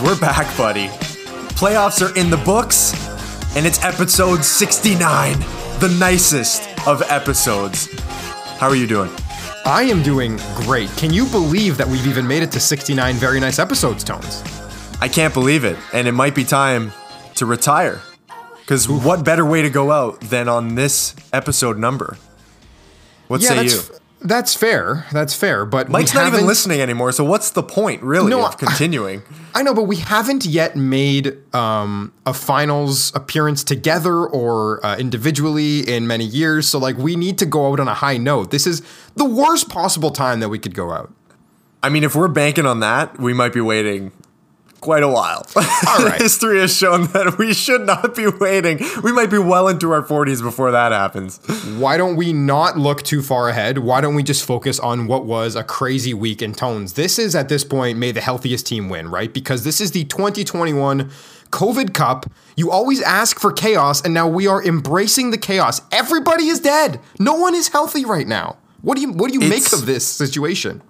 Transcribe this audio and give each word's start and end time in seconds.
We're 0.00 0.18
back, 0.18 0.56
buddy. 0.56 0.88
Playoffs 1.58 2.00
are 2.02 2.16
in 2.18 2.30
the 2.30 2.36
books, 2.38 2.92
and 3.56 3.66
it's 3.66 3.82
episode 3.84 4.44
69, 4.44 5.38
the 5.78 5.96
nicest 6.00 6.62
of 6.88 7.02
episodes. 7.02 7.88
How 8.58 8.68
are 8.68 8.74
you 8.74 8.86
doing? 8.86 9.10
I 9.64 9.82
am 9.84 10.02
doing 10.02 10.38
great. 10.56 10.90
Can 10.96 11.12
you 11.12 11.26
believe 11.26 11.76
that 11.76 11.86
we've 11.86 12.06
even 12.06 12.26
made 12.26 12.42
it 12.42 12.50
to 12.52 12.60
69 12.60 13.14
very 13.16 13.38
nice 13.38 13.58
episodes, 13.58 14.02
Tones? 14.02 14.42
I 15.00 15.08
can't 15.08 15.32
believe 15.32 15.64
it, 15.64 15.76
and 15.92 16.08
it 16.08 16.12
might 16.12 16.34
be 16.34 16.44
time 16.44 16.92
to 17.36 17.46
retire. 17.46 18.00
Because 18.60 18.88
what 18.88 19.24
better 19.24 19.44
way 19.44 19.62
to 19.62 19.70
go 19.70 19.92
out 19.92 20.20
than 20.20 20.48
on 20.48 20.74
this 20.74 21.14
episode 21.32 21.78
number? 21.78 22.16
What 23.28 23.42
say 23.42 23.54
that's, 23.54 23.88
you? 23.88 23.96
That's 24.24 24.54
fair. 24.54 25.06
That's 25.12 25.34
fair. 25.34 25.64
But 25.64 25.88
Mike's 25.88 26.14
not 26.14 26.26
even 26.32 26.46
listening 26.46 26.80
anymore, 26.80 27.12
so 27.12 27.24
what's 27.24 27.50
the 27.50 27.62
point, 27.62 28.02
really, 28.02 28.30
No, 28.30 28.46
of 28.46 28.52
I- 28.54 28.56
continuing? 28.56 29.22
I 29.54 29.62
know, 29.62 29.74
but 29.74 29.82
we 29.84 29.96
haven't 29.96 30.46
yet 30.46 30.76
made 30.76 31.36
um, 31.54 32.12
a 32.24 32.32
finals 32.32 33.14
appearance 33.14 33.62
together 33.64 34.24
or 34.26 34.84
uh, 34.84 34.96
individually 34.96 35.80
in 35.80 36.06
many 36.06 36.24
years. 36.24 36.66
So, 36.68 36.78
like, 36.78 36.96
we 36.96 37.16
need 37.16 37.36
to 37.38 37.46
go 37.46 37.70
out 37.70 37.78
on 37.80 37.86
a 37.88 37.94
high 37.94 38.16
note. 38.16 38.50
This 38.50 38.66
is 38.66 38.80
the 39.14 39.24
worst 39.26 39.68
possible 39.68 40.10
time 40.10 40.40
that 40.40 40.48
we 40.48 40.58
could 40.58 40.74
go 40.74 40.90
out. 40.92 41.12
I 41.82 41.88
mean, 41.90 42.04
if 42.04 42.14
we're 42.14 42.28
banking 42.28 42.64
on 42.64 42.80
that, 42.80 43.18
we 43.18 43.34
might 43.34 43.52
be 43.52 43.60
waiting 43.60 44.12
quite 44.82 45.02
a 45.02 45.08
while. 45.08 45.46
All 45.56 46.04
right. 46.04 46.20
History 46.20 46.60
has 46.60 46.76
shown 46.76 47.06
that 47.12 47.38
we 47.38 47.54
should 47.54 47.86
not 47.86 48.14
be 48.14 48.26
waiting. 48.26 48.80
We 49.02 49.12
might 49.12 49.30
be 49.30 49.38
well 49.38 49.68
into 49.68 49.90
our 49.92 50.02
40s 50.02 50.42
before 50.42 50.70
that 50.72 50.92
happens. 50.92 51.38
Why 51.78 51.96
don't 51.96 52.16
we 52.16 52.34
not 52.34 52.76
look 52.76 53.02
too 53.02 53.22
far 53.22 53.48
ahead? 53.48 53.78
Why 53.78 54.02
don't 54.02 54.14
we 54.14 54.22
just 54.22 54.44
focus 54.44 54.78
on 54.78 55.06
what 55.06 55.24
was 55.24 55.56
a 55.56 55.64
crazy 55.64 56.12
week 56.12 56.42
in 56.42 56.52
tones? 56.52 56.92
This 56.92 57.18
is 57.18 57.34
at 57.34 57.48
this 57.48 57.64
point, 57.64 57.96
may 57.96 58.12
the 58.12 58.20
healthiest 58.20 58.66
team 58.66 58.90
win, 58.90 59.08
right? 59.08 59.32
Because 59.32 59.64
this 59.64 59.80
is 59.80 59.92
the 59.92 60.04
2021 60.04 61.10
COVID 61.50 61.94
Cup. 61.94 62.26
You 62.56 62.70
always 62.70 63.00
ask 63.02 63.38
for 63.38 63.52
chaos, 63.52 64.02
and 64.02 64.12
now 64.12 64.26
we 64.26 64.46
are 64.46 64.62
embracing 64.62 65.30
the 65.30 65.38
chaos. 65.38 65.80
Everybody 65.92 66.48
is 66.48 66.58
dead. 66.60 67.00
No 67.18 67.34
one 67.34 67.54
is 67.54 67.68
healthy 67.68 68.04
right 68.04 68.26
now. 68.26 68.56
What 68.80 68.96
do 68.96 69.02
you 69.02 69.12
what 69.12 69.30
do 69.30 69.38
you 69.38 69.48
make 69.48 69.72
of 69.72 69.86
this 69.86 70.04
situation? 70.04 70.82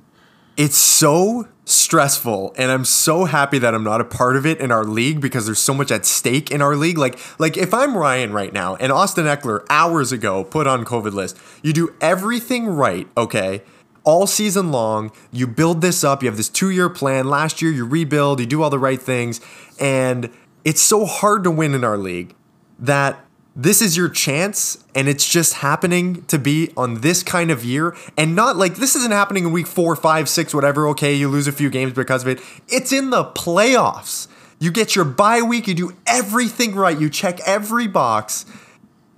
It's 0.56 0.77
so 0.77 1.49
stressful 1.73 2.55
and 2.56 2.70
I'm 2.70 2.84
so 2.84 3.25
happy 3.25 3.59
that 3.59 3.75
I'm 3.75 3.84
not 3.84 4.01
a 4.01 4.05
part 4.05 4.37
of 4.37 4.47
it 4.47 4.61
in 4.61 4.70
our 4.70 4.84
league 4.84 5.20
because 5.20 5.47
there's 5.47 5.59
so 5.59 5.75
much 5.75 5.91
at 5.91 6.06
stake 6.06 6.51
in 6.51 6.62
our 6.62 6.77
league. 6.77 6.98
Like 6.98 7.19
like 7.39 7.56
if 7.56 7.73
I'm 7.75 7.97
Ryan 7.97 8.33
right 8.33 8.53
now 8.53 8.77
and 8.77 8.92
Austin 8.92 9.27
Ekeler 9.27 9.65
hours 9.70 10.12
ago 10.12 10.45
put 10.45 10.67
on 10.67 10.84
COVID 10.84 11.12
list, 11.12 11.39
you 11.62 11.73
do 11.73 11.95
everything 12.00 12.67
right, 12.67 13.09
okay? 13.17 13.62
All 14.05 14.27
season 14.27 14.73
long, 14.73 15.12
you 15.31 15.47
build 15.47 15.81
this 15.81 16.03
up, 16.03 16.23
you 16.23 16.28
have 16.28 16.37
this 16.37 16.50
2-year 16.50 16.89
plan. 16.89 17.28
Last 17.28 17.62
year 17.62 17.70
you 17.70 17.87
rebuild, 17.87 18.41
you 18.41 18.47
do 18.47 18.62
all 18.62 18.70
the 18.70 18.78
right 18.78 19.00
things 19.00 19.41
and 19.81 20.31
it's 20.65 20.83
so 20.83 21.06
hard 21.06 21.45
to 21.45 21.50
win 21.50 21.75
in 21.75 21.84
our 21.84 21.98
league 21.98 22.34
that 22.78 23.25
this 23.55 23.83
is 23.83 23.97
your 23.97 24.08
chance 24.08 24.83
and 24.95 25.08
it's 25.08 25.28
just 25.28 25.55
happening 25.55 26.25
to 26.25 26.39
be 26.39 26.72
on 26.77 27.03
this 27.03 27.22
kind 27.22 27.50
of 27.50 27.64
year 27.64 27.94
and 28.17 28.34
not 28.34 28.56
like 28.56 28.77
this 28.77 28.97
isn't 28.97 29.12
happening 29.12 29.44
in 29.44 29.53
week 29.53 29.67
four, 29.67 29.94
five, 29.94 30.28
six, 30.28 30.55
whatever. 30.55 30.89
Okay, 30.89 31.14
you 31.14 31.28
lose 31.28 31.47
a 31.47 31.53
few 31.53 31.69
games 31.69 31.92
because 31.92 32.22
of 32.22 32.28
it. 32.28 32.41
It's 32.69 32.92
in 32.92 33.11
the 33.11 33.25
playoffs. 33.25 34.28
You 34.59 34.70
get 34.70 34.94
your 34.94 35.05
bye 35.05 35.42
week, 35.42 35.67
you 35.67 35.75
do 35.75 35.92
everything 36.06 36.75
right, 36.75 36.98
you 36.98 37.11
check 37.11 37.41
every 37.47 37.89
box, 37.89 38.47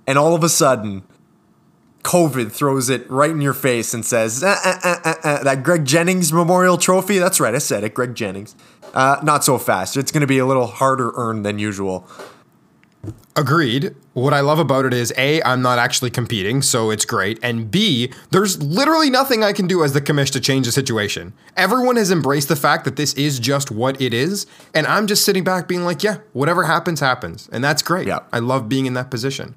and 0.07 0.17
all 0.17 0.33
of 0.33 0.43
a 0.43 0.49
sudden, 0.49 1.03
COVID 2.01 2.51
throws 2.51 2.89
it 2.89 3.09
right 3.09 3.29
in 3.29 3.41
your 3.41 3.53
face 3.53 3.93
and 3.93 4.03
says, 4.03 4.43
uh, 4.43 4.55
uh, 4.63 5.13
uh, 5.23 5.43
that 5.43 5.63
Greg 5.63 5.85
Jennings 5.85 6.33
Memorial 6.33 6.77
Trophy. 6.77 7.19
That's 7.19 7.39
right, 7.39 7.53
I 7.53 7.59
said 7.59 7.83
it, 7.83 7.93
Greg 7.93 8.15
Jennings. 8.15 8.55
Not 8.95 9.43
so 9.43 9.57
fast. 9.57 9.97
It's 9.97 10.11
going 10.11 10.21
to 10.21 10.27
be 10.27 10.37
a 10.39 10.45
little 10.45 10.67
harder 10.67 11.11
earned 11.15 11.45
than 11.45 11.59
usual. 11.59 12.07
Agreed. 13.35 13.95
What 14.13 14.33
I 14.33 14.39
love 14.39 14.59
about 14.59 14.85
it 14.85 14.93
is 14.93 15.13
A, 15.17 15.41
I'm 15.43 15.61
not 15.61 15.77
actually 15.77 16.09
competing, 16.09 16.61
so 16.61 16.89
it's 16.89 17.03
great. 17.05 17.37
And 17.43 17.69
B, 17.69 18.11
there's 18.31 18.61
literally 18.63 19.09
nothing 19.09 19.43
I 19.43 19.51
can 19.51 19.67
do 19.67 19.83
as 19.83 19.93
the 19.93 20.01
commish 20.01 20.31
to 20.31 20.39
change 20.39 20.65
the 20.65 20.71
situation. 20.71 21.33
Everyone 21.57 21.97
has 21.97 22.11
embraced 22.11 22.47
the 22.47 22.55
fact 22.55 22.85
that 22.85 22.95
this 22.95 23.13
is 23.15 23.39
just 23.39 23.71
what 23.71 23.99
it 24.01 24.13
is, 24.13 24.45
and 24.73 24.87
I'm 24.87 25.05
just 25.07 25.25
sitting 25.25 25.43
back 25.43 25.67
being 25.67 25.83
like, 25.83 26.01
yeah, 26.03 26.19
whatever 26.33 26.63
happens, 26.63 26.99
happens. 27.01 27.49
And 27.51 27.63
that's 27.63 27.81
great. 27.81 28.07
Yeah. 28.07 28.19
I 28.31 28.39
love 28.39 28.69
being 28.69 28.85
in 28.85 28.93
that 28.93 29.11
position. 29.11 29.55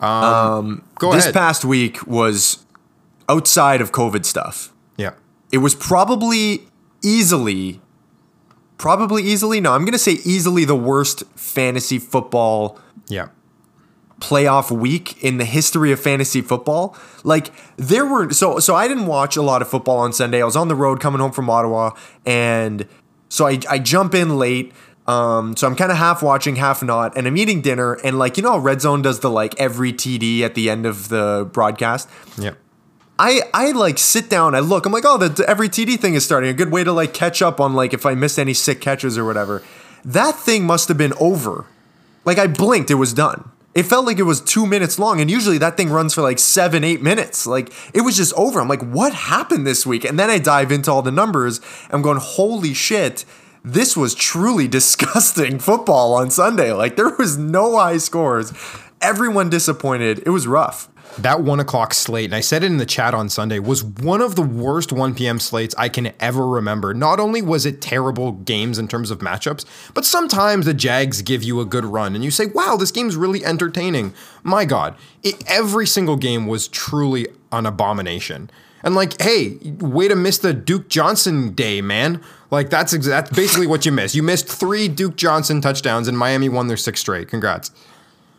Um, 0.00 0.84
go 0.98 1.12
this 1.12 1.24
ahead. 1.24 1.34
past 1.34 1.64
week 1.64 2.06
was 2.06 2.64
outside 3.28 3.80
of 3.80 3.92
COVID 3.92 4.24
stuff. 4.24 4.72
yeah. 4.96 5.12
It 5.52 5.58
was 5.58 5.74
probably 5.74 6.66
easily, 7.02 7.80
probably 8.78 9.22
easily, 9.22 9.60
no, 9.60 9.72
I'm 9.72 9.82
going 9.82 9.92
to 9.92 9.98
say 9.98 10.18
easily 10.24 10.64
the 10.64 10.74
worst 10.76 11.22
fantasy 11.36 11.98
football 11.98 12.78
Yeah. 13.08 13.28
playoff 14.20 14.70
week 14.70 15.22
in 15.22 15.38
the 15.38 15.44
history 15.44 15.92
of 15.92 16.00
fantasy 16.00 16.40
football. 16.40 16.96
Like 17.24 17.50
there 17.76 18.06
were 18.06 18.30
so 18.32 18.58
so 18.58 18.74
I 18.74 18.88
didn't 18.88 19.06
watch 19.06 19.36
a 19.36 19.42
lot 19.42 19.60
of 19.62 19.68
football 19.68 19.98
on 19.98 20.12
Sunday. 20.12 20.40
I 20.40 20.44
was 20.44 20.56
on 20.56 20.68
the 20.68 20.74
road 20.74 21.00
coming 21.00 21.20
home 21.20 21.32
from 21.32 21.50
Ottawa 21.50 21.90
and 22.24 22.86
so 23.28 23.46
I 23.46 23.58
I 23.68 23.78
jump 23.78 24.14
in 24.14 24.38
late. 24.38 24.72
Um, 25.06 25.54
so 25.54 25.66
I'm 25.66 25.76
kind 25.76 25.92
of 25.92 25.98
half 25.98 26.22
watching, 26.22 26.56
half 26.56 26.82
not, 26.82 27.14
and 27.14 27.26
I'm 27.26 27.36
eating 27.36 27.60
dinner, 27.60 27.92
and 28.02 28.18
like 28.18 28.38
you 28.38 28.42
know, 28.42 28.52
how 28.52 28.58
Red 28.58 28.80
Zone 28.80 29.02
does 29.02 29.20
the 29.20 29.28
like 29.28 29.54
every 29.60 29.92
TD 29.92 30.40
at 30.40 30.54
the 30.54 30.70
end 30.70 30.86
of 30.86 31.10
the 31.10 31.46
broadcast. 31.52 32.08
Yeah. 32.38 32.54
I 33.18 33.42
I 33.52 33.70
like 33.72 33.98
sit 33.98 34.28
down, 34.28 34.54
I 34.54 34.60
look, 34.60 34.86
I'm 34.86 34.92
like, 34.92 35.04
oh, 35.06 35.18
the, 35.18 35.48
every 35.48 35.68
TD 35.68 35.98
thing 35.98 36.14
is 36.14 36.24
starting. 36.24 36.50
A 36.50 36.54
good 36.54 36.72
way 36.72 36.82
to 36.82 36.92
like 36.92 37.14
catch 37.14 37.42
up 37.42 37.60
on 37.60 37.74
like 37.74 37.94
if 37.94 38.04
I 38.04 38.14
missed 38.14 38.38
any 38.38 38.54
sick 38.54 38.80
catches 38.80 39.16
or 39.16 39.24
whatever. 39.24 39.62
That 40.04 40.34
thing 40.36 40.64
must 40.64 40.88
have 40.88 40.98
been 40.98 41.14
over. 41.18 41.66
Like 42.24 42.38
I 42.38 42.46
blinked, 42.46 42.90
it 42.90 42.96
was 42.96 43.12
done. 43.12 43.50
It 43.74 43.84
felt 43.84 44.06
like 44.06 44.18
it 44.18 44.24
was 44.24 44.40
two 44.40 44.66
minutes 44.66 44.98
long, 44.98 45.20
and 45.20 45.30
usually 45.30 45.58
that 45.58 45.76
thing 45.76 45.90
runs 45.90 46.14
for 46.14 46.22
like 46.22 46.38
seven, 46.38 46.84
eight 46.84 47.02
minutes. 47.02 47.46
Like 47.46 47.72
it 47.92 48.02
was 48.02 48.16
just 48.16 48.34
over. 48.34 48.60
I'm 48.60 48.68
like, 48.68 48.82
what 48.82 49.12
happened 49.12 49.66
this 49.66 49.86
week? 49.86 50.04
And 50.04 50.18
then 50.18 50.30
I 50.30 50.38
dive 50.38 50.72
into 50.72 50.90
all 50.90 51.02
the 51.02 51.10
numbers. 51.12 51.60
I'm 51.90 52.02
going, 52.02 52.18
holy 52.18 52.74
shit. 52.74 53.24
This 53.64 53.96
was 53.96 54.14
truly 54.14 54.68
disgusting 54.78 55.58
football 55.58 56.14
on 56.14 56.30
Sunday. 56.30 56.72
Like 56.72 56.96
there 56.96 57.14
was 57.16 57.38
no 57.38 57.78
high 57.78 57.98
scores. 57.98 58.52
Everyone 59.00 59.50
disappointed. 59.50 60.22
It 60.26 60.30
was 60.30 60.46
rough. 60.46 60.88
That 61.18 61.42
one 61.42 61.60
o'clock 61.60 61.94
slate, 61.94 62.26
and 62.26 62.34
I 62.34 62.40
said 62.40 62.64
it 62.64 62.66
in 62.66 62.78
the 62.78 62.86
chat 62.86 63.14
on 63.14 63.28
Sunday, 63.28 63.60
was 63.60 63.84
one 63.84 64.20
of 64.20 64.34
the 64.34 64.42
worst 64.42 64.92
1 64.92 65.14
p.m. 65.14 65.38
slates 65.38 65.74
I 65.78 65.88
can 65.88 66.12
ever 66.18 66.46
remember. 66.46 66.92
Not 66.92 67.20
only 67.20 67.40
was 67.40 67.64
it 67.66 67.80
terrible 67.80 68.32
games 68.32 68.78
in 68.78 68.88
terms 68.88 69.10
of 69.10 69.20
matchups, 69.20 69.64
but 69.94 70.04
sometimes 70.04 70.66
the 70.66 70.74
Jags 70.74 71.22
give 71.22 71.44
you 71.44 71.60
a 71.60 71.64
good 71.64 71.84
run 71.84 72.14
and 72.14 72.24
you 72.24 72.30
say, 72.30 72.46
wow, 72.46 72.76
this 72.76 72.90
game's 72.90 73.14
really 73.14 73.44
entertaining. 73.44 74.12
My 74.42 74.64
God, 74.64 74.96
it, 75.22 75.42
every 75.48 75.86
single 75.86 76.16
game 76.16 76.46
was 76.46 76.66
truly 76.66 77.28
an 77.52 77.66
abomination. 77.66 78.50
And 78.82 78.94
like, 78.94 79.20
hey, 79.20 79.58
way 79.62 80.08
to 80.08 80.16
miss 80.16 80.38
the 80.38 80.52
Duke 80.52 80.88
Johnson 80.88 81.54
day, 81.54 81.80
man. 81.80 82.22
Like 82.50 82.70
that's 82.70 82.92
ex- 82.92 83.06
that's 83.06 83.30
basically 83.30 83.66
what 83.66 83.86
you 83.86 83.92
missed. 83.92 84.14
You 84.14 84.22
missed 84.22 84.46
three 84.46 84.88
Duke 84.88 85.16
Johnson 85.16 85.60
touchdowns, 85.60 86.06
and 86.06 86.18
Miami 86.18 86.50
won 86.50 86.68
their 86.68 86.76
sixth 86.76 87.00
straight. 87.00 87.28
Congrats. 87.28 87.70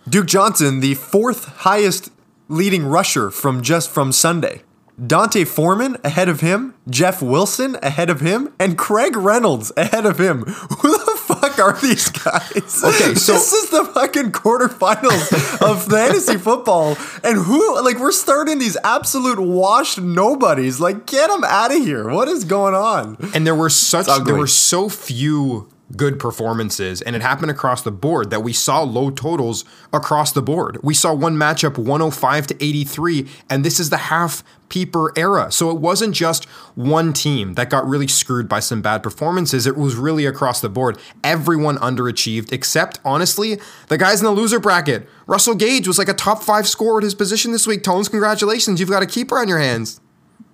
Duke 0.07 0.27
Johnson, 0.27 0.81
the 0.81 0.93
fourth 0.93 1.45
highest 1.45 2.11
leading 2.47 2.85
rusher 2.85 3.29
from 3.31 3.61
just 3.61 3.89
from 3.89 4.11
Sunday. 4.11 4.61
D'Onta 5.03 5.45
Foreman 5.45 5.97
ahead 6.06 6.29
of 6.29 6.39
him, 6.39 6.73
Jeff 6.89 7.22
Wilson 7.22 7.78
ahead 7.83 8.09
of 8.09 8.22
him, 8.22 8.53
and 8.57 8.78
Craig 8.78 9.17
Reynolds 9.17 9.73
ahead 9.75 10.06
of 10.06 10.17
him. 10.19 10.44
Who 10.79 10.91
the 10.94 11.19
fuck 11.25 11.59
are 11.59 11.78
these 11.81 12.08
guys? 12.09 12.81
Okay, 12.81 13.14
so- 13.16 13.34
this 13.34 13.52
is 13.52 13.72
the 13.72 13.84
fucking 13.84 14.31
quarterfinals 14.31 15.61
of 15.69 15.84
fantasy 15.90 16.37
football, 16.37 16.96
and 17.25 17.37
who 17.37 17.81
like 17.84 17.99
we're 17.99 18.14
starting 18.14 18.58
these 18.58 18.78
absolute 18.85 19.40
washed 19.40 19.99
nobodies. 19.99 20.79
Like, 20.79 21.05
get 21.08 21.29
them 21.29 21.43
out 21.43 21.75
of 21.75 21.84
here. 21.84 22.08
What 22.09 22.29
is 22.29 22.46
going 22.46 22.73
on? 22.73 23.17
And 23.34 23.46
there 23.46 23.55
were 23.55 23.69
such 23.69 24.05
there 24.23 24.35
were 24.35 24.47
so 24.47 24.87
few 24.87 25.67
good 25.96 26.20
performances 26.20 27.02
and 27.02 27.16
it 27.16 27.22
happened 27.22 27.52
across 27.52 27.84
the 27.84 27.91
board 27.91 28.32
that 28.32 28.41
we 28.41 28.52
saw 28.52 28.82
low 28.82 29.11
totals 29.11 29.64
across 29.93 30.32
the 30.32 30.41
board. 30.41 30.79
We 30.82 30.93
saw 30.93 31.14
one 31.14 31.35
matchup 31.35 31.78
105 31.78 32.47
to 32.47 32.64
83 32.64 33.28
and 33.49 33.64
this 33.64 33.79
is 33.79 33.91
the 33.91 33.97
half 33.97 34.43
peeper 34.67 35.14
era. 35.16 35.52
So 35.52 35.70
it 35.70 35.78
wasn't 35.78 36.16
just 36.16 36.46
one 36.73 37.14
team 37.14 37.53
that 37.53 37.70
got 37.70 37.87
really 37.87 38.08
screwed 38.08 38.49
by 38.49 38.59
some 38.61 38.82
bad 38.82 39.03
performances. 39.03 39.67
It 39.67 39.78
was 39.78 39.96
really 39.96 40.26
across 40.26 40.59
the 40.59 40.70
board. 40.70 40.97
Everyone 41.23 41.78
underachieved 41.78 42.52
except 42.52 42.99
honestly 43.05 43.59
the 43.88 43.97
guys 43.97 44.20
in 44.20 44.26
the 44.26 44.31
loser 44.31 44.59
bracket. 44.59 45.08
Russell 45.28 45.55
Gage 45.55 45.88
was 45.88 45.99
like 45.99 46.09
a 46.09 46.14
top 46.14 46.41
5 46.41 46.67
scorer 46.67 46.97
at 46.97 47.03
his 47.03 47.16
position 47.16 47.52
this 47.52 47.67
week. 47.67 47.84
Tones, 47.84 48.09
congratulations. 48.09 48.79
You've 48.79 48.90
got 48.90 49.03
a 49.03 49.08
keeper 49.08 49.38
on 49.38 49.47
your 49.47 49.59
hands. 49.59 50.02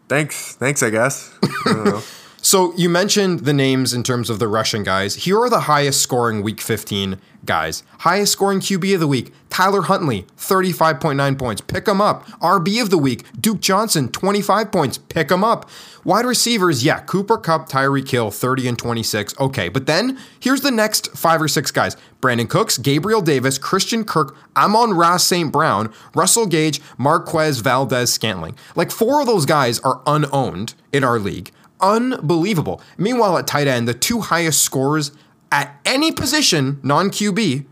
Thanks, 0.09 0.55
thanks. 0.57 0.83
I 0.83 0.89
guess. 0.89 1.33
I. 1.65 2.03
So 2.43 2.73
you 2.73 2.89
mentioned 2.89 3.41
the 3.41 3.53
names 3.53 3.93
in 3.93 4.01
terms 4.01 4.27
of 4.27 4.39
the 4.39 4.47
Russian 4.47 4.81
guys. 4.81 5.13
Here 5.13 5.39
are 5.39 5.49
the 5.49 5.61
highest 5.61 6.01
scoring 6.01 6.41
week 6.41 6.59
15 6.59 7.19
guys. 7.45 7.83
Highest 7.99 8.31
scoring 8.31 8.59
QB 8.59 8.95
of 8.95 8.99
the 8.99 9.07
week, 9.07 9.31
Tyler 9.51 9.83
Huntley, 9.83 10.23
35.9 10.37 11.37
points. 11.37 11.61
Pick 11.61 11.87
him 11.87 12.01
up. 12.01 12.25
RB 12.39 12.81
of 12.81 12.89
the 12.89 12.97
week, 12.97 13.25
Duke 13.39 13.59
Johnson, 13.59 14.09
25 14.09 14.71
points. 14.71 14.97
Pick 14.97 15.29
him 15.29 15.43
up. 15.43 15.69
Wide 16.03 16.25
receivers, 16.25 16.83
yeah, 16.83 17.01
Cooper 17.01 17.37
Kupp, 17.37 17.69
Tyreek 17.69 18.09
Hill, 18.09 18.31
30 18.31 18.69
and 18.69 18.77
26. 18.77 19.39
Okay, 19.39 19.69
but 19.69 19.85
then 19.85 20.17
here's 20.39 20.61
the 20.61 20.71
next 20.71 21.15
five 21.15 21.39
or 21.43 21.47
six 21.47 21.69
guys 21.69 21.95
Brandin 22.21 22.49
Cooks, 22.49 22.79
Gabriel 22.79 23.21
Davis, 23.21 23.59
Christian 23.59 24.03
Kirk, 24.03 24.35
Amon-Ra 24.57 25.17
St. 25.17 25.51
Brown, 25.51 25.93
Russell 26.15 26.47
Gage, 26.47 26.81
Marquez 26.97 27.59
Valdes-Scantling. 27.59 28.55
Like 28.75 28.89
four 28.89 29.21
of 29.21 29.27
those 29.27 29.45
guys 29.45 29.79
are 29.81 30.01
unowned 30.07 30.73
in 30.91 31.03
our 31.03 31.19
league. 31.19 31.51
Unbelievable. 31.81 32.81
Meanwhile, 32.97 33.37
at 33.37 33.47
tight 33.47 33.67
end, 33.67 33.87
the 33.87 33.93
two 33.93 34.21
highest 34.21 34.61
scorers 34.61 35.11
at 35.51 35.79
any 35.85 36.11
position, 36.11 36.79
non 36.83 37.09
QB, 37.09 37.65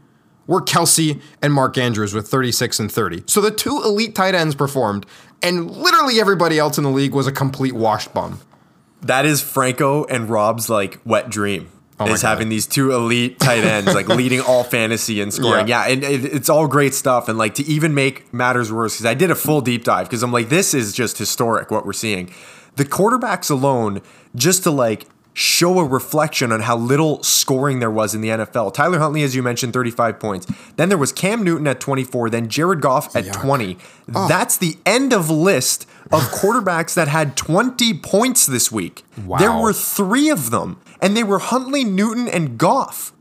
were 0.48 0.62
Kelce 0.62 1.22
and 1.42 1.54
Mark 1.54 1.78
Andrews 1.78 2.14
with 2.14 2.28
36 2.28 2.80
and 2.80 2.92
30. 2.92 3.24
So 3.28 3.40
the 3.40 3.52
two 3.52 3.82
elite 3.84 4.16
tight 4.16 4.34
ends 4.34 4.56
performed, 4.56 5.06
and 5.44 5.70
literally 5.70 6.20
everybody 6.20 6.58
else 6.58 6.78
in 6.78 6.84
the 6.84 6.90
league 6.90 7.14
was 7.14 7.28
a 7.28 7.32
complete 7.32 7.74
washed 7.74 8.14
bum. 8.14 8.40
That 9.02 9.26
is 9.26 9.42
Franco 9.42 10.06
and 10.06 10.30
Rob's 10.30 10.70
like 10.70 11.00
wet 11.06 11.30
dream. 11.30 11.70
Oh 12.02 12.08
is 12.08 12.22
God. 12.22 12.30
having 12.30 12.50
these 12.50 12.66
two 12.66 12.94
elite 12.94 13.40
tight 13.40 13.64
ends 13.64 13.94
like 13.94 14.08
leading 14.10 14.40
all 14.42 14.64
fantasy 14.64 15.22
and 15.22 15.34
scoring. 15.34 15.68
Yeah. 15.68 15.86
Yeah, 15.86 15.94
and 15.94 16.04
it, 16.04 16.26
it's 16.26 16.50
all 16.50 16.68
great 16.68 16.94
stuff. 16.94 17.30
And 17.30 17.38
like 17.38 17.56
to 17.56 17.64
even 17.66 17.94
make 17.94 18.34
matters 18.34 18.72
worse, 18.72 18.96
because 18.96 19.06
I 19.06 19.14
did 19.14 19.32
a 19.32 19.36
full 19.36 19.62
deep 19.62 19.84
dive 19.84 20.08
because 20.08 20.24
I'm 20.24 20.32
like, 20.32 20.50
this 20.50 20.74
is 20.74 20.94
just 20.94 21.18
historic 21.18 21.72
what 21.72 21.86
we're 21.86 21.94
seeing. 21.94 22.34
The 22.80 22.86
quarterbacks 22.86 23.52
alone, 23.52 24.02
just 24.34 24.64
to 24.64 24.72
like 24.72 25.06
show 25.34 25.80
a 25.80 25.84
reflection 25.84 26.54
on 26.54 26.62
how 26.62 26.78
little 26.78 27.22
scoring 27.24 27.80
there 27.80 27.92
was 27.92 28.16
in 28.16 28.22
the 28.22 28.30
NFL. 28.30 28.74
Tyler 28.74 29.00
Huntley, 29.00 29.22
as 29.22 29.36
you 29.36 29.44
mentioned, 29.44 29.74
35 29.74 30.18
points. 30.18 30.48
Then 30.78 30.88
there 30.88 30.98
was 30.98 31.12
Cam 31.12 31.44
Newton 31.44 31.68
at 31.68 31.82
24. 31.82 32.30
Then 32.30 32.48
Jared 32.48 32.80
Goff 32.80 33.14
at 33.18 33.34
20. 33.34 33.78
That's 34.08 34.56
the 34.56 34.78
end 34.86 35.12
of 35.12 35.30
list 35.30 35.90
of 36.10 36.22
quarterbacks 36.32 36.94
that 36.94 37.10
had 37.10 37.36
20 37.36 37.96
points 37.96 38.46
this 38.46 38.72
week. 38.72 39.04
Wow. 39.26 39.40
There 39.40 39.52
were 39.52 39.74
three 39.74 40.30
of 40.30 40.50
them, 40.50 40.80
and 41.02 41.18
they 41.18 41.24
were 41.24 41.40
Huntley, 41.40 41.84
Newton, 41.84 42.30
and 42.30 42.58
Goff. 42.58 43.12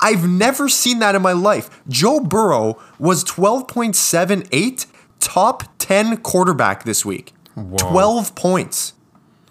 I've 0.00 0.26
never 0.26 0.70
seen 0.70 1.00
that 1.00 1.14
in 1.14 1.20
my 1.20 1.32
life. 1.32 1.82
Joe 1.86 2.18
Burrow 2.18 2.78
was 2.98 3.24
12.78, 3.24 4.86
top 5.20 5.64
10 5.76 6.16
quarterback 6.22 6.84
this 6.84 7.04
week. 7.04 7.34
12 7.56 8.34
points. 8.34 8.92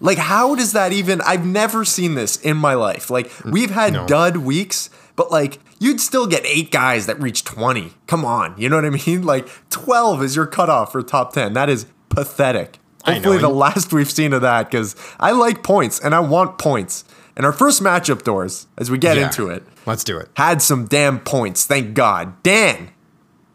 Like, 0.00 0.18
how 0.18 0.54
does 0.54 0.72
that 0.72 0.92
even? 0.92 1.20
I've 1.22 1.44
never 1.46 1.84
seen 1.84 2.14
this 2.14 2.36
in 2.36 2.56
my 2.56 2.74
life. 2.74 3.10
Like, 3.10 3.28
mm, 3.30 3.52
we've 3.52 3.70
had 3.70 3.92
No. 3.94 4.06
dud 4.06 4.36
weeks, 4.38 4.90
but 5.16 5.30
like, 5.30 5.58
you'd 5.78 6.00
still 6.00 6.26
get 6.26 6.42
eight 6.44 6.70
guys 6.70 7.06
that 7.06 7.20
reach 7.20 7.44
20. 7.44 7.94
Come 8.06 8.24
on. 8.24 8.54
You 8.58 8.68
know 8.68 8.76
what 8.76 8.84
I 8.84 8.90
mean? 8.90 9.22
Like, 9.24 9.48
12 9.70 10.22
is 10.22 10.36
your 10.36 10.46
cutoff 10.46 10.92
for 10.92 11.02
top 11.02 11.32
10. 11.32 11.54
That 11.54 11.68
is 11.70 11.86
pathetic. 12.10 12.78
Hopefully, 13.04 13.38
the 13.38 13.48
last 13.48 13.92
we've 13.92 14.10
seen 14.10 14.32
of 14.32 14.42
that, 14.42 14.68
because 14.70 14.96
I 15.20 15.30
like 15.30 15.62
points 15.62 15.98
and 16.00 16.14
I 16.14 16.20
want 16.20 16.58
points. 16.58 17.04
And 17.36 17.46
our 17.46 17.52
first 17.52 17.80
matchup 17.82 18.22
doors, 18.24 18.66
as 18.76 18.90
we 18.90 18.98
get 18.98 19.16
Yeah. 19.16 19.26
into 19.26 19.48
it, 19.48 19.62
Let's 19.86 20.02
do 20.04 20.18
it. 20.18 20.28
had 20.34 20.60
some 20.60 20.86
damn 20.86 21.20
points. 21.20 21.64
Thank 21.64 21.94
God. 21.94 22.42
Dan, 22.42 22.90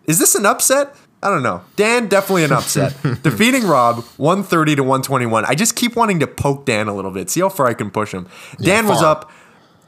is 0.05 0.19
this 0.19 0.35
an 0.35 0.45
upset? 0.45 0.95
I 1.23 1.29
don't 1.29 1.43
know. 1.43 1.61
Dan, 1.75 2.07
definitely 2.07 2.45
an 2.45 2.51
upset. 2.51 2.95
Defeating 3.23 3.65
Rob 3.65 4.03
130 4.17 4.77
to 4.77 4.83
121. 4.83 5.45
I 5.45 5.53
just 5.53 5.75
keep 5.75 5.95
wanting 5.95 6.19
to 6.19 6.27
poke 6.27 6.65
Dan 6.65 6.87
a 6.87 6.95
little 6.95 7.11
bit, 7.11 7.29
see 7.29 7.41
how 7.41 7.49
far 7.49 7.67
I 7.67 7.73
can 7.73 7.91
push 7.91 8.11
him. 8.11 8.27
Dan 8.59 8.87
was 8.87 9.03
up 9.03 9.29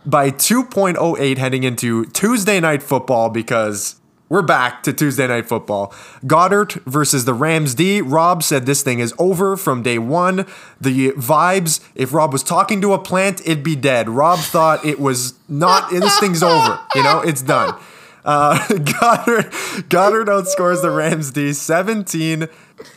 by 0.06 0.30
2.08 0.30 1.38
heading 1.38 1.63
into 1.63 2.06
Tuesday 2.06 2.59
night 2.59 2.83
football 2.83 3.30
because 3.30 3.95
we're 4.30 4.41
back 4.41 4.83
to 4.83 4.94
Tuesday 4.94 5.27
night 5.27 5.47
football. 5.47 5.94
Goedert 6.25 6.83
versus 6.85 7.25
the 7.25 7.33
Rams 7.33 7.75
D. 7.75 8.01
Rob 8.01 8.44
said 8.44 8.65
this 8.65 8.83
thing 8.83 9.00
is 9.00 9.13
over 9.18 9.57
from 9.57 9.83
day 9.83 9.97
one. 9.97 10.45
The 10.79 11.12
vibes, 11.12 11.88
if 11.95 12.13
Rob 12.13 12.31
was 12.31 12.44
talking 12.44 12.81
to 12.81 12.94
a 12.94 13.00
plant, 13.00 13.41
it'd 13.41 13.63
be 13.63 13.75
dead. 13.75 14.09
Rob 14.09 14.39
thought 14.39 14.83
it 14.86 15.00
was 15.00 15.33
not, 15.47 15.89
this 15.91 16.19
thing's 16.19 16.44
over. 16.44 16.79
You 16.95 17.03
know, 17.03 17.21
it's 17.21 17.41
done. 17.41 17.79
Uh, 18.25 18.57
Goedert, 18.67 19.51
Goedert 19.89 20.27
outscores 20.27 20.81
the 20.81 20.91
Rams 20.91 21.31
D 21.31 21.53
17 21.53 22.47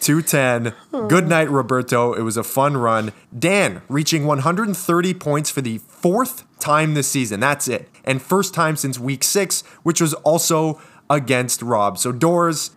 to 0.01 0.23
10. 0.23 0.75
Good 1.09 1.29
night, 1.29 1.51
Roberto. 1.51 2.13
It 2.13 2.23
was 2.23 2.37
a 2.37 2.45
fun 2.45 2.77
run. 2.77 3.13
Dan 3.37 3.83
reaching 3.89 4.27
130 4.27 5.15
points 5.15 5.51
for 5.51 5.61
the 5.61 5.79
fourth 5.79 6.45
time 6.59 6.95
this 6.95 7.09
season. 7.09 7.41
That's 7.41 7.69
it. 7.69 7.89
And 8.05 8.23
first 8.23 8.55
time 8.55 8.77
since 8.77 8.99
week 8.99 9.25
six, 9.25 9.63
which 9.83 10.01
was 10.01 10.15
also 10.15 10.81
against 11.11 11.63
Rob. 11.63 11.99
So, 11.99 12.13
Doors, 12.13 12.73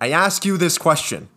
I 0.00 0.10
ask 0.10 0.44
you 0.44 0.56
this 0.56 0.78
question. 0.78 1.28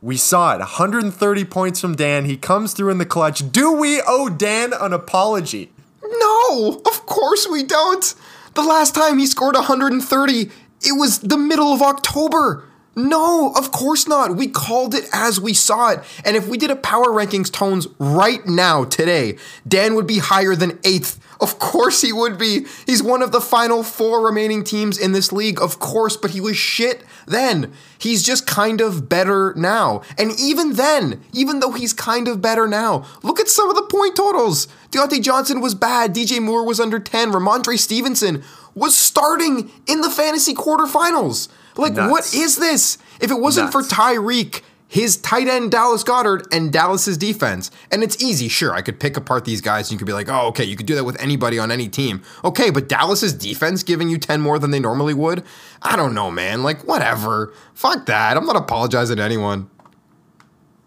We 0.00 0.18
saw 0.18 0.54
it 0.54 0.58
130 0.58 1.44
points 1.46 1.80
from 1.80 1.96
Dan. 1.96 2.26
He 2.26 2.36
comes 2.36 2.74
through 2.74 2.90
in 2.90 2.98
the 2.98 3.06
clutch. 3.06 3.50
Do 3.50 3.72
we 3.72 4.02
owe 4.06 4.28
Dan 4.28 4.74
an 4.74 4.92
apology? 4.92 5.72
No, 6.02 6.82
of 6.84 7.06
course 7.06 7.48
we 7.50 7.62
don't. 7.62 8.14
The 8.54 8.62
last 8.62 8.94
time 8.94 9.18
he 9.18 9.26
scored 9.26 9.56
130, 9.56 10.50
it 10.82 10.92
was 10.92 11.18
the 11.18 11.36
middle 11.36 11.72
of 11.72 11.82
October. 11.82 12.64
No, 12.96 13.52
of 13.56 13.72
course 13.72 14.06
not. 14.06 14.36
We 14.36 14.48
called 14.48 14.94
it 14.94 15.08
as 15.12 15.40
we 15.40 15.52
saw 15.52 15.90
it. 15.90 16.00
And 16.24 16.36
if 16.36 16.46
we 16.48 16.58
did 16.58 16.70
a 16.70 16.76
power 16.76 17.06
rankings 17.06 17.50
tones 17.50 17.88
right 17.98 18.46
now, 18.46 18.84
today, 18.84 19.36
Dan 19.66 19.94
would 19.94 20.06
be 20.06 20.18
higher 20.18 20.54
than 20.54 20.78
eighth. 20.84 21.20
Of 21.40 21.58
course 21.58 22.00
he 22.02 22.12
would 22.12 22.38
be. 22.38 22.66
He's 22.86 23.02
one 23.02 23.20
of 23.20 23.32
the 23.32 23.40
final 23.40 23.82
four 23.82 24.24
remaining 24.24 24.62
teams 24.62 24.96
in 24.96 25.12
this 25.12 25.32
league, 25.32 25.60
of 25.60 25.80
course, 25.80 26.16
but 26.16 26.30
he 26.30 26.40
was 26.40 26.56
shit 26.56 27.04
then. 27.26 27.72
He's 27.98 28.22
just 28.22 28.46
kind 28.46 28.80
of 28.80 29.08
better 29.08 29.52
now. 29.56 30.02
And 30.16 30.30
even 30.38 30.74
then, 30.74 31.20
even 31.32 31.60
though 31.60 31.72
he's 31.72 31.92
kind 31.92 32.28
of 32.28 32.40
better 32.40 32.68
now, 32.68 33.04
look 33.22 33.40
at 33.40 33.48
some 33.48 33.68
of 33.68 33.76
the 33.76 33.82
point 33.82 34.14
totals. 34.14 34.68
Diontae 34.90 35.22
Johnson 35.22 35.60
was 35.60 35.74
bad. 35.74 36.14
DJ 36.14 36.40
Moore 36.40 36.64
was 36.64 36.78
under 36.78 37.00
10. 37.00 37.32
Rhamondre 37.32 37.78
Stevenson 37.78 38.44
was 38.74 38.94
starting 38.96 39.70
in 39.86 40.00
the 40.00 40.10
fantasy 40.10 40.54
quarterfinals. 40.54 41.48
Like, 41.76 41.94
Nuts. 41.94 42.10
what 42.10 42.34
is 42.34 42.56
this? 42.56 42.98
If 43.20 43.30
it 43.30 43.40
wasn't 43.40 43.72
for 43.72 43.82
Tyreek, 43.82 44.62
his 44.86 45.16
tight 45.16 45.48
end 45.48 45.72
Dallas 45.72 46.04
Goedert, 46.04 46.46
and 46.52 46.72
Dallas's 46.72 47.18
defense, 47.18 47.70
and 47.90 48.02
it's 48.02 48.22
easy, 48.22 48.48
sure, 48.48 48.72
I 48.72 48.80
could 48.80 49.00
pick 49.00 49.16
apart 49.16 49.44
these 49.44 49.60
guys 49.60 49.88
and 49.88 49.92
you 49.92 49.98
could 49.98 50.06
be 50.06 50.12
like, 50.12 50.28
oh, 50.28 50.46
okay, 50.48 50.64
you 50.64 50.76
could 50.76 50.86
do 50.86 50.94
that 50.94 51.04
with 51.04 51.20
anybody 51.20 51.58
on 51.58 51.72
any 51.72 51.88
team. 51.88 52.22
Okay, 52.44 52.70
but 52.70 52.88
Dallas's 52.88 53.32
defense 53.32 53.82
giving 53.82 54.08
you 54.08 54.18
10 54.18 54.40
more 54.40 54.58
than 54.58 54.70
they 54.70 54.78
normally 54.78 55.14
would? 55.14 55.42
I 55.82 55.96
don't 55.96 56.14
know, 56.14 56.30
man. 56.30 56.62
Like, 56.62 56.86
whatever. 56.86 57.52
Fuck 57.74 58.06
that. 58.06 58.36
I'm 58.36 58.46
not 58.46 58.56
apologizing 58.56 59.16
to 59.16 59.22
anyone. 59.22 59.68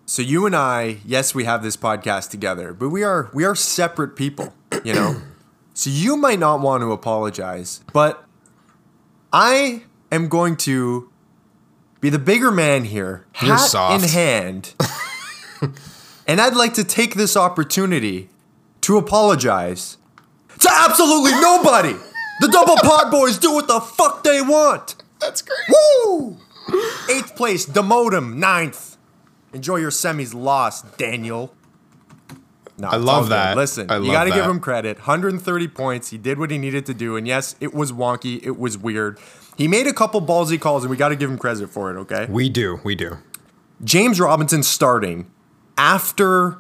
So 0.06 0.22
you 0.22 0.46
and 0.46 0.56
I, 0.56 1.00
yes, 1.06 1.36
we 1.36 1.44
have 1.44 1.62
this 1.62 1.76
podcast 1.76 2.30
together, 2.30 2.74
but 2.74 2.88
we 2.88 3.04
are 3.04 3.30
we 3.34 3.44
are 3.44 3.56
separate 3.56 4.16
people, 4.16 4.54
you 4.86 4.94
know. 4.94 5.22
so 5.74 5.90
you 5.90 6.16
might 6.16 6.40
not 6.40 6.62
want 6.62 6.80
to 6.82 6.94
apologize, 6.94 7.82
but 7.92 8.24
I 9.34 9.84
am 10.12 10.28
going 10.28 10.56
to 10.58 11.10
be 12.02 12.10
the 12.10 12.20
bigger 12.20 12.52
man 12.52 12.84
here, 12.86 13.26
You're 13.42 13.56
hat 13.56 13.70
soft. 13.70 14.04
in 14.04 14.10
hand, 14.10 14.74
and 16.28 16.40
I'd 16.42 16.56
like 16.56 16.74
to 16.76 16.84
take 16.84 17.16
this 17.16 17.36
opportunity 17.36 18.30
to 18.82 18.98
apologize 18.98 19.98
to 20.60 20.70
absolutely 20.72 21.32
nobody. 21.42 21.96
The 22.40 22.48
double 22.50 22.76
pod 22.78 23.10
boys 23.12 23.38
do 23.38 23.52
what 23.54 23.68
the 23.68 23.80
fuck 23.80 24.24
they 24.24 24.42
want. 24.42 24.96
That's 25.20 25.42
great. 25.42 25.58
Woo! 26.06 26.38
Eighth 27.10 27.36
place, 27.36 27.66
demote 27.66 28.14
him. 28.16 28.40
Ninth. 28.40 28.98
Enjoy 29.54 29.78
your 29.78 29.90
semis 29.90 30.36
loss, 30.36 30.84
Daniel. 30.98 31.54
No, 32.78 32.90
I 32.90 32.98
love 32.98 33.08
all 33.16 33.22
good. 33.24 33.32
that. 33.32 33.58
Listen, 33.58 33.90
I 33.90 33.98
you 33.98 34.12
got 34.12 34.26
to 34.26 34.30
give 34.32 34.46
him 34.46 34.60
credit. 34.60 34.98
130 34.98 35.68
points. 35.70 36.12
He 36.12 36.18
did 36.20 36.38
what 36.38 36.52
he 36.52 36.60
needed 36.60 36.86
to 36.86 36.94
do. 36.94 37.16
And 37.16 37.26
yes, 37.28 37.56
it 37.60 37.74
was 37.74 37.92
wonky. 37.92 38.40
It 38.44 38.60
was 38.60 38.78
weird. 38.78 39.18
He 39.58 39.68
made 39.68 39.88
a 39.88 39.94
couple 39.94 40.22
ballsy 40.22 40.62
calls, 40.62 40.84
and 40.84 40.92
we 40.92 40.98
got 40.98 41.10
to 41.10 41.16
give 41.16 41.30
him 41.30 41.38
credit 41.38 41.70
for 41.70 41.90
it, 41.90 42.00
okay? 42.02 42.28
We 42.30 42.48
do. 42.48 42.80
We 42.84 42.94
do. 42.94 43.18
James 43.84 44.20
Robinson 44.20 44.62
starting 44.62 45.30
after 45.78 46.60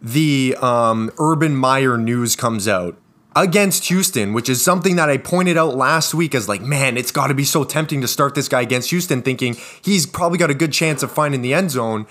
the 0.00 0.56
um, 0.60 1.12
Urban 1.18 1.54
Meyer 1.56 1.96
news 1.96 2.34
comes 2.34 2.66
out 2.66 2.98
against 3.36 3.86
Houston, 3.86 4.32
which 4.32 4.48
is 4.48 4.62
something 4.62 4.96
that 4.96 5.08
I 5.08 5.18
pointed 5.18 5.56
out 5.56 5.76
last 5.76 6.14
week 6.14 6.34
as 6.34 6.48
like, 6.48 6.60
man, 6.60 6.96
it's 6.96 7.12
got 7.12 7.28
to 7.28 7.34
be 7.34 7.44
so 7.44 7.62
tempting 7.62 8.00
to 8.00 8.08
start 8.08 8.34
this 8.34 8.48
guy 8.48 8.60
against 8.62 8.90
Houston, 8.90 9.22
thinking 9.22 9.56
he's 9.80 10.04
probably 10.04 10.38
got 10.38 10.50
a 10.50 10.54
good 10.54 10.72
chance 10.72 11.02
of 11.02 11.12
finding 11.12 11.42
the 11.42 11.54
end 11.54 11.70
zone. 11.70 12.06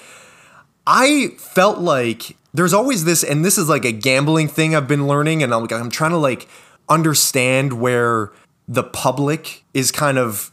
I 0.87 1.35
felt 1.37 1.79
like 1.79 2.37
there's 2.53 2.73
always 2.73 3.03
this, 3.03 3.23
and 3.23 3.43
this 3.43 3.57
is 3.57 3.67
like 3.67 3.85
a 3.85 3.91
gambling 3.91 4.47
thing 4.47 4.75
I've 4.75 4.87
been 4.87 5.07
learning, 5.07 5.43
and 5.43 5.53
I'm, 5.53 5.67
I'm 5.71 5.91
trying 5.91 6.11
to 6.11 6.17
like 6.17 6.47
understand 6.89 7.73
where 7.73 8.31
the 8.71 8.83
public 8.83 9.65
is 9.73 9.91
kind 9.91 10.17
of 10.17 10.49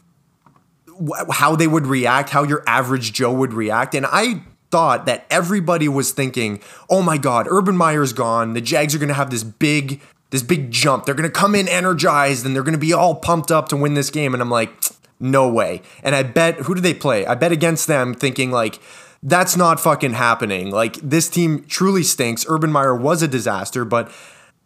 how 1.31 1.55
they 1.55 1.67
would 1.67 1.87
react, 1.87 2.31
how 2.31 2.43
your 2.43 2.61
average 2.67 3.13
Joe 3.13 3.31
would 3.31 3.53
react. 3.53 3.95
And 3.95 4.05
I 4.05 4.43
thought 4.71 5.05
that 5.05 5.25
everybody 5.29 5.87
was 5.87 6.11
thinking, 6.11 6.59
"Oh 6.89 7.01
my 7.01 7.17
God, 7.17 7.47
Urban 7.49 7.77
Meyer's 7.77 8.11
gone. 8.11 8.53
The 8.55 8.61
Jags 8.61 8.93
are 8.93 8.97
going 8.97 9.07
to 9.07 9.13
have 9.13 9.29
this 9.29 9.43
big, 9.43 10.01
this 10.31 10.43
big 10.43 10.69
jump. 10.69 11.05
They're 11.05 11.15
going 11.15 11.29
to 11.29 11.39
come 11.39 11.55
in 11.55 11.69
energized 11.69 12.45
and 12.45 12.53
they're 12.53 12.63
going 12.63 12.73
to 12.73 12.77
be 12.77 12.91
all 12.91 13.15
pumped 13.15 13.51
up 13.51 13.69
to 13.69 13.77
win 13.77 13.93
this 13.93 14.09
game." 14.09 14.33
And 14.33 14.43
I'm 14.43 14.51
like, 14.51 14.69
"No 15.17 15.47
way!" 15.47 15.81
And 16.03 16.13
I 16.13 16.23
bet 16.23 16.55
who 16.65 16.75
do 16.75 16.81
they 16.81 16.93
play? 16.93 17.25
I 17.25 17.35
bet 17.35 17.53
against 17.53 17.87
them, 17.87 18.13
thinking 18.13 18.51
like. 18.51 18.79
That's 19.21 19.57
not 19.57 19.81
fucking 19.81 20.13
happening. 20.13 20.71
Like, 20.71 20.93
this 21.03 21.27
team 21.27 21.65
truly 21.67 22.03
stinks. 22.03 22.45
Urban 22.47 22.71
Meyer 22.71 22.95
was 22.95 23.21
a 23.21 23.27
disaster, 23.27 23.83
but 23.83 24.09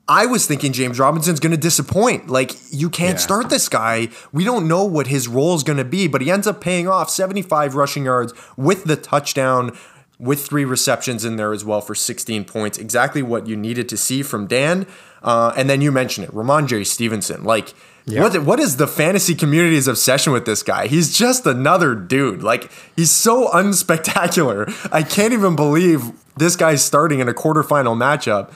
I 0.08 0.26
was 0.26 0.46
thinking 0.46 0.74
James 0.74 1.00
Robinson's 1.00 1.40
going 1.40 1.52
to 1.52 1.58
disappoint. 1.58 2.30
Like, 2.30 2.56
you 2.72 2.90
can't 2.90 3.14
Yeah. 3.16 3.20
start 3.22 3.50
this 3.50 3.70
guy. 3.70 4.10
We 4.34 4.44
don't 4.44 4.68
know 4.68 4.84
what 4.84 5.08
his 5.08 5.28
role 5.30 5.56
is 5.56 5.64
going 5.64 5.78
to 5.78 5.86
be, 5.86 6.08
but 6.08 6.22
he 6.22 6.30
ends 6.30 6.46
up 6.46 6.60
paying 6.60 6.88
off 6.90 7.10
75 7.10 7.76
rushing 7.76 8.04
yards 8.06 8.34
with 8.58 8.84
the 8.84 8.98
touchdown, 8.98 9.72
with 10.20 10.46
three 10.46 10.66
receptions 10.66 11.24
in 11.24 11.38
there 11.38 11.54
as 11.54 11.64
well 11.66 11.80
for 11.82 11.96
16 11.96 12.44
points. 12.46 12.78
Exactly 12.78 13.22
what 13.22 13.48
you 13.48 13.56
needed 13.56 13.88
to 13.90 13.98
see 13.98 14.24
from 14.24 14.46
Dan. 14.46 14.86
Uh, 15.24 15.54
and 15.56 15.70
then 15.70 15.80
you 15.82 15.92
mentioned 15.92 16.26
it, 16.28 16.34
Ramon 16.34 16.68
J. 16.68 16.84
Stevenson. 16.84 17.44
Like, 17.46 17.74
what, 18.06 18.44
what 18.44 18.60
is 18.60 18.76
the 18.76 18.88
fantasy 18.88 19.34
community's 19.34 19.88
obsession 19.88 20.34
with 20.34 20.46
this 20.46 20.62
guy? 20.64 20.88
He's 20.88 21.18
just 21.18 21.46
another 21.46 21.96
dude. 21.96 22.44
Like, 22.44 22.70
he's 22.98 23.10
so 23.12 23.48
unspectacular. 23.48 24.70
I 24.92 25.04
can't 25.04 25.32
even 25.34 25.56
believe 25.56 26.12
this 26.38 26.56
guy's 26.58 26.84
starting 26.84 27.20
in 27.20 27.30
a 27.30 27.34
quarterfinal 27.34 27.96
matchup. 27.96 28.52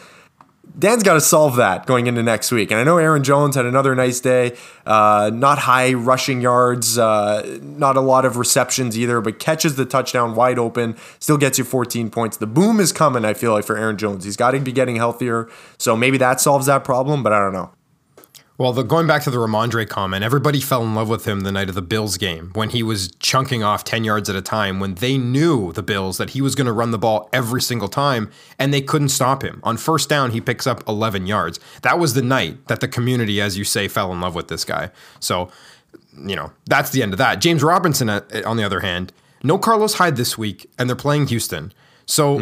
Dan's 0.78 1.04
got 1.04 1.14
to 1.14 1.22
solve 1.22 1.56
that 1.56 1.86
going 1.86 2.08
into 2.08 2.22
next 2.24 2.52
week. 2.52 2.72
And 2.72 2.80
I 2.80 2.84
know 2.84 2.98
Aaron 2.98 3.24
Jones 3.24 3.56
had 3.56 3.66
another 3.66 3.96
nice 3.96 4.20
day. 4.20 4.56
Uh, 4.86 5.32
not 5.34 5.60
high 5.60 5.94
rushing 5.94 6.42
yards, 6.42 6.98
uh, 6.98 7.60
not 7.62 7.98
a 7.98 8.02
lot 8.02 8.26
of 8.26 8.38
receptions 8.38 8.98
either, 8.98 9.22
but 9.22 9.40
catches 9.40 9.76
the 9.76 9.86
touchdown 9.86 10.36
wide 10.36 10.60
open, 10.60 10.96
still 11.20 11.38
gets 11.38 11.58
you 11.58 11.64
14 11.64 12.10
points. 12.10 12.38
The 12.38 12.48
boom 12.48 12.80
is 12.80 12.92
coming, 12.92 13.26
I 13.26 13.34
feel 13.34 13.54
like, 13.54 13.66
for 13.66 13.78
Aaron 13.78 13.98
Jones. 13.98 14.24
He's 14.24 14.38
got 14.38 14.52
to 14.52 14.60
be 14.60 14.72
getting 14.72 14.96
healthier. 14.96 15.50
So 15.78 15.96
maybe 15.98 16.18
that 16.18 16.40
solves 16.42 16.68
that 16.68 16.84
problem, 16.84 17.24
but 17.24 17.34
I 17.34 17.40
don't 17.40 17.54
know. 17.54 17.72
Well, 18.60 18.74
the, 18.74 18.82
going 18.82 19.06
back 19.06 19.22
to 19.24 19.30
the 19.30 19.38
Rhamondre 19.38 19.88
comment, 19.88 20.24
everybody 20.24 20.60
fell 20.60 20.82
in 20.82 20.96
love 20.96 21.10
with 21.10 21.26
him 21.26 21.42
the 21.42 21.52
night 21.52 21.70
of 21.70 21.76
the 21.76 21.82
Bills 21.84 22.18
game 22.18 22.50
when 22.54 22.72
he 22.72 22.82
was 22.82 23.12
chunking 23.20 23.62
off 23.64 23.84
10 23.84 24.04
yards 24.04 24.32
at 24.32 24.36
a 24.36 24.42
time 24.42 24.80
when 24.80 24.96
they 24.96 25.16
knew, 25.16 25.72
the 25.74 25.84
Bills, 25.84 26.18
that 26.18 26.32
he 26.32 26.42
was 26.42 26.56
going 26.56 26.66
to 26.66 26.74
run 26.74 26.90
the 26.90 26.98
ball 26.98 27.30
every 27.32 27.62
single 27.62 27.88
time 27.88 28.32
and 28.58 28.74
they 28.74 28.82
couldn't 28.82 29.10
stop 29.10 29.44
him. 29.44 29.60
On 29.64 29.78
first 29.78 30.10
down, 30.10 30.32
he 30.32 30.42
picks 30.42 30.66
up 30.66 30.84
11 30.88 31.28
yards. 31.28 31.60
That 31.84 32.00
was 32.00 32.16
the 32.16 32.24
night 32.24 32.68
that 32.68 32.80
the 32.80 32.88
community, 32.88 33.40
as 33.40 33.60
you 33.60 33.64
say, 33.64 33.88
fell 33.88 34.12
in 34.12 34.22
love 34.22 34.34
with 34.34 34.48
this 34.48 34.66
guy. 34.66 34.90
So, 35.20 35.52
you 36.18 36.36
know, 36.36 36.52
that's 36.66 36.90
the 36.90 37.04
end 37.04 37.14
of 37.14 37.20
that. 37.20 37.36
James 37.36 37.62
Robinson, 37.62 38.10
uh, 38.10 38.22
on 38.44 38.58
the 38.58 38.64
other 38.64 38.80
hand, 38.80 39.14
no 39.44 39.60
Carlos 39.60 39.94
Hyde 39.96 40.16
this 40.16 40.36
week 40.36 40.68
and 40.80 40.90
they're 40.90 40.96
playing 40.96 41.28
Houston. 41.28 41.74
So, 42.08 42.40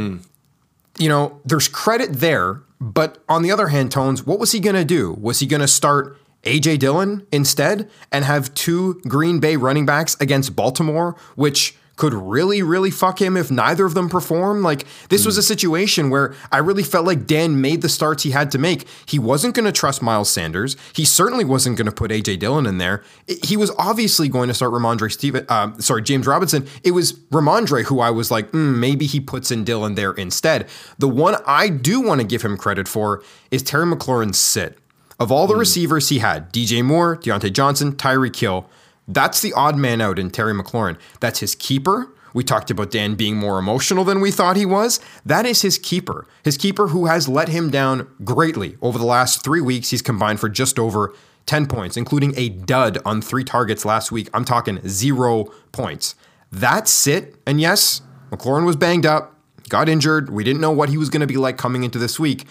you 0.97 1.09
know, 1.09 1.41
there's 1.43 1.67
credit 1.67 2.13
there, 2.13 2.61
but 2.79 3.23
on 3.29 3.41
the 3.41 3.51
other 3.51 3.67
hand, 3.67 3.91
Tones, 3.91 4.25
what 4.25 4.39
was 4.39 4.51
he 4.51 4.59
going 4.59 4.75
to 4.75 4.85
do? 4.85 5.13
Was 5.13 5.39
he 5.39 5.47
going 5.47 5.61
to 5.61 5.67
start 5.67 6.17
AJ 6.43 6.79
Dillon 6.79 7.25
instead 7.31 7.89
and 8.11 8.23
have 8.23 8.53
two 8.53 9.01
Green 9.07 9.39
Bay 9.39 9.55
running 9.55 9.85
backs 9.85 10.15
against 10.19 10.55
Baltimore, 10.55 11.15
which 11.35 11.75
could 11.95 12.13
really, 12.13 12.61
really 12.61 12.91
fuck 12.91 13.21
him 13.21 13.37
if 13.37 13.49
neither 13.49 13.85
of 13.85 13.93
them 13.93 14.09
perform? 14.09 14.61
Like, 14.61 14.85
this 15.09 15.25
was 15.25 15.37
a 15.37 15.43
situation 15.43 16.09
where 16.09 16.33
I 16.51 16.57
really 16.57 16.83
felt 16.83 17.05
like 17.05 17.25
Dan 17.25 17.61
made 17.61 17.81
the 17.81 17.89
starts 17.89 18.23
he 18.23 18.31
had 18.31 18.51
to 18.51 18.57
make. 18.57 18.85
He 19.05 19.19
wasn't 19.19 19.55
going 19.55 19.65
to 19.65 19.71
trust 19.71 20.01
Miles 20.01 20.29
Sanders. 20.29 20.75
He 20.93 21.05
certainly 21.05 21.45
wasn't 21.45 21.77
going 21.77 21.85
to 21.85 21.91
put 21.91 22.11
AJ 22.11 22.39
Dillon 22.39 22.65
in 22.65 22.77
there. 22.77 23.03
He 23.43 23.55
was 23.57 23.71
obviously 23.77 24.27
going 24.27 24.47
to 24.47 24.53
start 24.53 24.73
Rhamondre 24.73 25.11
Steven, 25.11 25.45
uh, 25.47 25.77
sorry, 25.79 26.01
James 26.01 26.27
Robinson. 26.27 26.67
It 26.83 26.91
was 26.91 27.13
Rhamondre 27.13 27.85
who 27.85 27.99
I 27.99 28.09
was 28.09 28.31
like, 28.31 28.51
mm, 28.51 28.77
maybe 28.77 29.05
he 29.05 29.19
puts 29.19 29.51
in 29.51 29.63
Dillon 29.63 29.95
there 29.95 30.11
instead. 30.13 30.67
The 30.97 31.09
one 31.09 31.35
I 31.45 31.69
do 31.69 32.01
want 32.01 32.21
to 32.21 32.27
give 32.27 32.41
him 32.41 32.57
credit 32.57 32.87
for 32.87 33.23
is 33.51 33.63
Terry 33.63 33.85
McLaurin's 33.85 34.39
sit. 34.39 34.77
Of 35.17 35.31
all 35.31 35.47
the 35.47 35.55
receivers 35.55 36.09
he 36.09 36.19
had, 36.19 36.51
DJ 36.51 36.83
Moore, 36.83 37.15
Diontae 37.15 37.53
Johnson, 37.53 37.93
Tyreek 37.93 38.35
Hill, 38.35 38.69
that's 39.07 39.41
the 39.41 39.53
odd 39.53 39.77
man 39.77 40.01
out 40.01 40.19
in 40.19 40.31
Terry 40.31 40.53
McLaurin. 40.53 40.97
That's 41.19 41.39
his 41.39 41.55
keeper. 41.55 42.11
We 42.33 42.43
talked 42.43 42.69
about 42.69 42.91
Dan 42.91 43.15
being 43.15 43.37
more 43.37 43.59
emotional 43.59 44.03
than 44.03 44.19
we 44.19 44.29
thought 44.29 44.57
he 44.57 44.65
was. 44.65 44.99
That 45.25 45.45
is 45.45 45.61
his 45.61 45.77
keeper. 45.77 46.27
His 46.43 46.57
keeper 46.57 46.87
who 46.87 47.05
has 47.05 47.29
let 47.29 47.47
him 47.47 47.69
down 47.69 48.07
greatly. 48.25 48.77
Over 48.81 48.99
the 48.99 49.05
last 49.05 49.43
three 49.43 49.61
weeks, 49.61 49.91
he's 49.91 50.01
combined 50.01 50.41
for 50.41 50.49
just 50.49 50.77
over 50.77 51.13
10 51.45 51.67
points, 51.67 51.95
including 51.95 52.33
a 52.35 52.49
dud 52.49 52.97
on 53.05 53.21
three 53.21 53.43
targets 53.43 53.85
last 53.85 54.11
week. 54.11 54.29
I'm 54.33 54.43
talking 54.43 54.85
zero 54.87 55.45
points. 55.71 56.15
That's 56.51 57.07
it. 57.07 57.35
And 57.45 57.61
yes, 57.61 58.01
McLaurin 58.31 58.65
was 58.65 58.75
banged 58.75 59.05
up, 59.05 59.39
got 59.69 59.87
injured. 59.87 60.29
We 60.29 60.43
didn't 60.43 60.61
know 60.61 60.71
what 60.71 60.89
he 60.89 60.97
was 60.97 61.09
going 61.09 61.21
to 61.21 61.27
be 61.27 61.37
like 61.37 61.57
coming 61.57 61.83
into 61.83 61.99
this 61.99 62.19
week. 62.19 62.45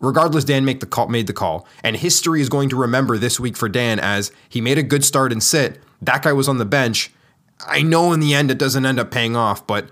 Regardless, 0.00 0.44
Dan 0.44 0.66
make 0.66 0.80
the 0.80 0.86
call, 0.86 1.08
made 1.08 1.28
the 1.28 1.32
call. 1.32 1.66
And 1.82 1.96
history 1.96 2.40
is 2.40 2.50
going 2.50 2.68
to 2.68 2.76
remember 2.76 3.16
this 3.16 3.40
week 3.40 3.56
for 3.56 3.70
Dan 3.70 3.98
as 3.98 4.32
he 4.50 4.60
made 4.60 4.76
a 4.76 4.82
good 4.82 5.04
start 5.04 5.32
and 5.32 5.42
sit. 5.42 5.80
That 6.02 6.22
guy 6.22 6.32
was 6.32 6.48
on 6.48 6.58
the 6.58 6.64
bench. 6.64 7.10
I 7.66 7.82
know 7.82 8.12
in 8.12 8.20
the 8.20 8.34
end 8.34 8.50
it 8.50 8.58
doesn't 8.58 8.84
end 8.84 8.98
up 8.98 9.10
paying 9.10 9.36
off, 9.36 9.66
but 9.66 9.88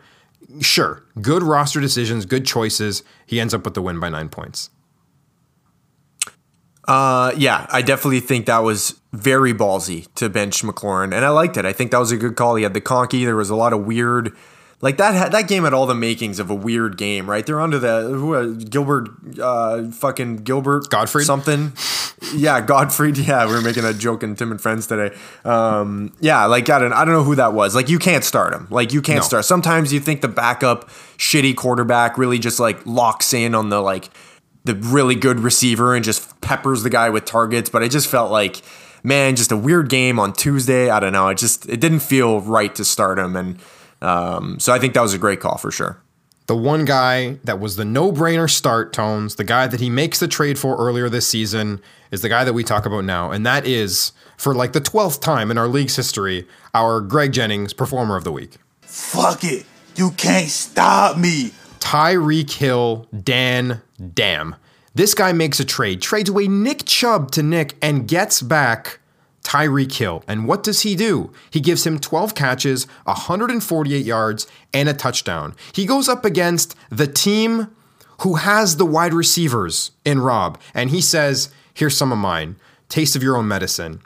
sure, 0.61 1.04
good 1.21 1.42
roster 1.42 1.80
decisions, 1.80 2.26
good 2.26 2.44
choices. 2.44 3.02
He 3.26 3.40
ends 3.40 3.54
up 3.54 3.64
with 3.64 3.75
the 3.75 3.82
win 3.82 4.00
by 4.00 4.09
nine 4.09 4.28
points. 4.28 4.71
Uh, 6.88 7.32
yeah, 7.37 7.66
I 7.71 7.80
definitely 7.80 8.21
think 8.21 8.47
that 8.47 8.59
was 8.59 9.00
very 9.12 9.54
ballsy 9.54 10.12
to 10.16 10.28
bench 10.28 10.62
McLaurin, 10.62 11.14
and 11.14 11.25
I 11.25 11.28
liked 11.28 11.56
it. 11.56 11.64
I 11.64 11.73
think 11.73 11.92
that 11.92 11.99
was 11.99 12.11
a 12.11 12.16
good 12.16 12.35
call. 12.35 12.56
He 12.56 12.64
had 12.64 12.75
the 12.75 12.80
conky. 12.80 13.25
There 13.25 13.37
was 13.37 13.50
a 13.50 13.56
lot 13.56 13.73
of 13.73 13.87
weird, 13.87 14.37
like 14.83 14.99
that. 14.99 15.33
That 15.33 15.49
game 15.49 15.65
had 15.65 15.73
all 15.73 15.87
the 15.87 15.95
makings 15.95 16.39
of 16.39 16.51
a 16.51 16.55
weird 16.55 16.99
game, 16.99 17.31
right? 17.31 17.47
They're 17.47 17.61
under 17.61 17.79
the 17.79 18.03
who 18.11 18.35
uh, 18.35 18.47
Gilbert, 18.69 19.09
uh, 19.41 19.91
fucking 19.91 20.39
Gilbert 20.39 20.91
Gottfried? 20.91 21.25
something. 21.25 21.73
yeah, 22.35 22.61
Godfrey. 22.61 23.12
Yeah, 23.17 23.47
we 23.47 23.53
were 23.55 23.61
making 23.62 23.85
a 23.85 23.93
joke 23.95 24.23
in 24.23 24.35
Tim 24.37 24.51
and 24.51 24.61
Friends 24.61 24.87
today. 24.87 25.17
Um, 25.45 26.12
yeah, 26.21 26.45
like 26.47 26.69
I 26.69 26.79
don't, 26.79 26.93
I 26.93 27.05
don't 27.05 27.15
know 27.15 27.23
who 27.25 27.37
that 27.37 27.55
was. 27.55 27.75
Like 27.75 27.89
you 27.89 27.99
can't 27.99 28.25
start 28.25 28.53
him. 28.53 28.67
Like 28.71 28.93
you 28.93 29.01
can't 29.01 29.19
No. 29.21 29.23
start. 29.25 29.45
Sometimes 29.45 29.93
you 29.93 30.01
think 30.01 30.21
the 30.21 30.29
backup 30.29 30.89
shitty 31.17 31.57
quarterback 31.57 32.19
really 32.19 32.39
just 32.39 32.59
like 32.61 32.85
locks 32.85 33.33
in 33.33 33.55
on 33.55 33.69
the 33.71 33.81
like 33.81 34.11
the 34.65 34.75
really 34.75 35.15
good 35.15 35.41
receiver 35.41 35.95
and 35.95 36.05
just 36.05 36.41
peppers 36.41 36.83
the 36.83 36.91
guy 36.91 37.11
with 37.11 37.25
targets. 37.25 37.69
But 37.71 37.83
I 37.83 37.89
just 37.89 38.07
felt 38.09 38.31
like, 38.31 38.62
man, 39.03 39.35
just 39.37 39.51
a 39.53 39.57
weird 39.57 39.89
game 39.89 40.19
on 40.19 40.33
Tuesday. 40.33 40.91
I 40.91 41.01
don't 41.01 41.12
know. 41.12 41.29
It 41.29 41.39
just 41.39 41.69
it 41.69 41.81
didn't 41.81 42.01
feel 42.01 42.41
right 42.41 42.75
to 42.77 42.85
start 42.85 43.19
him, 43.19 43.35
and 43.37 43.59
um, 44.02 44.59
so 44.59 44.73
I 44.73 44.78
think 44.78 44.94
that 44.94 45.00
was 45.00 45.14
a 45.14 45.18
great 45.18 45.40
call 45.40 45.56
for 45.56 45.71
sure. 45.71 46.02
The 46.47 46.56
one 46.56 46.85
guy 46.85 47.38
that 47.44 47.61
was 47.61 47.76
the 47.76 47.85
no 47.85 48.12
brainer 48.12 48.50
start 48.50 48.92
tones, 48.92 49.37
the 49.37 49.44
guy 49.44 49.68
that 49.68 49.80
he 49.80 49.88
makes 49.88 50.18
the 50.18 50.26
trade 50.28 50.59
for 50.59 50.76
earlier 50.76 51.09
this 51.09 51.26
season, 51.26 51.80
is 52.11 52.21
the 52.21 52.28
guy 52.28 52.44
that 52.44 52.52
we 52.52 52.64
talk 52.64 52.85
about 52.85 53.04
now. 53.04 53.30
And 53.30 53.47
that 53.47 53.64
is, 53.64 54.12
for 54.37 54.54
like 54.54 54.73
the 54.73 54.80
12th 54.80 55.21
time 55.21 55.50
in 55.50 55.56
our 55.56 55.68
league's 55.68 55.94
history, 55.94 56.47
our 56.75 57.00
Greg 57.00 57.32
Jennings 57.32 57.73
Performer 57.73 58.16
of 58.16 58.25
the 58.25 58.32
Week. 58.32 58.56
Fuck 58.80 59.44
it. 59.44 59.64
You 59.94 60.11
can't 60.11 60.49
stop 60.49 61.16
me. 61.16 61.52
Tyreek 61.78 62.50
Hill, 62.50 63.06
Dan 63.23 63.80
damn. 64.14 64.56
This 64.94 65.14
guy 65.14 65.32
makes 65.32 65.61
a 65.61 65.64
trade, 65.64 66.02
trades 66.02 66.28
away 66.28 66.49
Nick 66.49 66.85
Chubb 66.85 67.30
to 67.32 67.42
Nick, 67.42 67.76
and 67.80 68.06
gets 68.09 68.42
back 68.42 68.99
Tyreek 69.42 69.92
Hill. 69.92 70.22
And 70.26 70.46
what 70.46 70.62
does 70.62 70.82
he 70.82 70.94
do? 70.94 71.32
He 71.50 71.61
gives 71.61 71.87
him 71.87 71.99
12 71.99 72.34
catches, 72.34 72.87
148 73.04 74.04
yards, 74.04 74.46
and 74.72 74.88
a 74.88 74.94
touchdown. 74.94 75.54
He 75.72 75.87
goes 75.87 76.08
up 76.08 76.25
against 76.25 76.75
the 76.90 77.06
team 77.06 77.75
who 78.20 78.37
has 78.37 78.76
the 78.76 78.87
wide 78.87 79.14
receivers 79.14 79.90
in 80.04 80.20
Rob, 80.20 80.61
and 80.75 80.90
he 80.90 81.00
says, 81.00 81.52
Here's 81.75 81.96
some 81.96 82.12
of 82.12 82.18
mine. 82.18 82.56
Taste 82.88 83.16
of 83.16 83.22
your 83.22 83.37
own 83.37 83.49
medicine. 83.49 84.00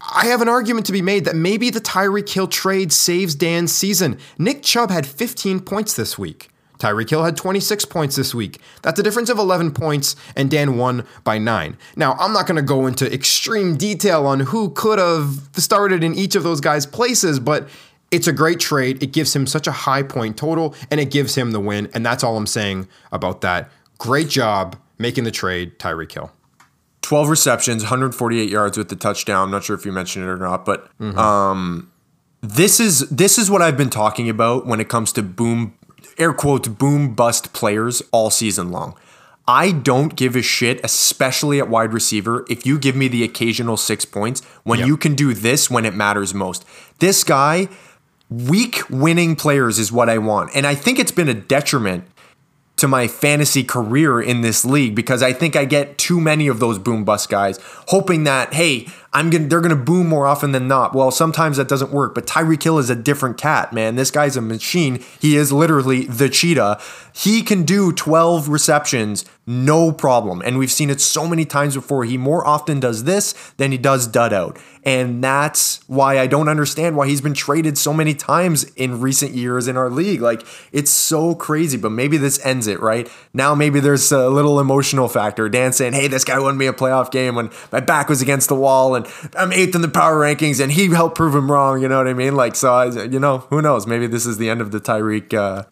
I 0.00 0.26
have 0.26 0.42
an 0.42 0.48
argument 0.48 0.86
to 0.86 0.92
be 0.92 1.02
made 1.02 1.24
that 1.24 1.36
maybe 1.36 1.70
the 1.70 1.80
Tyreek 1.80 2.28
Hill 2.28 2.48
trade 2.48 2.92
saves 2.92 3.34
Dan's 3.34 3.72
season. 3.72 4.18
Nick 4.38 4.62
Chubb 4.62 4.90
had 4.90 5.06
15 5.06 5.60
points 5.60 5.94
this 5.94 6.18
week. 6.18 6.50
Tyreek 6.84 7.08
Hill 7.08 7.24
had 7.24 7.34
26 7.34 7.86
points 7.86 8.16
this 8.16 8.34
week. 8.34 8.60
That's 8.82 9.00
a 9.00 9.02
difference 9.02 9.30
of 9.30 9.38
11 9.38 9.72
points, 9.72 10.16
and 10.36 10.50
Dan 10.50 10.76
won 10.76 11.06
by 11.24 11.38
9. 11.38 11.78
Now, 11.96 12.12
I'm 12.14 12.34
not 12.34 12.46
going 12.46 12.56
to 12.56 12.62
go 12.62 12.86
into 12.86 13.10
extreme 13.10 13.76
detail 13.76 14.26
on 14.26 14.40
who 14.40 14.68
could 14.70 14.98
have 14.98 15.48
started 15.54 16.04
in 16.04 16.14
each 16.14 16.34
of 16.34 16.42
those 16.42 16.60
guys' 16.60 16.84
places, 16.84 17.40
but 17.40 17.70
it's 18.10 18.26
a 18.26 18.34
great 18.34 18.60
trade. 18.60 19.02
It 19.02 19.12
gives 19.12 19.34
him 19.34 19.46
such 19.46 19.66
a 19.66 19.72
high 19.72 20.02
point 20.02 20.36
total, 20.36 20.74
and 20.90 21.00
it 21.00 21.10
gives 21.10 21.34
him 21.36 21.52
the 21.52 21.60
win, 21.60 21.88
and 21.94 22.04
that's 22.04 22.22
all 22.22 22.36
I'm 22.36 22.46
saying 22.46 22.86
about 23.12 23.40
that. 23.40 23.70
Great 23.96 24.28
job 24.28 24.76
making 24.98 25.24
the 25.24 25.30
trade, 25.30 25.78
Tyreek 25.78 26.12
Hill. 26.12 26.32
12 27.00 27.30
receptions, 27.30 27.82
148 27.82 28.50
yards 28.50 28.76
with 28.76 28.90
the 28.90 28.96
touchdown. 28.96 29.44
I'm 29.44 29.50
not 29.50 29.64
sure 29.64 29.74
if 29.74 29.86
you 29.86 29.92
mentioned 29.92 30.26
it 30.26 30.28
or 30.28 30.36
not, 30.36 30.66
but 30.66 30.90
um, 31.16 31.90
this 32.42 32.78
is 32.78 33.08
this 33.08 33.38
is 33.38 33.50
what 33.50 33.62
I've 33.62 33.76
been 33.78 33.90
talking 33.90 34.28
about 34.28 34.66
when 34.66 34.80
it 34.80 34.90
comes 34.90 35.12
to 35.12 35.22
boom 35.22 35.74
air 36.18 36.32
quotes 36.32 36.68
boom 36.68 37.14
bust 37.14 37.52
players 37.52 38.02
all 38.12 38.30
season 38.30 38.70
long. 38.70 38.96
I 39.46 39.72
don't 39.72 40.16
give 40.16 40.36
a 40.36 40.42
shit, 40.42 40.80
especially 40.82 41.58
at 41.58 41.68
wide 41.68 41.92
receiver, 41.92 42.46
if 42.48 42.64
you 42.64 42.78
give 42.78 42.96
me 42.96 43.08
the 43.08 43.22
occasional 43.24 43.76
six 43.76 44.04
points 44.06 44.40
when 44.62 44.78
Yep. 44.78 44.88
you 44.88 44.96
can 44.96 45.14
do 45.14 45.34
this 45.34 45.70
when 45.70 45.84
it 45.84 45.94
matters 45.94 46.32
most. 46.32 46.64
This 46.98 47.24
guy 47.24 47.68
weak 48.30 48.88
winning 48.88 49.36
players 49.36 49.78
is 49.78 49.92
what 49.92 50.08
I 50.08 50.16
want. 50.18 50.50
And 50.54 50.66
I 50.66 50.74
think 50.74 50.98
it's 50.98 51.12
been 51.12 51.28
a 51.28 51.34
detriment 51.34 52.04
to 52.76 52.88
my 52.88 53.06
fantasy 53.06 53.62
career 53.62 54.20
in 54.20 54.40
this 54.40 54.64
league 54.64 54.94
because 54.94 55.22
I 55.22 55.32
think 55.32 55.54
I 55.54 55.64
get 55.64 55.96
too 55.98 56.20
many 56.20 56.48
of 56.48 56.58
those 56.58 56.78
boom 56.78 57.04
bust 57.04 57.28
guys, 57.28 57.58
hoping 57.88 58.24
that 58.24 58.54
hey, 58.54 58.88
I'm 59.14 59.30
gonna 59.30 59.46
they're 59.46 59.60
gonna 59.60 59.76
boom 59.76 60.08
more 60.08 60.26
often 60.26 60.50
than 60.52 60.66
not. 60.66 60.92
Well, 60.94 61.10
sometimes 61.12 61.56
that 61.56 61.68
doesn't 61.68 61.92
work. 61.92 62.14
But 62.14 62.26
Tyreek 62.26 62.62
Hill 62.62 62.78
is 62.78 62.90
a 62.90 62.96
different 62.96 63.38
cat, 63.38 63.72
man. 63.72 63.94
This 63.94 64.10
guy's 64.10 64.36
a 64.36 64.40
machine. 64.40 65.02
He 65.20 65.36
is 65.36 65.52
literally 65.52 66.06
the 66.06 66.28
cheetah. 66.28 66.80
He 67.16 67.42
can 67.42 67.62
do 67.62 67.92
12 67.92 68.48
receptions, 68.48 69.24
no 69.46 69.92
problem. 69.92 70.42
And 70.44 70.58
we've 70.58 70.72
seen 70.72 70.90
it 70.90 71.00
so 71.00 71.28
many 71.28 71.44
times 71.44 71.76
before. 71.76 72.04
He 72.04 72.18
more 72.18 72.44
often 72.44 72.80
does 72.80 73.04
this 73.04 73.32
than 73.56 73.70
he 73.70 73.78
does 73.78 74.08
dud 74.08 74.32
out. 74.32 74.58
And 74.84 75.24
that's 75.24 75.80
why 75.86 76.18
I 76.18 76.26
don't 76.26 76.48
understand 76.48 76.96
why 76.96 77.06
he's 77.06 77.20
been 77.20 77.32
traded 77.32 77.78
so 77.78 77.94
many 77.94 78.14
times 78.14 78.64
in 78.74 79.00
recent 79.00 79.32
years 79.32 79.66
in 79.66 79.76
our 79.76 79.88
league. 79.88 80.20
Like, 80.20 80.44
it's 80.72 80.90
so 80.90 81.34
crazy, 81.34 81.78
but 81.78 81.90
maybe 81.90 82.16
this 82.16 82.44
ends 82.44 82.66
it, 82.66 82.80
right? 82.80 83.08
Now, 83.32 83.54
maybe 83.54 83.80
there's 83.80 84.10
a 84.12 84.28
little 84.28 84.60
emotional 84.60 85.08
factor. 85.08 85.48
Dan 85.48 85.72
saying, 85.72 85.94
hey, 85.94 86.08
this 86.08 86.24
guy 86.24 86.38
won 86.38 86.58
me 86.58 86.66
a 86.66 86.72
playoff 86.72 87.10
game 87.10 87.34
when 87.34 87.50
my 87.72 87.80
back 87.80 88.08
was 88.08 88.20
against 88.20 88.48
the 88.48 88.56
wall 88.56 88.94
and 88.94 89.03
I'm 89.36 89.52
eighth 89.52 89.74
in 89.74 89.82
the 89.82 89.88
power 89.88 90.18
rankings 90.18 90.60
and 90.60 90.70
he 90.72 90.88
helped 90.88 91.16
prove 91.16 91.34
him 91.34 91.50
wrong. 91.50 91.80
You 91.80 91.88
know 91.88 91.98
what 91.98 92.08
I 92.08 92.14
mean? 92.14 92.34
Like, 92.34 92.54
so, 92.54 92.72
I, 92.72 93.04
you 93.04 93.18
know, 93.18 93.38
who 93.50 93.62
knows? 93.62 93.86
Maybe 93.86 94.06
this 94.06 94.26
is 94.26 94.38
the 94.38 94.50
end 94.50 94.60
of 94.60 94.70
the 94.70 94.80
Tyreek. 94.80 95.34
Uh, 95.34 95.64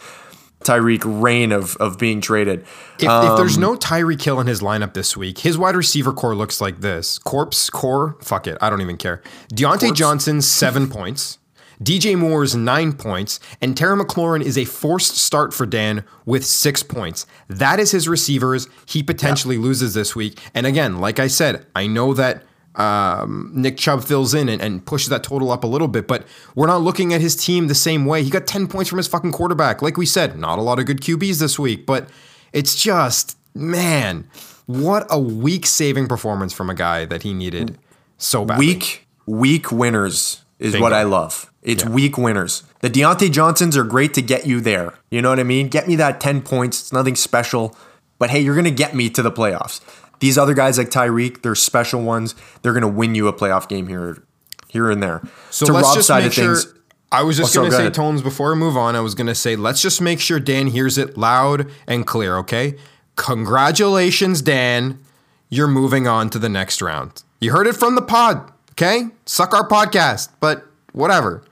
Tyreek 0.63 1.03
reign 1.05 1.53
of 1.53 1.77
of 1.77 1.99
being 1.99 2.21
traded. 2.21 2.65
If, 2.99 3.09
um, 3.09 3.33
if, 3.33 3.37
there's 3.37 3.59
no 3.59 3.75
Tyreek 3.75 4.23
Hill 4.23 4.41
in 4.41 4.47
his 4.47 4.61
lineup 4.61 4.95
this 4.95 5.17
week, 5.17 5.39
his 5.39 5.59
wide 5.59 5.77
receiver 5.77 6.13
core 6.13 6.35
looks 6.35 6.61
like 6.61 6.81
this: 6.81 7.19
Corpse 7.19 7.69
core, 7.71 8.17
fuck 8.21 8.47
it, 8.47 8.59
I 8.61 8.71
don't 8.71 8.81
even 8.81 8.97
care. 8.97 9.23
Diontae 9.53 9.81
Corpse? 9.81 9.99
Johnson 9.99 10.41
seven 10.41 10.89
points, 10.91 11.39
DJ 11.83 12.17
Moore's 12.17 12.55
nine 12.55 12.93
points, 12.93 13.41
and 13.61 13.77
Terry 13.77 13.97
McLaurin 13.97 14.43
is 14.43 14.57
a 14.57 14.65
forced 14.65 15.17
start 15.17 15.53
for 15.53 15.67
Dan 15.67 16.05
with 16.25 16.45
six 16.45 16.83
points. 16.83 17.27
That 17.49 17.81
is 17.81 17.91
his 17.91 18.09
receivers. 18.09 18.69
He 18.87 19.03
potentially 19.03 19.57
yeah. 19.57 19.63
loses 19.63 19.95
this 19.95 20.15
week. 20.15 20.39
And 20.55 20.67
again, 20.67 20.99
like 20.99 21.19
I 21.19 21.27
said, 21.27 21.67
I 21.75 21.87
know 21.87 22.15
that 22.15 22.45
um, 22.75 23.51
Nick 23.55 23.77
Chubb 23.77 24.03
fills 24.03 24.33
in 24.35 24.49
and, 24.49 24.63
and, 24.63 24.85
pushes 24.85 25.09
that 25.11 25.23
total 25.23 25.51
up 25.51 25.63
a 25.63 25.67
little 25.67 25.89
bit, 25.89 26.09
but 26.09 26.25
we're 26.55 26.67
not 26.67 26.81
looking 26.81 27.13
at 27.13 27.21
his 27.21 27.37
team 27.37 27.67
the 27.67 27.75
same 27.75 28.07
way. 28.07 28.23
He 28.23 28.31
got 28.31 28.47
10 28.47 28.67
points 28.67 28.89
from 28.89 28.97
his 28.97 29.07
fucking 29.07 29.33
quarterback. 29.33 29.83
Like 29.83 29.99
we 29.99 30.07
said, 30.07 30.39
not 30.39 30.59
a 30.59 30.63
lot 30.63 30.79
of 30.79 30.87
good 30.87 31.01
QBs 31.01 31.39
this 31.39 31.59
week, 31.59 31.85
but 31.85 32.09
it's 32.53 32.81
just, 32.83 33.37
man, 33.55 34.27
what 34.67 35.07
a 35.11 35.19
weak 35.19 35.67
saving 35.67 36.09
performance 36.09 36.53
from 36.55 36.71
a 36.71 36.75
guy 36.75 37.05
that 37.05 37.23
he 37.25 37.35
needed 37.35 37.79
so 38.17 38.45
badly. 38.45 38.67
Weak, 38.67 39.07
weak 39.27 39.71
winners 39.71 40.43
is 40.59 40.73
Bingo. 40.73 40.83
what 40.83 40.93
I 40.95 41.03
love. 41.03 41.53
It's 41.63 41.85
yeah. 41.85 41.91
weak 41.91 42.17
winners. 42.17 42.63
The 42.81 42.89
Diontae 42.89 43.31
Johnsons 43.31 43.77
are 43.77 43.85
great 43.85 44.15
to 44.15 44.23
get 44.23 44.47
you 44.47 44.61
there. 44.61 44.95
You 45.11 45.21
know 45.21 45.29
what 45.31 45.41
I 45.41 45.45
mean? 45.45 45.69
Get 45.69 45.89
me 45.89 45.97
that 45.97 46.21
10 46.21 46.43
points. 46.43 46.81
It's 46.81 46.93
nothing 46.93 47.17
special. 47.17 47.77
But 48.19 48.31
hey, 48.31 48.41
you're 48.41 48.55
going 48.55 48.65
to 48.65 48.71
get 48.71 48.95
me 48.95 49.11
to 49.11 49.23
the 49.23 49.33
playoffs. 49.33 49.81
These 50.23 50.39
other 50.39 50.55
guys 50.55 50.79
like 50.79 50.89
Tyreek, 50.89 51.43
they're 51.43 51.57
special 51.57 52.01
ones. 52.01 52.37
They're 52.63 52.73
going 52.73 52.83
to 52.83 52.87
win 52.87 53.17
you 53.17 53.27
a 53.27 53.33
playoff 53.33 53.69
game 53.69 53.89
here, 53.89 54.23
here 54.69 54.89
and 54.89 55.03
there. 55.03 55.21
So 55.51 55.67
to 55.67 55.73
let's 55.73 55.89
Rob's 55.89 55.97
just 55.97 56.07
side 56.07 56.23
make 56.23 56.33
sure. 56.33 56.55
Things, 56.55 56.73
I 57.11 57.25
was 57.25 57.37
just 57.37 57.57
oh, 57.57 57.63
going 57.63 57.73
to 57.73 57.77
say, 57.77 57.83
ahead. 57.83 57.95
Tones, 57.95 58.23
before 58.23 58.53
I 58.53 58.55
move 58.55 58.77
on, 58.77 58.95
I 58.95 59.01
was 59.01 59.17
going 59.17 59.27
to 59.27 59.35
say, 59.35 59.57
let's 59.57 59.83
just 59.83 60.01
make 60.01 60.21
sure 60.21 60.39
Dan 60.39 60.69
hears 60.69 60.97
it 60.97 61.19
loud 61.19 61.69
and 61.89 62.07
clear, 62.07 62.37
okay? 62.37 62.77
Congratulations, 63.17 64.43
Dan. 64.43 65.01
You're 65.49 65.67
moving 65.67 66.07
on 66.07 66.31
to 66.31 66.39
the 66.39 66.49
next 66.49 66.81
round. 66.81 67.25
You 67.41 67.51
heard 67.51 67.67
it 67.67 67.75
from 67.75 67.97
the 67.97 68.03
pod, 68.03 68.49
okay? 68.71 69.09
Suck 69.27 69.53
our 69.53 69.69
podcast, 69.69 70.29
but 70.39 70.65
whatever. 70.93 71.43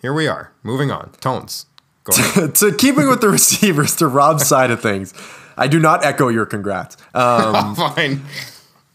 Here 0.00 0.12
we 0.12 0.28
are, 0.28 0.52
moving 0.62 0.92
on. 0.92 1.10
Tones. 1.20 1.66
to, 2.12 2.52
to 2.54 2.72
keeping 2.72 3.08
with 3.08 3.20
the 3.20 3.28
receivers, 3.30 3.96
to 3.96 4.06
Rob's 4.06 4.46
side 4.46 4.70
of 4.70 4.80
things. 4.80 5.12
I 5.56 5.68
do 5.68 5.78
not 5.78 6.04
echo 6.04 6.28
your 6.28 6.46
congrats. 6.46 6.96
Um, 7.14 7.74
Fine. 7.76 8.22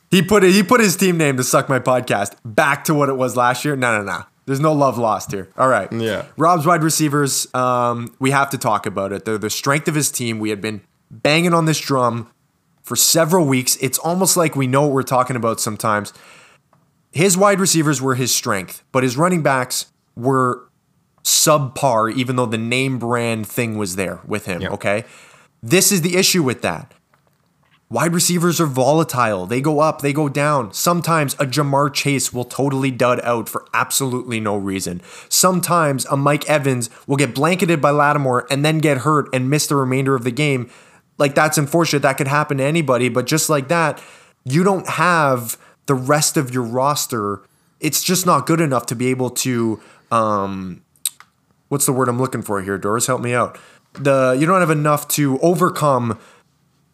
He 0.09 0.21
put 0.21 0.43
it, 0.43 0.51
he 0.51 0.61
put 0.63 0.81
his 0.81 0.95
team 0.97 1.17
name 1.17 1.37
to 1.37 1.43
suck 1.43 1.69
my 1.69 1.79
podcast 1.79 2.35
back 2.43 2.83
to 2.85 2.93
what 2.93 3.09
it 3.09 3.15
was 3.15 3.35
last 3.37 3.63
year. 3.63 3.75
No, 3.75 3.97
no, 3.97 4.03
no. 4.03 4.23
There's 4.45 4.59
no 4.59 4.73
love 4.73 4.97
lost 4.97 5.31
here. 5.31 5.49
All 5.57 5.67
right. 5.69 5.91
Yeah. 5.93 6.25
Rob's 6.35 6.65
wide 6.65 6.83
receivers. 6.83 7.47
Um, 7.53 8.13
we 8.19 8.31
have 8.31 8.49
to 8.49 8.57
talk 8.57 8.85
about 8.85 9.13
it. 9.13 9.23
They're 9.23 9.37
the 9.37 9.49
strength 9.49 9.87
of 9.87 9.95
his 9.95 10.11
team. 10.11 10.39
We 10.39 10.49
had 10.49 10.59
been 10.59 10.81
banging 11.09 11.53
on 11.53 11.65
this 11.65 11.79
drum 11.79 12.29
for 12.83 12.95
several 12.95 13.45
weeks. 13.45 13.77
It's 13.79 13.97
almost 13.99 14.35
like 14.35 14.55
we 14.55 14.67
know 14.67 14.81
what 14.81 14.91
we're 14.91 15.03
talking 15.03 15.35
about 15.35 15.59
sometimes. 15.59 16.11
His 17.11 17.37
wide 17.37 17.59
receivers 17.59 18.01
were 18.01 18.15
his 18.15 18.33
strength, 18.33 18.83
but 18.91 19.03
his 19.03 19.15
running 19.15 19.43
backs 19.43 19.87
were 20.15 20.67
subpar, 21.23 22.13
even 22.13 22.35
though 22.35 22.45
the 22.45 22.57
name 22.57 22.99
brand 22.99 23.47
thing 23.47 23.77
was 23.77 23.95
there 23.95 24.19
with 24.25 24.45
him. 24.45 24.61
Yep. 24.61 24.71
Okay. 24.73 25.05
This 25.63 25.91
is 25.91 26.01
the 26.01 26.17
issue 26.17 26.43
with 26.43 26.61
that. 26.63 26.93
Wide 27.91 28.13
receivers 28.13 28.61
are 28.61 28.67
volatile. 28.67 29.45
They 29.45 29.59
go 29.59 29.81
up, 29.81 30.01
they 30.01 30.13
go 30.13 30.29
down. 30.29 30.73
Sometimes 30.73 31.33
a 31.33 31.45
Ja'Marr 31.45 31.93
Chase 31.93 32.31
will 32.31 32.45
totally 32.45 32.89
dud 32.89 33.19
out 33.19 33.49
for 33.49 33.65
absolutely 33.73 34.39
no 34.39 34.55
reason. 34.55 35.01
Sometimes 35.27 36.05
a 36.05 36.15
Mike 36.15 36.49
Evans 36.49 36.89
will 37.05 37.17
get 37.17 37.35
blanketed 37.35 37.81
by 37.81 37.91
Lattimore 37.91 38.47
and 38.49 38.63
then 38.63 38.79
get 38.79 38.99
hurt 38.99 39.27
and 39.33 39.49
miss 39.49 39.67
the 39.67 39.75
remainder 39.75 40.15
of 40.15 40.23
the 40.23 40.31
game. 40.31 40.71
Like 41.17 41.35
that's 41.35 41.57
unfortunate. 41.57 42.01
That 42.01 42.17
could 42.17 42.29
happen 42.29 42.59
to 42.59 42.63
anybody, 42.63 43.09
but 43.09 43.27
just 43.27 43.49
like 43.49 43.67
that, 43.67 44.01
you 44.45 44.63
don't 44.63 44.87
have 44.87 45.57
the 45.85 45.93
rest 45.93 46.37
of 46.37 46.53
your 46.53 46.63
roster. 46.63 47.41
It's 47.81 48.01
just 48.01 48.25
not 48.25 48.47
good 48.47 48.61
enough 48.61 48.85
to 48.85 48.95
be 48.95 49.07
able 49.07 49.31
to 49.31 49.81
um 50.11 50.81
what's 51.67 51.85
the 51.85 51.93
word 51.93 52.07
I'm 52.07 52.19
looking 52.19 52.41
for 52.41 52.61
here? 52.61 52.77
Doris, 52.77 53.07
help 53.07 53.21
me 53.21 53.33
out 53.33 53.59
the 53.93 54.37
you 54.39 54.45
don't 54.45 54.59
have 54.59 54.69
enough 54.69 55.07
to 55.09 55.39
overcome 55.39 56.19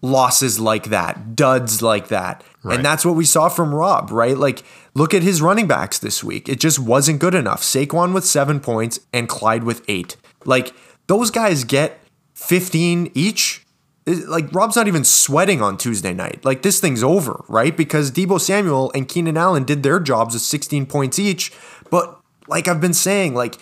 losses 0.01 0.59
like 0.59 0.85
that, 0.85 1.35
duds 1.35 1.81
like 1.81 2.07
that. 2.09 2.43
Right. 2.63 2.75
And 2.75 2.85
that's 2.85 3.05
what 3.05 3.15
we 3.15 3.25
saw 3.25 3.49
from 3.49 3.73
Rob, 3.73 4.11
right? 4.11 4.37
Like, 4.37 4.63
look 4.93 5.13
at 5.13 5.23
his 5.23 5.41
running 5.41 5.67
backs 5.67 5.99
this 5.99 6.23
week. 6.23 6.49
It 6.49 6.59
just 6.59 6.79
wasn't 6.79 7.19
good 7.19 7.33
enough. 7.33 7.61
Saquon 7.61 8.13
with 8.13 8.25
seven 8.25 8.59
points 8.59 8.99
and 9.13 9.29
Clyde 9.29 9.63
with 9.63 9.83
eight. 9.87 10.17
Like, 10.45 10.73
those 11.07 11.31
guys 11.31 11.63
get 11.63 11.99
15 12.35 13.11
each. 13.13 13.65
Like, 14.05 14.53
Rob's 14.53 14.75
not 14.75 14.87
even 14.87 15.03
sweating 15.03 15.61
on 15.61 15.77
Tuesday 15.77 16.13
night. 16.13 16.43
Like, 16.45 16.61
this 16.61 16.79
thing's 16.79 17.03
over, 17.03 17.43
right? 17.47 17.75
Because 17.75 18.11
Deebo 18.11 18.39
Samuel 18.39 18.91
and 18.93 19.07
Keenan 19.07 19.37
Allen 19.37 19.63
did 19.63 19.83
their 19.83 19.99
jobs 19.99 20.33
with 20.33 20.43
16 20.43 20.85
points 20.85 21.19
each. 21.19 21.51
But, 21.89 22.19
like 22.47 22.67
I've 22.67 22.81
been 22.81 22.93
saying, 22.93 23.33
like, 23.33 23.57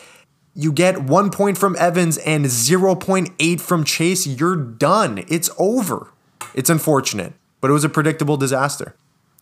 you 0.56 0.72
get 0.72 1.04
one 1.04 1.30
point 1.30 1.58
from 1.58 1.76
Evans 1.78 2.18
and 2.20 2.46
0.8 2.46 3.62
from 3.62 3.84
Chase, 3.84 4.26
you're 4.26 4.56
done. 4.56 5.24
It's 5.28 5.50
over. 5.60 6.12
It's 6.54 6.70
unfortunate, 6.70 7.34
but 7.60 7.70
it 7.70 7.74
was 7.74 7.84
a 7.84 7.89
predictable 7.89 8.38
disaster. 8.38 8.96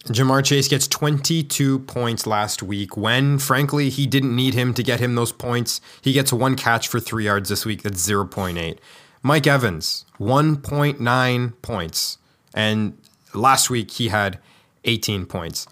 Ja'Marr 0.05 0.43
Chase 0.43 0.67
gets 0.67 0.85
22 0.87 1.79
points 1.79 2.27
last 2.27 2.61
week 2.61 2.97
when, 2.97 3.37
frankly, 3.37 3.89
he 3.89 4.05
didn't 4.05 4.35
need 4.35 4.53
him 4.53 4.73
to 4.73 4.83
get 4.83 4.99
him 4.99 5.15
those 5.15 5.31
points. 5.31 5.79
He 6.01 6.11
gets 6.11 6.33
one 6.33 6.57
catch 6.57 6.89
for 6.89 6.99
three 6.99 7.25
yards 7.25 7.47
this 7.47 7.65
week. 7.65 7.83
That's 7.83 8.05
0.8. 8.05 8.79
Mike 9.21 9.47
Evans, 9.47 10.05
1.9 10.19 11.53
points. 11.61 12.17
And 12.53 12.97
last 13.33 13.69
week 13.69 13.91
he 13.91 14.09
had 14.09 14.39
18 14.83 15.25
points. 15.25 15.67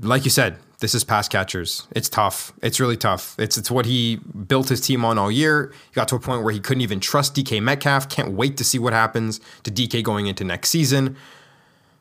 Like 0.00 0.24
you 0.24 0.30
said, 0.30 0.56
this 0.80 0.94
is 0.94 1.02
pass 1.02 1.28
catchers. 1.28 1.88
It's 1.90 2.08
tough. 2.08 2.52
It's 2.62 2.78
really 2.78 2.96
tough. 2.96 3.34
It's 3.38 3.58
it's 3.58 3.70
what 3.70 3.86
he 3.86 4.16
built 4.16 4.68
his 4.68 4.80
team 4.80 5.04
on 5.04 5.18
all 5.18 5.30
year. 5.30 5.72
He 5.90 5.94
got 5.94 6.08
to 6.08 6.16
a 6.16 6.20
point 6.20 6.44
where 6.44 6.52
he 6.52 6.60
couldn't 6.60 6.82
even 6.82 7.00
trust 7.00 7.34
DK 7.34 7.60
Metcalf. 7.60 8.08
Can't 8.08 8.32
wait 8.32 8.56
to 8.58 8.64
see 8.64 8.78
what 8.78 8.92
happens 8.92 9.40
to 9.64 9.70
DK 9.70 10.02
going 10.02 10.26
into 10.26 10.44
next 10.44 10.70
season. 10.70 11.16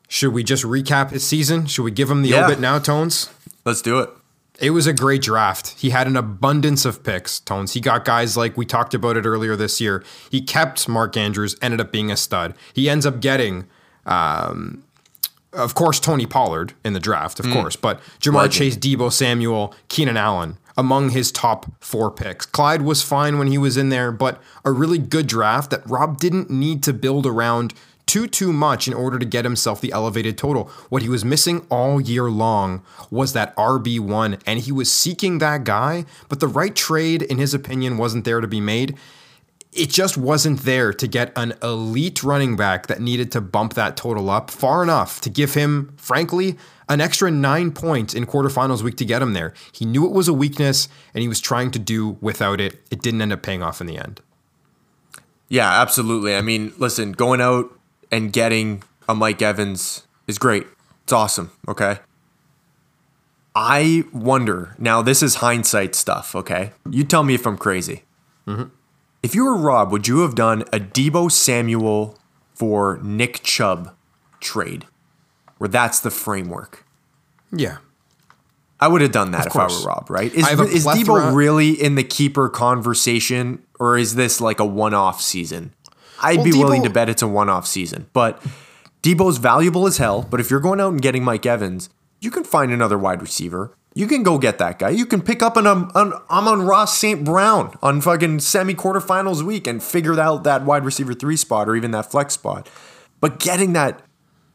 Should 0.07 0.31
we 0.33 0.43
just 0.43 0.63
recap 0.63 1.09
his 1.09 1.25
season? 1.25 1.65
Should 1.65 1.83
we 1.83 1.91
give 1.91 2.09
him 2.09 2.21
the 2.21 2.29
yeah. 2.29 2.45
obit 2.45 2.59
now, 2.59 2.79
Tones? 2.79 3.29
Let's 3.65 3.81
do 3.81 3.99
it. 3.99 4.09
It 4.59 4.71
was 4.71 4.87
a 4.87 4.93
great 4.93 5.21
draft. 5.21 5.75
He 5.79 5.89
had 5.89 6.07
an 6.07 6.15
abundance 6.15 6.85
of 6.85 7.03
picks, 7.03 7.39
Tones. 7.39 7.73
He 7.73 7.81
got 7.81 8.05
guys 8.05 8.37
like 8.37 8.57
we 8.57 8.65
talked 8.65 8.93
about 8.93 9.17
it 9.17 9.25
earlier 9.25 9.55
this 9.55 9.81
year. 9.81 10.03
He 10.31 10.41
kept 10.41 10.87
Mark 10.87 11.17
Andrews, 11.17 11.55
ended 11.61 11.81
up 11.81 11.91
being 11.91 12.09
a 12.09 12.17
stud. 12.17 12.55
He 12.73 12.89
ends 12.89 13.05
up 13.05 13.19
getting 13.19 13.67
um, 14.05 14.83
of 15.53 15.73
course, 15.75 15.99
Tony 15.99 16.25
Pollard 16.25 16.73
in 16.83 16.93
the 16.93 16.99
draft, 16.99 17.39
of 17.39 17.45
mm. 17.45 17.53
course, 17.53 17.75
but 17.75 17.99
Ja'Marr 18.19 18.43
Legend. 18.43 18.53
Chase, 18.53 18.77
Deebo 18.77 19.11
Samuel, 19.11 19.73
Keenan 19.87 20.17
Allen 20.17 20.57
among 20.77 21.09
his 21.09 21.31
top 21.31 21.65
four 21.83 22.11
picks. 22.11 22.45
Clyde 22.45 22.83
was 22.83 23.01
fine 23.01 23.39
when 23.39 23.47
he 23.47 23.57
was 23.57 23.77
in 23.77 23.89
there, 23.89 24.11
but 24.11 24.41
a 24.63 24.71
really 24.71 24.99
good 24.99 25.25
draft 25.25 25.71
that 25.71 25.89
Rob 25.89 26.19
didn't 26.19 26.51
need 26.51 26.83
to 26.83 26.93
build 26.93 27.25
around 27.25 27.73
too 28.05 28.25
too 28.25 28.53
much 28.53 28.87
in 28.87 28.93
order 28.93 29.19
to 29.19 29.25
get 29.25 29.43
himself 29.43 29.81
the 29.81 29.91
elevated 29.91 30.37
total. 30.37 30.71
What 30.89 31.01
he 31.01 31.09
was 31.09 31.25
missing 31.25 31.65
all 31.69 31.99
year 31.99 32.29
long 32.31 32.81
was 33.11 33.33
that 33.33 33.55
RB1 33.57 34.41
and 34.45 34.59
he 34.59 34.71
was 34.71 34.89
seeking 34.89 35.39
that 35.39 35.65
guy, 35.65 36.05
but 36.29 36.39
the 36.39 36.47
right 36.47 36.75
trade 36.75 37.21
in 37.21 37.37
his 37.37 37.53
opinion 37.53 37.97
wasn't 37.97 38.23
there 38.23 38.39
to 38.39 38.47
be 38.47 38.61
made 38.61 38.95
it 39.77 39.89
just 39.89 40.17
wasn't 40.17 40.61
there 40.61 40.91
to 40.93 41.07
get 41.07 41.31
an 41.35 41.53
elite 41.61 42.23
running 42.23 42.55
back 42.55 42.87
that 42.87 42.99
needed 42.99 43.31
to 43.33 43.41
bump 43.41 43.73
that 43.75 43.95
total 43.95 44.29
up 44.29 44.49
far 44.49 44.83
enough 44.83 45.21
to 45.21 45.29
give 45.29 45.53
him, 45.53 45.93
frankly, 45.97 46.57
an 46.89 47.01
extra 47.01 47.29
nine 47.29 47.71
points 47.71 48.13
in 48.13 48.25
quarterfinals 48.25 48.81
week 48.81 48.97
to 48.97 49.05
get 49.05 49.21
him 49.21 49.33
there. 49.33 49.53
He 49.71 49.85
knew 49.85 50.05
it 50.05 50.11
was 50.11 50.27
a 50.27 50.33
weakness 50.33 50.87
and 51.13 51.21
he 51.21 51.27
was 51.27 51.41
trying 51.41 51.71
to 51.71 51.79
do 51.79 52.17
without 52.21 52.61
it. 52.61 52.81
It 52.89 53.01
didn't 53.01 53.21
end 53.21 53.33
up 53.33 53.41
paying 53.41 53.61
off 53.61 53.81
in 53.81 53.87
the 53.87 53.97
end. 53.97 54.21
Yeah, 55.49 55.69
absolutely. 55.81 56.35
I 56.35 56.41
mean, 56.41 56.73
listen, 56.77 57.11
going 57.11 57.41
out 57.41 57.71
and 58.11 58.33
getting 58.33 58.83
a 59.07 59.15
Mike 59.15 59.41
Evans 59.41 60.07
is 60.27 60.37
great. 60.37 60.65
It's 61.03 61.13
awesome. 61.13 61.51
Okay. 61.67 61.99
I 63.55 64.03
wonder 64.13 64.75
now, 64.77 65.01
this 65.01 65.23
is 65.23 65.35
hindsight 65.35 65.95
stuff. 65.95 66.35
Okay. 66.35 66.71
You 66.89 67.03
tell 67.03 67.23
me 67.23 67.33
if 67.33 67.45
I'm 67.45 67.57
crazy. 67.57 68.03
Mm-hmm. 68.45 68.65
If 69.23 69.35
you 69.35 69.45
were 69.45 69.57
Rob, 69.57 69.91
would 69.91 70.07
you 70.07 70.19
have 70.19 70.35
done 70.35 70.61
a 70.73 70.79
Deebo 70.79 71.31
Samuel 71.31 72.17
for 72.53 72.99
Nick 73.03 73.41
Chubb 73.43 73.95
trade 74.39 74.85
where 75.57 75.67
that's 75.67 75.99
the 75.99 76.11
framework? 76.11 76.85
Yeah. 77.51 77.77
I 78.79 78.87
would 78.87 79.01
have 79.01 79.11
done 79.11 79.31
that 79.31 79.47
if 79.47 79.55
I 79.55 79.67
were 79.67 79.87
Rob, 79.87 80.09
right? 80.09 80.31
Is, 80.31 80.47
is 80.47 80.85
Deebo 80.85 81.33
really 81.33 81.71
in 81.71 81.95
the 81.95 82.03
keeper 82.03 82.47
conversation, 82.47 83.63
or 83.79 83.97
is 83.97 84.15
this 84.15 84.39
like 84.39 84.59
a 84.59 84.65
one-off 84.65 85.19
season? 85.19 85.73
I'd 86.21 86.37
Well, 86.37 86.45
be 86.45 86.51
willing 86.51 86.83
to 86.83 86.89
bet 86.89 87.09
it's 87.09 87.23
a 87.23 87.27
one-off 87.27 87.65
season, 87.65 88.07
but 88.13 88.41
Deebo's 89.01 89.37
valuable 89.37 89.87
as 89.87 89.97
hell. 89.97 90.21
But 90.29 90.39
if 90.39 90.51
you're 90.51 90.59
going 90.59 90.79
out 90.79 90.91
and 90.91 91.01
getting 91.01 91.23
Mike 91.23 91.45
Evans, 91.45 91.89
you 92.19 92.29
can 92.29 92.43
find 92.43 92.71
another 92.71 92.97
wide 92.97 93.21
receiver. 93.21 93.75
You 93.97 94.05
can 94.05 94.21
go 94.21 94.37
get 94.37 94.59
that 94.59 94.77
guy. 94.77 94.89
You 94.91 95.07
can 95.07 95.23
pick 95.23 95.41
up 95.41 95.57
an, 95.57 95.65
um, 95.65 95.91
an 95.95 96.13
Amon-Ra 96.29 96.85
St. 96.85 97.23
Brown 97.23 97.75
on 97.81 97.99
fucking 97.99 98.41
semi 98.41 98.75
quarterfinals 98.75 99.41
week 99.41 99.65
and 99.65 99.81
figure 99.81 100.19
out 100.19 100.43
that 100.43 100.63
wide 100.63 100.85
receiver 100.85 101.15
three 101.15 101.35
spot 101.35 101.67
or 101.67 101.75
even 101.75 101.89
that 101.91 102.11
flex 102.11 102.35
spot. 102.35 102.69
But 103.19 103.39
getting 103.39 103.73
that 103.73 104.03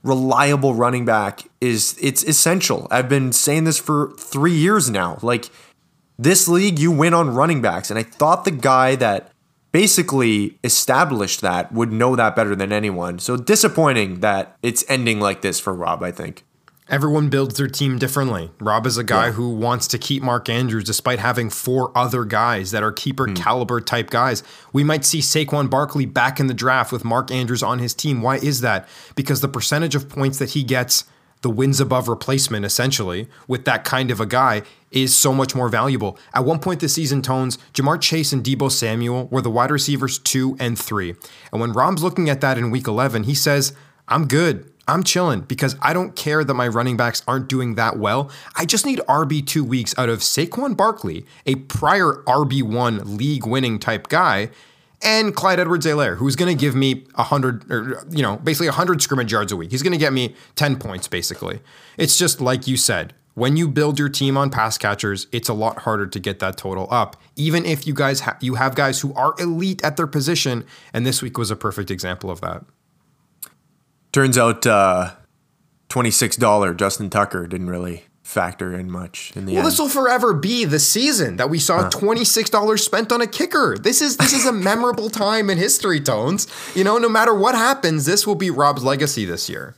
reliable 0.04 0.74
running 0.74 1.04
back 1.04 1.48
is 1.60 1.98
it's 2.00 2.22
essential. 2.22 2.86
I've 2.92 3.08
been 3.08 3.32
saying 3.32 3.64
this 3.64 3.78
for 3.78 4.12
three 4.16 4.54
years 4.54 4.88
now. 4.88 5.18
Like 5.22 5.50
this 6.16 6.46
league, 6.46 6.78
you 6.78 6.92
win 6.92 7.12
on 7.12 7.34
running 7.34 7.60
backs, 7.60 7.90
and 7.90 7.98
I 7.98 8.04
thought 8.04 8.44
the 8.44 8.52
guy 8.52 8.94
that 8.94 9.32
basically 9.72 10.56
established 10.62 11.40
that 11.40 11.72
would 11.72 11.90
know 11.90 12.14
that 12.14 12.36
better 12.36 12.54
than 12.54 12.70
anyone. 12.70 13.18
So 13.18 13.36
disappointing 13.36 14.20
that 14.20 14.56
it's 14.62 14.84
ending 14.88 15.18
like 15.18 15.42
this 15.42 15.58
for 15.58 15.74
Rob. 15.74 16.04
I 16.04 16.12
think. 16.12 16.44
Everyone 16.92 17.30
builds 17.30 17.56
their 17.56 17.68
team 17.68 17.98
differently. 17.98 18.50
Rob 18.60 18.86
is 18.86 18.98
a 18.98 19.02
guy 19.02 19.28
Yeah. 19.28 19.32
who 19.32 19.48
wants 19.48 19.86
to 19.88 19.98
keep 19.98 20.22
Mark 20.22 20.50
Andrews 20.50 20.84
despite 20.84 21.18
having 21.20 21.48
four 21.48 21.90
other 21.96 22.26
guys 22.26 22.70
that 22.70 22.82
are 22.82 22.92
keeper 22.92 23.28
hmm. 23.28 23.32
caliber 23.32 23.80
type 23.80 24.10
guys. 24.10 24.42
We 24.74 24.84
might 24.84 25.06
see 25.06 25.20
Saquon 25.20 25.70
Barkley 25.70 26.04
back 26.04 26.38
in 26.38 26.48
the 26.48 26.54
draft 26.54 26.92
with 26.92 27.02
Mark 27.02 27.30
Andrews 27.30 27.62
on 27.62 27.78
his 27.78 27.94
team. 27.94 28.20
Why 28.20 28.36
is 28.36 28.60
that? 28.60 28.86
Because 29.14 29.40
the 29.40 29.48
percentage 29.48 29.94
of 29.94 30.10
points 30.10 30.38
that 30.38 30.50
he 30.50 30.62
gets, 30.62 31.04
the 31.40 31.48
wins 31.48 31.80
above 31.80 32.08
replacement 32.08 32.66
essentially, 32.66 33.26
with 33.48 33.64
that 33.64 33.84
kind 33.84 34.10
of 34.10 34.20
a 34.20 34.26
guy 34.26 34.60
is 34.90 35.16
so 35.16 35.32
much 35.32 35.54
more 35.54 35.70
valuable. 35.70 36.18
At 36.34 36.44
one 36.44 36.58
point 36.58 36.80
this 36.80 36.92
season, 36.92 37.22
Tones, 37.22 37.56
Ja'Marr 37.72 38.02
Chase 38.02 38.34
and 38.34 38.44
Deebo 38.44 38.70
Samuel 38.70 39.28
were 39.28 39.40
the 39.40 39.50
wide 39.50 39.70
receivers 39.70 40.18
two 40.18 40.58
and 40.60 40.78
three. 40.78 41.14
And 41.52 41.60
when 41.62 41.72
Rob's 41.72 42.02
looking 42.02 42.28
at 42.28 42.42
that 42.42 42.58
in 42.58 42.70
week 42.70 42.86
11, 42.86 43.22
he 43.22 43.34
says, 43.34 43.72
I'm 44.08 44.28
good. 44.28 44.70
I'm 44.88 45.04
chilling 45.04 45.42
because 45.42 45.76
I 45.80 45.92
don't 45.92 46.16
care 46.16 46.42
that 46.42 46.54
my 46.54 46.66
running 46.66 46.96
backs 46.96 47.22
aren't 47.28 47.48
doing 47.48 47.76
that 47.76 47.98
well. 47.98 48.30
I 48.56 48.64
just 48.64 48.84
need 48.84 48.98
RB2 49.08 49.62
weeks 49.62 49.94
out 49.96 50.08
of 50.08 50.20
Saquon 50.20 50.76
Barkley, 50.76 51.24
a 51.46 51.54
prior 51.54 52.22
RB1 52.26 53.16
league 53.18 53.46
winning 53.46 53.78
type 53.78 54.08
guy, 54.08 54.50
and 55.00 55.34
Clyde 55.34 55.60
Edwards-Helaire, 55.60 56.16
who's 56.16 56.36
going 56.36 56.54
to 56.54 56.60
give 56.60 56.74
me 56.74 57.04
100, 57.14 57.70
or, 57.70 58.06
you 58.10 58.22
know, 58.22 58.36
basically 58.36 58.68
100 58.68 59.02
scrimmage 59.02 59.32
yards 59.32 59.52
a 59.52 59.56
week. 59.56 59.70
He's 59.70 59.82
going 59.82 59.92
to 59.92 59.98
get 59.98 60.12
me 60.12 60.34
10 60.56 60.78
points, 60.78 61.08
basically. 61.08 61.60
It's 61.96 62.16
just 62.16 62.40
like 62.40 62.66
you 62.66 62.76
said. 62.76 63.14
When 63.34 63.56
you 63.56 63.66
build 63.66 63.98
your 63.98 64.10
team 64.10 64.36
on 64.36 64.50
pass 64.50 64.76
catchers, 64.76 65.26
it's 65.32 65.48
a 65.48 65.54
lot 65.54 65.80
harder 65.80 66.06
to 66.06 66.20
get 66.20 66.38
that 66.40 66.58
total 66.58 66.86
up. 66.90 67.16
Even 67.34 67.64
if 67.64 67.86
you 67.86 67.94
guys 67.94 68.20
ha- 68.20 68.36
you 68.40 68.56
have 68.56 68.74
guys 68.74 69.00
who 69.00 69.14
are 69.14 69.34
elite 69.38 69.82
at 69.82 69.96
their 69.96 70.06
position, 70.06 70.66
and 70.92 71.06
this 71.06 71.22
week 71.22 71.38
was 71.38 71.50
a 71.50 71.56
perfect 71.56 71.90
example 71.90 72.30
of 72.30 72.42
that. 72.42 72.62
Turns 74.12 74.36
out, 74.36 74.66
uh, 74.66 75.12
twenty-six 75.88 76.36
dollar 76.36 76.74
Justin 76.74 77.10
Tucker 77.10 77.46
didn't 77.46 77.70
really 77.70 78.04
factor 78.22 78.72
in 78.78 78.90
much 78.90 79.32
in 79.34 79.44
the 79.46 79.52
Well, 79.52 79.62
end. 79.62 79.66
this 79.72 79.78
will 79.78 79.88
forever 79.88 80.32
be 80.32 80.64
the 80.64 80.78
season 80.78 81.36
that 81.36 81.50
we 81.50 81.58
saw 81.58 81.88
six 82.24 82.48
dollars 82.50 82.84
spent 82.84 83.10
on 83.12 83.20
a 83.20 83.26
kicker. 83.26 83.76
This 83.78 84.00
is 84.00 84.16
this 84.16 84.32
is 84.32 84.46
a 84.46 84.52
memorable 84.70 85.10
time 85.10 85.50
in 85.50 85.58
history, 85.58 86.00
Tones. 86.00 86.46
You 86.74 86.84
know, 86.84 86.98
no 86.98 87.08
matter 87.08 87.34
what 87.34 87.54
happens, 87.54 88.04
this 88.06 88.26
will 88.26 88.34
be 88.34 88.50
Rob's 88.50 88.84
legacy 88.84 89.24
this 89.24 89.48
year. 89.48 89.74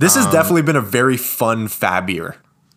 this 0.00 0.14
has 0.16 0.26
definitely 0.26 0.62
been 0.62 0.76
a 0.76 0.80
very 0.82 1.16
fun 1.16 1.68
FAAB 1.68 2.08
year. 2.10 2.36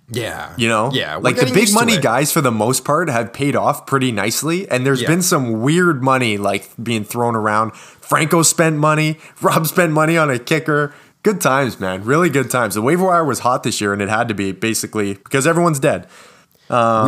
Yeah, 0.09 0.53
You 0.55 0.69
know, 0.69 0.89
yeah. 0.93 1.17
like 1.17 1.35
the 1.35 1.51
big 1.53 1.73
money 1.73 1.97
guys 1.97 2.31
for 2.31 2.39
the 2.39 2.51
most 2.51 2.85
part 2.85 3.09
have 3.09 3.33
paid 3.33 3.57
off 3.57 3.85
pretty 3.85 4.13
nicely, 4.13 4.69
and 4.69 4.85
there's 4.85 5.01
Yeah. 5.01 5.09
been 5.09 5.21
some 5.21 5.59
weird 5.61 6.01
money 6.01 6.37
like 6.37 6.69
being 6.81 7.03
thrown 7.03 7.35
around. 7.35 7.73
Franco 8.07 8.41
spent 8.43 8.77
money, 8.77 9.19
Rob 9.41 9.67
spent 9.67 9.91
money 9.91 10.17
on 10.17 10.29
a 10.29 10.39
kicker. 10.39 10.93
Good 11.23 11.41
times, 11.41 11.79
man. 11.79 12.03
Really 12.03 12.29
good 12.29 12.49
times. 12.49 12.75
The 12.75 12.81
waiver 12.81 13.05
wire 13.05 13.25
was 13.25 13.39
hot 13.39 13.63
this 13.63 13.81
year, 13.81 13.91
and 13.91 14.01
it 14.01 14.09
had 14.09 14.27
to 14.29 14.33
be 14.33 14.51
basically 14.51 15.15
because 15.15 15.45
everyone's 15.45 15.79
dead. 15.79 16.07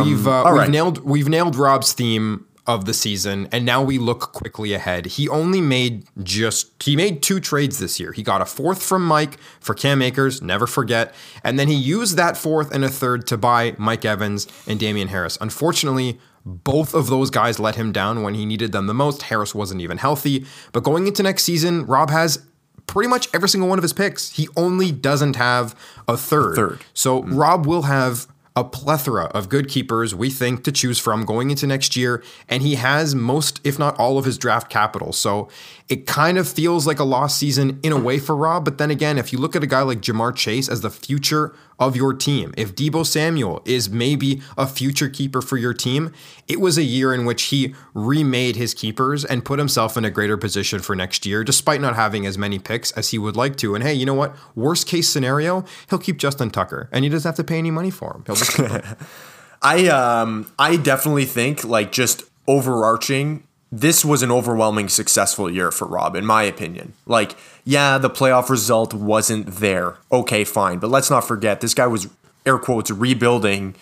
we've 0.04 0.26
uh, 0.26 0.42
we've 0.46 0.54
right. 0.54 0.70
nailed 0.70 1.04
we've 1.04 1.28
nailed 1.28 1.56
Rob's 1.56 1.92
theme 1.92 2.46
of 2.66 2.84
the 2.84 2.94
season, 2.94 3.48
and 3.50 3.64
now 3.64 3.82
we 3.82 3.98
look 3.98 4.32
quickly 4.32 4.74
ahead. 4.74 5.06
He 5.06 5.28
only 5.28 5.60
made 5.60 6.06
just 6.22 6.82
he 6.82 6.96
made 6.96 7.22
two 7.22 7.40
trades 7.40 7.78
this 7.78 7.98
year. 7.98 8.12
He 8.12 8.22
got 8.22 8.40
a 8.40 8.46
fourth 8.46 8.82
from 8.82 9.06
Mike 9.06 9.38
for 9.60 9.74
Cam 9.74 10.02
Akers, 10.02 10.42
never 10.42 10.66
forget, 10.66 11.14
and 11.42 11.58
then 11.58 11.68
he 11.68 11.74
used 11.74 12.16
that 12.16 12.36
fourth 12.36 12.72
and 12.72 12.84
a 12.84 12.88
third 12.88 13.26
to 13.28 13.36
buy 13.36 13.74
Mike 13.78 14.04
Evans 14.04 14.46
and 14.66 14.78
Damien 14.78 15.08
Harris. 15.08 15.38
Unfortunately. 15.40 16.18
Both 16.64 16.94
of 16.94 17.08
those 17.08 17.30
guys 17.30 17.58
let 17.58 17.76
him 17.76 17.92
down 17.92 18.22
when 18.22 18.34
he 18.34 18.44
needed 18.44 18.72
them 18.72 18.86
the 18.86 18.94
most. 18.94 19.22
Harris 19.22 19.54
wasn't 19.54 19.80
even 19.80 19.98
healthy. 19.98 20.44
But 20.72 20.82
going 20.82 21.06
into 21.06 21.22
next 21.22 21.44
season, 21.44 21.86
Rob 21.86 22.10
has 22.10 22.44
pretty 22.86 23.08
much 23.08 23.28
every 23.32 23.48
single 23.48 23.68
one 23.68 23.78
of 23.78 23.82
his 23.82 23.92
picks. 23.92 24.32
He 24.32 24.48
only 24.56 24.90
doesn't 24.90 25.36
have 25.36 25.74
a 26.08 26.16
third. 26.16 26.56
third. 26.56 26.80
So 26.92 27.22
hmm. 27.22 27.34
Rob 27.34 27.66
will 27.66 27.82
have 27.82 28.26
a 28.56 28.64
plethora 28.64 29.26
of 29.26 29.48
good 29.48 29.68
keepers 29.68 30.14
we 30.14 30.28
think 30.28 30.64
to 30.64 30.72
choose 30.72 30.98
from 30.98 31.24
going 31.24 31.50
into 31.50 31.66
next 31.66 31.96
year 31.96 32.22
and 32.48 32.62
he 32.62 32.74
has 32.74 33.14
most 33.14 33.60
if 33.62 33.78
not 33.78 33.96
all 33.96 34.18
of 34.18 34.24
his 34.24 34.36
draft 34.36 34.68
capital 34.68 35.12
so 35.12 35.48
it 35.90 36.06
kind 36.06 36.38
of 36.38 36.48
feels 36.48 36.86
like 36.86 37.00
a 37.00 37.04
lost 37.04 37.36
season 37.36 37.80
in 37.82 37.92
a 37.92 37.98
way 37.98 38.18
for 38.18 38.36
Rob 38.36 38.64
but 38.64 38.78
then 38.78 38.90
again 38.90 39.18
if 39.18 39.32
you 39.32 39.38
look 39.38 39.54
at 39.56 39.62
a 39.62 39.66
guy 39.66 39.82
like 39.82 40.00
Ja'Marr 40.00 40.34
Chase 40.34 40.68
as 40.68 40.80
the 40.80 40.88
future 40.88 41.54
of 41.78 41.96
your 41.96 42.14
team 42.14 42.54
if 42.56 42.74
Deebo 42.74 43.04
Samuel 43.04 43.60
is 43.64 43.90
maybe 43.90 44.40
a 44.56 44.66
future 44.66 45.08
keeper 45.08 45.42
for 45.42 45.56
your 45.56 45.74
team 45.74 46.12
it 46.48 46.60
was 46.60 46.78
a 46.78 46.82
year 46.82 47.12
in 47.12 47.24
which 47.24 47.44
he 47.44 47.74
remade 47.92 48.56
his 48.56 48.72
keepers 48.72 49.24
and 49.24 49.44
put 49.44 49.58
himself 49.58 49.96
in 49.96 50.04
a 50.04 50.10
greater 50.10 50.36
position 50.36 50.78
for 50.78 50.94
next 50.94 51.26
year 51.26 51.42
despite 51.42 51.80
not 51.80 51.96
having 51.96 52.24
as 52.24 52.38
many 52.38 52.58
picks 52.58 52.92
as 52.92 53.10
he 53.10 53.18
would 53.18 53.36
like 53.36 53.56
to. 53.56 53.74
And 53.74 53.82
hey 53.84 53.92
you 53.94 54.06
know 54.06 54.14
what? 54.14 54.34
Worst 54.54 54.86
case 54.86 55.08
scenario 55.08 55.64
he'll 55.90 55.98
keep 55.98 56.16
Justin 56.18 56.50
Tucker 56.50 56.88
and 56.92 57.04
he 57.04 57.10
doesn't 57.10 57.28
have 57.28 57.36
to 57.36 57.44
pay 57.44 57.58
any 57.58 57.70
money 57.70 57.90
for 57.90 58.14
him. 58.14 58.24
Him. 58.24 58.96
I 59.62 59.88
um 59.88 60.50
I 60.58 60.76
definitely 60.76 61.24
think 61.24 61.64
like 61.64 61.90
just 61.90 62.22
overarching 62.46 63.44
this 63.72 64.04
was 64.04 64.22
an 64.22 64.30
overwhelming 64.30 64.88
successful 64.88 65.50
year 65.50 65.70
for 65.70 65.86
Rob 65.86 66.16
in 66.16 66.26
my 66.26 66.42
opinion. 66.42 66.94
Like 67.06 67.36
yeah, 67.64 67.98
the 67.98 68.10
playoff 68.10 68.48
result 68.48 68.92
wasn't 68.94 69.46
there. 69.46 69.96
Okay, 70.10 70.44
fine, 70.44 70.78
but 70.78 70.90
let's 70.90 71.10
not 71.10 71.26
forget 71.26 71.60
this 71.60 71.74
guy 71.74 71.86
was 71.86 72.08
air 72.46 72.58
quotes 72.58 72.90
rebuilding 72.90 73.74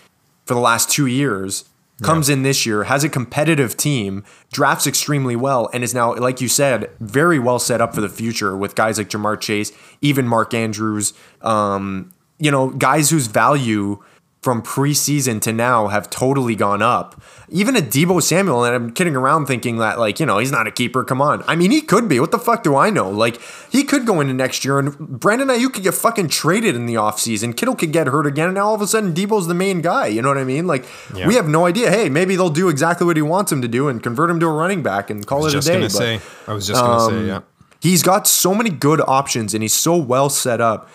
for 0.44 0.54
the 0.54 0.60
last 0.60 0.90
2 0.90 1.06
years. 1.06 1.64
Comes 2.00 2.28
in 2.28 2.44
this 2.44 2.64
year, 2.64 2.84
has 2.84 3.02
a 3.02 3.08
competitive 3.08 3.76
team, 3.76 4.22
drafts 4.52 4.86
extremely 4.86 5.34
well, 5.34 5.68
and 5.72 5.82
is 5.82 5.94
now, 5.94 6.14
like 6.14 6.40
you 6.40 6.46
said, 6.46 6.90
very 7.00 7.40
well 7.40 7.58
set 7.58 7.80
up 7.80 7.92
for 7.92 8.00
the 8.00 8.08
future 8.08 8.56
with 8.56 8.76
guys 8.76 8.98
like 8.98 9.08
Ja'Marr 9.08 9.40
Chase, 9.40 9.72
even 10.00 10.28
Mark 10.28 10.54
Andrews, 10.54 11.12
um, 11.42 12.14
you 12.38 12.52
know, 12.52 12.70
guys 12.70 13.10
whose 13.10 13.26
value 13.26 14.00
from 14.40 14.62
preseason 14.62 15.40
to 15.42 15.52
now 15.52 15.88
have 15.88 16.08
totally 16.10 16.54
gone 16.54 16.80
up. 16.80 17.20
Even 17.48 17.74
a 17.74 17.80
Deebo 17.80 18.22
Samuel, 18.22 18.64
and 18.64 18.72
I'm 18.74 18.90
kidding 18.92 19.16
around 19.16 19.46
thinking 19.46 19.78
that, 19.78 19.98
like, 19.98 20.20
you 20.20 20.26
know, 20.26 20.38
he's 20.38 20.52
not 20.52 20.68
a 20.68 20.70
keeper. 20.70 21.02
Come 21.02 21.20
on. 21.20 21.42
I 21.48 21.56
mean, 21.56 21.72
he 21.72 21.80
could 21.80 22.08
be. 22.08 22.20
What 22.20 22.30
the 22.30 22.38
fuck 22.38 22.62
do 22.62 22.76
I 22.76 22.88
know? 22.88 23.10
Like, 23.10 23.40
he 23.70 23.82
could 23.82 24.06
go 24.06 24.20
into 24.20 24.32
next 24.32 24.64
year, 24.64 24.78
and 24.78 24.96
Brandon 24.96 25.48
Aiyuk 25.48 25.72
could 25.72 25.82
get 25.82 25.94
fucking 25.94 26.28
traded 26.28 26.76
in 26.76 26.86
the 26.86 26.94
offseason. 26.94 27.56
Kittle 27.56 27.74
could 27.74 27.92
get 27.92 28.06
hurt 28.06 28.26
again, 28.26 28.46
and 28.46 28.54
now 28.54 28.68
all 28.68 28.74
of 28.74 28.80
a 28.80 28.86
sudden 28.86 29.12
Deebo's 29.12 29.48
the 29.48 29.54
main 29.54 29.80
guy. 29.80 30.06
You 30.06 30.22
know 30.22 30.28
what 30.28 30.38
I 30.38 30.44
mean? 30.44 30.66
Like, 30.68 30.86
we 31.26 31.34
have 31.34 31.48
no 31.48 31.66
idea. 31.66 31.90
Hey, 31.90 32.08
maybe 32.08 32.36
they'll 32.36 32.48
do 32.48 32.68
exactly 32.68 33.06
what 33.06 33.16
he 33.16 33.22
wants 33.22 33.50
him 33.50 33.60
to 33.62 33.68
do 33.68 33.88
and 33.88 34.00
convert 34.02 34.30
him 34.30 34.38
to 34.40 34.46
a 34.46 34.52
running 34.52 34.82
back 34.84 35.10
and 35.10 35.26
call 35.26 35.44
it 35.46 35.48
a 35.48 35.60
day. 35.66 35.80
But- 35.80 35.90
say 35.92 36.20
I 36.46 36.52
was 36.52 36.66
just 36.66 36.80
gonna 36.80 37.10
say 37.10 37.18
um, 37.18 37.26
yeah 37.26 37.40
He's 37.80 38.02
got 38.02 38.26
so 38.26 38.54
many 38.54 38.70
good 38.70 39.00
options 39.06 39.54
and 39.54 39.62
he's 39.62 39.74
so 39.74 39.96
well 39.96 40.30
set 40.30 40.60
up 40.60 40.88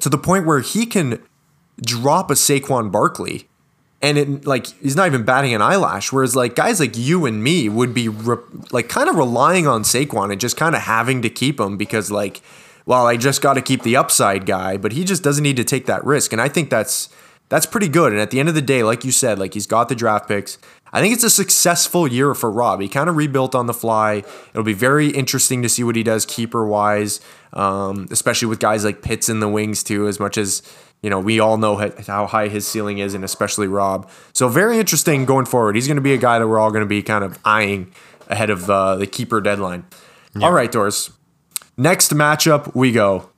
to 0.00 0.08
the 0.08 0.18
point 0.18 0.46
where 0.46 0.60
he 0.60 0.84
can 0.86 1.22
drop 1.80 2.30
a 2.30 2.34
Saquon 2.34 2.90
Barkley 2.90 3.48
and 4.00 4.18
it 4.18 4.46
like 4.46 4.66
he's 4.80 4.96
not 4.96 5.06
even 5.06 5.24
batting 5.24 5.54
an 5.54 5.62
eyelash. 5.62 6.12
Whereas 6.12 6.34
like 6.34 6.56
guys 6.56 6.80
like 6.80 6.96
you 6.96 7.24
and 7.24 7.42
me 7.42 7.68
would 7.68 7.94
be 7.94 8.08
re- 8.08 8.36
like 8.72 8.88
kind 8.88 9.08
of 9.08 9.16
relying 9.16 9.66
on 9.66 9.82
Saquon 9.82 10.32
and 10.32 10.40
just 10.40 10.56
kind 10.56 10.74
of 10.74 10.82
having 10.82 11.22
to 11.22 11.30
keep 11.30 11.60
him 11.60 11.76
because 11.76 12.10
like 12.10 12.42
well, 12.84 13.06
I 13.06 13.16
just 13.16 13.42
got 13.42 13.54
to 13.54 13.62
keep 13.62 13.82
the 13.82 13.96
upside 13.96 14.46
guy, 14.46 14.76
but 14.76 14.92
he 14.92 15.04
just 15.04 15.22
doesn't 15.22 15.42
need 15.42 15.56
to 15.56 15.64
take 15.64 15.86
that 15.86 16.04
risk. 16.04 16.32
And 16.32 16.42
I 16.42 16.48
think 16.48 16.70
that's 16.70 17.08
that's 17.48 17.66
pretty 17.66 17.88
good. 17.88 18.12
And 18.12 18.20
at 18.20 18.30
the 18.30 18.40
end 18.40 18.48
of 18.48 18.54
the 18.54 18.62
day, 18.62 18.82
like 18.82 19.04
you 19.04 19.12
said, 19.12 19.38
like 19.38 19.54
he's 19.54 19.66
got 19.66 19.88
the 19.88 19.94
draft 19.94 20.26
picks. 20.26 20.58
I 20.94 21.00
think 21.00 21.14
it's 21.14 21.24
a 21.24 21.30
successful 21.30 22.06
year 22.06 22.34
for 22.34 22.50
Rob. 22.50 22.80
He 22.80 22.88
kind 22.88 23.08
of 23.08 23.16
rebuilt 23.16 23.54
on 23.54 23.66
the 23.66 23.74
fly. 23.74 24.24
It'll 24.50 24.62
be 24.62 24.74
very 24.74 25.08
interesting 25.08 25.62
to 25.62 25.68
see 25.68 25.84
what 25.84 25.96
he 25.96 26.02
does 26.02 26.26
keeper 26.26 26.66
wise, 26.66 27.20
um, 27.52 28.08
especially 28.10 28.48
with 28.48 28.58
guys 28.58 28.84
like 28.84 29.00
Pitts 29.00 29.28
in 29.28 29.40
the 29.40 29.48
wings 29.48 29.82
too. 29.82 30.06
As 30.06 30.20
much 30.20 30.36
as 30.36 30.62
you 31.02 31.10
know, 31.10 31.18
we 31.18 31.40
all 31.40 31.58
know 31.58 31.76
how 32.06 32.26
high 32.26 32.48
his 32.48 32.66
ceiling 32.66 32.98
is, 32.98 33.12
and 33.14 33.24
especially 33.24 33.66
Rob. 33.66 34.08
So 34.32 34.48
very 34.48 34.78
interesting 34.78 35.24
going 35.24 35.46
forward. 35.46 35.74
He's 35.74 35.86
going 35.86 35.96
to 35.96 36.02
be 36.02 36.14
a 36.14 36.18
guy 36.18 36.38
that 36.38 36.46
we're 36.46 36.58
all 36.58 36.70
going 36.70 36.84
to 36.84 36.88
be 36.88 37.02
kind 37.02 37.24
of 37.24 37.38
eyeing 37.44 37.92
ahead 38.28 38.50
of 38.50 38.70
uh, 38.70 38.96
the 38.96 39.06
keeper 39.06 39.40
deadline. 39.40 39.84
Yeah. 40.36 40.46
All 40.46 40.52
right, 40.52 40.70
Doors. 40.70 41.10
Next 41.76 42.14
matchup, 42.14 42.74
we 42.74 42.92
go. 42.92 43.30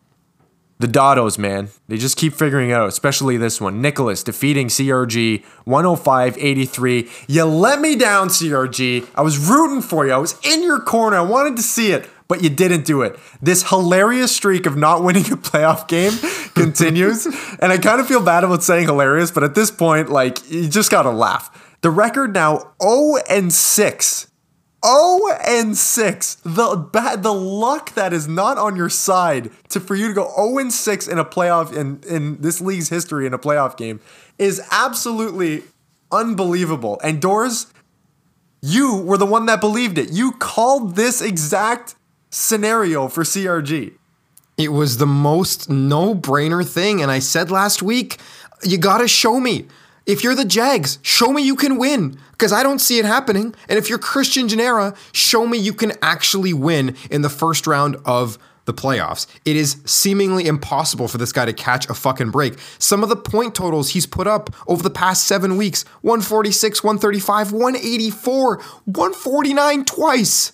The 0.80 0.88
Dottos, 0.88 1.38
man. 1.38 1.70
They 1.88 1.96
just 1.96 2.16
keep 2.16 2.34
figuring 2.34 2.70
it 2.70 2.74
out, 2.74 2.88
especially 2.88 3.36
this 3.36 3.60
one. 3.60 3.80
Nicholas 3.80 4.22
defeating 4.22 4.66
CRG 4.66 5.44
105 5.64 6.36
83. 6.36 7.08
You 7.28 7.44
let 7.44 7.80
me 7.80 7.94
down, 7.96 8.28
CRG. 8.28 9.06
I 9.14 9.22
was 9.22 9.38
rooting 9.38 9.80
for 9.80 10.04
you. 10.04 10.12
I 10.12 10.18
was 10.18 10.38
in 10.44 10.62
your 10.62 10.80
corner. 10.80 11.16
I 11.16 11.22
wanted 11.22 11.56
to 11.56 11.62
see 11.62 11.92
it, 11.92 12.10
but 12.28 12.42
you 12.42 12.50
didn't 12.50 12.84
do 12.84 13.02
it. 13.02 13.18
This 13.42 13.68
hilarious 13.68 14.34
streak 14.34 14.66
of 14.66 14.76
not 14.76 15.02
winning 15.04 15.24
a 15.32 15.36
playoff 15.36 15.88
game 15.88 16.12
continues. 16.54 17.26
and 17.60 17.72
I 17.72 17.78
kind 17.78 18.00
of 18.00 18.06
feel 18.06 18.22
bad 18.22 18.44
about 18.44 18.62
saying 18.62 18.86
hilarious, 18.86 19.30
but 19.30 19.42
at 19.42 19.54
this 19.54 19.70
point, 19.70 20.08
like, 20.08 20.50
you 20.50 20.68
just 20.68 20.90
got 20.90 21.02
to 21.02 21.10
laugh. 21.10 21.76
The 21.82 21.90
record 21.90 22.32
now 22.32 22.72
0 22.82 23.16
and 23.28 23.52
6 23.52 24.28
0 24.84 25.20
and 25.46 25.76
6. 25.76 26.34
The 26.44 26.76
bad 26.76 27.22
the 27.22 27.32
luck 27.32 27.94
that 27.94 28.12
is 28.12 28.28
not 28.28 28.58
on 28.58 28.76
your 28.76 28.88
side 28.88 29.50
to 29.68 29.80
for 29.80 29.94
you 29.94 30.08
to 30.08 30.14
go 30.14 30.30
0 30.36 30.58
and 30.58 30.72
6 30.72 31.08
in 31.08 31.18
a 31.18 31.24
playoff 31.24 31.74
in 31.74 32.00
in 32.08 32.40
this 32.40 32.60
league's 32.60 32.88
history 32.88 33.26
in 33.26 33.34
a 33.34 33.38
playoff 33.38 33.76
game 33.76 34.00
is 34.38 34.60
absolutely 34.70 35.62
unbelievable. 36.10 37.00
And 37.02 37.20
Doors, 37.20 37.72
you 38.60 38.96
were 38.96 39.18
the 39.18 39.26
one 39.26 39.46
that 39.46 39.60
believed 39.60 39.98
it. 39.98 40.10
You 40.10 40.32
called 40.32 40.96
this 40.96 41.20
exact 41.20 41.94
scenario 42.34 43.08
for 43.08 43.22
CRG. 43.22 43.94
It 44.58 44.72
was 44.72 44.98
the 44.98 45.06
most 45.06 45.70
no-brainer 45.70 46.66
thing 46.66 47.00
and 47.00 47.10
I 47.10 47.20
said 47.20 47.50
last 47.50 47.82
week, 47.82 48.18
you 48.62 48.76
got 48.76 48.98
to 48.98 49.08
show 49.08 49.38
me. 49.38 49.66
If 50.04 50.22
you're 50.22 50.34
the 50.34 50.44
Jags, 50.44 50.98
show 51.02 51.32
me 51.32 51.42
you 51.42 51.56
can 51.56 51.78
win 51.78 52.18
because 52.32 52.52
I 52.52 52.62
don't 52.62 52.80
see 52.80 52.98
it 52.98 53.04
happening. 53.04 53.54
And 53.68 53.78
if 53.78 53.88
you're 53.88 53.98
Christian 53.98 54.48
Genera, 54.48 54.94
show 55.12 55.46
me 55.46 55.58
you 55.58 55.72
can 55.72 55.92
actually 56.02 56.52
win 56.52 56.96
in 57.10 57.22
the 57.22 57.30
first 57.30 57.66
round 57.66 57.96
of 58.04 58.36
the 58.64 58.74
playoffs. 58.74 59.26
It 59.44 59.56
is 59.56 59.80
seemingly 59.86 60.46
impossible 60.46 61.08
for 61.08 61.18
this 61.18 61.32
guy 61.32 61.44
to 61.44 61.52
catch 61.52 61.88
a 61.88 61.94
fucking 61.94 62.30
break. 62.30 62.54
Some 62.78 63.02
of 63.02 63.08
the 63.08 63.16
point 63.16 63.54
totals 63.54 63.90
he's 63.90 64.06
put 64.06 64.26
up 64.26 64.50
over 64.66 64.82
the 64.82 64.90
past 64.90 65.26
seven 65.26 65.56
weeks 65.56 65.84
146, 66.02 66.82
135, 66.82 67.52
184, 67.52 68.56
149 68.56 69.84
twice. 69.84 70.52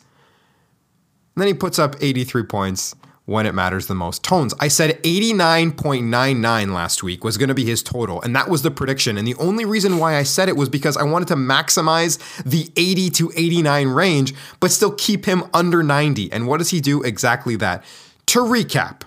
And 1.41 1.47
then 1.47 1.55
he 1.55 1.59
puts 1.59 1.79
up 1.79 1.97
83 2.03 2.43
points 2.43 2.95
when 3.25 3.47
it 3.47 3.55
matters 3.55 3.87
the 3.87 3.95
most. 3.95 4.23
Tones, 4.23 4.53
I 4.61 4.69
said 4.69 5.03
89.99 5.03 6.75
last 6.75 7.03
week 7.03 7.25
was 7.25 7.39
going 7.39 7.49
to 7.49 7.55
be 7.55 7.65
his 7.65 7.83
total, 7.83 8.21
and 8.21 8.37
that 8.37 8.51
was 8.51 8.61
the 8.61 8.71
prediction. 8.71 9.17
And 9.17 9.27
the 9.27 9.37
only 9.37 9.65
reason 9.65 9.97
why 9.97 10.19
I 10.19 10.23
said 10.23 10.51
it 10.51 10.57
was 10.59 10.69
because 10.69 10.99
I 10.99 11.03
wanted 11.03 11.29
to 11.29 11.37
maximize 11.37 12.19
the 12.43 12.71
80 12.77 13.09
to 13.09 13.33
89 13.35 13.89
range, 13.89 14.35
but 14.61 14.71
still 14.71 14.93
keep 14.93 15.25
him 15.25 15.45
under 15.55 15.83
90. 15.83 16.31
And 16.31 16.47
what 16.47 16.59
does 16.59 16.69
he 16.69 16.81
do? 16.83 17.03
Exactly 17.05 17.57
that. 17.57 17.85
To 18.27 18.41
recap, 18.41 19.05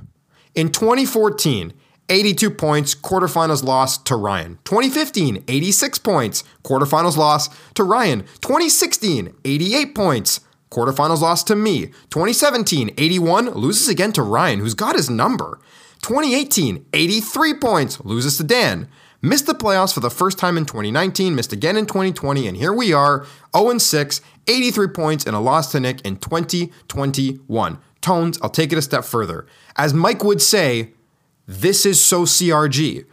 in 0.56 0.72
2014, 0.72 1.72
82 2.10 2.50
points, 2.50 2.96
quarterfinals 2.96 3.64
loss 3.64 4.00
to 4.00 4.16
Ryan. 4.16 4.58
2015, 4.64 5.44
86 5.48 6.00
points, 6.00 6.44
quarterfinals 6.64 7.16
loss 7.16 7.50
to 7.76 7.84
Ryan. 7.84 8.22
2016, 8.42 9.36
88 9.46 9.94
points, 9.94 10.40
Quarterfinals 10.74 11.22
loss 11.22 11.44
to 11.46 11.56
me. 11.56 11.88
2017, 12.10 12.92
81, 12.98 13.52
loses 13.52 13.88
again 13.88 14.12
to 14.14 14.24
Ryan, 14.24 14.60
who's 14.60 14.74
got 14.74 14.96
his 14.96 15.10
number. 15.10 15.60
2018, 16.02 16.86
83 16.92 17.54
points, 17.54 18.04
loses 18.04 18.38
to 18.38 18.44
Dan. 18.44 18.90
Missed 19.22 19.46
the 19.46 19.54
playoffs 19.54 19.94
for 19.94 20.02
the 20.02 20.10
first 20.10 20.38
time 20.38 20.58
in 20.58 20.66
2019, 20.66 21.34
missed 21.34 21.54
again 21.54 21.78
in 21.78 21.86
2020, 21.86 22.46
and 22.46 22.58
here 22.58 22.74
we 22.74 22.92
are, 22.92 23.26
0 23.56 23.78
6, 23.78 24.22
83 24.48 24.88
points, 24.88 25.26
and 25.26 25.36
a 25.36 25.40
loss 25.40 25.72
to 25.72 25.80
Nick 25.80 26.02
in 26.02 26.18
2021. 26.18 27.78
Tones, 28.02 28.38
I'll 28.42 28.50
take 28.50 28.74
it 28.74 28.78
a 28.78 28.82
step 28.82 29.06
further. 29.06 29.46
As 29.78 29.94
Mike 29.94 30.26
would 30.26 30.42
say, 30.42 30.92
this 31.48 31.86
is 31.86 32.04
so 32.04 32.24
CRG. 32.24 33.06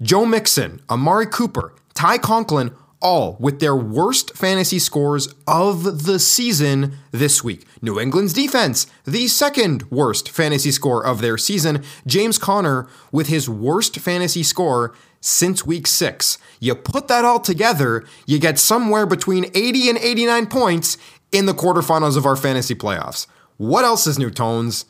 Joe 0.00 0.24
Mixon, 0.24 0.80
Amari 0.88 1.26
Cooper, 1.26 1.74
Ty 1.94 2.18
Conklin 2.18 2.70
all 3.06 3.36
with 3.38 3.60
their 3.60 3.76
worst 3.76 4.36
fantasy 4.36 4.80
scores 4.80 5.32
of 5.46 6.06
the 6.06 6.18
season 6.18 6.98
this 7.12 7.44
week. 7.44 7.64
New 7.80 8.00
England's 8.00 8.32
defense, 8.32 8.88
the 9.04 9.28
second 9.28 9.88
worst 9.92 10.28
fantasy 10.28 10.72
score 10.72 11.06
of 11.06 11.20
their 11.20 11.38
season. 11.38 11.84
James 12.04 12.36
Conner 12.36 12.88
with 13.12 13.28
his 13.28 13.48
worst 13.48 14.00
fantasy 14.00 14.42
score 14.42 14.92
since 15.20 15.64
week 15.64 15.86
six. 15.86 16.36
You 16.58 16.74
put 16.74 17.06
that 17.06 17.24
all 17.24 17.38
together, 17.38 18.04
you 18.26 18.40
get 18.40 18.58
somewhere 18.58 19.06
between 19.06 19.44
80 19.54 19.90
and 19.90 19.98
89 19.98 20.46
points 20.48 20.98
in 21.30 21.46
the 21.46 21.54
quarterfinals 21.54 22.16
of 22.16 22.26
our 22.26 22.36
fantasy 22.36 22.74
playoffs. 22.74 23.28
What 23.56 23.84
else 23.84 24.08
is 24.08 24.18
new 24.18 24.30
tones? 24.30 24.84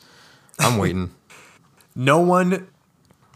I'm 0.57 0.79
waiting. 0.79 1.11
no 1.95 2.19
one 2.19 2.67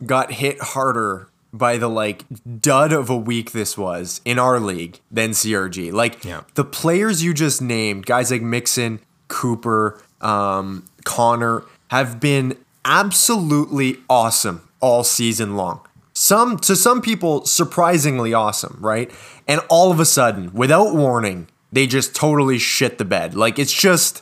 got 0.03 0.31
hit 0.31 0.59
harder 0.59 1.30
by 1.53 1.77
the 1.77 1.89
like 1.89 2.25
dud 2.59 2.93
of 2.93 3.09
a 3.09 3.17
week 3.17 3.51
this 3.51 3.77
was 3.77 4.21
in 4.25 4.39
our 4.39 4.59
league 4.59 4.99
than 5.09 5.31
CRG. 5.31 5.91
Like 5.91 6.23
yeah. 6.23 6.41
the 6.55 6.63
players 6.63 7.23
you 7.23 7.33
just 7.33 7.61
named, 7.61 8.05
guys 8.05 8.31
like 8.31 8.41
Mixon, 8.41 8.99
Cooper, 9.27 10.01
um, 10.21 10.85
Conner, 11.03 11.63
have 11.89 12.19
been 12.19 12.57
absolutely 12.85 13.97
awesome 14.09 14.67
all 14.79 15.03
season 15.03 15.55
long. 15.55 15.81
Some 16.13 16.57
to 16.59 16.75
some 16.75 17.01
people 17.01 17.45
surprisingly 17.45 18.33
awesome, 18.33 18.77
right? 18.79 19.11
And 19.47 19.61
all 19.69 19.91
of 19.91 19.99
a 19.99 20.05
sudden, 20.05 20.53
without 20.53 20.93
warning, 20.93 21.47
they 21.71 21.87
just 21.87 22.15
totally 22.15 22.57
shit 22.57 22.97
the 22.97 23.05
bed. 23.05 23.33
Like 23.33 23.57
it's 23.57 23.73
just 23.73 24.21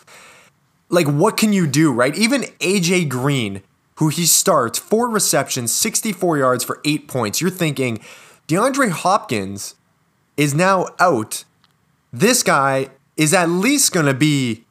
like 0.89 1.07
what 1.07 1.37
can 1.37 1.53
you 1.53 1.67
do, 1.67 1.91
right? 1.91 2.15
Even 2.15 2.43
AJ 2.59 3.09
Green 3.09 3.61
who 3.99 4.07
he 4.07 4.25
starts 4.25 4.79
four 4.79 5.09
receptions, 5.09 5.73
64 5.73 6.37
yards 6.37 6.63
for 6.63 6.79
eight 6.85 7.07
points. 7.07 7.41
You're 7.41 7.49
thinking 7.49 7.99
DeAndre 8.47 8.91
Hopkins 8.91 9.75
is 10.37 10.55
now 10.55 10.87
out. 10.99 11.43
This 12.11 12.41
guy 12.41 12.89
is 13.17 13.33
at 13.33 13.49
least 13.49 13.91
going 13.91 14.05
to 14.05 14.13
be 14.13 14.63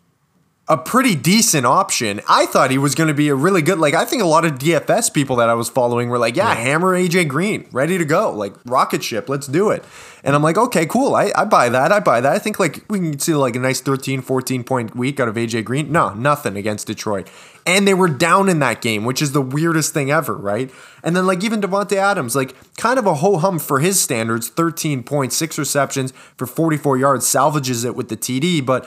a 0.69 0.77
pretty 0.77 1.15
decent 1.15 1.65
option. 1.65 2.21
I 2.29 2.45
thought 2.45 2.71
he 2.71 2.77
was 2.77 2.95
going 2.95 3.09
to 3.09 3.15
be 3.15 3.29
a 3.29 3.35
really 3.35 3.63
good. 3.63 3.79
Like 3.79 3.95
I 3.95 4.05
think 4.05 4.23
a 4.23 4.27
lot 4.27 4.45
of 4.45 4.53
DFS 4.53 5.13
people 5.13 5.37
that 5.37 5.49
I 5.49 5.55
was 5.55 5.69
following 5.69 6.11
were 6.11 6.19
like, 6.19 6.37
"Yeah, 6.37 6.49
yeah. 6.49 6.55
hammer 6.55 6.93
AJ 6.93 7.29
Green, 7.29 7.67
ready 7.73 7.97
to 7.97 8.05
go, 8.05 8.31
like 8.31 8.53
rocket 8.67 9.03
ship, 9.03 9.29
let's 9.29 9.47
do 9.47 9.71
it." 9.71 9.83
And 10.23 10.37
I'm 10.37 10.43
like, 10.43 10.59
"Okay, 10.59 10.85
cool. 10.85 11.15
I, 11.15 11.33
I 11.35 11.47
buy 11.47 11.71
that. 11.71 11.91
I 11.91 12.01
buy 12.01 12.21
that. 12.21 12.33
I 12.33 12.39
think 12.39 12.59
like 12.61 12.85
we 12.91 12.99
can 12.99 13.19
see 13.19 13.35
like 13.35 13.57
a 13.57 13.61
nice 13.61 13.81
13, 13.81 14.21
14 14.21 14.63
point 14.63 14.95
week 14.95 15.19
out 15.19 15.29
of 15.29 15.37
AJ 15.37 15.65
Green. 15.65 15.91
No, 15.91 16.13
nothing 16.13 16.57
against 16.57 16.87
Detroit, 16.87 17.31
and 17.65 17.89
they 17.89 17.95
were 17.95 18.09
down 18.09 18.51
in 18.51 18.59
that 18.59 18.83
game, 18.83 19.05
which 19.07 19.23
is 19.23 19.33
the 19.33 19.43
weirdest 19.43 19.95
thing 19.95 20.11
ever, 20.11 20.35
right? 20.35 20.71
And 21.03 21.17
then 21.17 21.27
like 21.27 21.43
even 21.43 21.63
Davante 21.63 21.97
Adams, 21.97 22.37
like 22.37 22.55
kind 22.77 22.99
of 22.99 23.07
a 23.07 23.15
ho 23.15 23.39
hum 23.39 23.59
for 23.59 23.81
his 23.81 23.99
standards, 23.99 24.49
13 24.49 25.03
points, 25.03 25.35
six 25.35 25.57
receptions 25.57 26.13
for 26.37 26.47
44 26.47 26.99
yards, 26.99 27.27
salvages 27.27 27.87
it 27.87 27.95
with 27.95 28.11
the 28.11 28.17
TD, 28.17 28.67
but 28.67 28.87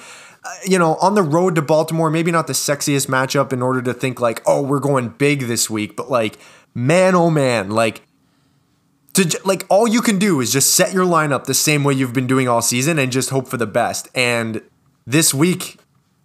you 0.66 0.80
know, 0.80 0.96
on 0.96 1.16
the 1.16 1.24
road 1.24 1.56
to 1.56 1.62
Baltimore, 1.62 2.10
maybe 2.10 2.32
not 2.32 2.48
the 2.48 2.54
sexiest 2.54 3.08
matchup 3.08 3.54
in 3.54 3.62
order 3.62 3.82
to 3.82 3.94
think 3.94 4.20
like, 4.20 4.42
oh, 4.46 4.62
we're 4.62 4.80
going 4.80 5.10
big 5.10 5.42
this 5.42 5.70
week, 5.70 5.96
but 5.96 6.10
like, 6.10 6.38
man, 6.74 7.16
oh 7.16 7.30
man, 7.30 7.70
like, 7.70 8.02
to 9.14 9.40
like 9.44 9.66
all 9.70 9.88
you 9.88 10.02
can 10.02 10.18
do 10.18 10.40
is 10.40 10.54
just 10.54 10.74
set 10.74 10.94
your 10.94 11.06
lineup 11.06 11.44
the 11.44 11.54
same 11.54 11.84
way 11.84 11.94
you've 11.94 12.14
been 12.14 12.28
doing 12.28 12.48
all 12.48 12.62
season 12.62 12.98
and 12.98 13.12
just 13.12 13.30
hope 13.30 13.48
for 13.48 13.58
the 13.58 13.68
best. 13.68 14.08
And 14.16 14.62
this 15.06 15.34
week, 15.34 15.78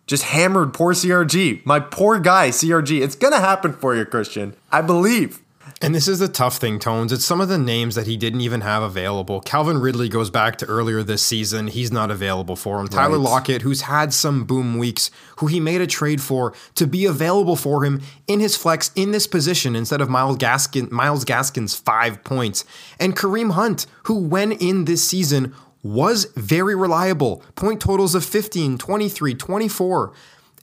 just 0.07 0.25
hammered 0.25 0.73
poor 0.73 0.95
CRG, 0.95 1.67
my 1.67 1.81
poor 1.81 2.21
guy 2.21 2.51
CRG. 2.51 3.03
It's 3.03 3.17
gonna 3.17 3.41
happen 3.41 3.73
for 3.73 3.97
you, 3.97 4.05
Christian. 4.05 4.55
I 4.71 4.83
believe. 4.83 5.41
And 5.83 5.95
this 5.95 6.09
is 6.09 6.21
the 6.21 6.29
tough 6.29 6.57
thing, 6.57 6.79
Tones. 6.79 7.13
It's 7.13 7.25
some 7.25 7.43
of 7.43 7.49
the 7.49 7.59
names 7.59 7.97
that 7.97 8.07
he 8.07 8.17
didn't 8.17 8.41
even 8.41 8.63
have 8.63 8.83
available. 8.83 9.43
Calvin 9.43 9.77
Ridley 9.77 10.09
goes 10.09 10.31
back 10.31 10.57
to 10.59 10.67
earlier 10.67 11.03
this 11.03 11.23
season. 11.23 11.67
He's 11.67 11.93
not 11.93 12.11
available 12.11 12.57
for 12.57 12.81
him. 12.81 12.89
Tyler 12.89 13.19
right. 13.19 13.25
Lockett, 13.25 13.61
who's 13.61 13.83
had 13.83 14.15
some 14.15 14.45
boom 14.45 14.79
weeks, 14.79 15.11
who 15.37 15.49
he 15.49 15.61
made 15.61 15.83
a 15.83 15.87
trade 15.87 16.23
for 16.23 16.55
to 16.77 16.87
be 16.87 17.05
available 17.05 17.57
for 17.57 17.85
him 17.85 18.01
in 18.27 18.41
his 18.41 18.57
flex 18.57 18.91
in 18.95 19.11
this 19.11 19.27
position 19.27 19.77
instead 19.77 20.01
of 20.01 20.09
Myles 20.09 20.39
Gaskin, 20.39 20.91
Myles 20.91 21.27
Gaskin's 21.27 21.75
five 21.75 22.25
points. 22.25 22.65
And 22.99 23.15
Kareem 23.15 23.53
Hunt, 23.53 23.87
who 24.05 24.19
when 24.19 24.53
in 24.53 24.87
this 24.87 25.07
season 25.07 25.55
was 25.83 26.25
very 26.37 26.75
reliable. 26.75 27.45
Point 27.55 27.83
totals 27.83 28.15
of 28.15 28.25
15, 28.25 28.79
23, 28.79 29.35
24. 29.35 30.13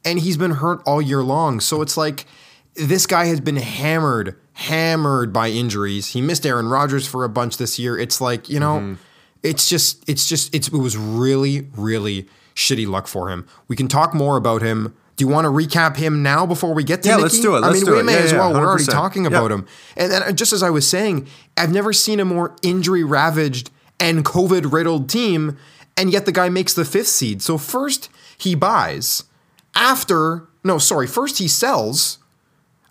And 0.03 0.19
he's 0.19 0.37
been 0.37 0.51
hurt 0.51 0.81
all 0.87 1.01
year 1.01 1.21
long. 1.21 1.59
So 1.59 1.83
it's 1.83 1.95
like 1.95 2.25
this 2.73 3.05
guy 3.05 3.25
has 3.25 3.39
been 3.39 3.55
hammered, 3.57 4.35
hammered 4.53 5.33
by 5.33 5.49
injuries. 5.49 6.07
He 6.07 6.21
missed 6.21 6.45
Aaron 6.45 6.67
Rodgers 6.67 7.07
for 7.07 7.23
a 7.23 7.29
bunch 7.29 7.57
this 7.57 7.77
year. 7.79 7.97
It's 7.97 8.21
like, 8.21 8.49
you 8.49 8.59
know, 8.59 8.77
Mm-hmm. 8.79 8.93
it's 9.43 9.67
just, 9.69 10.07
it's 10.07 10.27
just, 10.27 10.53
it's, 10.53 10.67
it 10.67 10.73
was 10.77 10.95
really, 10.97 11.67
really 11.75 12.27
shitty 12.55 12.87
luck 12.87 13.07
for 13.07 13.29
him. 13.29 13.47
We 13.67 13.75
can 13.75 13.87
talk 13.87 14.13
more 14.13 14.37
about 14.37 14.61
him. 14.61 14.95
Do 15.15 15.25
you 15.25 15.27
want 15.31 15.45
to 15.45 15.49
recap 15.49 15.97
him 15.97 16.23
now 16.23 16.45
before 16.45 16.73
we 16.73 16.83
get 16.83 17.03
to 17.03 17.09
Yeah, 17.09 17.15
Nicky? 17.15 17.23
let's 17.23 17.39
do 17.39 17.55
it. 17.55 17.59
I 17.59 17.67
Let's 17.67 17.75
mean, 17.79 17.85
do 17.85 17.91
we 17.93 17.99
it. 17.99 18.03
may 18.03 18.13
Yeah, 18.13 18.19
as 18.19 18.31
yeah, 18.31 18.37
well. 18.39 18.53
We're 18.53 18.67
already 18.67 18.83
100%. 18.85 18.91
talking 18.91 19.23
Yeah. 19.23 19.29
about 19.29 19.51
him. 19.51 19.67
And 19.95 20.11
then, 20.11 20.35
just 20.35 20.53
as 20.53 20.63
I 20.63 20.69
was 20.71 20.87
saying, 20.87 21.27
I've 21.57 21.71
never 21.71 21.93
seen 21.93 22.19
a 22.19 22.25
more 22.25 22.55
injury 22.63 23.03
ravaged 23.03 23.69
and 23.99 24.25
COVID 24.25 24.71
riddled 24.73 25.09
team, 25.09 25.57
and 25.95 26.11
yet 26.11 26.25
the 26.25 26.31
guy 26.31 26.49
makes 26.49 26.73
the 26.73 26.83
fifth 26.85 27.07
seed. 27.07 27.41
So 27.43 27.57
first 27.59 28.09
he 28.37 28.55
buys, 28.55 29.23
after 29.75 30.47
no, 30.63 30.77
sorry, 30.79 31.05
first 31.07 31.37
he 31.39 31.47
sells, 31.47 32.17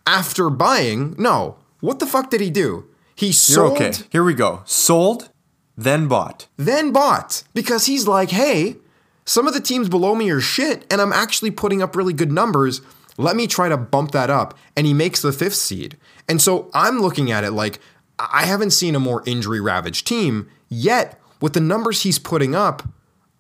after 0.07 0.51
buying. 0.51 1.15
No, 1.19 1.57
what 1.81 1.99
the 1.99 2.07
fuck 2.07 2.31
did 2.31 2.41
he 2.41 2.51
do? 2.51 2.89
He 3.15 3.27
You're 3.27 3.33
sold, 3.33 3.73
okay. 3.73 3.93
Here 4.11 4.25
we 4.25 4.35
go. 4.35 4.63
Sold, 4.65 5.31
then 5.77 6.09
bought. 6.09 6.49
then 6.57 6.93
bought 6.93 7.43
because 7.55 7.87
he's 7.87 8.07
like, 8.07 8.31
hey, 8.31 8.77
some 9.25 9.47
of 9.47 9.55
the 9.55 9.61
teams 9.61 9.89
below 9.89 10.15
me 10.15 10.31
are 10.31 10.41
shit, 10.41 10.85
and 10.91 11.01
I'm 11.01 11.13
actually 11.13 11.51
putting 11.51 11.83
up 11.83 11.95
really 11.95 12.13
good 12.13 12.33
numbers. 12.33 12.81
Let 13.17 13.37
me 13.37 13.47
try 13.47 13.69
to 13.69 13.77
bump 13.77 14.13
that 14.13 14.31
up. 14.31 14.57
And 14.77 14.87
he 14.87 14.95
makes 14.95 15.23
the 15.23 15.33
fifth 15.33 15.55
seed. 15.55 15.97
And 16.29 16.41
so 16.41 16.71
I'm 16.75 17.01
looking 17.01 17.31
at 17.31 17.45
it 17.45 17.53
like 17.53 17.79
I 18.19 18.45
haven't 18.45 18.71
seen 18.71 18.95
a 18.95 19.01
more 19.01 19.23
injury 19.27 19.61
ravaged 19.61 20.07
team 20.07 20.49
yet. 20.69 21.21
With 21.41 21.55
the 21.55 21.61
numbers 21.61 22.03
he's 22.03 22.19
putting 22.19 22.55
up, 22.55 22.85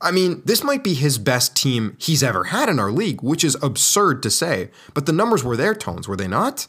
I 0.02 0.10
mean, 0.10 0.42
this 0.44 0.64
might 0.64 0.82
be 0.82 0.94
his 0.94 1.16
best 1.18 1.56
team 1.56 1.96
he's 1.98 2.22
ever 2.22 2.44
had 2.44 2.68
in 2.68 2.78
our 2.78 2.90
league, 2.90 3.22
which 3.22 3.44
is 3.44 3.56
absurd 3.62 4.22
to 4.24 4.30
say. 4.30 4.70
But 4.94 5.06
the 5.06 5.12
numbers 5.12 5.44
were 5.44 5.56
their 5.56 5.74
Tones, 5.74 6.08
were 6.08 6.16
they 6.16 6.28
not? 6.28 6.66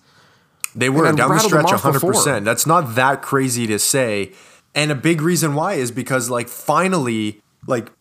They 0.76 0.90
were 0.90 1.12
down 1.12 1.30
the 1.30 1.40
stretch 1.40 1.66
off 1.66 1.84
100%. 1.84 2.44
That's 2.46 2.66
not 2.66 2.96
that 2.96 3.22
crazy 3.22 3.68
to 3.68 3.80
say. 3.80 4.32
And 4.76 4.92
a 4.92 4.96
big 4.96 5.22
reason 5.22 5.54
why 5.54 5.74
is 5.74 5.92
because, 5.92 6.30
like, 6.30 6.48
finally, 6.48 7.42
like, 7.68 7.92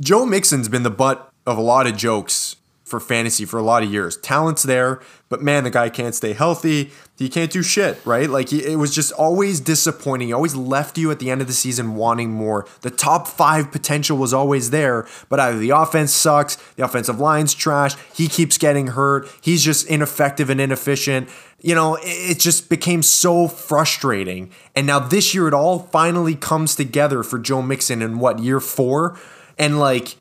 Joe 0.00 0.26
Mixon's 0.26 0.68
been 0.68 0.82
the 0.82 0.90
butt 0.90 1.32
of 1.46 1.56
a 1.56 1.62
lot 1.62 1.86
of 1.86 1.96
jokes 1.96 2.56
for 2.88 3.00
fantasy 3.00 3.44
for 3.44 3.58
a 3.58 3.62
lot 3.62 3.82
of 3.82 3.92
years. 3.92 4.16
Talent's 4.16 4.62
there, 4.62 5.00
but 5.28 5.42
man, 5.42 5.64
the 5.64 5.70
guy 5.70 5.88
can't 5.90 6.14
stay 6.14 6.32
healthy. 6.32 6.90
He 7.18 7.28
can't 7.28 7.50
do 7.50 7.62
shit, 7.62 8.00
right? 8.04 8.30
Like, 8.30 8.48
he- 8.50 8.64
it 8.64 8.76
was 8.76 8.94
just 8.94 9.12
always 9.12 9.60
disappointing. 9.60 10.28
He 10.28 10.32
always 10.32 10.54
left 10.54 10.96
you 10.96 11.10
at 11.10 11.18
the 11.18 11.30
end 11.30 11.40
of 11.40 11.46
the 11.46 11.52
season 11.52 11.96
wanting 11.96 12.30
more. 12.30 12.66
The 12.82 12.90
top 12.90 13.26
five 13.28 13.70
potential 13.72 14.16
was 14.16 14.32
always 14.32 14.70
there, 14.70 15.06
but 15.28 15.40
either 15.40 15.58
the 15.58 15.70
offense 15.70 16.12
sucks, 16.12 16.56
the 16.76 16.84
offensive 16.84 17.18
line's 17.20 17.54
trash, 17.54 17.94
he 18.14 18.28
keeps 18.28 18.56
getting 18.56 18.88
hurt, 18.88 19.28
he's 19.40 19.62
just 19.62 19.86
ineffective 19.88 20.48
and 20.48 20.60
inefficient. 20.60 21.28
You 21.60 21.74
know, 21.74 21.96
it 21.96 22.04
it 22.04 22.38
just 22.38 22.68
became 22.68 23.02
so 23.02 23.48
frustrating. 23.48 24.50
And 24.76 24.86
now 24.86 25.00
this 25.00 25.34
year, 25.34 25.48
it 25.48 25.54
all 25.54 25.80
finally 25.90 26.36
comes 26.36 26.76
together 26.76 27.24
for 27.24 27.38
Joe 27.38 27.62
Mixon 27.62 28.00
in 28.00 28.20
what, 28.20 28.38
year 28.38 28.60
four? 28.60 29.18
And 29.58 29.80
like, 29.80 30.16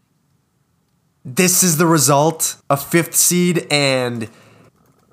this 1.35 1.61
is 1.61 1.75
the 1.77 1.85
result 1.85 2.55
a 2.69 2.77
fifth 2.77 3.13
seed 3.13 3.67
and 3.69 4.29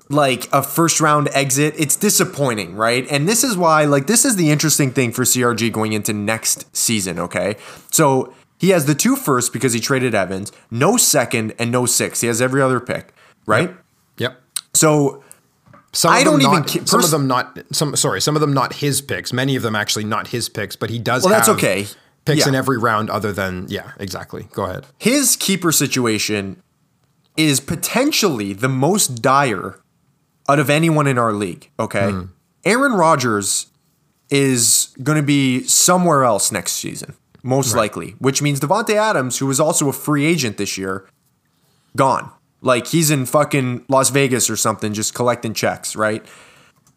like 0.07 0.47
a 0.53 0.63
first 0.63 1.01
round 1.01 1.27
exit 1.33 1.73
it's 1.77 1.95
disappointing 1.97 2.75
right 2.75 3.05
and 3.11 3.27
this 3.27 3.43
is 3.43 3.57
why 3.57 3.83
like 3.85 4.07
this 4.07 4.23
is 4.23 4.35
the 4.37 4.49
interesting 4.49 4.91
thing 4.91 5.11
for 5.11 5.23
crg 5.23 5.71
going 5.73 5.91
into 5.93 6.13
next 6.13 6.73
season 6.75 7.19
okay 7.19 7.57
so 7.91 8.33
he 8.59 8.69
has 8.69 8.85
the 8.85 8.95
two 8.95 9.15
first 9.17 9.51
because 9.51 9.73
he 9.73 9.79
traded 9.79 10.15
evans 10.15 10.51
no 10.71 10.95
second 10.95 11.53
and 11.59 11.69
no 11.71 11.85
six 11.85 12.21
he 12.21 12.27
has 12.27 12.41
every 12.41 12.61
other 12.61 12.79
pick 12.79 13.13
right 13.45 13.75
Yep. 14.17 14.41
so 14.73 15.21
Some 15.91 16.13
I 16.13 16.19
of 16.19 16.25
them 16.25 16.33
don't 16.39 16.41
even 16.43 16.53
not, 16.61 16.69
some 16.69 16.99
pers- 17.01 17.05
of 17.05 17.11
them 17.11 17.27
not 17.27 17.59
some 17.71 17.95
sorry, 17.97 18.21
some 18.21 18.35
of 18.35 18.41
them 18.41 18.53
not 18.53 18.73
his 18.75 19.01
picks. 19.01 19.33
Many 19.33 19.55
of 19.57 19.63
them 19.63 19.75
actually 19.75 20.05
not 20.05 20.27
his 20.27 20.47
picks, 20.49 20.75
but 20.77 20.89
he 20.89 20.99
does 20.99 21.23
Well, 21.23 21.31
that's 21.33 21.49
okay. 21.49 21.87
Picks 22.25 22.41
Yeah. 22.41 22.49
in 22.49 22.55
every 22.55 22.77
round 22.77 23.09
other 23.09 23.31
than 23.31 23.67
yeah, 23.69 23.91
exactly. 23.99 24.47
Go 24.53 24.63
ahead. 24.65 24.85
his 24.97 25.35
keeper 25.35 25.71
situation 25.71 26.61
is 27.37 27.59
potentially 27.59 28.53
the 28.53 28.69
most 28.69 29.21
dire 29.21 29.79
out 30.49 30.57
of 30.59 30.69
anyone 30.69 31.05
in 31.07 31.17
our 31.17 31.33
league. 31.33 31.69
Okay. 31.79 32.13
Aaron 32.63 32.93
Rodgers 32.93 33.67
is 34.31 34.89
going 35.03 35.17
to 35.17 35.23
be 35.25 35.63
somewhere 35.63 36.23
else 36.23 36.51
next 36.51 36.73
season, 36.73 37.13
most 37.43 37.75
likely, 37.75 38.11
which 38.19 38.41
means 38.41 38.59
Davante 38.59 38.95
Adams, 38.95 39.37
who 39.37 39.45
was 39.45 39.59
also 39.59 39.89
a 39.89 39.93
free 39.93 40.25
agent 40.25 40.57
this 40.57 40.77
year, 40.77 41.07
gone. 41.95 42.31
Like 42.61 42.87
he's 42.87 43.11
in 43.11 43.25
fucking 43.27 43.85
Las 43.89 44.09
Vegas 44.09 44.49
or 44.49 44.55
something, 44.55 44.93
just 44.93 45.13
collecting 45.13 45.53
checks, 45.53 45.95
right? 45.95 46.25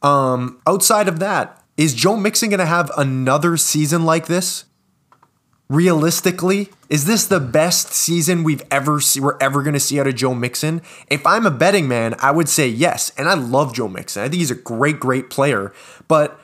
Um, 0.00 0.60
outside 0.66 1.08
of 1.08 1.18
that, 1.18 1.62
is 1.76 1.92
Joe 1.94 2.16
Mixon 2.16 2.48
going 2.50 2.60
to 2.60 2.66
have 2.66 2.90
another 2.96 3.56
season 3.58 4.04
like 4.04 4.26
this? 4.26 4.64
Realistically, 5.68 6.70
is 6.88 7.04
this 7.04 7.26
the 7.26 7.40
best 7.40 7.92
season 7.92 8.42
we've 8.42 8.62
ever 8.70 9.00
see, 9.00 9.20
we're 9.20 9.36
ever 9.40 9.62
going 9.62 9.74
to 9.74 9.80
see 9.80 10.00
out 10.00 10.06
of 10.06 10.14
Joe 10.14 10.34
Mixon? 10.34 10.80
If 11.08 11.26
I'm 11.26 11.46
a 11.46 11.50
betting 11.50 11.88
man, 11.88 12.14
I 12.20 12.30
would 12.30 12.48
say 12.48 12.68
yes. 12.68 13.12
And 13.18 13.28
I 13.28 13.34
love 13.34 13.74
Joe 13.74 13.88
Mixon. 13.88 14.22
I 14.22 14.28
think 14.28 14.38
he's 14.38 14.50
a 14.50 14.56
great, 14.56 14.98
great 14.98 15.30
player. 15.30 15.72
But 16.06 16.40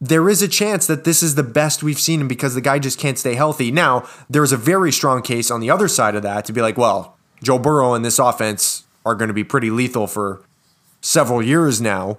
there 0.00 0.28
is 0.28 0.42
a 0.42 0.48
chance 0.48 0.86
that 0.86 1.04
this 1.04 1.22
is 1.22 1.34
the 1.34 1.42
best 1.42 1.82
we've 1.82 2.00
seen 2.00 2.20
him 2.20 2.28
because 2.28 2.54
the 2.54 2.60
guy 2.60 2.78
just 2.78 2.98
can't 2.98 3.18
stay 3.18 3.34
healthy. 3.34 3.70
Now, 3.70 4.08
there's 4.30 4.52
a 4.52 4.56
very 4.56 4.92
strong 4.92 5.22
case 5.22 5.50
on 5.50 5.60
the 5.60 5.70
other 5.70 5.88
side 5.88 6.14
of 6.14 6.22
that 6.22 6.44
to 6.46 6.52
be 6.52 6.62
like, 6.62 6.78
well, 6.78 7.18
Joe 7.42 7.58
Burrow 7.58 7.94
and 7.94 8.04
this 8.04 8.18
offense 8.18 8.84
are 9.04 9.14
going 9.14 9.28
to 9.28 9.34
be 9.34 9.44
pretty 9.44 9.70
lethal 9.70 10.06
for 10.06 10.42
several 11.00 11.42
years 11.42 11.80
now. 11.80 12.18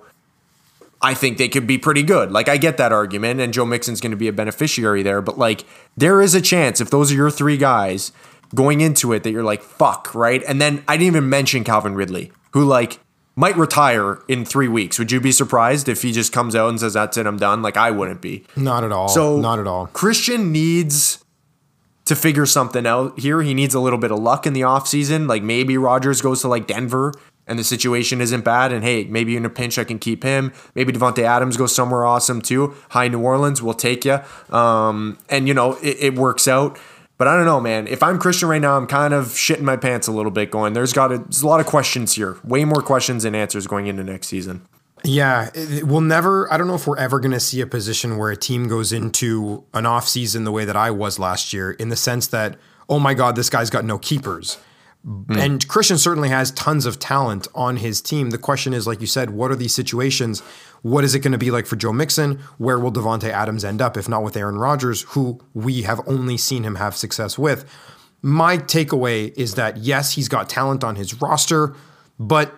I 1.01 1.13
think 1.13 1.37
they 1.37 1.47
could 1.47 1.65
be 1.65 1.77
pretty 1.77 2.03
good. 2.03 2.31
Like 2.31 2.49
I 2.49 2.57
get 2.57 2.77
that 2.77 2.91
argument, 2.91 3.39
and 3.39 3.53
Joe 3.53 3.65
Mixon's 3.65 4.01
going 4.01 4.11
to 4.11 4.17
be 4.17 4.27
a 4.27 4.33
beneficiary 4.33 5.01
there. 5.03 5.21
But 5.21 5.37
like, 5.37 5.63
there 5.95 6.21
is 6.21 6.35
a 6.35 6.41
chance 6.41 6.81
if 6.81 6.89
those 6.89 7.11
are 7.11 7.15
your 7.15 7.31
three 7.31 7.57
guys 7.57 8.11
going 8.53 8.81
into 8.81 9.13
it 9.13 9.23
that 9.23 9.31
you're 9.31 9.43
like, 9.43 9.61
fuck, 9.61 10.13
right? 10.13 10.43
And 10.47 10.61
then 10.61 10.83
I 10.87 10.97
didn't 10.97 11.07
even 11.07 11.29
mention 11.29 11.63
Calvin 11.63 11.95
Ridley, 11.95 12.31
who 12.51 12.65
like 12.65 12.99
might 13.35 13.55
retire 13.55 14.21
in 14.27 14.43
three 14.43 14.67
weeks. 14.67 14.99
Would 14.99 15.11
you 15.11 15.21
be 15.21 15.31
surprised 15.31 15.87
if 15.87 16.01
he 16.01 16.11
just 16.11 16.33
comes 16.33 16.55
out 16.55 16.69
and 16.69 16.79
says, 16.79 16.93
"That's 16.93 17.15
it, 17.15 17.25
I'm 17.25 17.37
done"? 17.37 17.61
Like 17.61 17.77
I 17.77 17.91
wouldn't 17.91 18.21
be. 18.21 18.43
Not 18.57 18.83
at 18.83 18.91
all. 18.91 19.07
So 19.07 19.39
not 19.39 19.59
at 19.59 19.67
all. 19.67 19.87
Christian 19.87 20.51
needs 20.51 21.23
to 22.03 22.15
figure 22.15 22.45
something 22.45 22.85
out 22.85 23.19
here. 23.19 23.41
He 23.41 23.53
needs 23.53 23.73
a 23.73 23.79
little 23.79 23.99
bit 23.99 24.11
of 24.11 24.19
luck 24.19 24.45
in 24.45 24.53
the 24.53 24.61
offseason. 24.61 25.29
Like 25.29 25.43
maybe 25.43 25.77
Rodgers 25.77 26.21
goes 26.21 26.41
to 26.41 26.49
like 26.49 26.67
Denver 26.67 27.13
and 27.49 27.59
the 27.59 27.63
situation 27.63 28.21
isn't 28.21 28.45
bad. 28.45 28.71
And 28.71 28.83
hey, 28.83 29.03
maybe 29.05 29.35
in 29.35 29.43
a 29.43 29.49
pinch 29.49 29.77
I 29.77 29.83
can 29.83 29.99
keep 29.99 30.23
him. 30.23 30.53
Maybe 30.75 30.93
Davante 30.93 31.23
Adams 31.23 31.57
goes 31.57 31.75
somewhere 31.75 32.05
awesome 32.05 32.41
too. 32.41 32.75
Hi 32.91 33.07
New 33.07 33.19
Orleans, 33.19 33.61
we'll 33.61 33.73
take 33.73 34.05
you. 34.05 34.19
Um, 34.55 35.17
and 35.27 35.47
you 35.47 35.53
know 35.53 35.73
it, 35.81 35.97
it 35.99 36.15
works 36.15 36.47
out. 36.47 36.79
But 37.17 37.27
I 37.27 37.35
don't 37.35 37.45
know, 37.45 37.59
man. 37.59 37.85
If 37.87 38.01
I'm 38.01 38.17
Christian 38.17 38.47
right 38.47 38.61
now, 38.61 38.77
I'm 38.77 38.87
kind 38.87 39.13
of 39.13 39.25
shitting 39.25 39.63
my 39.63 39.75
pants 39.75 40.07
a 40.07 40.11
little 40.13 40.31
bit. 40.31 40.51
Going, 40.51 40.71
there's 40.71 40.93
got 40.93 41.11
a, 41.11 41.17
there's 41.17 41.41
a 41.41 41.47
lot 41.47 41.59
of 41.59 41.65
questions 41.65 42.15
here. 42.15 42.37
Way 42.45 42.63
more 42.63 42.81
questions 42.81 43.23
than 43.23 43.35
answers 43.35 43.67
going 43.67 43.87
into 43.87 44.05
next 44.05 44.27
season. 44.27 44.65
Yeah, 45.03 45.49
we'll 45.83 45.99
never. 45.99 46.51
I 46.51 46.57
don't 46.57 46.67
know 46.67 46.75
if 46.75 46.87
we're 46.87 46.97
ever 46.97 47.19
going 47.19 47.33
to 47.33 47.39
see 47.41 47.59
a 47.59 47.67
position 47.67 48.17
where 48.17 48.31
a 48.31 48.37
team 48.37 48.69
goes 48.69 48.93
into 48.93 49.65
an 49.73 49.85
off 49.85 50.07
season 50.07 50.45
the 50.45 50.51
way 50.51 50.63
that 50.63 50.77
I 50.77 50.91
was 50.91 51.19
last 51.19 51.51
year, 51.51 51.71
in 51.71 51.89
the 51.89 51.97
sense 51.97 52.27
that, 52.27 52.57
oh 52.87 52.99
my 52.99 53.13
God, 53.13 53.35
this 53.35 53.49
guy's 53.49 53.69
got 53.69 53.83
no 53.83 53.97
keepers. 53.97 54.57
Hmm. 55.05 55.23
And 55.37 55.67
Christian 55.67 55.97
certainly 55.97 56.29
has 56.29 56.51
tons 56.51 56.85
of 56.85 56.99
talent 56.99 57.47
on 57.55 57.77
his 57.77 58.01
team. 58.01 58.31
The 58.31 58.37
question 58.37 58.73
is, 58.73 58.85
like 58.85 59.01
you 59.01 59.07
said, 59.07 59.29
what 59.29 59.51
are 59.51 59.55
these 59.55 59.73
situations? 59.73 60.41
What 60.81 61.03
is 61.03 61.15
it 61.15 61.19
going 61.19 61.31
to 61.31 61.37
be 61.37 61.51
like 61.51 61.65
for 61.65 61.75
Joe 61.75 61.93
Mixon? 61.93 62.39
Where 62.57 62.79
will 62.79 62.91
Davante 62.91 63.29
Adams 63.29 63.63
end 63.63 63.81
up, 63.81 63.97
if 63.97 64.09
not 64.09 64.23
with 64.23 64.35
Aaron 64.35 64.57
Rodgers, 64.57 65.03
who 65.09 65.39
we 65.53 65.83
have 65.83 66.01
only 66.07 66.37
seen 66.37 66.63
him 66.63 66.75
have 66.75 66.95
success 66.95 67.37
with? 67.37 67.65
My 68.21 68.57
takeaway 68.57 69.33
is 69.37 69.55
that 69.55 69.77
yes, 69.77 70.13
he's 70.13 70.27
got 70.27 70.49
talent 70.49 70.83
on 70.83 70.97
his 70.97 71.21
roster, 71.21 71.75
but 72.19 72.53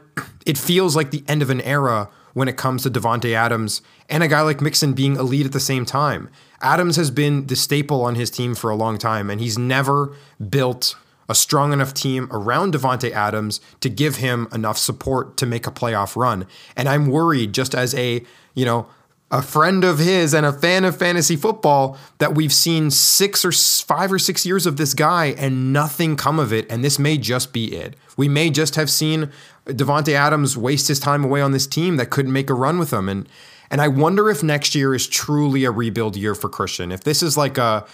it 0.45 0.57
feels 0.57 0.95
like 0.95 1.11
the 1.11 1.23
end 1.27 1.41
of 1.41 1.51
an 1.51 1.61
era 1.61 2.09
when 2.33 2.47
it 2.47 2.57
comes 2.57 2.83
to 2.83 2.89
Davante 2.89 3.33
Adams 3.33 3.81
and 4.09 4.23
a 4.23 4.27
guy 4.27 4.41
like 4.41 4.61
Mixon 4.61 4.93
being 4.93 5.15
elite 5.15 5.45
at 5.45 5.51
the 5.51 5.59
same 5.59 5.85
time. 5.85 6.29
Adams 6.61 6.95
has 6.95 7.11
been 7.11 7.47
the 7.47 7.55
staple 7.55 8.03
on 8.03 8.15
his 8.15 8.29
team 8.29 8.55
for 8.55 8.69
a 8.69 8.75
long 8.75 8.97
time, 8.97 9.29
and 9.29 9.41
he's 9.41 9.57
never 9.57 10.15
built 10.49 10.95
a 11.31 11.35
strong 11.35 11.73
enough 11.73 11.93
team 11.93 12.27
around 12.29 12.73
Davante 12.73 13.09
Adams 13.11 13.61
to 13.79 13.89
give 13.89 14.17
him 14.17 14.47
enough 14.53 14.77
support 14.77 15.37
to 15.37 15.45
make 15.45 15.65
a 15.65 15.71
playoff 15.71 16.15
run. 16.15 16.45
And 16.75 16.87
I'm 16.87 17.07
worried, 17.07 17.53
just 17.53 17.73
as 17.73 17.95
a 17.95 18.23
you 18.53 18.65
know 18.65 18.87
a 19.31 19.41
friend 19.41 19.85
of 19.85 19.97
his 19.97 20.33
and 20.33 20.45
a 20.45 20.51
fan 20.51 20.83
of 20.83 20.97
fantasy 20.97 21.37
football 21.37 21.97
that 22.17 22.35
we've 22.35 22.51
seen 22.51 22.91
six 22.91 23.45
or 23.45 23.51
five 23.53 24.11
or 24.11 24.19
six 24.19 24.45
years 24.45 24.65
of 24.65 24.75
this 24.75 24.93
guy 24.93 25.27
and 25.37 25.71
nothing 25.71 26.17
come 26.17 26.37
of 26.37 26.51
it. 26.51 26.69
And 26.69 26.83
this 26.83 26.99
may 26.99 27.17
just 27.17 27.53
be 27.53 27.73
it. 27.73 27.95
We 28.17 28.27
may 28.27 28.49
just 28.49 28.75
have 28.75 28.89
seen 28.89 29.31
Davante 29.65 30.13
Adams 30.13 30.57
waste 30.57 30.89
his 30.89 30.99
time 30.99 31.23
away 31.23 31.39
on 31.39 31.53
this 31.53 31.65
team 31.65 31.95
that 31.95 32.09
couldn't 32.09 32.33
make 32.33 32.49
a 32.49 32.53
run 32.53 32.77
with 32.77 32.91
him. 32.91 33.07
And 33.07 33.27
and 33.71 33.79
I 33.79 33.87
wonder 33.87 34.29
if 34.29 34.43
next 34.43 34.75
year 34.75 34.93
is 34.93 35.07
truly 35.07 35.63
a 35.63 35.71
rebuild 35.71 36.17
year 36.17 36.35
for 36.35 36.49
Christian. 36.49 36.91
If 36.91 37.05
this 37.05 37.23
is 37.23 37.37
like 37.37 37.57
a 37.57 37.87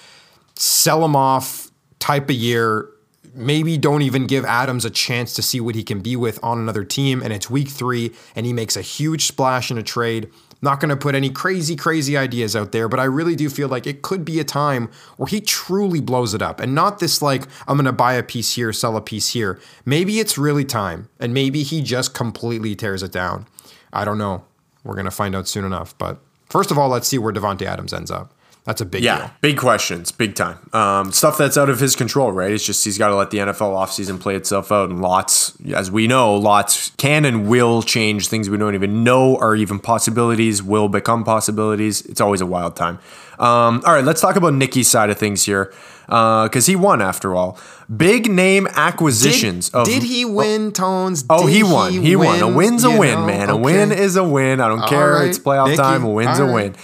sell 0.55 1.05
him 1.05 1.15
off 1.15 1.69
type 1.99 2.31
of 2.31 2.35
year, 2.35 2.89
maybe 3.33 3.77
don't 3.77 4.01
even 4.01 4.27
give 4.27 4.45
Adams 4.45 4.85
a 4.85 4.89
chance 4.89 5.33
to 5.33 5.41
see 5.41 5.59
what 5.59 5.75
he 5.75 5.83
can 5.83 5.99
be 5.99 6.15
with 6.15 6.39
on 6.43 6.59
another 6.59 6.83
team. 6.83 7.21
And 7.21 7.33
it's 7.33 7.49
week 7.49 7.69
three, 7.69 8.13
and 8.35 8.45
he 8.45 8.53
makes 8.53 8.75
a 8.75 8.81
huge 8.81 9.25
splash 9.25 9.71
in 9.71 9.77
a 9.77 9.83
trade. 9.83 10.29
Not 10.61 10.79
going 10.79 10.89
to 10.89 10.95
put 10.95 11.13
any 11.13 11.29
crazy, 11.29 11.75
crazy 11.75 12.17
ideas 12.17 12.55
out 12.55 12.71
there, 12.71 12.89
but 12.89 12.99
I 12.99 13.03
really 13.03 13.35
do 13.35 13.47
feel 13.47 13.67
like 13.67 13.85
it 13.85 14.01
could 14.01 14.25
be 14.25 14.39
a 14.39 14.43
time 14.43 14.89
where 15.17 15.27
he 15.27 15.39
truly 15.39 16.01
blows 16.01 16.33
it 16.33 16.41
up 16.41 16.59
and 16.59 16.73
not 16.73 16.97
this 16.97 17.21
like, 17.21 17.43
I'm 17.67 17.77
going 17.77 17.85
to 17.85 17.91
buy 17.91 18.13
a 18.13 18.23
piece 18.23 18.55
here, 18.55 18.73
sell 18.73 18.97
a 18.97 19.01
piece 19.01 19.29
here. 19.29 19.59
Maybe 19.85 20.19
it's 20.19 20.37
really 20.37 20.65
time, 20.65 21.09
and 21.19 21.33
maybe 21.33 21.61
he 21.61 21.83
just 21.83 22.15
completely 22.15 22.75
tears 22.75 23.03
it 23.03 23.11
down. 23.11 23.45
I 23.93 24.03
don't 24.03 24.17
know. 24.17 24.45
We're 24.83 24.95
going 24.95 25.05
to 25.05 25.11
find 25.11 25.35
out 25.35 25.47
soon 25.47 25.63
enough. 25.63 25.95
But 25.97 26.19
first 26.49 26.71
of 26.71 26.77
all, 26.77 26.89
let's 26.89 27.07
see 27.07 27.19
where 27.19 27.33
Davante 27.33 27.63
Adams 27.63 27.93
ends 27.93 28.09
up. 28.09 28.33
That's 28.67 28.81
a 28.81 28.85
big 28.85 29.01
Yeah, 29.01 29.17
deal. 29.19 29.31
big 29.41 29.57
questions, 29.57 30.11
big 30.11 30.35
time. 30.35 30.57
Um, 30.73 31.11
stuff 31.13 31.37
that's 31.37 31.57
out 31.57 31.69
of 31.69 31.79
his 31.79 31.95
control, 31.95 32.33
right? 32.33 32.51
It's 32.51 32.65
just 32.65 32.83
he's 32.83 32.97
got 32.97 33.07
to 33.07 33.15
let 33.15 33.31
the 33.31 33.37
NFL 33.37 33.71
offseason 33.73 34.19
play 34.19 34.35
itself 34.35 34.71
out. 34.73 34.89
And 34.89 35.01
lots, 35.01 35.53
as 35.73 35.89
we 35.89 36.05
know, 36.05 36.35
lots 36.35 36.91
can 36.97 37.23
and 37.23 37.47
will 37.47 37.81
change 37.81 38.27
things 38.27 38.49
we 38.49 38.57
don't 38.57 38.75
even 38.75 39.05
know 39.05 39.37
are 39.37 39.55
even 39.55 39.79
possibilities, 39.79 40.61
will 40.61 40.89
become 40.89 41.23
possibilities. 41.23 42.01
It's 42.07 42.19
always 42.19 42.41
a 42.41 42.45
wild 42.45 42.75
time. 42.75 42.99
Um, 43.39 43.81
all 43.85 43.93
right, 43.93 44.03
let's 44.03 44.19
talk 44.19 44.35
about 44.35 44.53
Nicky's 44.53 44.89
side 44.89 45.09
of 45.09 45.17
things 45.17 45.45
here. 45.45 45.71
Because 46.07 46.65
he 46.67 46.75
won 46.75 47.01
after 47.01 47.35
all. 47.35 47.57
Big 47.95 48.29
name 48.31 48.65
acquisitions 48.75 49.69
Did, 49.69 49.77
of 49.79 49.85
did 49.87 50.03
he 50.03 50.23
win, 50.25 50.71
Tones? 50.71 51.23
Oh, 51.29 51.47
he 51.47 51.63
won. 51.63 51.91
He, 51.93 52.15
won. 52.15 52.39
A 52.41 52.47
win's 52.47 52.83
a 52.85 52.89
You 52.91 52.99
win, 52.99 53.19
know? 53.19 53.25
man. 53.25 53.49
A 53.49 53.57
win 53.57 53.91
is 53.91 54.15
a 54.15 54.23
win. 54.23 54.59
I 54.61 54.67
don't 54.69 54.87
care. 54.87 55.13
right. 55.13 55.27
It's 55.29 55.39
playoff 55.39 55.67
Nicky. 55.67 55.77
time. 55.77 56.03
A 56.03 56.09
win's 56.09 56.39
All 56.39 56.49
a 56.49 56.53
right. 56.53 56.63
win. 56.73 56.75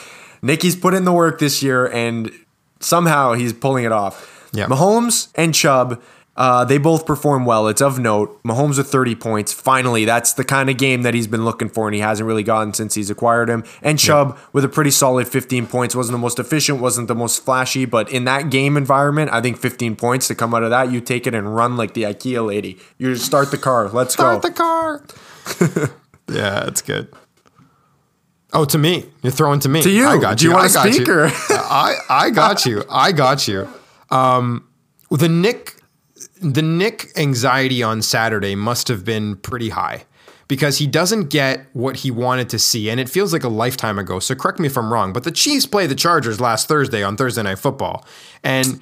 Nicky's 0.43 0.75
put 0.75 0.93
in 0.93 1.05
the 1.05 1.13
work 1.13 1.39
this 1.39 1.63
year, 1.63 1.87
and 1.87 2.31
somehow 2.79 3.33
he's 3.33 3.53
pulling 3.53 3.85
it 3.85 3.91
off. 3.91 4.49
Yeah. 4.53 4.67
Mahomes 4.67 5.29
and 5.35 5.55
Chubb, 5.55 5.99
uh, 6.35 6.65
they 6.65 6.77
both 6.77 7.05
perform 7.05 7.45
well. 7.45 7.67
It's 7.67 7.81
of 7.81 7.97
note. 7.97 8.41
Mahomes 8.43 8.77
with 8.77 8.87
30 8.87 9.15
points. 9.15 9.53
Finally, 9.53 10.05
that's 10.05 10.33
the 10.33 10.43
kind 10.43 10.69
of 10.69 10.77
game 10.77 11.03
that 11.03 11.13
he's 11.13 11.27
been 11.27 11.45
looking 11.45 11.69
for, 11.69 11.87
and 11.87 11.95
he 11.95 12.01
hasn't 12.01 12.27
really 12.27 12.43
gotten 12.43 12.73
since 12.73 12.93
he's 12.93 13.09
acquired 13.09 13.49
him. 13.49 13.63
And 13.81 13.97
Chubb 13.97 14.37
with 14.51 14.65
a 14.65 14.69
pretty 14.69 14.91
solid 14.91 15.27
15 15.27 15.65
points. 15.67 15.95
Wasn't 15.95 16.13
the 16.13 16.19
most 16.19 16.39
efficient, 16.39 16.81
wasn't 16.81 17.07
the 17.07 17.15
most 17.15 17.45
flashy, 17.45 17.85
but 17.85 18.11
in 18.11 18.25
that 18.25 18.49
game 18.49 18.77
environment, 18.77 19.31
I 19.31 19.41
think 19.41 19.57
15 19.57 19.95
points 19.95 20.27
to 20.27 20.35
come 20.35 20.53
out 20.53 20.63
of 20.63 20.71
that, 20.71 20.91
you 20.91 21.01
take 21.01 21.25
it 21.25 21.33
and 21.33 21.55
run 21.55 21.77
like 21.77 21.93
the 21.93 22.03
IKEA 22.03 22.45
lady. 22.45 22.79
You 22.97 23.13
just 23.13 23.25
start 23.25 23.49
the 23.51 23.57
car. 23.57 23.89
Let's 23.89 24.13
Start 24.13 24.41
go. 24.41 24.51
Start 24.51 25.07
the 25.07 25.79
car. 25.79 25.89
yeah, 26.35 26.67
it's 26.67 26.81
good. 26.81 27.13
Oh, 28.53 28.65
to 28.65 28.77
me. 28.77 29.05
You're 29.23 29.31
throwing 29.31 29.59
to 29.61 29.69
me. 29.69 29.81
To 29.81 29.89
you. 29.89 30.07
I 30.07 30.17
got 30.19 30.37
Do 30.37 30.45
you 30.45 30.51
you. 30.51 30.55
want 30.55 30.69
I 30.69 30.73
got 30.73 30.93
speak 30.93 31.07
you. 31.07 31.13
or- 31.13 31.25
I, 31.49 31.95
I 32.09 32.29
got 32.29 32.65
you. 32.65 32.83
I 32.89 33.11
got 33.11 33.47
you. 33.47 33.67
Um, 34.11 34.67
the 35.09 35.27
Nick 35.29 35.75
the 36.41 36.61
Nick 36.61 37.17
anxiety 37.17 37.81
on 37.83 38.01
Saturday 38.01 38.53
must 38.55 38.87
have 38.89 39.03
been 39.05 39.37
pretty 39.37 39.69
high 39.69 40.03
because 40.47 40.77
he 40.77 40.85
doesn't 40.87 41.29
get 41.29 41.65
what 41.73 41.97
he 41.97 42.11
wanted 42.11 42.49
to 42.49 42.59
see, 42.59 42.89
and 42.89 42.99
it 42.99 43.07
feels 43.09 43.31
like 43.33 43.43
a 43.43 43.49
lifetime 43.49 43.97
ago. 43.97 44.19
So 44.19 44.35
correct 44.35 44.59
me 44.59 44.67
if 44.67 44.77
I'm 44.77 44.91
wrong, 44.91 45.13
but 45.13 45.23
the 45.23 45.31
Chiefs 45.31 45.65
play 45.65 45.87
the 45.87 45.95
Chargers 45.95 46.39
last 46.41 46.67
Thursday 46.67 47.01
on 47.01 47.15
Thursday 47.17 47.43
Night 47.43 47.59
Football, 47.59 48.05
and 48.43 48.79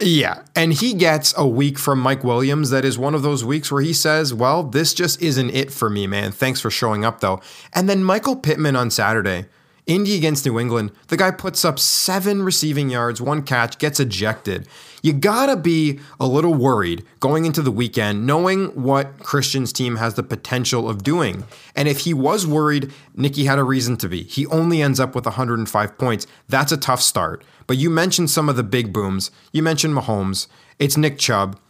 yeah. 0.00 0.42
and 0.54 0.72
he 0.72 0.94
gets 0.94 1.34
a 1.36 1.46
week 1.46 1.78
from 1.78 1.98
Mike 2.00 2.24
Williams 2.24 2.70
that 2.70 2.84
is 2.84 2.98
one 2.98 3.14
of 3.14 3.22
those 3.22 3.44
weeks 3.44 3.70
where 3.70 3.82
he 3.82 3.92
says, 3.92 4.34
"Well, 4.34 4.62
this 4.62 4.94
just 4.94 5.20
isn't 5.22 5.50
it 5.50 5.72
for 5.72 5.88
me, 5.88 6.06
man. 6.06 6.32
Thanks 6.32 6.60
for 6.60 6.70
showing 6.70 7.04
up 7.04 7.20
though." 7.20 7.40
And 7.72 7.88
then 7.88 8.04
Michael 8.04 8.36
Pittman 8.36 8.76
on 8.76 8.90
Saturday, 8.90 9.46
Indy 9.86 10.16
against 10.16 10.44
New 10.44 10.58
England, 10.58 10.90
the 11.08 11.16
guy 11.16 11.30
puts 11.30 11.64
up 11.64 11.78
7 11.78 12.42
receiving 12.42 12.90
yards, 12.90 13.20
one 13.20 13.42
catch, 13.42 13.78
gets 13.78 14.00
ejected. 14.00 14.66
You 15.00 15.12
got 15.12 15.46
to 15.46 15.56
be 15.56 16.00
a 16.18 16.26
little 16.26 16.54
worried 16.54 17.04
going 17.20 17.44
into 17.44 17.62
the 17.62 17.70
weekend 17.70 18.26
knowing 18.26 18.66
what 18.82 19.20
Christian's 19.20 19.72
team 19.72 19.96
has 19.96 20.14
the 20.14 20.24
potential 20.24 20.90
of 20.90 21.04
doing. 21.04 21.44
And 21.76 21.86
if 21.86 22.00
he 22.00 22.12
was 22.12 22.44
worried, 22.48 22.92
Nicky 23.14 23.44
had 23.44 23.60
a 23.60 23.64
reason 23.64 23.96
to 23.98 24.08
be. 24.08 24.24
He 24.24 24.44
only 24.46 24.82
ends 24.82 24.98
up 24.98 25.14
with 25.14 25.24
105 25.24 25.98
points. 25.98 26.26
That's 26.48 26.72
a 26.72 26.76
tough 26.76 27.00
start. 27.00 27.44
But 27.68 27.76
you 27.76 27.88
mentioned 27.88 28.30
some 28.30 28.48
of 28.48 28.56
the 28.56 28.64
big 28.64 28.92
booms. 28.92 29.30
You 29.52 29.62
mentioned 29.62 29.94
Mahomes. 29.94 30.48
It's 30.80 30.96
Nick 30.96 31.18
Chubb. 31.18 31.60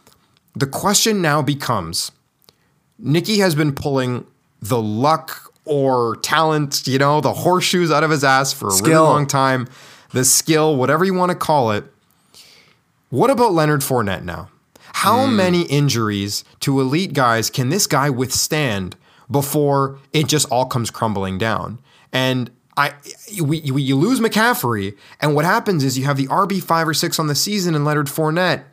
The 0.55 0.67
question 0.67 1.21
now 1.21 1.43
becomes 1.43 2.13
Nicky 2.99 3.41
has 3.41 3.55
been 3.55 3.75
pulling 3.75 4.27
the 4.63 4.81
luck 4.81 5.46
or 5.67 6.17
talent, 6.17 6.87
you 6.87 6.99
know, 6.99 7.21
the 7.21 7.33
horseshoes 7.33 7.91
out 7.91 8.05
of 8.05 8.11
his 8.11 8.25
ass 8.25 8.53
for 8.53 8.69
a 8.69 8.83
really 8.83 8.95
long 8.95 9.27
time. 9.27 9.69
The 10.13 10.25
skill, 10.25 10.77
whatever 10.77 11.05
you 11.05 11.13
want 11.13 11.31
to 11.31 11.37
call 11.37 11.73
it. 11.73 11.85
What 13.11 13.31
about 13.31 13.53
Leonard 13.53 13.81
Fournette 13.81 14.25
now? 14.25 14.49
How 14.95 15.27
hmm. 15.27 15.37
many 15.37 15.63
injuries 15.63 16.45
to 16.61 16.81
elite 16.81 17.13
guys 17.13 17.51
can 17.51 17.69
this 17.69 17.87
guy 17.87 18.09
withstand 18.09 18.97
before 19.31 19.99
it 20.13 20.27
just 20.27 20.49
all 20.51 20.65
comes 20.67 20.91
crumbling 20.91 21.37
down? 21.37 21.79
And 22.13 22.51
I, 22.77 22.95
we, 23.43 23.61
we, 23.71 23.83
you 23.83 23.97
lose 23.97 24.21
McCaffrey, 24.21 24.97
and 25.21 25.35
what 25.35 25.45
happens 25.45 25.83
is 25.83 25.99
you 25.99 26.05
have 26.05 26.17
the 26.17 26.27
RB 26.29 26.63
five 26.63 26.87
or 26.87 26.95
six 26.95 27.19
on 27.19 27.27
the 27.27 27.35
season 27.35 27.75
and 27.75 27.85
Leonard 27.85 28.07
Fournette. 28.07 28.65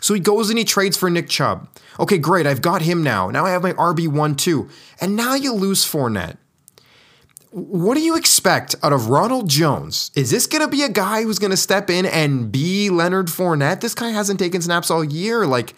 So 0.00 0.14
he 0.14 0.20
goes 0.20 0.50
and 0.50 0.58
he 0.58 0.64
trades 0.64 0.96
for 0.96 1.10
Nick 1.10 1.28
Chubb. 1.28 1.68
Okay, 1.98 2.18
great. 2.18 2.46
I've 2.46 2.62
got 2.62 2.82
him 2.82 3.02
now. 3.02 3.30
Now 3.30 3.44
I 3.44 3.50
have 3.50 3.62
my 3.62 3.72
RB1 3.74 4.36
too. 4.36 4.68
And 5.00 5.16
now 5.16 5.34
you 5.34 5.52
lose 5.52 5.84
Fournette. 5.84 6.36
What 7.50 7.94
do 7.96 8.00
you 8.00 8.16
expect 8.16 8.76
out 8.82 8.92
of 8.92 9.08
Ronald 9.08 9.48
Jones? 9.48 10.12
Is 10.14 10.30
this 10.30 10.46
going 10.46 10.62
to 10.62 10.68
be 10.68 10.82
a 10.82 10.88
guy 10.88 11.24
who's 11.24 11.40
going 11.40 11.50
to 11.50 11.56
step 11.56 11.90
in 11.90 12.06
and 12.06 12.52
be 12.52 12.90
Leonard 12.90 13.26
Fournette? 13.26 13.80
This 13.80 13.94
guy 13.94 14.10
hasn't 14.10 14.38
taken 14.38 14.62
snaps 14.62 14.88
all 14.88 15.02
year. 15.02 15.46
Like, 15.46 15.74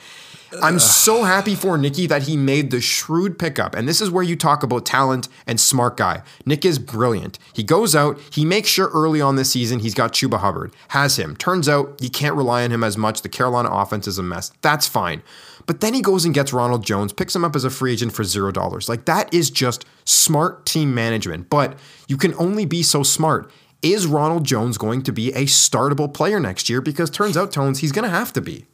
I'm 0.61 0.79
so 0.79 1.25
happy 1.25 1.55
for 1.55 1.79
Nicky 1.79 2.07
that 2.07 2.25
he 2.25 2.37
made 2.37 2.71
the 2.71 2.81
shrewd 2.81 3.39
pickup. 3.39 3.75
And 3.75 3.89
this 3.89 4.01
is 4.01 4.11
where 4.11 4.23
you 4.23 4.37
talk 4.37 4.63
about 4.63 4.85
talent 4.85 5.29
and 5.47 5.59
smart 5.59 5.97
guy. 5.97 6.23
Nick 6.45 6.65
is 6.65 6.79
brilliant. 6.79 7.39
He 7.55 7.63
goes 7.63 7.95
out, 7.95 8.19
he 8.31 8.45
makes 8.45 8.69
sure 8.69 8.91
early 8.93 9.21
on 9.21 9.37
this 9.37 9.53
season 9.53 9.79
he's 9.79 9.95
got 9.95 10.13
Chuba 10.13 10.39
Hubbard, 10.39 10.75
has 10.89 11.19
him. 11.19 11.37
Turns 11.37 11.69
out 11.69 11.97
you 12.01 12.11
can't 12.11 12.35
rely 12.37 12.65
on 12.65 12.71
him 12.71 12.85
as 12.85 12.97
much. 12.97 13.23
The 13.23 13.29
Carolina 13.29 13.71
offense 13.71 14.07
is 14.07 14.19
a 14.19 14.23
mess. 14.23 14.53
That's 14.61 14.87
fine. 14.87 15.23
But 15.67 15.81
then 15.81 15.95
he 15.95 16.03
goes 16.03 16.25
and 16.25 16.35
gets 16.35 16.53
Ronald 16.53 16.85
Jones, 16.85 17.13
picks 17.13 17.37
him 17.37 17.45
up 17.45 17.55
as 17.55 17.65
a 17.65 17.71
free 17.71 17.93
agent 17.93 18.13
for 18.13 18.25
zero 18.25 18.51
dollars. 18.51 18.89
Like 18.89 19.05
that 19.05 19.33
is 19.33 19.51
just 19.51 19.85
smart 20.05 20.67
team 20.67 20.95
management. 20.95 21.49
But 21.51 21.79
you 22.09 22.17
can 22.17 22.35
only 22.35 22.67
be 22.67 22.83
so 22.83 23.03
smart. 23.03 23.51
Is 23.81 24.07
Ronald 24.07 24.45
Jones 24.45 24.79
going 24.79 25.03
to 25.03 25.13
be 25.13 25.33
a 25.33 25.45
startable 25.47 26.13
player 26.13 26.39
next 26.39 26.69
year? 26.69 26.81
Because 26.81 27.11
turns 27.11 27.37
out, 27.37 27.51
Tones, 27.51 27.81
he's 27.81 27.91
going 27.91 28.05
to 28.05 28.11
have 28.11 28.33
to 28.35 28.41
be. 28.41 28.67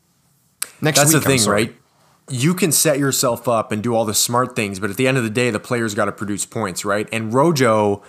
Next 0.80 0.98
That's 0.98 1.14
week, 1.14 1.22
the 1.22 1.38
thing, 1.38 1.48
right? 1.48 1.74
You 2.30 2.54
can 2.54 2.72
set 2.72 2.98
yourself 2.98 3.48
up 3.48 3.72
and 3.72 3.82
do 3.82 3.94
all 3.94 4.04
the 4.04 4.14
smart 4.14 4.54
things, 4.54 4.78
but 4.78 4.90
at 4.90 4.96
the 4.96 5.08
end 5.08 5.16
of 5.16 5.24
the 5.24 5.30
day, 5.30 5.50
the 5.50 5.60
player's 5.60 5.94
got 5.94 6.06
to 6.06 6.12
produce 6.12 6.44
points, 6.44 6.84
right? 6.84 7.08
And 7.10 7.32
Rojo, 7.32 8.02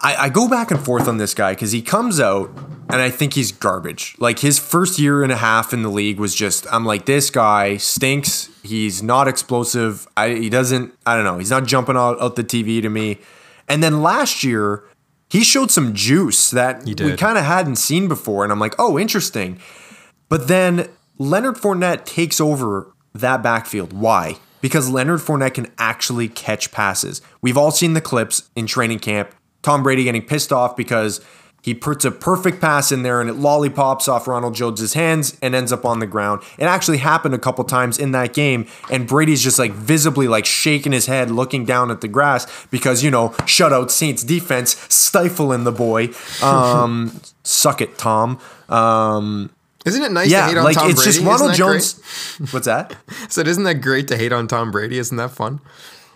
I, 0.00 0.16
I 0.16 0.28
go 0.30 0.48
back 0.48 0.70
and 0.70 0.80
forth 0.80 1.06
on 1.06 1.18
this 1.18 1.34
guy 1.34 1.52
because 1.52 1.72
he 1.72 1.82
comes 1.82 2.20
out 2.20 2.50
and 2.88 3.00
I 3.00 3.10
think 3.10 3.34
he's 3.34 3.52
garbage. 3.52 4.16
Like 4.18 4.38
his 4.38 4.58
first 4.58 4.98
year 4.98 5.22
and 5.22 5.30
a 5.30 5.36
half 5.36 5.72
in 5.72 5.82
the 5.82 5.90
league 5.90 6.18
was 6.18 6.34
just, 6.34 6.66
I'm 6.72 6.84
like, 6.86 7.04
this 7.04 7.30
guy 7.30 7.76
stinks. 7.76 8.48
He's 8.62 9.02
not 9.02 9.28
explosive. 9.28 10.08
I, 10.16 10.30
he 10.30 10.48
doesn't, 10.48 10.94
I 11.04 11.14
don't 11.14 11.24
know, 11.24 11.38
he's 11.38 11.50
not 11.50 11.66
jumping 11.66 11.96
out, 11.96 12.20
out 12.20 12.36
the 12.36 12.44
TV 12.44 12.80
to 12.80 12.88
me. 12.88 13.18
And 13.68 13.82
then 13.82 14.02
last 14.02 14.42
year, 14.42 14.84
he 15.28 15.44
showed 15.44 15.70
some 15.70 15.94
juice 15.94 16.50
that 16.50 16.84
we 16.84 17.16
kind 17.16 17.38
of 17.38 17.44
hadn't 17.44 17.76
seen 17.76 18.08
before. 18.08 18.42
And 18.42 18.52
I'm 18.52 18.58
like, 18.58 18.74
oh, 18.78 18.98
interesting. 18.98 19.60
But 20.28 20.48
then 20.48 20.88
Leonard 21.20 21.56
Fournette 21.56 22.06
takes 22.06 22.40
over 22.40 22.94
that 23.14 23.42
backfield. 23.42 23.92
Why? 23.92 24.38
Because 24.62 24.88
Leonard 24.88 25.20
Fournette 25.20 25.52
can 25.52 25.70
actually 25.76 26.28
catch 26.28 26.72
passes. 26.72 27.20
We've 27.42 27.58
all 27.58 27.70
seen 27.70 27.92
the 27.92 28.00
clips 28.00 28.48
in 28.56 28.66
training 28.66 29.00
camp. 29.00 29.34
Tom 29.60 29.82
Brady 29.82 30.04
getting 30.04 30.22
pissed 30.22 30.50
off 30.50 30.74
because 30.74 31.20
he 31.60 31.74
puts 31.74 32.06
a 32.06 32.10
perfect 32.10 32.58
pass 32.58 32.90
in 32.90 33.02
there 33.02 33.20
and 33.20 33.28
it 33.28 33.34
lollipops 33.34 34.08
off 34.08 34.26
Ronald 34.26 34.54
Jones' 34.54 34.94
hands 34.94 35.36
and 35.42 35.54
ends 35.54 35.72
up 35.72 35.84
on 35.84 35.98
the 35.98 36.06
ground. 36.06 36.40
It 36.56 36.64
actually 36.64 36.96
happened 36.96 37.34
a 37.34 37.38
couple 37.38 37.64
times 37.64 37.98
in 37.98 38.12
that 38.12 38.32
game, 38.32 38.66
and 38.90 39.06
Brady's 39.06 39.42
just 39.42 39.58
like 39.58 39.72
visibly 39.72 40.26
like 40.26 40.46
shaking 40.46 40.92
his 40.92 41.04
head, 41.04 41.30
looking 41.30 41.66
down 41.66 41.90
at 41.90 42.00
the 42.00 42.08
grass 42.08 42.46
because 42.70 43.04
you 43.04 43.10
know 43.10 43.28
shutout 43.40 43.90
Saints 43.90 44.24
defense 44.24 44.74
stifling 44.88 45.64
the 45.64 45.72
boy. 45.72 46.08
Um, 46.42 47.20
suck 47.42 47.82
it, 47.82 47.98
Tom. 47.98 48.40
Um, 48.70 49.50
Isn't 49.86 50.02
it 50.02 50.12
nice 50.12 50.26
to 50.28 50.32
yeah, 50.32 50.48
hate 50.48 50.58
on 50.58 50.64
like 50.64 50.76
Tom 50.76 50.90
it's 50.90 51.02
Brady? 51.02 51.12
just 51.18 51.24
Ronald 51.26 51.54
Jones. 51.54 52.00
What's 52.52 52.66
that? 52.66 52.88
Great? 53.06 53.28
So 53.30 53.40
isn't 53.42 53.64
that 53.64 53.76
great 53.76 54.08
to 54.08 54.16
hate 54.16 54.32
on 54.32 54.46
Tom 54.46 54.70
Brady? 54.70 54.98
Isn't 54.98 55.16
that 55.16 55.30
fun? 55.30 55.60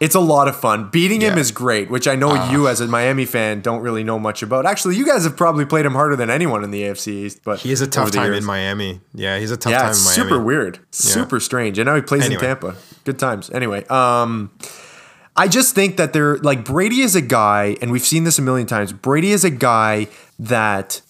It's 0.00 0.14
a 0.16 0.20
lot 0.20 0.48
of 0.48 0.56
fun. 0.60 0.90
Beating 0.90 1.20
him 1.20 1.38
is 1.38 1.50
great, 1.52 1.88
which 1.88 2.08
I 2.08 2.16
know 2.16 2.50
you 2.50 2.66
as 2.68 2.80
a 2.80 2.86
Miami 2.88 3.24
fan 3.24 3.60
don't 3.60 3.80
really 3.80 4.02
know 4.02 4.18
much 4.18 4.42
about. 4.42 4.66
Actually, 4.66 4.96
you 4.96 5.06
guys 5.06 5.22
have 5.24 5.36
probably 5.36 5.64
played 5.64 5.86
him 5.86 5.92
harder 5.92 6.16
than 6.16 6.28
anyone 6.30 6.64
in 6.64 6.72
the 6.72 6.82
AFC 6.82 7.08
East. 7.08 7.40
But 7.44 7.60
He 7.60 7.70
is 7.70 7.80
a 7.80 7.86
tough 7.86 8.10
time 8.10 8.24
years. 8.26 8.38
in 8.38 8.44
Miami. 8.44 9.00
Yeah, 9.14 9.38
he's 9.38 9.52
a 9.52 9.56
tough 9.56 9.70
Yeah, 9.70 9.78
time 9.78 9.92
in 9.92 10.02
Miami. 10.04 10.14
super 10.14 10.42
weird, 10.42 10.80
super 10.90 11.38
strange. 11.40 11.78
And 11.78 11.86
now 11.86 11.94
he 11.94 12.02
plays 12.02 12.24
Anyway. 12.24 12.34
in 12.34 12.40
Tampa. 12.40 12.74
Good 13.04 13.18
times. 13.20 13.48
Anyway, 13.50 13.84
um, 13.86 14.50
I 15.36 15.46
just 15.48 15.74
think 15.76 15.96
that 15.96 16.12
they're 16.12 16.36
like 16.38 16.64
Brady 16.64 17.00
is 17.00 17.14
a 17.14 17.22
guy, 17.22 17.76
and 17.80 17.90
we've 17.92 18.04
seen 18.04 18.24
this 18.24 18.38
a 18.38 18.42
million 18.42 18.66
times. 18.66 18.92
Brady 18.92 19.30
is 19.30 19.44
a 19.44 19.50
guy 19.50 20.08
that 20.40 21.00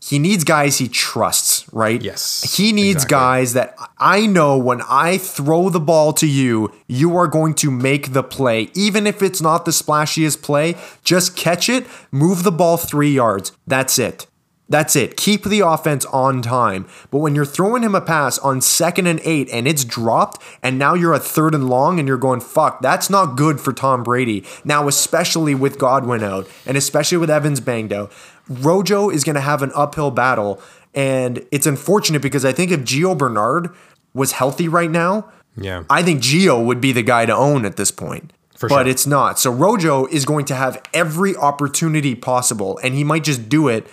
he 0.00 0.18
needs 0.20 0.44
guys 0.44 0.78
he 0.78 0.88
trusts, 0.88 1.57
right? 1.72 2.00
Yes, 2.02 2.56
He 2.56 2.72
needs 2.72 3.04
exactly. 3.04 3.14
guys 3.14 3.52
that 3.54 3.76
I 3.98 4.26
know 4.26 4.56
when 4.56 4.82
I 4.82 5.18
throw 5.18 5.68
the 5.68 5.80
ball 5.80 6.12
to 6.14 6.26
you, 6.26 6.72
you 6.86 7.16
are 7.16 7.26
going 7.26 7.54
to 7.54 7.70
make 7.70 8.12
the 8.12 8.22
play. 8.22 8.70
Even 8.74 9.06
if 9.06 9.22
it's 9.22 9.40
not 9.40 9.64
the 9.64 9.70
splashiest 9.70 10.42
play, 10.42 10.76
just 11.04 11.36
catch 11.36 11.68
it, 11.68 11.86
move 12.10 12.42
the 12.42 12.52
ball 12.52 12.76
three 12.76 13.12
yards. 13.12 13.52
That's 13.66 13.98
it. 13.98 14.26
That's 14.70 14.96
it. 14.96 15.16
Keep 15.16 15.44
the 15.44 15.60
offense 15.60 16.04
on 16.06 16.42
time. 16.42 16.86
But 17.10 17.20
when 17.20 17.34
you're 17.34 17.46
throwing 17.46 17.82
him 17.82 17.94
a 17.94 18.02
pass 18.02 18.38
on 18.40 18.60
second 18.60 19.06
and 19.06 19.18
eight 19.24 19.48
and 19.50 19.66
it's 19.66 19.82
dropped, 19.82 20.42
and 20.62 20.78
now 20.78 20.92
you're 20.92 21.14
a 21.14 21.18
third 21.18 21.54
and 21.54 21.70
long 21.70 21.98
and 21.98 22.06
you're 22.06 22.18
going, 22.18 22.40
fuck, 22.40 22.82
that's 22.82 23.08
not 23.08 23.34
good 23.36 23.62
for 23.62 23.72
Tom 23.72 24.02
Brady. 24.02 24.44
Now, 24.64 24.86
especially 24.86 25.54
with 25.54 25.78
Godwin 25.78 26.22
out 26.22 26.46
and 26.66 26.76
especially 26.76 27.16
with 27.16 27.30
Evans 27.30 27.60
banged 27.60 27.94
out, 27.94 28.12
Rojo 28.46 29.08
is 29.08 29.24
going 29.24 29.34
to 29.36 29.40
have 29.40 29.62
an 29.62 29.72
uphill 29.74 30.10
battle. 30.10 30.60
And 30.98 31.46
it's 31.52 31.66
unfortunate 31.66 32.22
because 32.22 32.44
I 32.44 32.52
think 32.52 32.72
if 32.72 32.80
Gio 32.80 33.16
Bernard 33.16 33.70
was 34.14 34.32
healthy 34.32 34.66
right 34.68 34.90
now, 34.90 35.30
Yeah. 35.56 35.84
I 35.88 36.02
think 36.02 36.20
Gio 36.20 36.64
would 36.64 36.80
be 36.80 36.90
the 36.92 37.02
guy 37.02 37.24
to 37.26 37.34
own 37.34 37.64
at 37.64 37.76
this 37.76 37.90
point. 37.92 38.32
For 38.56 38.68
but 38.68 38.82
sure. 38.82 38.88
it's 38.88 39.06
not. 39.06 39.38
So 39.38 39.52
Rojo 39.52 40.06
is 40.06 40.24
going 40.24 40.44
to 40.46 40.54
have 40.56 40.82
every 40.92 41.36
opportunity 41.36 42.16
possible, 42.16 42.80
and 42.82 42.94
he 42.94 43.04
might 43.04 43.22
just 43.22 43.48
do 43.48 43.68
it 43.68 43.86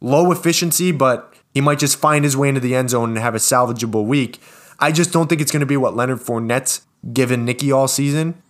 low 0.00 0.30
efficiency, 0.30 0.92
but 0.92 1.34
he 1.52 1.60
might 1.60 1.80
just 1.80 1.96
find 1.98 2.24
his 2.24 2.36
way 2.36 2.48
into 2.48 2.60
the 2.60 2.76
end 2.76 2.90
zone 2.90 3.10
and 3.10 3.18
have 3.18 3.34
a 3.34 3.38
salvageable 3.38 4.04
week. 4.06 4.40
I 4.78 4.92
just 4.92 5.12
don't 5.12 5.28
think 5.28 5.40
it's 5.40 5.50
going 5.50 5.60
to 5.60 5.66
be 5.66 5.76
what 5.76 5.96
Leonard 5.96 6.20
Fournette's 6.20 6.82
given 7.12 7.44
Nicky 7.44 7.72
all 7.72 7.88
season, 7.88 8.40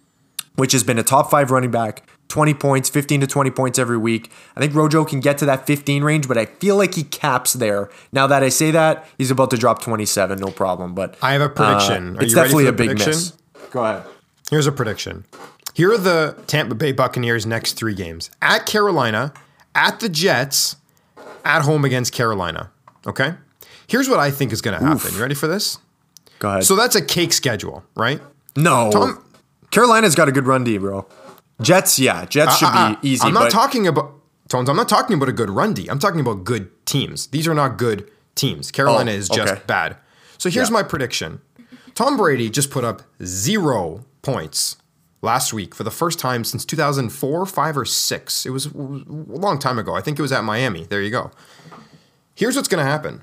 which 0.56 0.72
has 0.72 0.84
been 0.84 0.98
a 0.98 1.02
top 1.02 1.30
five 1.30 1.50
running 1.50 1.70
back, 1.70 2.06
20 2.32 2.54
points, 2.54 2.88
15 2.88 3.20
to 3.20 3.26
20 3.26 3.50
points 3.50 3.78
every 3.78 3.98
week. 3.98 4.32
I 4.56 4.60
think 4.60 4.74
Rojo 4.74 5.04
can 5.04 5.20
get 5.20 5.36
to 5.38 5.44
that 5.44 5.66
15 5.66 6.02
range, 6.02 6.26
but 6.26 6.38
I 6.38 6.46
feel 6.46 6.76
like 6.76 6.94
he 6.94 7.04
caps 7.04 7.52
there. 7.52 7.90
Now 8.10 8.26
that 8.26 8.42
I 8.42 8.48
say 8.48 8.70
that, 8.70 9.06
he's 9.18 9.30
about 9.30 9.50
to 9.50 9.58
drop 9.58 9.82
27, 9.82 10.38
no 10.38 10.46
problem. 10.46 10.94
But 10.94 11.14
I 11.20 11.34
have 11.34 11.42
a 11.42 11.50
prediction. 11.50 12.16
uh, 12.16 12.22
it's 12.22 12.32
definitely 12.32 12.68
a 12.68 12.72
big 12.72 12.88
prediction? 12.88 13.10
miss. 13.10 13.32
Go 13.70 13.84
ahead. 13.84 14.04
Here's 14.50 14.66
a 14.66 14.72
prediction. 14.72 15.26
Here 15.74 15.92
are 15.92 15.98
the 15.98 16.34
Tampa 16.46 16.74
Bay 16.74 16.92
Buccaneers' 16.92 17.44
next 17.44 17.74
three 17.74 17.94
games 17.94 18.30
at 18.40 18.64
Carolina, 18.64 19.34
at 19.74 20.00
the 20.00 20.08
Jets, 20.08 20.76
at 21.44 21.60
home 21.60 21.84
against 21.84 22.14
Carolina. 22.14 22.70
Okay? 23.06 23.34
Here's 23.86 24.08
what 24.08 24.20
I 24.20 24.30
think 24.30 24.54
is 24.54 24.62
going 24.62 24.78
to 24.80 24.82
happen. 24.82 25.12
You 25.12 25.20
ready 25.20 25.34
for 25.34 25.48
this? 25.48 25.76
Go 26.38 26.48
ahead. 26.48 26.64
So 26.64 26.76
that's 26.76 26.96
a 26.96 27.04
cake 27.04 27.34
schedule, 27.34 27.84
right? 27.94 28.22
no, 28.56 28.90
Tom- 28.90 29.22
Carolina's 29.70 30.14
got 30.14 30.28
a 30.28 30.32
good 30.32 30.46
run 30.46 30.64
D, 30.64 30.78
bro. 30.78 31.06
Jets, 31.62 31.98
yeah, 31.98 32.24
Jets 32.24 32.58
should 32.58 32.66
Uh, 32.68 32.72
uh, 32.72 33.00
be 33.00 33.08
easy. 33.10 33.26
I'm 33.26 33.34
not 33.34 33.50
talking 33.50 33.86
about 33.86 34.14
Tones. 34.48 34.68
I'm 34.68 34.76
not 34.76 34.88
talking 34.88 35.14
about 35.16 35.28
a 35.28 35.32
good 35.32 35.48
run 35.50 35.72
D. 35.72 35.88
I'm 35.88 35.98
talking 35.98 36.20
about 36.20 36.44
good 36.44 36.68
teams. 36.86 37.28
These 37.28 37.48
are 37.48 37.54
not 37.54 37.78
good 37.78 38.10
teams. 38.34 38.70
Carolina 38.70 39.10
Oh, 39.10 39.14
is 39.14 39.28
just 39.28 39.52
okay. 39.52 39.62
bad. 39.66 39.96
So 40.38 40.50
here's 40.50 40.68
Yeah. 40.68 40.74
my 40.74 40.82
prediction. 40.82 41.40
Tom 41.94 42.16
Brady 42.16 42.50
just 42.50 42.70
put 42.70 42.84
up 42.84 43.02
zero 43.24 44.04
points 44.22 44.76
last 45.22 45.52
week 45.52 45.74
for 45.74 45.84
the 45.84 45.90
first 45.90 46.18
time 46.18 46.42
since 46.44 46.64
2004, 46.64 47.46
five 47.46 47.76
or 47.76 47.84
six. 47.84 48.44
It 48.44 48.50
was 48.50 48.66
a 48.66 48.70
long 48.74 49.58
time 49.58 49.78
ago. 49.78 49.94
I 49.94 50.00
think 50.00 50.18
it 50.18 50.22
was 50.22 50.32
at 50.32 50.42
Miami. 50.44 50.84
There 50.84 51.00
you 51.00 51.10
go. 51.10 51.30
Here's 52.34 52.56
what's 52.56 52.68
going 52.68 52.84
to 52.84 52.90
happen. 52.90 53.22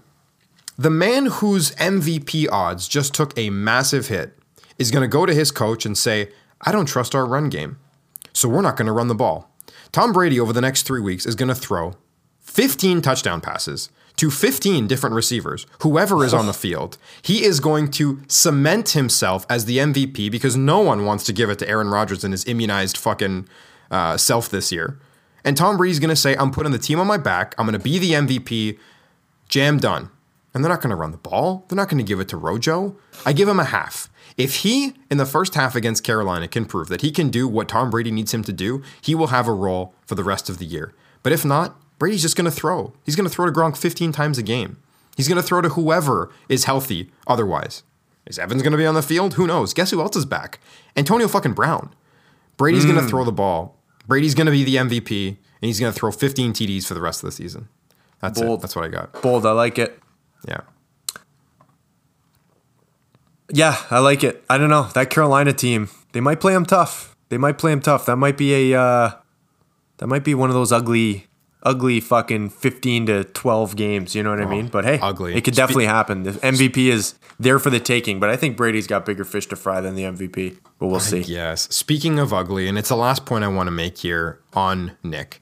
The 0.77 0.89
man 0.89 1.25
whose 1.25 1.71
MVP 1.75 2.47
odds 2.51 2.87
just 2.87 3.13
took 3.13 3.37
a 3.37 3.49
massive 3.49 4.07
hit 4.07 4.37
is 4.77 4.91
going 4.91 5.01
to 5.01 5.07
go 5.09 5.25
to 5.25 5.33
his 5.33 5.51
coach 5.51 5.85
and 5.85 5.97
say, 5.97 6.29
I 6.61 6.71
don't 6.71 6.85
trust 6.85 7.13
our 7.15 7.25
run 7.25 7.49
game. 7.49 7.77
So 8.33 8.49
we're 8.49 8.61
not 8.61 8.77
going 8.77 8.87
to 8.87 8.91
run 8.91 9.07
the 9.07 9.15
ball. 9.15 9.49
Tom 9.91 10.13
Brady, 10.13 10.39
over 10.39 10.53
the 10.53 10.61
next 10.61 10.83
three 10.83 11.01
weeks, 11.01 11.25
is 11.25 11.35
going 11.35 11.49
to 11.49 11.55
throw 11.55 11.95
15 12.39 13.01
touchdown 13.01 13.41
passes 13.41 13.89
to 14.19 14.29
15 14.29 14.85
different 14.85 15.15
receivers, 15.15 15.65
whoever 15.81 16.25
is 16.25 16.33
on 16.33 16.45
the 16.45 16.53
field. 16.53 16.97
He 17.21 17.45
is 17.45 17.61
going 17.61 17.89
to 17.91 18.21
cement 18.27 18.89
himself 18.89 19.45
as 19.49 19.63
the 19.63 19.77
MVP 19.77 20.29
because 20.29 20.57
no 20.57 20.81
one 20.81 21.05
wants 21.05 21.23
to 21.25 21.33
give 21.33 21.49
it 21.49 21.57
to 21.59 21.69
Aaron 21.69 21.87
Rodgers 21.87 22.25
and 22.25 22.33
his 22.33 22.45
immunized 22.45 22.97
fucking 22.97 23.47
uh, 23.89 24.17
self 24.17 24.49
this 24.49 24.71
year. 24.73 24.99
And 25.45 25.55
Tom 25.55 25.77
Brady's 25.77 25.99
going 25.99 26.09
to 26.09 26.17
say, 26.17 26.35
I'm 26.35 26.51
putting 26.51 26.73
the 26.73 26.77
team 26.77 26.99
on 26.99 27.07
my 27.07 27.15
back. 27.15 27.55
I'm 27.57 27.65
going 27.65 27.79
to 27.79 27.83
be 27.83 27.97
the 27.97 28.11
MVP. 28.11 28.77
Jam 29.47 29.77
done. 29.77 30.09
And 30.53 30.63
they're 30.63 30.69
not 30.69 30.81
going 30.81 30.89
to 30.89 30.95
run 30.97 31.11
the 31.11 31.17
ball. 31.17 31.65
They're 31.67 31.77
not 31.77 31.87
going 31.87 31.99
to 31.99 32.03
give 32.03 32.19
it 32.19 32.27
to 32.29 32.37
Rojo. 32.37 32.97
I 33.25 33.33
give 33.33 33.47
him 33.47 33.59
a 33.59 33.65
half. 33.65 34.09
If 34.39 34.55
he, 34.57 34.93
in 35.11 35.17
the 35.17 35.25
first 35.25 35.55
half 35.55 35.75
against 35.75 36.05
Carolina, 36.05 36.47
can 36.47 36.65
prove 36.65 36.87
that 36.87 37.01
he 37.01 37.11
can 37.11 37.29
do 37.29 37.45
what 37.45 37.67
Tom 37.67 37.89
Brady 37.89 38.09
needs 38.09 38.33
him 38.33 38.41
to 38.45 38.53
do, 38.53 38.81
he 39.01 39.13
will 39.13 39.27
have 39.27 39.49
a 39.49 39.53
role 39.53 39.93
for 40.05 40.15
the 40.15 40.23
rest 40.23 40.49
of 40.49 40.59
the 40.59 40.65
year. 40.65 40.93
But 41.23 41.33
if 41.33 41.43
not, 41.43 41.75
Brady's 41.99 42.21
just 42.21 42.37
going 42.37 42.49
to 42.49 42.51
throw. 42.51 42.93
He's 43.03 43.17
going 43.17 43.27
to 43.27 43.33
throw 43.33 43.45
to 43.45 43.51
Gronk 43.51 43.75
15 43.75 44.13
times 44.13 44.37
a 44.37 44.41
game. 44.41 44.77
He's 45.17 45.27
going 45.27 45.41
to 45.41 45.45
throw 45.45 45.61
to 45.61 45.67
whoever 45.67 46.31
is 46.47 46.63
healthy 46.63 47.11
otherwise. 47.27 47.83
Is 48.27 48.39
Evans 48.39 48.61
going 48.61 48.71
to 48.71 48.77
be 48.77 48.85
on 48.85 48.95
the 48.95 49.01
field? 49.01 49.33
Who 49.33 49.45
knows? 49.45 49.73
Guess 49.73 49.91
who 49.91 49.99
else 49.99 50.15
is 50.15 50.25
back? 50.25 50.61
Antonio 50.95 51.27
fucking 51.27 51.53
Brown. 51.53 51.93
Brady's 52.55 52.85
going 52.85 52.95
to 52.95 53.01
hmm. 53.01 53.09
throw 53.09 53.25
the 53.25 53.33
ball. 53.33 53.75
Brady's 54.07 54.35
going 54.35 54.45
to 54.45 54.51
be 54.51 54.63
the 54.63 54.77
MVP, 54.77 55.27
and 55.27 55.37
he's 55.61 55.81
going 55.81 55.91
to 55.91 55.99
throw 55.99 56.11
15 56.11 56.53
TDs 56.53 56.85
for 56.85 56.93
the 56.93 57.01
rest 57.01 57.21
of 57.21 57.27
the 57.27 57.33
season. 57.33 57.67
That's 58.21 58.39
Bold. 58.39 58.59
it. 58.59 58.61
That's 58.61 58.75
what 58.77 58.85
I 58.85 58.87
got. 58.87 59.21
bold, 59.21 59.45
I 59.45 59.51
like 59.51 59.77
it. 59.77 59.99
Yeah. 60.47 60.61
Yeah, 63.51 63.77
I 63.89 63.99
like 63.99 64.23
it. 64.23 64.43
I 64.49 64.57
don't 64.57 64.69
know 64.69 64.83
that 64.93 65.09
Carolina 65.09 65.53
team. 65.53 65.89
They 66.11 66.21
might 66.21 66.39
play 66.39 66.53
them 66.53 66.65
tough. 66.65 67.15
They 67.29 67.37
might 67.37 67.57
play 67.57 67.71
them 67.71 67.81
tough. 67.81 68.05
That 68.05 68.17
might 68.17 68.37
be 68.37 68.73
a. 68.73 68.79
Uh, 68.79 69.11
that 69.97 70.07
might 70.07 70.23
be 70.23 70.33
one 70.33 70.49
of 70.49 70.53
those 70.53 70.71
ugly, 70.71 71.27
ugly 71.63 71.99
fucking 71.99 72.49
fifteen 72.49 73.05
to 73.07 73.23
twelve 73.23 73.75
games. 73.75 74.15
You 74.15 74.23
know 74.23 74.29
what 74.29 74.41
I 74.41 74.45
mean? 74.45 74.67
But 74.67 74.85
hey, 74.85 74.99
ugly. 75.01 75.35
It 75.35 75.43
could 75.43 75.55
Spe- 75.55 75.59
definitely 75.59 75.85
happen. 75.85 76.23
The 76.23 76.31
MVP 76.31 76.87
is 76.87 77.15
there 77.39 77.59
for 77.59 77.69
the 77.69 77.79
taking. 77.79 78.19
But 78.19 78.29
I 78.29 78.35
think 78.37 78.55
Brady's 78.57 78.87
got 78.87 79.05
bigger 79.05 79.25
fish 79.25 79.47
to 79.47 79.55
fry 79.55 79.81
than 79.81 79.95
the 79.95 80.03
MVP. 80.03 80.57
But 80.79 80.87
we'll 80.87 80.99
see. 80.99 81.21
Yes. 81.21 81.67
Speaking 81.73 82.19
of 82.19 82.33
ugly, 82.33 82.67
and 82.67 82.77
it's 82.77 82.89
the 82.89 82.95
last 82.95 83.25
point 83.25 83.43
I 83.43 83.47
want 83.47 83.67
to 83.67 83.71
make 83.71 83.97
here 83.97 84.39
on 84.53 84.97
Nick. 85.03 85.41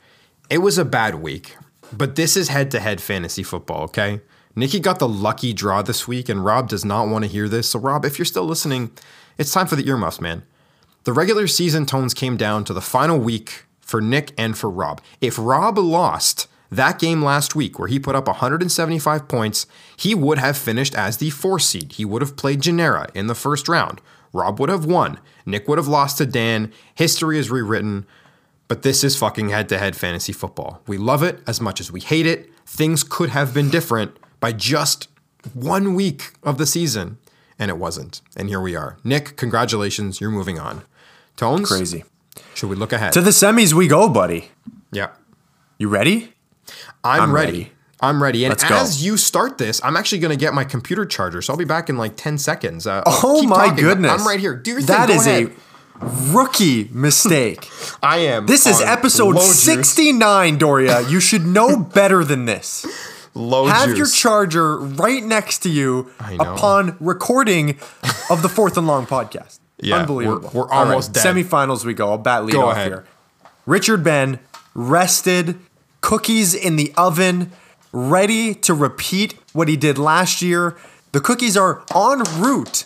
It 0.50 0.60
was 0.60 0.78
a 0.78 0.86
bad 0.86 1.16
week, 1.16 1.56
but 1.92 2.16
this 2.16 2.38
is 2.38 2.48
head 2.48 2.72
to 2.72 2.80
head 2.80 3.02
fantasy 3.02 3.44
football, 3.44 3.84
okay? 3.84 4.22
Nicky 4.58 4.80
got 4.80 4.98
the 4.98 5.08
lucky 5.08 5.54
draw 5.54 5.84
this 5.84 6.08
week, 6.08 6.28
and 6.30 6.44
Rob 6.44 6.68
does 6.68 6.84
not 6.84 7.08
want 7.08 7.24
to 7.24 7.30
hear 7.30 7.48
this. 7.48 7.70
So, 7.70 7.78
Rob, 7.78 8.04
if 8.04 8.18
you're 8.18 8.26
still 8.26 8.44
listening, 8.44 8.90
it's 9.38 9.52
time 9.54 9.68
for 9.68 9.76
the 9.76 9.88
earmuffs, 9.88 10.20
man. 10.20 10.42
The 11.04 11.14
regular 11.14 11.46
season 11.46 11.86
tones 11.86 12.16
came 12.16 12.38
down 12.38 12.64
to 12.64 12.74
the 12.74 12.82
final 12.82 13.20
week 13.20 13.66
for 13.80 14.02
Nick 14.02 14.32
and 14.36 14.58
for 14.58 14.68
Rob. 14.68 15.00
If 15.22 15.38
Rob 15.38 15.78
lost 15.78 16.48
that 16.72 16.98
game 16.98 17.22
last 17.22 17.56
week 17.56 17.78
where 17.78 17.88
he 17.88 18.00
put 18.00 18.16
up 18.16 18.26
175 18.26 19.28
points, 19.28 19.68
he 19.96 20.16
would 20.16 20.40
have 20.40 20.58
finished 20.58 20.96
as 20.96 21.18
the 21.18 21.30
four 21.30 21.60
seed. 21.60 21.94
He 21.94 22.04
would 22.04 22.24
have 22.24 22.36
played 22.36 22.62
Genera 22.62 23.10
in 23.14 23.28
the 23.28 23.36
first 23.36 23.70
round. 23.70 24.02
Rob 24.34 24.60
would 24.60 24.70
have 24.70 24.86
won. 24.86 25.20
Nick 25.46 25.68
would 25.68 25.78
have 25.78 25.88
lost 25.88 26.18
to 26.18 26.26
Dan. 26.26 26.74
History 26.96 27.38
is 27.38 27.52
rewritten. 27.52 28.08
But 28.68 28.82
this 28.82 29.04
is 29.04 29.16
fucking 29.16 29.50
head 29.50 29.70
to 29.70 29.78
head 29.78 29.96
fantasy 29.96 30.34
football. 30.34 30.82
We 30.88 30.98
love 30.98 31.22
it 31.22 31.42
as 31.46 31.62
much 31.62 31.80
as 31.80 31.92
we 31.92 32.00
hate 32.00 32.26
it. 32.26 32.50
Things 32.66 33.04
could 33.04 33.30
have 33.30 33.54
been 33.54 33.70
different 33.70 34.18
by 34.40 34.52
just 34.52 35.08
one 35.54 35.94
week 35.96 36.34
of 36.44 36.58
the 36.58 36.66
season, 36.66 37.18
and 37.60 37.70
it 37.72 37.78
wasn't. 37.78 38.22
And 38.36 38.50
here 38.50 38.60
we 38.62 38.76
are. 38.76 38.98
Nick, 39.04 39.36
congratulations. 39.38 40.20
You're 40.22 40.32
moving 40.32 40.60
on. 40.60 40.84
Tones? 41.36 41.68
Crazy. 41.70 42.04
Should 42.56 42.70
we 42.70 42.76
look 42.76 42.92
ahead? 42.94 43.14
To 43.14 43.22
the 43.22 43.30
semis 43.32 43.74
we 43.74 43.88
go, 43.88 44.10
buddy. 44.10 44.50
yeah. 44.92 45.10
You 45.80 45.90
ready? 45.90 46.34
I'm, 47.04 47.22
I'm 47.22 47.32
ready. 47.34 47.52
ready. 47.52 47.72
I'm 48.02 48.22
ready. 48.22 48.44
And 48.46 48.52
Let's 48.52 48.64
go. 48.64 48.76
as 48.76 49.04
you 49.06 49.16
start 49.18 49.58
this, 49.58 49.80
I'm 49.84 49.96
actually 49.96 50.20
going 50.20 50.32
to 50.32 50.38
get 50.40 50.54
my 50.54 50.64
computer 50.64 51.06
charger. 51.06 51.42
So 51.42 51.54
I'll 51.54 51.58
be 51.58 51.66
back 51.66 51.90
in 51.90 51.98
like 51.98 52.16
10 52.16 52.38
seconds. 52.38 52.86
Uh, 52.88 53.02
Oh 53.06 53.44
my 53.44 53.68
talking. 53.70 53.84
goodness. 53.84 54.12
I'm 54.22 54.28
right 54.28 54.40
here. 54.40 54.56
Do 54.56 54.72
your 54.72 54.80
thing. 54.82 54.88
That 54.88 55.08
Go 55.08 55.14
is 55.16 55.26
ahead. 55.28 55.52
a 56.02 56.06
rookie 56.32 56.90
mistake. 56.92 57.68
I 58.04 58.18
am. 58.20 58.46
This 58.48 58.66
is 58.68 58.82
episode 58.82 59.40
69, 59.40 60.58
Doria. 60.58 61.02
You 61.08 61.20
should 61.20 61.46
know 61.46 61.78
better 61.94 62.24
than 62.24 62.46
this. 62.46 62.86
Low 63.38 63.68
Have 63.68 63.90
juice. 63.90 63.98
your 63.98 64.08
charger 64.08 64.78
right 64.80 65.24
next 65.24 65.60
to 65.60 65.70
you 65.70 66.12
upon 66.40 66.98
recording 67.00 67.78
of 68.30 68.42
the 68.42 68.50
Fourth 68.50 68.78
and 68.78 68.88
Long 68.88 69.06
podcast. 69.06 69.60
Yeah, 69.80 69.98
Unbelievable. 69.98 70.40
we're- 70.42 70.50
we're 70.56 70.72
All 70.72 70.86
right, 70.86 70.88
almost 70.90 71.14
dead. 71.14 71.24
Semifinals 71.24 71.86
we 71.86 71.94
go. 71.94 72.10
I'll 72.10 72.18
bat 72.18 72.46
lead 72.46 72.54
Go 72.54 72.66
off 72.66 72.72
ahead. 72.78 72.88
here. 72.88 73.06
Richard 73.68 74.04
Ben, 74.04 74.40
rested, 74.74 75.60
cookies 76.02 76.56
in 76.56 76.78
the 76.78 76.92
oven, 76.98 77.52
ready 77.92 78.56
to 78.56 78.74
repeat 78.74 79.36
what 79.54 79.68
he 79.68 79.78
did 79.78 80.00
last 80.00 80.42
year. 80.42 80.76
The 81.12 81.20
cookies 81.22 81.56
are 81.56 81.84
en 81.96 82.24
route 82.42 82.86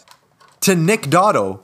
to 0.60 0.76
Nick 0.76 1.04
Dotto. 1.04 1.62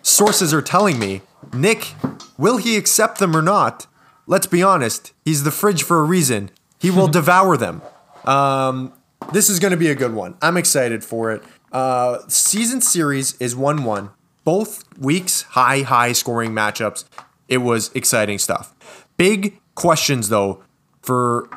Sources 0.00 0.54
are 0.54 0.62
telling 0.62 0.98
me. 0.98 1.20
Nick, 1.52 1.92
will 2.38 2.56
he 2.56 2.78
accept 2.78 3.18
them 3.18 3.36
or 3.36 3.42
not? 3.42 3.86
Let's 4.26 4.46
be 4.46 4.62
honest, 4.62 5.12
he's 5.26 5.44
the 5.44 5.50
fridge 5.50 5.82
for 5.82 5.98
a 6.00 6.04
reason. 6.04 6.50
He 6.78 6.90
will 6.90 7.08
devour 7.20 7.58
them. 7.58 7.82
Um, 8.30 8.92
this 9.32 9.50
is 9.50 9.58
going 9.58 9.72
to 9.72 9.76
be 9.76 9.88
a 9.88 9.94
good 9.94 10.14
one. 10.14 10.36
I'm 10.40 10.56
excited 10.56 11.04
for 11.04 11.32
it. 11.32 11.42
Uh, 11.72 12.18
season 12.28 12.80
series 12.80 13.34
is 13.40 13.56
1 13.56 13.82
1. 13.82 14.10
Both 14.44 14.84
weeks, 14.96 15.42
high, 15.42 15.82
high 15.82 16.12
scoring 16.12 16.52
matchups. 16.52 17.04
It 17.48 17.58
was 17.58 17.90
exciting 17.94 18.38
stuff. 18.38 19.06
Big 19.16 19.60
questions, 19.74 20.28
though, 20.28 20.62
for 21.02 21.50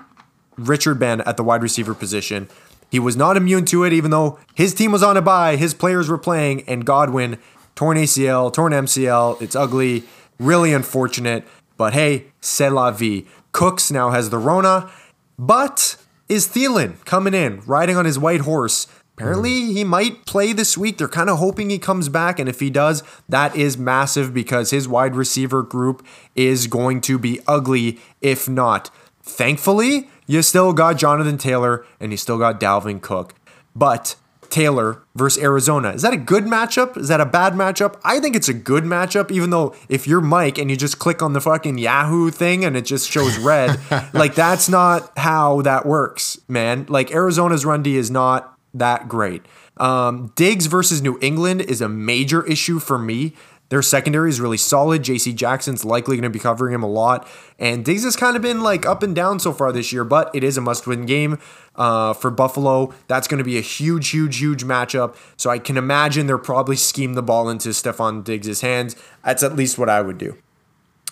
Richard 0.57 0.95
Ben 0.95 1.21
at 1.21 1.37
the 1.37 1.43
wide 1.43 1.61
receiver 1.61 1.93
position. 1.93 2.49
He 2.89 2.99
was 2.99 3.15
not 3.15 3.37
immune 3.37 3.65
to 3.65 3.83
it, 3.83 3.93
even 3.93 4.11
though 4.11 4.39
his 4.53 4.73
team 4.73 4.91
was 4.91 5.03
on 5.03 5.15
a 5.15 5.21
bye, 5.21 5.55
his 5.55 5.73
players 5.73 6.09
were 6.09 6.17
playing, 6.17 6.63
and 6.67 6.85
Godwin 6.85 7.37
torn 7.75 7.97
ACL, 7.97 8.51
torn 8.51 8.73
MCL. 8.73 9.41
It's 9.41 9.55
ugly, 9.55 10.03
really 10.39 10.73
unfortunate. 10.73 11.47
But 11.77 11.93
hey, 11.93 12.25
c'est 12.41 12.69
la 12.69 12.91
vie. 12.91 13.25
Cooks 13.51 13.91
now 13.91 14.09
has 14.09 14.29
the 14.29 14.37
Rona, 14.37 14.91
but 15.37 15.97
is 16.33 16.47
Thielen 16.47 17.03
coming 17.05 17.35
in, 17.35 17.61
riding 17.67 17.95
on 17.95 18.05
his 18.05 18.17
white 18.17 18.41
horse? 18.41 18.87
Apparently, 19.15 19.67
hmm. 19.67 19.71
he 19.73 19.83
might 19.83 20.25
play 20.25 20.51
this 20.51 20.75
week. 20.75 20.97
They're 20.97 21.07
kind 21.07 21.29
of 21.29 21.37
hoping 21.37 21.69
he 21.69 21.77
comes 21.77 22.09
back. 22.09 22.39
And 22.39 22.49
if 22.49 22.59
he 22.59 22.71
does, 22.71 23.03
that 23.29 23.55
is 23.55 23.77
massive 23.77 24.33
because 24.33 24.71
his 24.71 24.87
wide 24.87 25.15
receiver 25.15 25.61
group 25.61 26.03
is 26.35 26.65
going 26.65 27.01
to 27.01 27.19
be 27.19 27.39
ugly 27.47 27.99
if 28.21 28.49
not. 28.49 28.89
Thankfully, 29.21 30.09
you 30.25 30.41
still 30.41 30.73
got 30.73 30.97
Jonathan 30.97 31.37
Taylor 31.37 31.85
and 31.99 32.11
you 32.11 32.17
still 32.17 32.39
got 32.39 32.59
Dalvin 32.59 32.99
Cook. 32.99 33.35
But 33.75 34.15
Taylor 34.53 35.01
versus 35.15 35.41
Arizona. 35.41 35.93
Is 35.93 36.03
that 36.03 36.13
a 36.13 36.17
good 36.17 36.43
matchup? 36.43 36.95
Is 36.95 37.07
that 37.07 37.19
a 37.19 37.25
bad 37.25 37.53
matchup? 37.53 37.99
I 38.03 38.19
think 38.19 38.35
it's 38.35 38.47
a 38.47 38.53
good 38.53 38.83
matchup, 38.83 39.31
even 39.31 39.49
though 39.49 39.75
if 39.89 40.05
you're 40.05 40.21
Mike 40.21 40.59
and 40.59 40.69
you 40.69 40.77
just 40.77 40.99
click 40.99 41.23
on 41.23 41.33
the 41.33 41.41
fucking 41.41 41.79
Yahoo 41.79 42.29
thing 42.29 42.63
and 42.63 42.77
it 42.77 42.85
just 42.85 43.09
shows 43.09 43.35
red, 43.39 43.79
like 44.13 44.35
that's 44.35 44.69
not 44.69 45.11
how 45.17 45.63
that 45.63 45.87
works, 45.87 46.39
man. 46.47 46.85
Like 46.87 47.11
Arizona's 47.11 47.65
run 47.65 47.81
D 47.81 47.97
is 47.97 48.11
not 48.11 48.55
that 48.75 49.09
great. 49.09 49.41
Um, 49.77 50.31
Diggs 50.35 50.67
versus 50.67 51.01
New 51.01 51.17
England 51.19 51.61
is 51.61 51.81
a 51.81 51.89
major 51.89 52.45
issue 52.45 52.77
for 52.77 52.99
me. 52.99 53.33
Their 53.69 53.81
secondary 53.81 54.29
is 54.29 54.39
really 54.39 54.57
solid. 54.57 55.01
JC 55.01 55.33
Jackson's 55.33 55.83
likely 55.83 56.15
going 56.15 56.23
to 56.23 56.29
be 56.29 56.37
covering 56.37 56.75
him 56.75 56.83
a 56.83 56.87
lot. 56.87 57.27
And 57.57 57.83
Diggs 57.83 58.03
has 58.03 58.15
kind 58.15 58.35
of 58.35 58.43
been 58.43 58.61
like 58.61 58.85
up 58.85 59.01
and 59.01 59.15
down 59.15 59.39
so 59.39 59.51
far 59.51 59.71
this 59.71 59.91
year, 59.91 60.03
but 60.03 60.29
it 60.35 60.43
is 60.43 60.57
a 60.57 60.61
must 60.61 60.85
win 60.85 61.07
game 61.07 61.39
uh, 61.75 62.13
for 62.13 62.29
Buffalo. 62.31 62.93
That's 63.07 63.27
going 63.27 63.39
to 63.39 63.43
be 63.43 63.57
a 63.57 63.61
huge, 63.61 64.09
huge, 64.09 64.37
huge 64.37 64.63
matchup. 64.63 65.15
So 65.37 65.49
I 65.49 65.59
can 65.59 65.77
imagine 65.77 66.27
they're 66.27 66.37
probably 66.37 66.75
scheme 66.75 67.13
the 67.13 67.23
ball 67.23 67.49
into 67.49 67.69
Stefon 67.69 68.23
Diggs' 68.23 68.61
hands. 68.61 68.95
That's 69.23 69.43
at 69.43 69.55
least 69.55 69.77
what 69.77 69.89
I 69.89 70.01
would 70.01 70.17
do. 70.17 70.37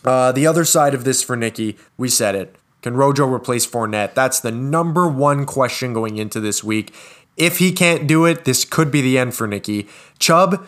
Uh, 0.04 0.32
the 0.32 0.48
other 0.48 0.66
side 0.66 0.94
of 0.94 1.04
this 1.04 1.22
for 1.24 1.36
Nicky, 1.36 1.78
we 1.98 2.10
said 2.10 2.36
it. 2.36 2.56
Can 2.82 2.96
Rojo 2.96 3.32
replace 3.32 3.68
Fournette? 3.68 4.16
That's 4.16 4.40
the 4.40 4.52
number 4.52 5.08
one 5.08 5.46
question 5.46 5.94
going 5.94 6.18
into 6.18 6.40
this 6.40 6.64
week. 6.64 6.94
If 7.38 7.60
he 7.60 7.72
can't 7.72 8.08
do 8.08 8.26
it, 8.26 8.46
this 8.46 8.66
could 8.66 8.92
be 8.92 9.02
the 9.02 9.18
end 9.18 9.36
for 9.36 9.48
Nicky. 9.48 9.88
Chubb, 10.18 10.66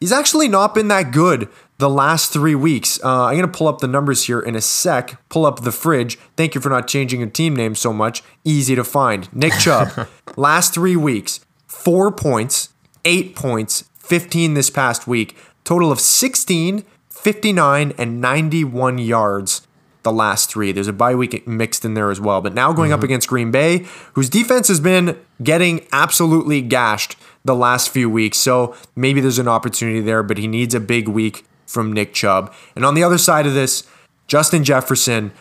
he's 0.00 0.12
actually 0.12 0.48
not 0.48 0.74
been 0.74 0.88
that 0.88 1.12
good 1.12 1.48
the 1.78 1.88
last 1.88 2.32
three 2.32 2.54
weeks. 2.54 2.98
Uh, 3.04 3.26
I'm 3.26 3.36
going 3.36 3.50
to 3.50 3.58
pull 3.58 3.68
up 3.68 3.78
the 3.78 3.86
numbers 3.86 4.24
here 4.24 4.40
in 4.40 4.56
a 4.56 4.60
sec. 4.60 5.16
Pull 5.28 5.46
up 5.46 5.60
the 5.60 5.72
fridge. 5.72 6.18
Thank 6.36 6.54
you 6.54 6.60
for 6.60 6.68
not 6.68 6.88
changing 6.88 7.20
your 7.20 7.30
team 7.30 7.54
name 7.54 7.74
so 7.74 7.92
much. 7.92 8.22
Easy 8.44 8.74
to 8.74 8.84
find. 8.84 9.32
Nick 9.32 9.52
Chubb, 9.54 10.08
last 10.36 10.74
three 10.74 10.96
weeks, 10.96 11.40
four 11.66 12.10
points, 12.10 12.70
eight 13.04 13.36
points, 13.36 13.84
15 13.98 14.54
this 14.54 14.70
past 14.70 15.06
week. 15.06 15.36
Total 15.64 15.92
of 15.92 16.00
16, 16.00 16.84
59, 17.08 17.92
and 17.96 18.20
91 18.20 18.98
yards 18.98 19.66
the 20.02 20.12
last 20.12 20.50
three. 20.50 20.72
There's 20.72 20.88
a 20.88 20.92
bye 20.92 21.14
week 21.14 21.46
mixed 21.46 21.84
in 21.84 21.94
there 21.94 22.10
as 22.10 22.20
well. 22.20 22.40
But 22.40 22.54
now 22.54 22.72
going 22.72 22.90
mm-hmm. 22.90 22.98
up 22.98 23.04
against 23.04 23.28
Green 23.28 23.50
Bay, 23.50 23.86
whose 24.14 24.30
defense 24.30 24.68
has 24.68 24.80
been 24.80 25.18
getting 25.42 25.86
absolutely 25.92 26.62
gashed 26.62 27.16
the 27.44 27.54
last 27.54 27.90
few 27.90 28.08
weeks. 28.10 28.38
So 28.38 28.74
maybe 28.94 29.20
there's 29.20 29.38
an 29.38 29.48
opportunity 29.48 30.00
there, 30.00 30.22
but 30.22 30.38
he 30.38 30.46
needs 30.46 30.74
a 30.74 30.80
big 30.80 31.08
week 31.08 31.44
from 31.66 31.92
Nick 31.92 32.12
Chubb. 32.12 32.52
And 32.74 32.84
on 32.84 32.94
the 32.94 33.04
other 33.04 33.18
side 33.18 33.46
of 33.46 33.54
this, 33.54 33.86
Justin 34.26 34.64
Jefferson, 34.64 35.32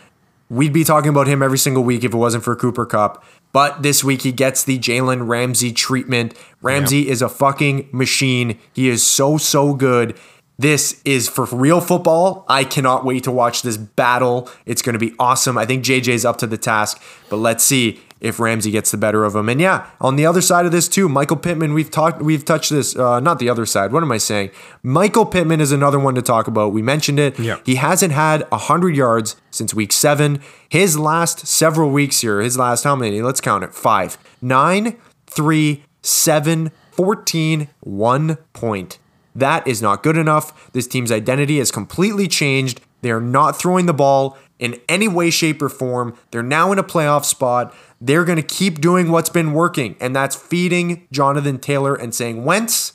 we'd 0.50 0.74
be 0.74 0.84
talking 0.84 1.10
about 1.10 1.28
him 1.28 1.42
every 1.42 1.58
single 1.58 1.84
week 1.84 2.04
if 2.04 2.14
it 2.14 2.18
wasn't 2.18 2.44
for 2.44 2.56
Cooper 2.56 2.86
Kupp. 2.86 3.24
But 3.52 3.82
this 3.82 4.04
week 4.04 4.22
he 4.22 4.32
gets 4.32 4.64
the 4.64 4.78
Jalen 4.78 5.28
Ramsey 5.28 5.72
treatment. 5.72 6.36
Ramsey 6.62 7.10
is 7.10 7.22
a 7.22 7.30
fucking 7.30 7.90
machine. 7.92 8.60
He 8.74 8.90
is 8.90 9.04
so, 9.04 9.38
so 9.38 9.74
good. 9.74 10.18
This 10.60 11.02
is 11.06 11.30
for 11.30 11.46
real 11.46 11.82
football. 11.82 12.46
I 12.50 12.64
cannot 12.64 13.06
wait 13.06 13.24
to 13.24 13.32
watch 13.32 13.62
this 13.62 13.78
battle. 13.78 14.52
It's 14.66 14.82
going 14.82 14.94
to 14.94 15.00
be 15.00 15.16
awesome. 15.18 15.58
I 15.58 15.66
think 15.66 15.86
JJ's 15.86 16.26
up 16.26 16.38
to 16.40 16.48
the 16.48 16.58
task, 16.58 17.02
but 17.30 17.38
let's 17.38 17.64
see 17.64 18.02
if 18.22 18.40
Ramsey 18.40 18.72
gets 18.72 18.92
the 18.92 18.98
better 18.98 19.24
of 19.24 19.36
him. 19.36 19.50
And 19.50 19.62
yeah, 19.62 19.90
on 20.02 20.16
the 20.16 20.26
other 20.26 20.42
side 20.42 20.66
of 20.66 20.72
this 20.72 20.88
too, 20.88 21.08
Michael 21.08 21.38
Pittman. 21.38 21.74
We've 21.74 21.90
talked, 21.90 22.22
we've 22.22 22.44
touched 22.44 22.70
this. 22.70 22.96
Uh, 22.96 23.20
not 23.20 23.40
the 23.40 23.50
other 23.50 23.66
side. 23.66 23.92
What 23.92 24.04
am 24.04 24.12
I 24.12 24.18
saying? 24.18 24.52
Michael 24.84 25.26
Pittman 25.26 25.62
is 25.62 25.72
another 25.72 26.00
one 26.00 26.16
to 26.16 26.22
talk 26.22 26.48
about. 26.48 26.74
We 26.74 26.82
mentioned 26.82 27.20
it. 27.20 27.40
Yeah. 27.40 27.60
He 27.66 27.76
hasn't 27.76 28.14
had 28.14 28.48
hundred 28.52 28.96
yards 28.96 29.36
since 29.52 29.74
week 29.74 29.92
seven. 29.92 30.42
His 30.68 30.98
last 31.00 31.48
several 31.48 31.92
weeks 31.92 32.22
here. 32.22 32.42
His 32.42 32.58
last 32.58 32.84
how 32.84 32.96
many? 32.96 33.22
Let's 33.22 33.42
count 33.42 33.64
it. 33.64 33.74
Five, 33.74 34.18
nine, 34.42 34.98
three, 35.28 35.84
seven, 36.02 36.72
14, 36.92 37.70
one 37.80 38.36
point. 38.54 39.00
That 39.34 39.66
is 39.66 39.82
not 39.82 40.04
good 40.04 40.18
enough. 40.18 40.72
This 40.74 40.88
team's 40.88 41.12
identity 41.12 41.60
has 41.60 41.72
completely 41.72 42.28
changed. 42.28 42.82
They 43.02 43.12
are 43.12 43.22
not 43.22 43.60
throwing 43.60 43.86
the 43.86 43.94
ball 43.94 44.38
in 44.60 44.80
any 44.90 45.08
way, 45.08 45.30
shape, 45.30 45.62
or 45.62 45.70
form. 45.70 46.18
They're 46.32 46.44
now 46.44 46.72
in 46.72 46.80
a 46.80 46.84
playoff 46.84 47.26
spot. 47.26 47.74
They're 48.02 48.26
going 48.26 48.38
to 48.38 48.44
keep 48.44 48.82
doing 48.82 49.12
what's 49.12 49.30
been 49.30 49.54
working, 49.54 49.96
and 50.00 50.16
that's 50.16 50.36
feeding 50.36 51.08
Jonathan 51.12 51.60
Taylor 51.60 51.96
and 51.96 52.14
saying, 52.14 52.44
Wentz, 52.44 52.94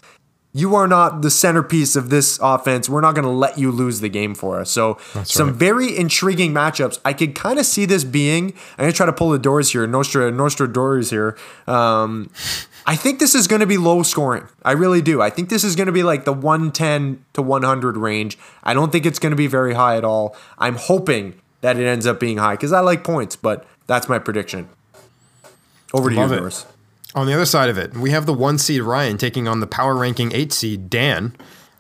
you 0.57 0.77
are 0.77 0.87
not 0.87 1.23
the 1.23 1.31
centerpiece 1.31 1.97
of 1.97 2.11
this 2.11 2.39
offense. 2.41 2.89
We're 2.89 3.01
not 3.01 3.17
going 3.17 3.25
to 3.25 3.31
let 3.31 3.59
you 3.59 3.73
lose 3.73 3.99
the 4.01 4.09
game 4.09 4.37
for 4.37 4.61
us. 4.61 4.71
So, 4.71 4.99
That's 5.13 5.33
some 5.33 5.49
right. 5.49 5.57
very 5.57 5.97
intriguing 5.97 6.55
matchups. 6.55 7.01
I 7.05 7.13
could 7.13 7.35
kind 7.35 7.59
of 7.59 7.67
see 7.67 7.87
this 7.87 8.05
being. 8.05 8.55
I'm 8.79 8.85
going 8.85 8.93
to 8.93 8.97
try 8.97 9.07
to 9.07 9.13
pull 9.13 9.31
the 9.31 9.39
doors 9.39 9.73
here. 9.73 9.85
Nostra, 9.87 10.31
Nostra 10.31 10.73
doors 10.73 11.11
here. 11.11 11.37
Um, 11.67 12.31
I 12.87 12.97
think 12.97 13.19
this 13.19 13.35
is 13.35 13.47
going 13.47 13.61
to 13.61 13.67
be 13.67 13.79
low 13.79 14.03
scoring. 14.03 14.47
I 14.63 14.73
really 14.73 15.01
do. 15.01 15.23
I 15.23 15.31
think 15.31 15.49
this 15.49 15.65
is 15.65 15.75
going 15.75 15.87
to 15.87 15.93
be 15.93 16.03
like 16.03 16.25
the 16.25 16.33
110 16.33 17.25
to 17.33 17.43
100 17.43 17.97
range. 17.97 18.39
I 18.63 18.75
don't 18.75 18.93
think 18.93 19.07
it's 19.07 19.19
going 19.19 19.31
to 19.31 19.37
be 19.37 19.47
very 19.47 19.75
high 19.75 19.97
at 19.97 20.05
all. 20.05 20.37
I'm 20.59 20.77
hoping 20.77 21.41
that 21.63 21.79
it 21.79 21.87
ends 21.87 22.07
up 22.07 22.21
being 22.21 22.37
high 22.37 22.55
because 22.55 22.73
I 22.73 22.81
like 22.81 23.03
points, 23.03 23.37
but 23.37 23.67
that's 23.87 24.09
my 24.09 24.19
prediction. 24.19 24.69
Over 25.95 26.11
to 26.11 26.17
Love 26.17 26.31
you, 26.31 26.37
Norris. 26.37 26.67
On 27.15 27.27
the 27.27 27.33
other 27.33 27.47
side 27.47 27.71
of 27.71 27.79
it, 27.79 27.95
we 27.97 28.11
have 28.11 28.27
the 28.27 28.35
one 28.35 28.59
seed 28.59 28.83
Ryan 28.83 29.17
taking 29.17 29.49
on 29.49 29.61
the 29.61 29.67
power 29.67 29.95
ranking 29.95 30.33
eight 30.33 30.53
seed 30.53 30.91
Dan. 30.91 31.35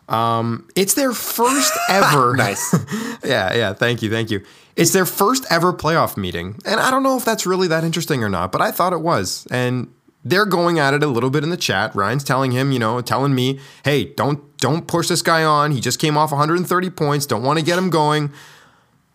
Um, 0.08 0.68
it's 0.76 0.94
their 0.94 1.12
first 1.12 1.72
ever. 1.88 2.36
nice. 2.36 2.74
yeah, 3.24 3.52
yeah. 3.54 3.72
Thank 3.74 4.00
you, 4.00 4.10
thank 4.10 4.30
you. 4.30 4.42
It's 4.76 4.92
their 4.92 5.06
first 5.06 5.44
ever 5.50 5.72
playoff 5.72 6.16
meeting, 6.16 6.58
and 6.64 6.80
I 6.80 6.90
don't 6.90 7.02
know 7.02 7.16
if 7.16 7.24
that's 7.24 7.46
really 7.46 7.68
that 7.68 7.84
interesting 7.84 8.22
or 8.22 8.28
not, 8.28 8.52
but 8.52 8.60
I 8.60 8.70
thought 8.70 8.92
it 8.92 9.00
was. 9.00 9.46
And 9.50 9.92
they're 10.24 10.46
going 10.46 10.78
at 10.78 10.94
it 10.94 11.02
a 11.02 11.06
little 11.06 11.30
bit 11.30 11.44
in 11.44 11.50
the 11.50 11.56
chat. 11.56 11.94
Ryan's 11.94 12.24
telling 12.24 12.52
him, 12.52 12.72
you 12.72 12.78
know, 12.78 13.00
telling 13.00 13.34
me, 13.34 13.60
"Hey, 13.84 14.04
don't 14.04 14.56
don't 14.58 14.86
push 14.86 15.08
this 15.08 15.22
guy 15.22 15.44
on. 15.44 15.72
He 15.72 15.80
just 15.80 15.98
came 15.98 16.16
off 16.16 16.32
130 16.32 16.90
points. 16.90 17.26
Don't 17.26 17.42
want 17.42 17.58
to 17.58 17.64
get 17.64 17.78
him 17.78 17.90
going." 17.90 18.32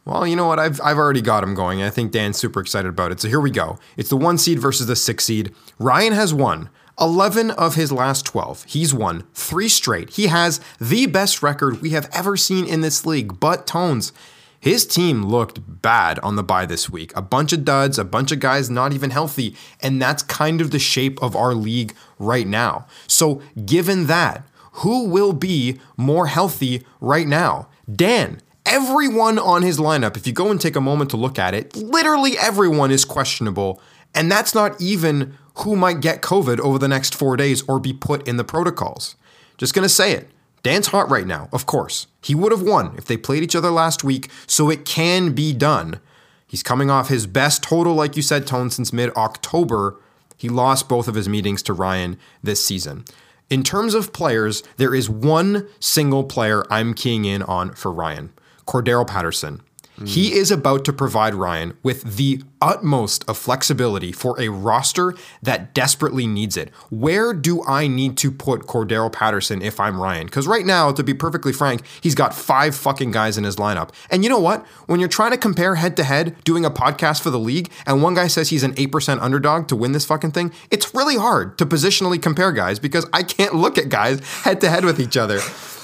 Well, 0.05 0.25
you 0.25 0.35
know 0.35 0.47
what? 0.47 0.59
I've 0.59 0.79
I've 0.81 0.97
already 0.97 1.21
got 1.21 1.43
him 1.43 1.53
going. 1.53 1.83
I 1.83 1.89
think 1.89 2.11
Dan's 2.11 2.37
super 2.37 2.59
excited 2.59 2.89
about 2.89 3.11
it. 3.11 3.19
So 3.19 3.27
here 3.27 3.39
we 3.39 3.51
go. 3.51 3.77
It's 3.97 4.09
the 4.09 4.17
1 4.17 4.37
seed 4.37 4.59
versus 4.59 4.87
the 4.87 4.95
6 4.95 5.23
seed. 5.23 5.53
Ryan 5.77 6.13
has 6.13 6.33
won 6.33 6.69
11 6.99 7.51
of 7.51 7.75
his 7.75 7.91
last 7.91 8.25
12. 8.25 8.65
He's 8.67 8.93
won 8.93 9.23
3 9.33 9.69
straight. 9.69 10.11
He 10.11 10.27
has 10.27 10.59
the 10.79 11.05
best 11.05 11.43
record 11.43 11.81
we 11.81 11.91
have 11.91 12.09
ever 12.11 12.37
seen 12.37 12.65
in 12.65 12.81
this 12.81 13.05
league. 13.05 13.39
But 13.39 13.67
Tones 13.67 14.11
his 14.59 14.85
team 14.85 15.23
looked 15.23 15.81
bad 15.81 16.19
on 16.19 16.35
the 16.35 16.43
bye 16.43 16.65
this 16.65 16.89
week. 16.89 17.15
A 17.15 17.21
bunch 17.21 17.53
of 17.53 17.63
duds, 17.63 17.97
a 17.97 18.03
bunch 18.03 18.31
of 18.31 18.39
guys 18.39 18.69
not 18.69 18.93
even 18.93 19.11
healthy, 19.11 19.55
and 19.81 20.01
that's 20.01 20.23
kind 20.23 20.59
of 20.61 20.71
the 20.71 20.79
shape 20.79 21.21
of 21.21 21.35
our 21.35 21.53
league 21.53 21.95
right 22.17 22.47
now. 22.47 22.85
So, 23.07 23.41
given 23.65 24.07
that, 24.07 24.45
who 24.73 25.05
will 25.05 25.33
be 25.33 25.79
more 25.97 26.27
healthy 26.27 26.85
right 26.99 27.27
now? 27.27 27.67
Dan, 27.93 28.41
everyone 28.65 29.39
on 29.39 29.61
his 29.61 29.79
lineup, 29.79 30.15
if 30.15 30.27
you 30.27 30.33
go 30.33 30.51
and 30.51 30.59
take 30.59 30.75
a 30.75 30.81
moment 30.81 31.09
to 31.11 31.17
look 31.17 31.39
at 31.39 31.53
it, 31.53 31.75
literally 31.75 32.37
everyone 32.37 32.91
is 32.91 33.05
questionable. 33.05 33.81
And 34.13 34.31
that's 34.31 34.55
not 34.55 34.79
even 34.81 35.37
who 35.59 35.75
might 35.75 36.01
get 36.01 36.21
COVID 36.21 36.59
over 36.59 36.79
the 36.79 36.87
next 36.87 37.15
four 37.15 37.37
days 37.37 37.61
or 37.67 37.79
be 37.79 37.93
put 37.93 38.27
in 38.27 38.37
the 38.37 38.43
protocols. 38.43 39.15
Just 39.57 39.73
gonna 39.73 39.89
say 39.89 40.13
it. 40.13 40.29
Dan's 40.63 40.87
hot 40.87 41.09
right 41.09 41.27
now, 41.27 41.49
of 41.51 41.65
course. 41.65 42.07
He 42.21 42.35
would 42.35 42.51
have 42.51 42.61
won 42.61 42.95
if 42.97 43.05
they 43.05 43.17
played 43.17 43.43
each 43.43 43.55
other 43.55 43.71
last 43.71 44.03
week, 44.03 44.29
so 44.45 44.69
it 44.69 44.85
can 44.85 45.31
be 45.31 45.53
done. 45.53 45.99
He's 46.47 46.63
coming 46.63 46.89
off 46.89 47.09
his 47.09 47.27
best 47.27 47.63
total, 47.63 47.93
like 47.93 48.15
you 48.15 48.21
said, 48.21 48.47
Tone, 48.47 48.69
since 48.69 48.91
mid 48.91 49.15
October. 49.15 49.99
He 50.35 50.49
lost 50.49 50.89
both 50.89 51.07
of 51.07 51.15
his 51.15 51.29
meetings 51.29 51.61
to 51.63 51.73
Ryan 51.73 52.17
this 52.41 52.63
season. 52.63 53.05
In 53.49 53.63
terms 53.63 53.93
of 53.93 54.13
players, 54.13 54.63
there 54.77 54.93
is 54.93 55.09
one 55.09 55.67
single 55.79 56.23
player 56.23 56.65
I'm 56.71 56.93
keying 56.93 57.25
in 57.25 57.41
on 57.43 57.73
for 57.73 57.91
Ryan 57.91 58.31
Cordarrelle 58.67 59.07
Patterson. 59.07 59.61
He 60.05 60.33
is 60.33 60.51
about 60.51 60.85
to 60.85 60.93
provide 60.93 61.35
Ryan 61.35 61.77
with 61.83 62.17
the 62.17 62.41
utmost 62.61 63.27
of 63.29 63.37
flexibility 63.37 64.11
for 64.11 64.39
a 64.39 64.49
roster 64.49 65.13
that 65.41 65.73
desperately 65.73 66.27
needs 66.27 66.57
it. 66.57 66.69
Where 66.89 67.33
do 67.33 67.63
I 67.65 67.87
need 67.87 68.17
to 68.17 68.31
put 68.31 68.61
Cordarrelle 68.61 69.11
Patterson 69.11 69.61
if 69.61 69.79
I'm 69.79 69.99
Ryan? 69.99 70.25
Because 70.25 70.47
right 70.47 70.65
now, 70.65 70.91
to 70.91 71.03
be 71.03 71.13
perfectly 71.13 71.53
frank, 71.53 71.81
he's 72.01 72.15
got 72.15 72.33
five 72.33 72.75
fucking 72.75 73.11
guys 73.11 73.37
in 73.37 73.43
his 73.43 73.55
lineup. 73.55 73.91
And 74.09 74.23
you 74.23 74.29
know 74.29 74.39
what? 74.39 74.65
When 74.87 74.99
you're 74.99 75.09
trying 75.09 75.31
to 75.31 75.37
compare 75.37 75.75
head 75.75 75.95
to 75.97 76.03
head, 76.03 76.35
doing 76.43 76.65
a 76.65 76.71
podcast 76.71 77.21
for 77.21 77.29
the 77.29 77.39
league, 77.39 77.71
and 77.85 78.03
one 78.03 78.13
guy 78.15 78.27
says 78.27 78.49
he's 78.49 78.63
an 78.63 78.73
8% 78.75 79.21
underdog 79.21 79.67
to 79.69 79.75
win 79.75 79.91
this 79.93 80.05
fucking 80.05 80.31
thing, 80.31 80.51
it's 80.71 80.93
really 80.93 81.17
hard 81.17 81.57
to 81.57 81.65
positionally 81.65 82.21
compare 82.21 82.51
guys 82.51 82.79
because 82.79 83.05
I 83.13 83.23
can't 83.23 83.55
look 83.55 83.77
at 83.77 83.89
guys 83.89 84.19
head 84.43 84.61
to 84.61 84.69
head 84.69 84.85
with 84.85 84.99
each 84.99 85.17
other. 85.17 85.39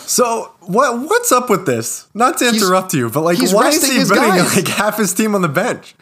So 0.08 0.51
what 0.62 0.99
what's 1.10 1.32
up 1.32 1.49
with 1.49 1.66
this? 1.66 2.08
Not 2.14 2.38
to 2.39 2.45
He's- 2.45 2.62
interrupt 2.62 2.93
you, 2.93 3.10
but 3.10 3.22
like, 3.22 3.38
why 3.51 3.70
is 3.70 3.86
he 3.89 3.97
his 3.99 4.10
putting 4.10 4.24
guys. 4.24 4.56
like 4.56 4.68
half 4.68 4.97
his 4.97 5.14
team 5.14 5.36
on 5.36 5.41
the 5.41 5.49
bench? 5.49 5.95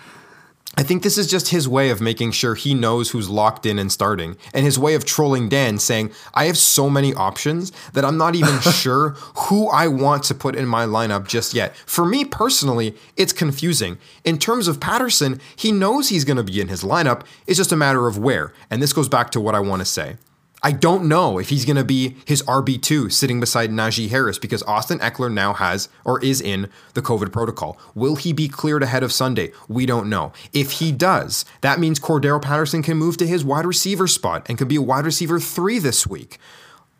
I 0.75 0.81
think 0.81 1.03
this 1.03 1.19
is 1.19 1.27
just 1.27 1.49
his 1.49 1.67
way 1.67 1.91
of 1.91 2.01
making 2.01 2.31
sure 2.31 2.55
he 2.55 2.73
knows 2.73 3.11
who's 3.11 3.29
locked 3.29 3.67
in 3.67 3.77
and 3.77 3.91
starting, 3.91 4.37
and 4.55 4.65
his 4.65 4.79
way 4.79 4.95
of 4.95 5.05
trolling 5.05 5.47
Dan, 5.47 5.77
saying, 5.77 6.09
I 6.33 6.45
have 6.45 6.57
so 6.57 6.89
many 6.89 7.13
options 7.13 7.71
that 7.93 8.03
I'm 8.03 8.17
not 8.17 8.33
even 8.33 8.59
sure 8.71 9.09
who 9.35 9.67
I 9.69 9.87
want 9.87 10.23
to 10.23 10.33
put 10.33 10.55
in 10.55 10.65
my 10.65 10.85
lineup 10.87 11.27
just 11.27 11.53
yet. 11.53 11.75
For 11.85 12.05
me 12.07 12.25
personally, 12.25 12.95
it's 13.15 13.33
confusing. 13.33 13.99
In 14.23 14.39
terms 14.39 14.67
of 14.67 14.79
Patterson, 14.79 15.39
he 15.55 15.71
knows 15.71 16.09
he's 16.09 16.25
going 16.25 16.37
to 16.37 16.43
be 16.43 16.59
in 16.59 16.69
his 16.69 16.81
lineup, 16.81 17.21
it's 17.45 17.57
just 17.57 17.71
a 17.71 17.77
matter 17.77 18.07
of 18.07 18.17
where. 18.17 18.51
And 18.71 18.81
this 18.81 18.93
goes 18.93 19.07
back 19.07 19.29
to 19.33 19.39
what 19.39 19.53
I 19.53 19.59
want 19.59 19.81
to 19.81 19.85
say. 19.85 20.17
I 20.65 20.71
don't 20.71 21.09
know 21.09 21.39
if 21.39 21.49
he's 21.49 21.65
going 21.65 21.75
to 21.75 21.83
be 21.83 22.15
his 22.25 22.41
RB2 22.43 23.11
sitting 23.11 23.41
beside 23.41 23.69
Najee 23.69 24.07
Harris 24.07 24.39
because 24.39 24.63
Austin 24.63 24.97
Ekeler 24.99 25.31
now 25.31 25.51
has 25.51 25.89
or 26.05 26.23
is 26.23 26.39
in 26.39 26.69
the 26.93 27.01
COVID 27.01 27.33
protocol. 27.33 27.77
Will 27.93 28.15
he 28.15 28.31
be 28.31 28.47
cleared 28.47 28.81
ahead 28.81 29.03
of 29.03 29.11
Sunday? 29.11 29.51
We 29.67 29.85
don't 29.85 30.07
know. 30.07 30.31
If 30.53 30.71
he 30.73 30.93
does, 30.93 31.43
that 31.59 31.81
means 31.81 31.99
Cordarrelle 31.99 32.41
Patterson 32.41 32.81
can 32.81 32.95
move 32.95 33.17
to 33.17 33.27
his 33.27 33.43
wide 33.43 33.65
receiver 33.65 34.07
spot 34.07 34.45
and 34.47 34.57
can 34.57 34.69
be 34.69 34.77
a 34.77 34.81
wide 34.81 35.03
receiver 35.03 35.37
three 35.37 35.79
this 35.79 36.07
week. 36.07 36.37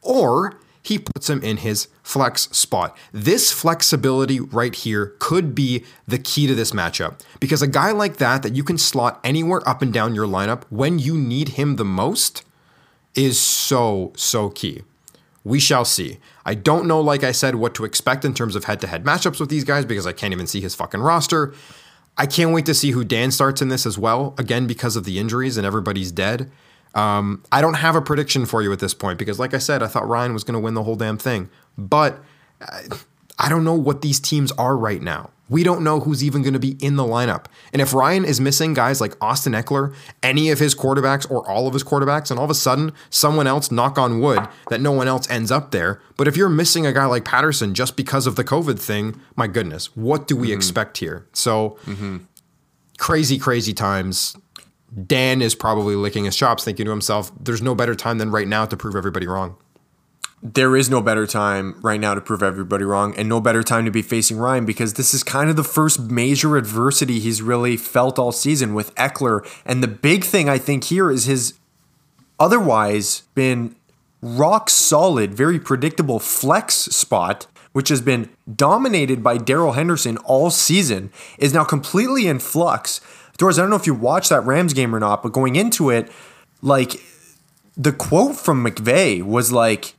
Or 0.01 0.59
he 0.82 0.99
puts 0.99 1.30
him 1.30 1.41
in 1.41 1.57
his 1.57 1.88
flex 2.03 2.49
spot. 2.49 2.97
This 3.14 3.53
flexibility 3.53 4.41
right 4.41 4.76
here 4.76 5.16
could 5.20 5.55
be 5.55 5.86
the 6.05 6.20
key 6.20 6.47
to 6.47 6.55
this 6.55 6.72
matchup 6.72 7.22
because 7.39 7.61
a 7.61 7.68
guy 7.68 7.93
like 7.93 8.18
that, 8.18 8.43
that 8.43 8.55
you 8.55 8.66
can 8.66 8.78
slot 8.78 9.22
anywhere 9.24 9.61
up 9.66 9.82
and 9.82 9.93
down 9.93 10.14
your 10.14 10.28
lineup 10.28 10.64
when 10.70 10.99
you 10.99 11.18
need 11.18 11.49
him 11.49 11.78
the 11.78 11.86
most 11.86 12.43
is 13.16 13.39
so, 13.39 14.11
so 14.16 14.49
key. 14.49 14.84
We 15.43 15.59
shall 15.59 15.86
see. 15.86 16.20
I 16.45 16.55
don't 16.55 16.88
know, 16.88 17.01
like 17.01 17.24
I 17.24 17.32
said, 17.32 17.55
what 17.55 17.76
to 17.76 17.86
expect 17.86 18.24
in 18.24 18.34
terms 18.34 18.55
of 18.55 18.64
head 18.64 18.80
to 18.82 18.88
head 18.88 19.03
matchups 19.03 19.39
with 19.39 19.49
these 19.49 19.64
guys 19.64 19.86
because 19.86 20.07
I 20.07 20.14
can't 20.14 20.34
even 20.34 20.47
see 20.47 20.61
his 20.61 20.74
fucking 20.74 21.01
roster. 21.01 21.53
I 22.18 22.26
can't 22.26 22.51
wait 22.51 22.66
to 22.68 22.74
see 22.74 22.91
who 22.91 23.03
Dan 23.03 23.32
starts 23.32 23.61
in 23.61 23.70
this 23.70 23.86
as 23.86 23.97
well, 23.97 24.36
again, 24.38 24.68
because 24.68 24.95
of 24.95 25.03
the 25.03 25.20
injuries 25.20 25.57
and 25.57 25.66
everybody's 25.66 26.11
dead. 26.11 26.49
Um, 26.95 27.43
I 27.51 27.59
don't 27.61 27.74
have 27.76 27.95
a 27.95 28.01
prediction 28.01 28.45
for 28.45 28.61
you 28.61 28.72
at 28.72 28.80
this 28.80 28.93
point 28.93 29.18
because, 29.18 29.39
like 29.39 29.53
I 29.53 29.57
said, 29.57 29.82
I 29.82 29.88
thought 29.88 30.07
Ryan 30.07 30.34
was 30.34 30.43
going 30.43 30.53
to 30.53 30.59
win 30.59 30.76
the 30.76 30.84
whole 30.84 30.95
damn 30.95 31.18
thing. 31.18 31.49
But 31.78 32.20
uh, 32.61 32.82
I 33.39 33.49
don't 33.49 33.64
know 33.64 33.74
what 33.74 34.01
these 34.01 34.20
teams 34.20 34.51
are 34.53 34.78
right 34.78 35.01
now. 35.01 35.32
We 35.54 35.62
don't 35.62 35.84
know 35.84 35.99
who's 35.99 36.24
even 36.24 36.41
going 36.41 36.54
to 36.54 36.60
be 36.60 36.72
in 36.80 36.95
the 36.95 37.04
lineup. 37.04 37.45
And 37.72 37.80
if 37.80 37.93
Ryan 37.93 38.26
is 38.26 38.41
missing 38.41 38.74
guys 38.74 38.99
like 38.99 39.14
Austin 39.22 39.54
Ekeler, 39.54 39.93
any 40.24 40.49
of 40.49 40.58
his 40.58 40.74
quarterbacks, 40.74 41.30
or 41.30 41.47
all 41.47 41.68
of 41.68 41.74
his 41.74 41.84
quarterbacks, 41.84 42.32
and 42.32 42.39
all 42.39 42.45
of 42.45 42.49
a 42.49 42.56
sudden 42.56 42.91
someone 43.12 43.45
else, 43.45 43.70
knock 43.70 43.99
on 43.99 44.20
wood, 44.20 44.47
that 44.72 44.82
no 44.82 44.91
one 44.91 45.08
else 45.08 45.30
ends 45.30 45.51
up 45.51 45.70
there. 45.70 46.01
But 46.18 46.28
if 46.28 46.36
you're 46.36 46.49
missing 46.49 46.88
a 46.88 46.91
guy 46.91 47.06
like 47.06 47.24
Patterson 47.24 47.76
just 47.76 47.95
because 47.95 48.26
of 48.26 48.36
the 48.36 48.43
COVID 48.43 48.80
thing, 48.80 49.22
my 49.36 49.45
goodness, 49.45 49.95
what 49.95 50.26
do 50.26 50.36
we 50.36 50.47
mm-hmm. 50.47 50.58
expect 50.58 50.97
here? 50.97 51.28
So 51.34 51.78
mm-hmm. 51.86 52.18
crazy, 52.97 53.38
crazy 53.38 53.76
times. 53.76 54.36
Dan 55.06 55.43
is 55.43 55.54
probably 55.54 55.95
licking 55.95 56.26
his 56.26 56.36
chops, 56.36 56.64
thinking 56.64 56.86
to 56.86 56.91
himself, 56.91 57.32
there's 57.39 57.62
no 57.62 57.76
better 57.76 57.93
time 57.93 58.18
than 58.18 58.32
right 58.32 58.47
now 58.47 58.66
to 58.66 58.76
prove 58.76 58.95
everybody 58.95 59.28
wrong. 59.28 59.58
There 60.46 60.76
is 60.76 60.89
no 60.89 61.02
better 61.02 61.26
time 61.26 61.80
right 61.82 62.02
now 62.02 62.14
to 62.16 62.20
prove 62.20 62.44
everybody 62.44 62.84
wrong, 62.84 63.16
and 63.16 63.30
no 63.30 63.39
better 63.39 63.64
time 63.64 63.86
to 63.86 63.91
be 63.91 64.02
facing 64.02 64.38
Ryan 64.38 64.66
because 64.66 64.96
this 64.96 65.14
is 65.14 65.24
kind 65.24 65.50
of 65.50 65.56
the 65.56 65.64
first 65.64 66.02
major 66.02 66.58
adversity 66.58 67.20
he's 67.20 67.41
really 67.41 67.78
felt 67.78 68.20
all 68.20 68.34
season 68.34 68.74
with 68.74 68.94
Ekeler. 68.96 69.50
And 69.66 69.82
the 69.82 69.88
big 69.88 70.26
thing 70.26 70.50
I 70.50 70.58
think 70.58 70.84
here 70.84 71.10
is 71.10 71.24
his 71.24 71.54
otherwise 72.41 73.24
been 73.36 73.78
rock 74.22 74.70
solid, 74.70 75.34
very 75.34 75.60
predictable 75.60 76.20
flex 76.20 76.76
spot, 76.76 77.48
which 77.72 77.88
has 77.88 78.02
been 78.02 78.30
dominated 78.54 79.24
by 79.24 79.38
Darrell 79.38 79.72
Henderson 79.72 80.18
all 80.18 80.50
season, 80.50 81.10
is 81.38 81.54
now 81.54 81.64
completely 81.64 82.28
in 82.28 82.39
flux. 82.39 83.00
Doris, 83.38 83.58
I 83.58 83.62
don't 83.62 83.70
know 83.70 83.78
if 83.78 83.88
you 83.88 83.94
watched 83.94 84.30
that 84.30 84.46
Rams 84.46 84.74
game 84.74 84.94
or 84.94 85.00
not, 85.00 85.24
but 85.24 85.32
going 85.32 85.56
into 85.56 85.89
it, 85.89 86.12
like 86.62 87.02
the 87.78 87.94
quote 87.94 88.36
from 88.36 88.62
McVay 88.62 89.24
was 89.24 89.54
like, 89.54 89.96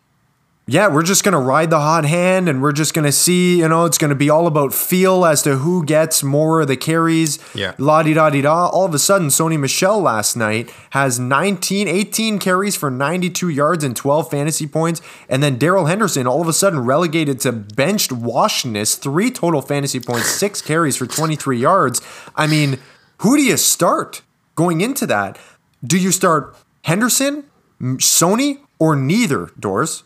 yeah, 0.67 0.89
we're 0.89 1.03
just 1.03 1.25
going 1.25 1.35
to 1.35 1.39
ride 1.39 1.69
the 1.69 1.79
hot 1.79 2.07
hand 2.07 2.49
and 2.49 2.63
we're 2.63 2.73
just 2.73 2.95
going 2.95 3.05
to 3.05 3.13
see, 3.13 3.59
you 3.59 3.69
know, 3.69 3.85
it's 3.85 3.99
going 3.99 4.09
to 4.09 4.15
be 4.15 4.31
all 4.31 4.47
about 4.47 4.73
feel 4.73 5.27
as 5.27 5.43
to 5.43 5.57
who 5.57 5.85
gets 5.85 6.23
more 6.23 6.63
of 6.63 6.69
the 6.69 6.77
carries. 6.77 7.39
Yeah. 7.55 7.75
La 7.77 8.03
di 8.03 8.15
da 8.15 8.31
di 8.31 8.41
da. 8.41 8.69
All 8.69 8.87
of 8.87 8.95
a 8.95 8.99
sudden, 8.99 9.29
Sony 9.29 9.61
Michel 9.61 10.01
last 10.01 10.37
night 10.37 10.73
has 10.91 11.19
19, 11.19 11.87
18 11.87 12.39
carries 12.39 12.77
for 12.77 12.91
92 12.91 13.51
yards 13.51 13.85
and 13.85 13.95
12 13.95 14.31
fantasy 14.31 14.67
points. 14.67 15.03
And 15.29 15.43
then 15.43 15.59
Darrell 15.59 15.85
Henderson, 15.85 16.27
all 16.27 16.41
of 16.41 16.49
a 16.49 16.55
sudden, 16.55 16.81
relegated 16.81 17.41
to 17.41 17.53
benched 17.53 18.11
washness, 18.11 18.97
three 18.97 19.31
total 19.31 19.61
fantasy 19.61 20.01
points, 20.01 20.31
six 20.31 20.63
carries 20.63 20.97
for 20.97 21.07
23 21.07 21.59
yards. 21.59 22.01
I 22.37 22.47
mean, 22.47 22.79
who 23.19 23.37
do 23.37 23.43
you 23.43 23.59
start 23.59 24.23
going 24.55 24.81
into 24.81 25.05
that? 25.09 25.39
Do 25.85 25.99
you 25.99 26.11
start 26.11 26.57
Henderson, 26.85 27.45
Sony, 27.83 28.61
or 28.79 28.97
neither, 28.97 29.51
Doors? 29.61 30.05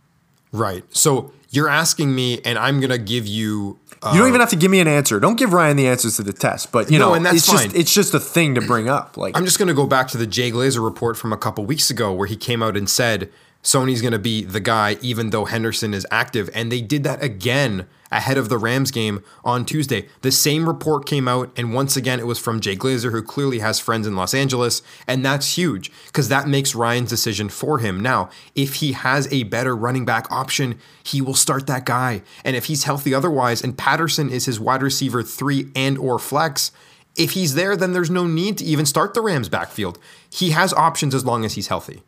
Right. 0.53 0.85
So 0.95 1.33
you're 1.51 1.69
asking 1.69 2.15
me, 2.15 2.41
and 2.45 2.59
I'm 2.59 2.81
going 2.81 2.91
to 2.91 2.99
give 2.99 3.27
you. 3.27 3.79
Uh, 4.03 4.13
You 4.13 4.21
don't 4.21 4.29
even 4.29 4.41
have 4.41 4.51
to 4.51 4.57
give 4.57 4.71
me 4.71 4.81
an 4.81 4.87
answer. 4.89 5.19
Don't 5.19 5.37
give 5.39 5.53
Ryan 5.53 5.77
the 5.77 5.89
answers 5.89 6.17
to 6.17 6.23
the 6.23 6.33
test, 6.33 6.71
but 6.71 6.91
you 6.91 6.99
No, 6.99 7.09
know, 7.09 7.15
and 7.15 7.27
that's 7.27 7.39
it's 7.39 7.51
just 7.51 7.67
fine. 7.69 7.77
it's 7.77 7.93
just 7.93 8.15
a 8.15 8.21
thing 8.21 8.55
to 8.55 8.61
bring 8.61 8.89
up. 8.89 9.17
Like 9.17 9.37
I'm 9.37 9.45
just 9.45 9.59
going 9.59 9.67
to 9.69 9.75
go 9.75 9.87
back 9.87 10.09
to 10.09 10.19
the 10.19 10.27
Jay 10.27 10.53
Glazer 10.53 10.85
report 10.85 11.17
from 11.17 11.33
a 11.33 11.37
couple 11.37 11.65
weeks 11.65 11.91
ago 11.91 12.13
where 12.13 12.27
he 12.29 12.37
came 12.37 12.63
out 12.63 12.77
and 12.77 12.89
said 12.89 13.29
Sony's 13.63 14.01
going 14.01 14.13
to 14.13 14.19
be 14.19 14.45
the 14.45 14.61
guy 14.61 14.97
even 15.03 15.31
though 15.31 15.45
Henderson 15.45 15.93
is 15.93 16.07
active. 16.11 16.49
And 16.55 16.71
they 16.71 16.81
did 16.81 17.05
that 17.05 17.23
again 17.23 17.87
ahead 18.11 18.39
of 18.39 18.49
the 18.49 18.57
Rams 18.57 18.91
game 18.91 19.23
on 19.45 19.65
Tuesday. 19.65 20.09
The 20.23 20.33
same 20.33 20.67
report 20.67 21.07
came 21.07 21.29
out, 21.29 21.51
and 21.57 21.75
once 21.75 21.97
again, 21.97 22.21
it 22.21 22.27
was 22.27 22.39
from 22.39 22.61
Jay 22.61 22.77
Glazer, 22.77 23.11
who 23.11 23.23
clearly 23.23 23.59
has 23.59 23.79
friends 23.79 24.07
in 24.07 24.17
Los 24.17 24.33
Angeles. 24.33 24.81
And 25.07 25.25
that's 25.25 25.59
huge 25.59 25.91
because 26.07 26.29
that 26.29 26.49
makes 26.49 26.75
Ryan's 26.75 27.11
decision 27.11 27.49
for 27.49 27.79
him. 27.79 28.01
Now, 28.01 28.31
if 28.55 28.77
he 28.77 28.93
has 28.93 29.31
a 29.33 29.43
better 29.43 29.77
running 29.77 30.05
back 30.05 30.31
option, 30.33 30.79
he 31.03 31.21
will 31.21 31.35
start 31.35 31.67
that 31.67 31.85
guy. 31.85 32.23
And 32.45 32.57
if 32.57 32.67
he's 32.67 32.85
healthy 32.85 33.13
otherwise, 33.13 33.63
and 33.63 33.77
Patterson 33.77 34.31
is 34.31 34.47
his 34.47 34.61
wide 34.61 34.83
receiver 34.83 35.23
three 35.23 35.71
and 35.77 35.99
or 35.99 36.19
flex, 36.19 36.73
if 37.17 37.33
he's 37.33 37.55
there, 37.55 37.77
then 37.77 37.93
there's 37.93 38.11
no 38.11 38.27
need 38.27 38.57
to 38.59 38.65
even 38.65 38.87
start 38.87 39.13
the 39.13 39.21
Rams 39.21 39.49
backfield. 39.49 39.99
He 40.31 40.51
has 40.51 40.73
options 40.73 41.15
as 41.15 41.25
long 41.25 41.45
as 41.45 41.55
he's 41.55 41.67
healthy. 41.67 42.03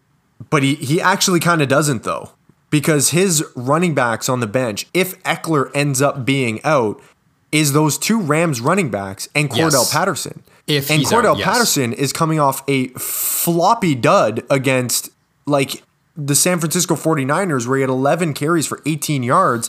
But 0.48 0.62
he, 0.62 0.74
he 0.76 1.00
actually 1.00 1.40
kind 1.40 1.60
of 1.60 1.68
doesn't, 1.68 2.02
though, 2.04 2.30
because 2.70 3.10
his 3.10 3.44
running 3.54 3.94
backs 3.94 4.28
on 4.28 4.40
the 4.40 4.46
bench, 4.46 4.86
if 4.94 5.22
Ekeler 5.24 5.70
ends 5.74 6.00
up 6.00 6.24
being 6.24 6.60
out, 6.64 7.00
is 7.52 7.72
those 7.72 7.98
two 7.98 8.20
Rams 8.20 8.60
running 8.60 8.90
backs 8.90 9.28
and 9.34 9.50
Cordarrelle 9.50 9.72
Yes. 9.72 9.92
Patterson. 9.92 10.42
If 10.66 10.90
and 10.90 11.02
Cordarrelle 11.02 11.24
out, 11.32 11.38
yes. 11.38 11.46
Patterson 11.48 11.92
is 11.92 12.12
coming 12.12 12.38
off 12.40 12.62
a 12.68 12.88
floppy 12.90 13.94
dud 13.94 14.44
against 14.48 15.10
like 15.46 15.82
the 16.16 16.34
San 16.34 16.58
Francisco 16.60 16.94
49ers 16.94 17.66
where 17.66 17.78
he 17.78 17.80
had 17.82 17.90
11 17.90 18.34
carries 18.34 18.66
for 18.66 18.80
18 18.86 19.22
yards. 19.22 19.68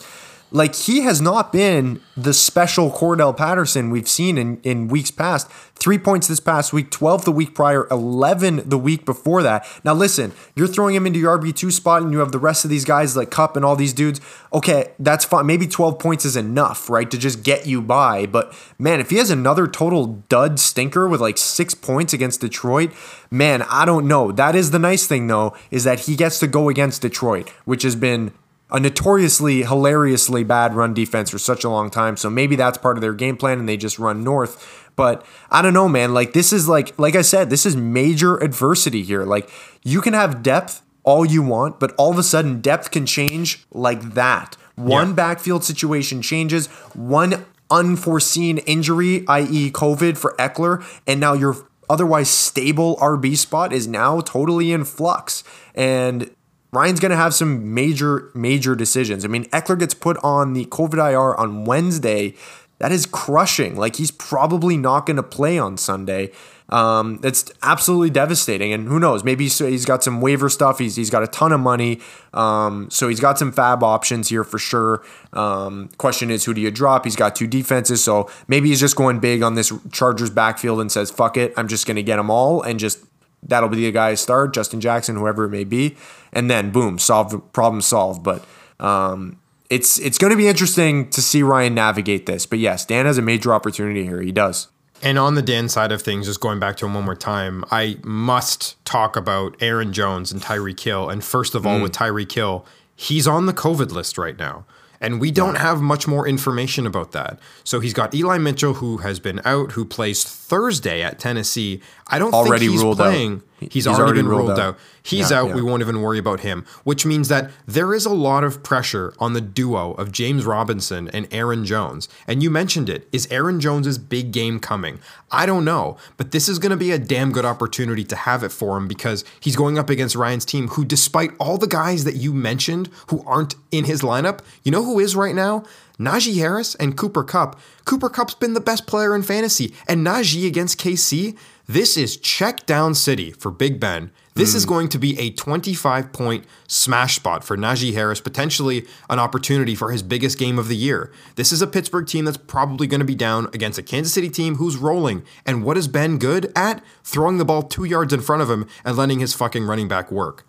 Like 0.52 0.76
he 0.76 1.02
has 1.02 1.22
not 1.22 1.54
been 1.54 2.02
the 2.18 2.34
special 2.34 2.92
Cordarrelle 2.92 3.36
Patterson 3.36 3.90
we've 3.90 4.08
seen 4.08 4.38
in, 4.38 4.60
in 4.64 4.90
weeks 4.90 5.10
past. 5.10 5.50
Three 5.76 5.98
points 5.98 6.28
this 6.28 6.42
past 6.42 6.74
week, 6.74 6.92
12 6.92 7.26
the 7.26 7.32
week 7.32 7.56
prior, 7.56 7.88
11 7.90 8.70
the 8.70 8.78
week 8.78 9.06
before 9.06 9.42
that. 9.44 9.66
Now, 9.84 9.94
listen, 9.94 10.34
you're 10.56 10.68
throwing 10.68 10.94
him 10.94 11.08
into 11.08 11.20
your 11.20 11.40
RB2 11.40 11.72
spot 11.72 12.02
and 12.02 12.12
you 12.12 12.20
have 12.20 12.34
the 12.34 12.38
rest 12.38 12.66
of 12.66 12.70
these 12.70 12.86
guys 12.86 13.16
like 13.16 13.32
Kupp 13.32 13.56
and 13.56 13.64
all 13.64 13.78
these 13.78 13.94
dudes. 13.94 14.20
Okay, 14.52 14.92
that's 15.00 15.24
fine. 15.24 15.46
Maybe 15.46 15.68
12 15.68 15.98
points 15.98 16.26
is 16.26 16.36
enough, 16.36 16.90
right, 16.90 17.10
to 17.10 17.18
just 17.18 17.44
get 17.44 17.66
you 17.66 17.82
by. 17.82 18.26
But 18.26 18.54
man, 18.78 19.00
if 19.00 19.10
he 19.10 19.18
has 19.18 19.30
another 19.30 19.68
total 19.68 20.24
dud 20.28 20.60
stinker 20.60 21.08
with 21.08 21.22
like 21.22 21.38
six 21.38 21.74
points 21.74 22.14
against 22.14 22.42
Detroit, 22.42 22.92
man, 23.32 23.62
I 23.64 23.86
don't 23.86 24.08
know. 24.08 24.32
That 24.32 24.56
is 24.56 24.72
the 24.72 24.80
nice 24.80 25.08
thing, 25.08 25.28
though, 25.28 25.56
is 25.72 25.86
that 25.86 26.02
he 26.02 26.16
gets 26.18 26.40
to 26.40 26.48
go 26.48 26.68
against 26.68 27.02
Detroit, 27.02 27.50
which 27.64 27.84
has 27.84 27.96
been 27.96 28.34
a 28.72 28.80
notoriously 28.80 29.64
hilariously 29.64 30.44
bad 30.44 30.74
run 30.74 30.94
defense 30.94 31.30
for 31.30 31.38
such 31.40 31.64
a 31.64 31.70
long 31.70 31.90
time. 31.90 32.16
So 32.18 32.30
maybe 32.30 32.56
that's 32.56 32.78
part 32.78 32.98
of 32.98 33.02
their 33.02 33.14
game 33.14 33.38
plan 33.38 33.60
and 33.60 33.68
they 33.68 33.78
just 33.78 34.00
run 34.00 34.24
north. 34.24 34.90
But 34.96 35.26
I 35.50 35.62
don't 35.62 35.74
know, 35.74 35.90
man. 35.90 36.14
Like 36.14 36.34
this 36.34 36.54
is 36.54 36.68
like 36.68 36.98
like 37.00 37.16
I 37.16 37.22
said, 37.22 37.50
this 37.50 37.66
is 37.66 37.76
major 37.76 38.38
adversity 38.38 39.04
here. 39.04 39.24
Like 39.26 39.50
you 39.84 40.02
can 40.02 40.14
have 40.14 40.42
depth 40.44 40.82
all 41.04 41.26
you 41.26 41.42
want, 41.42 41.80
but 41.80 41.94
all 41.98 42.12
of 42.12 42.18
a 42.20 42.24
sudden 42.24 42.62
depth 42.62 42.92
can 42.92 43.06
change 43.06 43.66
like 43.72 44.14
that. 44.14 44.56
One 44.76 45.10
Yeah. 45.10 45.14
backfield 45.16 45.64
situation 45.64 46.22
changes, 46.22 46.68
one 46.94 47.46
unforeseen 47.70 48.58
injury, 48.60 49.26
i.e., 49.28 49.72
COVID 49.72 50.18
for 50.18 50.36
Ekeler, 50.38 50.84
and 51.08 51.20
now 51.20 51.34
your 51.34 51.56
otherwise 51.90 52.30
stable 52.30 52.98
RB 53.02 53.36
spot 53.38 53.74
is 53.74 53.88
now 53.88 54.22
totally 54.22 54.72
in 54.72 54.84
flux. 54.86 55.44
And 55.74 56.30
Ryan's 56.72 57.00
going 57.00 57.12
to 57.12 57.18
have 57.18 57.34
some 57.34 57.74
major, 57.74 58.32
major 58.34 58.76
decisions. 58.76 59.26
I 59.26 59.28
mean, 59.28 59.46
Ekeler 59.50 59.78
gets 59.78 59.94
put 59.94 60.18
on 60.24 60.54
the 60.54 60.66
COVID 60.66 60.98
IR 60.98 61.36
on 61.36 61.66
Wednesday. 61.66 62.34
That 62.80 62.92
is 62.92 63.06
crushing. 63.06 63.76
Like, 63.76 63.98
he's 63.98 64.12
probably 64.12 64.78
not 64.78 65.06
going 65.06 65.18
to 65.18 65.24
play 65.24 65.60
on 65.60 65.78
Sunday. 65.78 66.32
Um, 66.70 67.20
it's 67.22 67.52
absolutely 67.62 68.10
devastating. 68.10 68.72
And 68.72 68.88
who 68.88 69.00
knows? 69.00 69.24
Maybe 69.24 69.50
he's 69.50 69.86
got 69.86 70.04
some 70.04 70.22
waiver 70.22 70.48
stuff. 70.48 70.80
He's, 70.80 70.96
he's 70.96 71.10
got 71.10 71.22
a 71.22 71.28
ton 71.28 71.52
of 71.52 71.60
money. 71.60 72.00
Um, 72.34 72.90
so 72.90 73.10
he's 73.10 73.20
got 73.20 73.38
some 73.38 73.52
FAAB 73.52 73.84
options 73.84 74.30
here 74.30 74.46
for 74.46 74.58
sure. 74.58 75.04
Um, 75.34 75.90
question 75.98 76.32
is, 76.32 76.46
who 76.46 76.54
do 76.54 76.62
you 76.62 76.72
drop? 76.72 77.04
He's 77.04 77.18
got 77.18 77.36
two 77.36 77.48
defenses. 77.48 78.02
So 78.02 78.30
maybe 78.48 78.70
he's 78.70 78.80
just 78.80 78.96
going 78.96 79.20
big 79.20 79.44
on 79.44 79.56
this 79.56 79.74
Chargers 79.92 80.30
backfield 80.30 80.80
and 80.80 80.90
says, 80.90 81.12
fuck 81.12 81.36
it. 81.36 81.54
I'm 81.58 81.68
just 81.68 81.86
going 81.86 81.98
to 81.98 82.04
get 82.04 82.16
them 82.16 82.32
all 82.32 82.62
and 82.62 82.80
just 82.80 83.04
that'll 83.44 83.70
be 83.70 83.78
the 83.78 83.92
guy 83.92 84.12
to 84.12 84.18
start, 84.18 84.54
Justin 84.54 84.82
Jackson, 84.82 85.16
whoever 85.16 85.46
it 85.46 85.50
may 85.50 85.64
be. 85.64 85.96
And 86.34 86.50
then 86.50 86.72
boom, 86.72 87.00
solve 87.00 87.52
problem 87.54 87.82
solved. 87.82 88.24
But 88.24 88.46
um, 88.80 89.40
it's 89.70 90.00
it's 90.00 90.18
going 90.18 90.32
to 90.32 90.38
be 90.38 90.48
interesting 90.48 91.10
to 91.12 91.22
see 91.22 91.44
Ryan 91.44 91.74
navigate 91.74 92.26
this. 92.26 92.46
But 92.46 92.60
yes, 92.60 92.86
Dan 92.86 93.06
has 93.06 93.18
a 93.18 93.22
major 93.22 93.54
opportunity 93.54 94.04
here. 94.04 94.22
He 94.22 94.32
does. 94.32 94.68
And 95.04 95.18
on 95.18 95.34
the 95.34 95.42
Dan 95.42 95.68
side 95.68 95.92
of 95.92 96.02
things, 96.02 96.28
just 96.28 96.42
going 96.42 96.60
back 96.60 96.78
to 96.78 96.86
him 96.86 96.94
one 96.94 97.06
more 97.06 97.16
time, 97.16 97.66
I 97.72 97.98
must 98.04 98.84
talk 98.86 99.16
about 99.16 99.56
Aaron 99.60 99.94
Jones 99.94 100.32
and 100.32 100.42
Tyreek 100.42 100.80
Hill. 100.80 101.10
And 101.10 101.24
first 101.24 101.56
of 101.56 101.66
all, 101.66 101.80
mm. 101.80 101.84
with 101.84 101.94
Tyreek 101.94 102.32
Hill, 102.32 102.66
he's 102.96 103.28
on 103.28 103.48
the 103.48 103.54
COVID 103.54 103.92
list 103.92 104.18
right 104.18 104.38
now. 104.38 104.66
And 105.00 105.20
we 105.20 105.32
don't 105.32 105.56
have 105.56 105.82
much 105.82 106.08
more 106.08 106.28
information 106.28 106.86
about 106.86 107.12
that. 107.14 107.40
So 107.64 107.80
he's 107.80 107.94
got 107.94 108.14
Eli 108.14 108.38
Mitchell, 108.38 108.76
who 108.76 108.98
has 108.98 109.20
been 109.20 109.42
out, 109.44 109.72
who 109.72 109.84
plays 109.84 110.24
Thursday 110.52 111.02
at 111.02 111.18
Tennessee. 111.18 111.80
I 112.08 112.20
don't 112.20 112.34
already 112.34 112.66
think 112.66 112.74
he's 112.74 112.84
ruled 112.84 112.98
playing. 112.98 113.36
Out. 113.36 113.42
He's, 113.62 113.74
he's 113.74 113.88
already, 113.88 114.02
already, 114.02 114.20
been 114.20 114.28
ruled, 114.28 114.50
out. 114.52 114.60
out. 114.60 114.80
He's 115.02 115.32
yeah, 115.32 115.40
out. 115.40 115.48
Yeah. 115.48 115.56
We 115.56 115.62
won't 115.62 115.82
even 115.82 116.02
worry 116.02 116.20
about 116.20 116.42
him, 116.42 116.66
which 116.84 117.06
means 117.06 117.30
that 117.30 117.52
there 117.66 117.94
is 117.94 118.06
a 118.06 118.10
lot 118.10 118.44
of 118.44 118.62
pressure 118.62 119.14
on 119.18 119.32
the 119.32 119.40
duo 119.40 119.94
of 119.94 120.12
James 120.12 120.46
Robinson 120.46 121.08
and 121.14 121.26
Aaron 121.32 121.64
Jones. 121.64 122.10
And 122.28 122.44
you 122.44 122.50
mentioned 122.50 122.90
it. 122.90 123.08
Is 123.14 123.30
Aaron 123.32 123.62
Jones's 123.62 123.98
big 123.98 124.34
game 124.34 124.60
coming? 124.60 125.00
I 125.32 125.46
don't 125.46 125.64
know, 125.64 125.96
but 126.18 126.32
this 126.32 126.50
is 126.50 126.60
going 126.60 126.72
to 126.72 126.78
be 126.78 126.92
a 126.92 127.00
damn 127.00 127.32
good 127.32 127.46
opportunity 127.46 128.04
to 128.04 128.16
have 128.18 128.44
it 128.44 128.52
for 128.52 128.76
him 128.76 128.90
because 128.90 129.24
he's 129.40 129.56
going 129.56 129.80
up 129.80 129.90
against 129.90 130.18
Ryan's 130.18 130.44
team, 130.44 130.68
who, 130.70 130.84
despite 130.84 131.32
all 131.40 131.58
the 131.58 131.66
guys 131.66 132.04
that 132.04 132.16
you 132.16 132.34
mentioned 132.34 132.90
who 133.08 133.24
aren't 133.26 133.56
in 133.72 133.86
his 133.86 134.02
lineup, 134.02 134.42
you 134.64 134.72
know 134.72 134.84
who 134.84 135.00
is 135.00 135.16
right 135.16 135.34
now? 135.34 135.64
Najee 136.02 136.38
Harris 136.38 136.76
and 136.76 136.98
Cooper 136.98 137.24
Kupp. 137.24 137.60
Cooper 137.86 138.10
Kupp's 138.10 138.36
been 138.36 138.54
the 138.54 138.60
best 138.60 138.88
player 138.88 139.16
in 139.16 139.24
fantasy, 139.24 139.74
and 139.88 140.06
Najee 140.06 140.48
against 140.48 140.80
KC, 140.80 141.38
this 141.68 141.96
is 141.96 142.18
check 142.18 142.66
down 142.66 142.96
city 142.96 143.32
for 143.32 143.52
Big 143.52 143.80
Ben. 143.80 144.12
This 144.34 144.54
mm. 144.54 144.56
is 144.56 144.66
going 144.66 144.90
to 144.90 145.00
be 145.00 145.18
a 145.20 145.30
25 145.32 146.12
point 146.12 146.46
smash 146.68 147.16
spot 147.16 147.44
for 147.44 147.58
Najee 147.58 147.94
Harris, 147.94 148.20
potentially 148.20 148.86
an 149.10 149.20
opportunity 149.20 149.76
for 149.76 149.92
his 149.92 150.04
biggest 150.04 150.38
game 150.38 150.58
of 150.58 150.68
the 150.68 150.76
year. 150.76 151.12
This 151.36 151.52
is 151.52 151.62
a 151.62 151.68
Pittsburgh 151.68 152.08
team 152.08 152.26
that's 152.26 152.38
probably 152.38 152.88
going 152.88 153.00
to 153.00 153.06
be 153.06 153.16
down 153.16 153.48
against 153.54 153.78
a 153.78 153.84
Kansas 153.84 154.14
City 154.14 154.30
team 154.30 154.56
who's 154.56 154.78
rolling. 154.78 155.24
And 155.46 155.64
what 155.64 155.78
is 155.78 155.88
Ben 155.88 156.18
good 156.18 156.52
at? 156.56 156.84
Throwing 157.04 157.38
the 157.38 157.46
ball 157.46 157.64
two 157.64 157.86
yards 157.86 158.14
in 158.14 158.22
front 158.22 158.42
of 158.42 158.50
him 158.50 158.68
and 158.84 158.98
letting 158.98 159.20
his 159.20 159.34
fucking 159.34 159.66
running 159.66 159.88
back 159.88 160.12
work. 160.12 160.46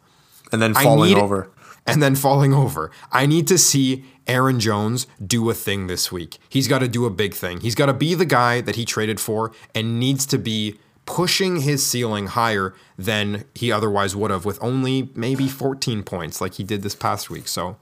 And 0.51 0.61
then 0.61 0.75
falling 0.75 1.15
over. 1.15 1.51
And 1.85 2.03
then 2.03 2.15
falling 2.15 2.55
over. 2.55 2.93
I 3.11 3.27
need 3.27 3.49
to 3.49 3.59
see 3.59 4.05
Aaron 4.27 4.61
Jones 4.61 5.07
do 5.25 5.51
a 5.51 5.55
thing 5.55 5.89
this 5.89 6.13
week. 6.13 6.39
He's 6.49 6.69
got 6.69 6.79
to 6.79 6.89
do 6.89 7.07
a 7.07 7.11
big 7.11 7.35
thing. 7.35 7.61
He's 7.61 7.75
got 7.75 7.87
to 7.87 7.93
be 7.93 8.15
the 8.15 8.25
guy 8.25 8.61
that 8.61 8.77
he 8.77 8.85
traded 8.85 9.19
for 9.19 9.53
and 9.75 9.99
needs 9.99 10.25
to 10.27 10.39
be 10.39 10.79
pushing 11.07 11.63
his 11.63 11.85
ceiling 11.85 12.29
higher 12.29 12.75
than 12.97 13.45
he 13.55 13.73
otherwise 13.73 14.15
would 14.15 14.31
have 14.31 14.45
with 14.45 14.63
only 14.63 15.11
maybe 15.15 15.49
14 15.49 16.03
points 16.05 16.41
like 16.41 16.55
he 16.55 16.65
did 16.65 16.83
this 16.83 16.95
past 16.95 17.29
week. 17.29 17.49
So 17.49 17.77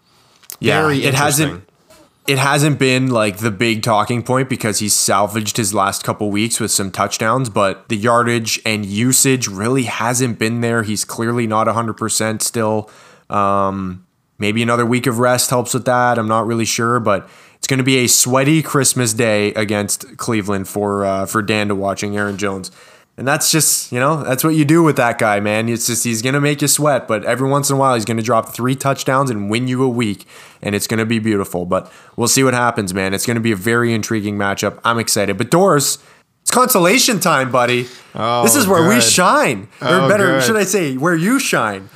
yeah, 0.58 0.90
it 0.90 1.14
hasn't 1.14 1.64
it 2.26 2.38
hasn't 2.38 2.78
been 2.78 3.08
like 3.08 3.38
the 3.38 3.50
big 3.50 3.82
talking 3.82 4.22
point 4.22 4.48
because 4.48 4.78
he's 4.78 4.94
salvaged 4.94 5.56
his 5.56 5.74
last 5.74 6.04
couple 6.04 6.30
weeks 6.30 6.60
with 6.60 6.70
some 6.70 6.90
touchdowns, 6.90 7.48
but 7.48 7.88
the 7.88 7.96
yardage 7.96 8.60
and 8.64 8.86
usage 8.86 9.48
really 9.48 9.84
hasn't 9.84 10.38
been 10.38 10.60
there. 10.60 10.82
He's 10.82 11.04
clearly 11.04 11.46
not 11.46 11.66
100% 11.66 12.42
still. 12.42 12.90
Um, 13.30 14.06
maybe 14.38 14.62
another 14.62 14.84
week 14.84 15.06
of 15.06 15.18
rest 15.18 15.50
helps 15.50 15.74
with 15.74 15.84
that. 15.84 16.18
I'm 16.18 16.28
not 16.28 16.46
really 16.46 16.64
sure, 16.64 17.00
but 17.00 17.28
it's 17.56 17.66
going 17.66 17.78
to 17.78 17.84
be 17.84 17.98
a 17.98 18.06
sweaty 18.06 18.62
Christmas 18.62 19.12
day 19.12 19.52
against 19.54 20.16
Cleveland 20.16 20.68
for 20.68 21.04
uh, 21.04 21.26
for 21.26 21.42
Dan 21.42 21.68
to 21.68 21.74
watching 21.74 22.16
Aaron 22.16 22.36
Jones. 22.36 22.70
And 23.16 23.28
that's 23.28 23.52
just, 23.52 23.92
you 23.92 24.00
know, 24.00 24.22
that's 24.22 24.42
what 24.42 24.54
you 24.54 24.64
do 24.64 24.82
with 24.82 24.96
that 24.96 25.18
guy, 25.18 25.40
man. 25.40 25.68
It's 25.68 25.88
just, 25.88 26.04
he's 26.04 26.22
going 26.22 26.32
to 26.32 26.40
make 26.40 26.62
you 26.62 26.68
sweat, 26.68 27.06
but 27.06 27.22
every 27.26 27.50
once 27.50 27.68
in 27.68 27.76
a 27.76 27.78
while, 27.78 27.94
he's 27.94 28.06
going 28.06 28.16
to 28.16 28.22
drop 28.22 28.54
three 28.54 28.74
touchdowns 28.74 29.30
and 29.30 29.50
win 29.50 29.68
you 29.68 29.82
a 29.82 29.88
week, 29.88 30.24
and 30.62 30.74
it's 30.74 30.86
going 30.86 31.00
to 31.00 31.04
be 31.04 31.18
beautiful. 31.18 31.66
But 31.66 31.92
we'll 32.16 32.28
see 32.28 32.42
what 32.42 32.54
happens, 32.54 32.94
man. 32.94 33.12
It's 33.12 33.26
going 33.26 33.34
to 33.34 33.42
be 33.42 33.52
a 33.52 33.56
very 33.56 33.92
intriguing 33.92 34.38
matchup. 34.38 34.80
I'm 34.84 34.98
excited. 34.98 35.36
But 35.36 35.50
Doris, 35.50 35.98
it's 36.40 36.50
consolation 36.50 37.20
time, 37.20 37.52
buddy. 37.52 37.88
Oh, 38.14 38.42
this 38.42 38.56
is 38.56 38.66
where 38.66 38.84
good. 38.84 38.94
we 38.94 39.00
shine. 39.02 39.68
Or 39.82 39.88
oh, 39.88 40.08
better, 40.08 40.26
good. 40.26 40.42
should 40.44 40.56
I 40.56 40.64
say, 40.64 40.96
where 40.96 41.14
you 41.14 41.38
shine. 41.38 41.90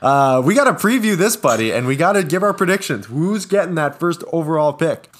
Uh, 0.00 0.42
we 0.44 0.54
got 0.54 0.64
to 0.64 0.72
preview 0.86 1.16
this, 1.16 1.36
buddy, 1.36 1.72
and 1.72 1.86
we 1.86 1.96
got 1.96 2.12
to 2.12 2.22
give 2.22 2.42
our 2.42 2.54
predictions. 2.54 3.06
Who's 3.06 3.46
getting 3.46 3.74
that 3.74 3.98
first 3.98 4.22
overall 4.32 4.72
pick? 4.72 5.10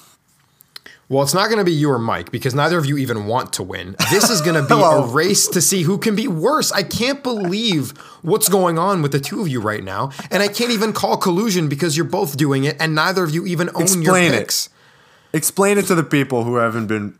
Well, 1.09 1.23
it's 1.23 1.33
not 1.33 1.47
going 1.47 1.57
to 1.57 1.65
be 1.65 1.71
you 1.73 1.89
or 1.89 1.97
Mike 1.97 2.31
because 2.31 2.53
neither 2.53 2.77
of 2.77 2.85
you 2.85 2.95
even 2.97 3.25
want 3.25 3.51
to 3.53 3.63
win. 3.63 3.95
This 4.11 4.29
is 4.29 4.41
going 4.41 4.61
to 4.61 4.67
be 4.67 4.79
a 4.81 5.01
race 5.07 5.47
to 5.47 5.59
see 5.59 5.81
who 5.81 5.97
can 5.97 6.15
be 6.15 6.27
worse. 6.27 6.71
I 6.71 6.83
can't 6.83 7.23
believe 7.23 7.97
what's 8.21 8.47
going 8.47 8.77
on 8.77 9.01
with 9.01 9.11
the 9.11 9.19
two 9.19 9.41
of 9.41 9.47
you 9.47 9.59
right 9.59 9.83
now, 9.83 10.11
and 10.29 10.43
I 10.43 10.47
can't 10.47 10.69
even 10.69 10.93
call 10.93 11.17
collusion 11.17 11.67
because 11.67 11.97
you're 11.97 12.05
both 12.05 12.37
doing 12.37 12.63
it, 12.63 12.77
and 12.79 12.93
neither 12.93 13.23
of 13.23 13.31
you 13.31 13.47
even 13.47 13.69
own 13.73 13.81
Explain 13.81 14.31
your 14.31 14.39
picks. 14.39 14.67
It. 14.67 15.37
Explain 15.37 15.79
it 15.79 15.85
to 15.87 15.95
the 15.95 16.03
people 16.03 16.43
who 16.43 16.57
haven't 16.57 16.85
been 16.85 17.17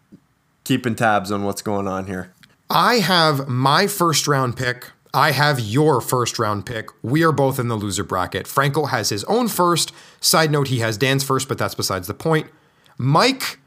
keeping 0.63 0.93
tabs 0.93 1.31
on 1.31 1.43
what's 1.43 1.63
going 1.63 1.87
on 1.87 2.05
here. 2.05 2.31
I 2.69 2.95
have 2.99 3.47
my 3.47 3.87
first 3.87 4.27
round 4.27 4.55
pick. 4.55 4.91
I 5.13 5.31
have 5.31 5.59
your 5.59 6.01
first 6.01 6.37
round 6.37 6.65
pick. 6.65 6.89
We 7.01 7.23
are 7.23 7.31
both 7.31 7.59
in 7.59 7.67
the 7.67 7.75
loser 7.75 8.03
bracket. 8.03 8.47
Franco 8.47 8.85
has 8.85 9.09
his 9.09 9.23
own 9.25 9.47
first. 9.47 9.91
Side 10.19 10.51
note, 10.51 10.67
he 10.67 10.79
has 10.79 10.97
Dan's 10.97 11.23
first, 11.23 11.47
but 11.47 11.57
that's 11.57 11.75
besides 11.75 12.07
the 12.07 12.13
point. 12.13 12.47
Mike 12.97 13.59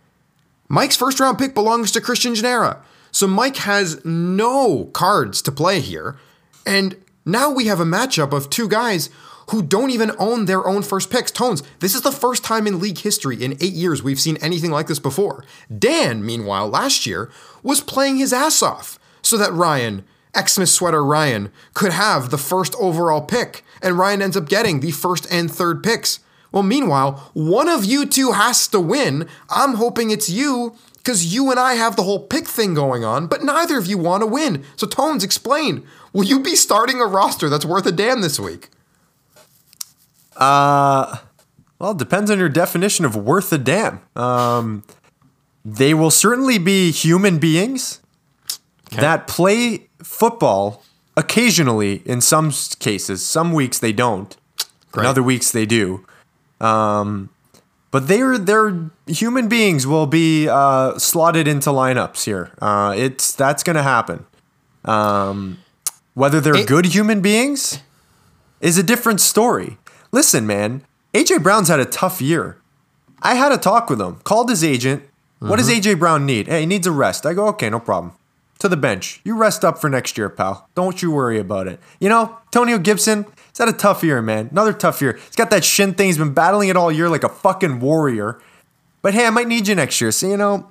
Mike's 0.68 0.96
first 0.96 1.20
round 1.20 1.38
pick 1.38 1.54
belongs 1.54 1.90
to 1.92 2.00
Christian 2.00 2.34
Genera. 2.34 2.82
So 3.10 3.26
Mike 3.26 3.56
has 3.56 4.02
no 4.04 4.86
cards 4.86 5.42
to 5.42 5.52
play 5.52 5.80
here. 5.80 6.16
And 6.64 6.96
now 7.26 7.50
we 7.50 7.66
have 7.66 7.80
a 7.80 7.84
matchup 7.84 8.32
of 8.32 8.48
two 8.48 8.68
guys 8.68 9.10
who 9.50 9.62
don't 9.62 9.90
even 9.90 10.12
own 10.18 10.46
their 10.46 10.66
own 10.66 10.82
first 10.82 11.10
picks. 11.10 11.30
Tones, 11.30 11.62
this 11.80 11.94
is 11.94 12.02
the 12.02 12.12
first 12.12 12.42
time 12.42 12.66
in 12.66 12.78
league 12.80 12.98
history 12.98 13.42
in 13.42 13.52
eight 13.60 13.74
years 13.74 14.02
we've 14.02 14.20
seen 14.20 14.38
anything 14.38 14.70
like 14.70 14.86
this 14.86 14.98
before. 14.98 15.44
Dan, 15.76 16.24
meanwhile, 16.24 16.68
last 16.68 17.04
year 17.04 17.30
was 17.62 17.80
playing 17.80 18.16
his 18.16 18.32
ass 18.32 18.62
off 18.62 18.98
so 19.20 19.36
that 19.36 19.52
Ryan, 19.52 20.04
Xmas 20.36 20.72
sweater 20.72 21.04
Ryan, 21.04 21.52
could 21.74 21.92
have 21.92 22.30
the 22.30 22.38
first 22.38 22.74
overall 22.78 23.20
pick. 23.20 23.64
And 23.82 23.98
Ryan 23.98 24.22
ends 24.22 24.36
up 24.36 24.48
getting 24.48 24.80
the 24.80 24.90
first 24.90 25.26
and 25.30 25.50
third 25.50 25.82
picks. 25.82 26.20
Well, 26.50 26.62
meanwhile, 26.62 27.30
one 27.32 27.68
of 27.68 27.84
you 27.84 28.06
two 28.06 28.32
has 28.32 28.68
to 28.68 28.80
win. 28.80 29.28
I'm 29.50 29.74
hoping 29.74 30.10
it's 30.10 30.28
you 30.28 30.76
because 30.98 31.34
you 31.34 31.50
and 31.50 31.58
I 31.58 31.74
have 31.74 31.96
the 31.96 32.04
whole 32.04 32.20
pick 32.20 32.46
thing 32.46 32.74
going 32.74 33.04
on, 33.04 33.26
but 33.26 33.42
neither 33.42 33.76
of 33.76 33.86
you 33.86 33.98
want 33.98 34.22
to 34.22 34.26
win. 34.26 34.64
So, 34.76 34.86
Tones, 34.86 35.24
explain. 35.24 35.84
Will 36.12 36.24
you 36.24 36.40
be 36.40 36.54
starting 36.54 37.00
a 37.00 37.06
roster 37.06 37.48
that's 37.48 37.64
worth 37.64 37.86
a 37.86 37.92
damn 37.92 38.20
this 38.20 38.38
week? 38.38 38.68
Uh, 40.36 41.18
well, 41.78 41.92
it 41.92 41.98
depends 41.98 42.30
on 42.30 42.38
your 42.38 42.48
definition 42.48 43.04
of 43.04 43.16
worth 43.16 43.52
a 43.52 43.58
damn. 43.58 44.00
Um, 44.14 44.84
they 45.64 45.94
will 45.94 46.10
certainly 46.10 46.58
be 46.58 46.90
human 46.90 47.38
beings 47.38 48.01
okay. 48.92 49.00
that 49.00 49.26
play 49.26 49.88
football 50.02 50.82
occasionally 51.16 52.02
in 52.04 52.20
some 52.20 52.52
cases. 52.78 53.24
Some 53.24 53.52
weeks 53.52 53.78
they 53.78 53.92
don't. 53.92 54.36
Great. 54.90 55.04
In 55.04 55.08
other 55.08 55.22
weeks 55.22 55.50
they 55.50 55.66
do. 55.66 56.04
Um, 56.60 57.30
but 57.90 58.08
they're 58.08 58.38
they're 58.38 58.90
human 59.06 59.48
beings 59.48 59.86
will 59.86 60.06
be 60.06 60.48
uh, 60.48 60.98
slotted 60.98 61.46
into 61.46 61.70
lineups 61.70 62.24
here. 62.24 62.52
Uh, 62.60 62.94
it's 62.96 63.34
that's 63.34 63.62
going 63.62 63.76
to 63.76 63.82
happen. 63.82 64.24
Um, 64.84 65.58
whether 66.14 66.40
they're 66.40 66.56
it, 66.56 66.66
good 66.66 66.86
human 66.86 67.20
beings 67.20 67.80
is 68.60 68.78
a 68.78 68.82
different 68.82 69.20
story. 69.20 69.78
Listen, 70.10 70.46
man, 70.46 70.84
AJ 71.14 71.42
Brown's 71.42 71.68
had 71.68 71.80
a 71.80 71.84
tough 71.84 72.20
year. 72.20 72.58
I 73.20 73.34
had 73.34 73.52
a 73.52 73.58
talk 73.58 73.88
with 73.90 74.00
him. 74.00 74.16
Called 74.24 74.50
his 74.50 74.64
agent. 74.64 75.02
Mm-hmm. 75.02 75.48
What 75.48 75.56
does 75.56 75.68
mm-hmm. 75.68 75.88
AJ 75.88 75.98
Brown 75.98 76.26
need? 76.26 76.48
Hey, 76.48 76.60
he 76.60 76.66
needs 76.66 76.86
a 76.86 76.92
rest. 76.92 77.26
I 77.26 77.34
go, 77.34 77.46
okay, 77.48 77.70
no 77.70 77.80
problem. 77.80 78.14
To 78.62 78.68
the 78.68 78.76
bench. 78.76 79.20
You 79.24 79.36
rest 79.36 79.64
up 79.64 79.80
for 79.80 79.90
next 79.90 80.16
year, 80.16 80.28
pal. 80.28 80.68
Don't 80.76 81.02
you 81.02 81.10
worry 81.10 81.40
about 81.40 81.66
it. 81.66 81.80
You 81.98 82.08
know, 82.08 82.38
Antonio 82.46 82.78
Gibson, 82.78 83.26
He's 83.52 83.58
had 83.58 83.68
a 83.68 83.72
tough 83.72 84.04
year, 84.04 84.22
man. 84.22 84.50
Another 84.52 84.72
tough 84.72 85.02
year. 85.02 85.14
He's 85.14 85.34
got 85.34 85.50
that 85.50 85.64
shin 85.64 85.94
thing. 85.94 86.06
He's 86.06 86.16
been 86.16 86.32
battling 86.32 86.68
it 86.68 86.76
all 86.76 86.92
year 86.92 87.08
like 87.08 87.24
a 87.24 87.28
fucking 87.28 87.80
warrior. 87.80 88.40
But 89.02 89.14
hey, 89.14 89.26
I 89.26 89.30
might 89.30 89.48
need 89.48 89.66
you 89.66 89.74
next 89.74 90.00
year. 90.00 90.12
So, 90.12 90.28
you 90.28 90.36
know, 90.36 90.70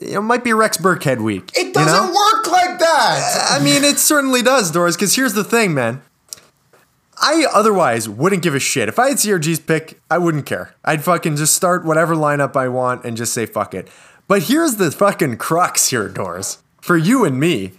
it 0.00 0.20
might 0.20 0.42
be 0.42 0.52
Rex 0.52 0.76
Burkhead 0.76 1.22
week. 1.22 1.52
It 1.54 1.72
doesn't 1.72 1.92
know? 1.92 2.12
work 2.12 2.46
like 2.48 2.78
that. 2.80 3.48
Uh, 3.50 3.54
I 3.54 3.64
mean, 3.64 3.84
it 3.84 3.98
certainly 3.98 4.42
does, 4.42 4.72
Doris, 4.72 4.96
because 4.96 5.14
here's 5.14 5.34
the 5.34 5.44
thing, 5.44 5.74
man. 5.74 6.02
I 7.16 7.46
otherwise 7.54 8.08
wouldn't 8.08 8.42
give 8.42 8.56
a 8.56 8.60
shit. 8.60 8.88
If 8.88 8.98
I 8.98 9.10
had 9.10 9.18
CRG's 9.18 9.60
pick, 9.60 10.00
I 10.10 10.18
wouldn't 10.18 10.44
care. 10.44 10.74
I'd 10.84 11.04
fucking 11.04 11.36
just 11.36 11.54
start 11.54 11.84
whatever 11.84 12.14
lineup 12.14 12.56
I 12.56 12.68
want 12.68 13.04
and 13.04 13.16
just 13.16 13.32
say 13.32 13.46
fuck 13.46 13.74
it. 13.74 13.88
But 14.28 14.44
here's 14.44 14.76
the 14.76 14.90
fucking 14.90 15.38
crux 15.38 15.88
here, 15.88 16.08
Doris. 16.08 16.62
For 16.80 16.96
you 16.96 17.24
and 17.24 17.40
me, 17.40 17.72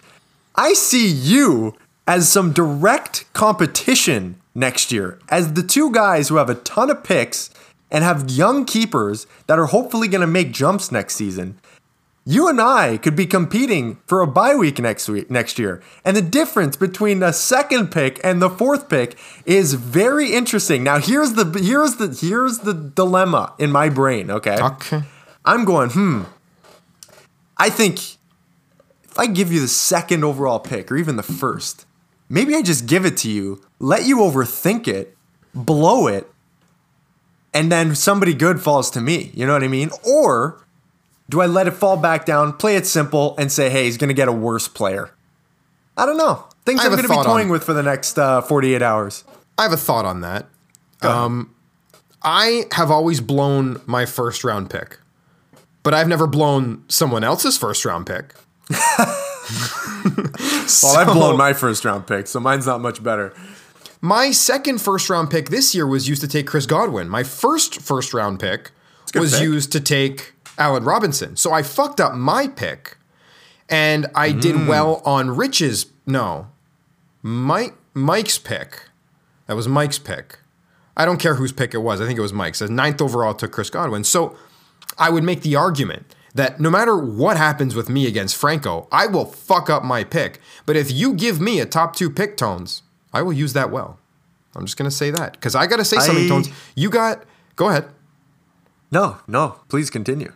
I 0.55 0.73
see 0.73 1.07
you 1.07 1.75
as 2.07 2.29
some 2.29 2.51
direct 2.51 3.31
competition 3.33 4.41
next 4.53 4.91
year 4.91 5.19
as 5.29 5.53
the 5.53 5.63
two 5.63 5.91
guys 5.91 6.27
who 6.27 6.35
have 6.35 6.49
a 6.49 6.55
ton 6.55 6.89
of 6.89 7.03
picks 7.03 7.49
and 7.89 8.03
have 8.03 8.29
young 8.29 8.65
keepers 8.65 9.25
that 9.47 9.57
are 9.57 9.67
hopefully 9.67 10.07
going 10.07 10.21
to 10.21 10.27
make 10.27 10.51
jumps 10.51 10.91
next 10.91 11.15
season 11.15 11.59
you 12.29 12.47
and 12.47 12.61
I 12.61 12.97
could 12.97 13.15
be 13.15 13.25
competing 13.25 13.97
for 14.05 14.21
a 14.21 14.27
bye 14.27 14.53
week 14.53 14.77
next 14.77 15.09
week 15.09 15.31
next 15.31 15.57
year. 15.57 15.81
And 16.05 16.15
the 16.15 16.21
difference 16.21 16.75
between 16.75 17.19
the 17.19 17.31
second 17.31 17.91
pick 17.91 18.19
and 18.23 18.39
the 18.39 18.51
fourth 18.51 18.87
pick 18.87 19.17
is 19.45 19.73
very 19.73 20.31
interesting. 20.33 20.83
Now 20.83 20.99
here's 20.99 21.33
the 21.33 21.45
here's 21.59 21.95
the 21.95 22.07
here's 22.09 22.59
the 22.59 22.75
dilemma 22.75 23.53
in 23.57 23.71
my 23.71 23.89
brain, 23.89 24.29
okay? 24.29 24.57
Okay. 24.61 25.01
I'm 25.43 25.65
going, 25.65 25.89
hmm. 25.89 26.23
I 27.59 27.69
think 27.69 27.99
if 29.03 29.17
I 29.19 29.27
give 29.27 29.51
you 29.51 29.59
the 29.59 29.67
second 29.67 30.23
overall 30.23 30.59
pick 30.59 30.91
or 30.91 30.97
even 30.97 31.17
the 31.17 31.23
first, 31.23 31.85
maybe 32.29 32.55
I 32.55 32.61
just 32.61 32.85
give 32.87 33.05
it 33.05 33.17
to 33.17 33.29
you, 33.29 33.61
let 33.79 34.05
you 34.05 34.17
overthink 34.17 34.87
it, 34.87 35.17
blow 35.53 36.07
it, 36.07 36.31
and 37.53 37.71
then 37.71 37.95
somebody 37.95 38.33
good 38.33 38.61
falls 38.61 38.89
to 38.91 39.01
me. 39.01 39.31
You 39.33 39.45
know 39.45 39.53
what 39.53 39.63
I 39.63 39.67
mean? 39.67 39.89
Or 40.07 40.63
do 41.29 41.41
I 41.41 41.47
let 41.47 41.67
it 41.67 41.71
fall 41.71 41.97
back 41.97 42.25
down, 42.25 42.53
play 42.53 42.75
it 42.75 42.85
simple, 42.85 43.35
and 43.37 43.51
say, 43.51 43.69
hey, 43.69 43.85
he's 43.85 43.97
going 43.97 44.07
to 44.09 44.13
get 44.13 44.27
a 44.27 44.31
worse 44.31 44.67
player? 44.67 45.11
I 45.97 46.05
don't 46.05 46.17
know. 46.17 46.45
Things 46.65 46.81
I'm 46.81 46.91
going 46.91 47.01
to 47.01 47.09
be 47.09 47.15
toying 47.15 47.47
on- 47.47 47.51
with 47.51 47.63
for 47.63 47.73
the 47.73 47.83
next 47.83 48.17
uh, 48.17 48.41
48 48.41 48.81
hours. 48.81 49.23
I 49.57 49.63
have 49.63 49.73
a 49.73 49.77
thought 49.77 50.05
on 50.05 50.21
that. 50.21 50.45
Um, 51.01 51.53
I 52.21 52.65
have 52.71 52.91
always 52.91 53.19
blown 53.21 53.81
my 53.85 54.05
first 54.05 54.43
round 54.43 54.69
pick, 54.69 54.98
but 55.83 55.93
I've 55.93 56.07
never 56.07 56.27
blown 56.27 56.83
someone 56.89 57.23
else's 57.23 57.57
first 57.57 57.85
round 57.85 58.05
pick. 58.07 58.33
Well, 60.83 60.95
I've 60.95 61.07
blown 61.07 61.37
my 61.37 61.53
first 61.53 61.83
round 61.83 62.05
pick, 62.05 62.27
so 62.27 62.39
mine's 62.39 62.67
not 62.67 62.81
much 62.81 63.01
better. 63.01 63.33
My 64.01 64.31
second 64.31 64.79
first 64.79 65.09
round 65.09 65.29
pick 65.31 65.49
this 65.49 65.73
year 65.73 65.87
was 65.87 66.07
used 66.07 66.21
to 66.21 66.27
take 66.27 66.45
Chris 66.47 66.65
Godwin. 66.67 67.09
My 67.09 67.23
first 67.23 67.81
first 67.81 68.13
round 68.13 68.39
pick 68.39 68.71
was 69.15 69.33
pick. 69.33 69.41
used 69.41 69.71
to 69.71 69.79
take 69.79 70.33
Allen 70.57 70.83
Robinson. 70.83 71.35
So 71.35 71.51
I 71.51 71.63
fucked 71.63 71.99
up 71.99 72.13
my 72.13 72.47
pick, 72.47 72.97
and 73.67 74.05
I 74.13 74.29
Hmm. 74.29 74.39
did 74.39 74.67
well 74.67 75.01
on 75.05 75.35
Rich's. 75.35 75.87
No, 76.05 76.47
Mike 77.23 77.75
Mike's 77.95 78.37
pick. 78.37 78.83
That 79.47 79.55
was 79.55 79.67
Mike's 79.67 79.97
pick. 79.99 80.37
I 80.95 81.05
don't 81.05 81.17
care 81.19 81.35
whose 81.35 81.51
pick 81.51 81.73
it 81.73 81.79
was. 81.79 81.99
I 81.99 82.05
think 82.05 82.19
it 82.19 82.21
was 82.21 82.33
Mike's. 82.33 82.61
As 82.61 82.69
ninth 82.69 83.01
overall 83.01 83.33
took 83.33 83.51
Chris 83.51 83.69
Godwin. 83.71 84.03
So 84.03 84.35
I 84.99 85.09
would 85.09 85.23
make 85.23 85.41
the 85.41 85.55
argument 85.55 86.15
that 86.35 86.59
no 86.59 86.69
matter 86.69 86.95
what 86.97 87.37
happens 87.37 87.73
with 87.75 87.89
me 87.89 88.05
against 88.07 88.35
Franco, 88.35 88.87
I 88.91 89.07
will 89.07 89.25
fuck 89.25 89.69
up 89.69 89.83
my 89.83 90.03
pick. 90.03 90.39
But 90.65 90.75
if 90.75 90.91
you 90.91 91.13
give 91.13 91.39
me 91.41 91.59
a 91.59 91.65
top 91.65 91.95
two 91.95 92.09
pick 92.09 92.37
tones, 92.37 92.83
I 93.13 93.21
will 93.23 93.33
use 93.33 93.53
that 93.53 93.71
well. 93.71 93.97
I'm 94.55 94.65
just 94.65 94.77
gonna 94.77 94.91
say 94.91 95.09
that 95.11 95.33
because 95.33 95.55
I 95.55 95.65
gotta 95.67 95.85
say 95.85 95.97
something. 95.99 96.27
Tones, 96.27 96.49
you 96.75 96.89
got. 96.89 97.23
Go 97.55 97.69
ahead. 97.69 97.87
No, 98.91 99.17
no, 99.27 99.59
please 99.69 99.89
continue. 99.89 100.33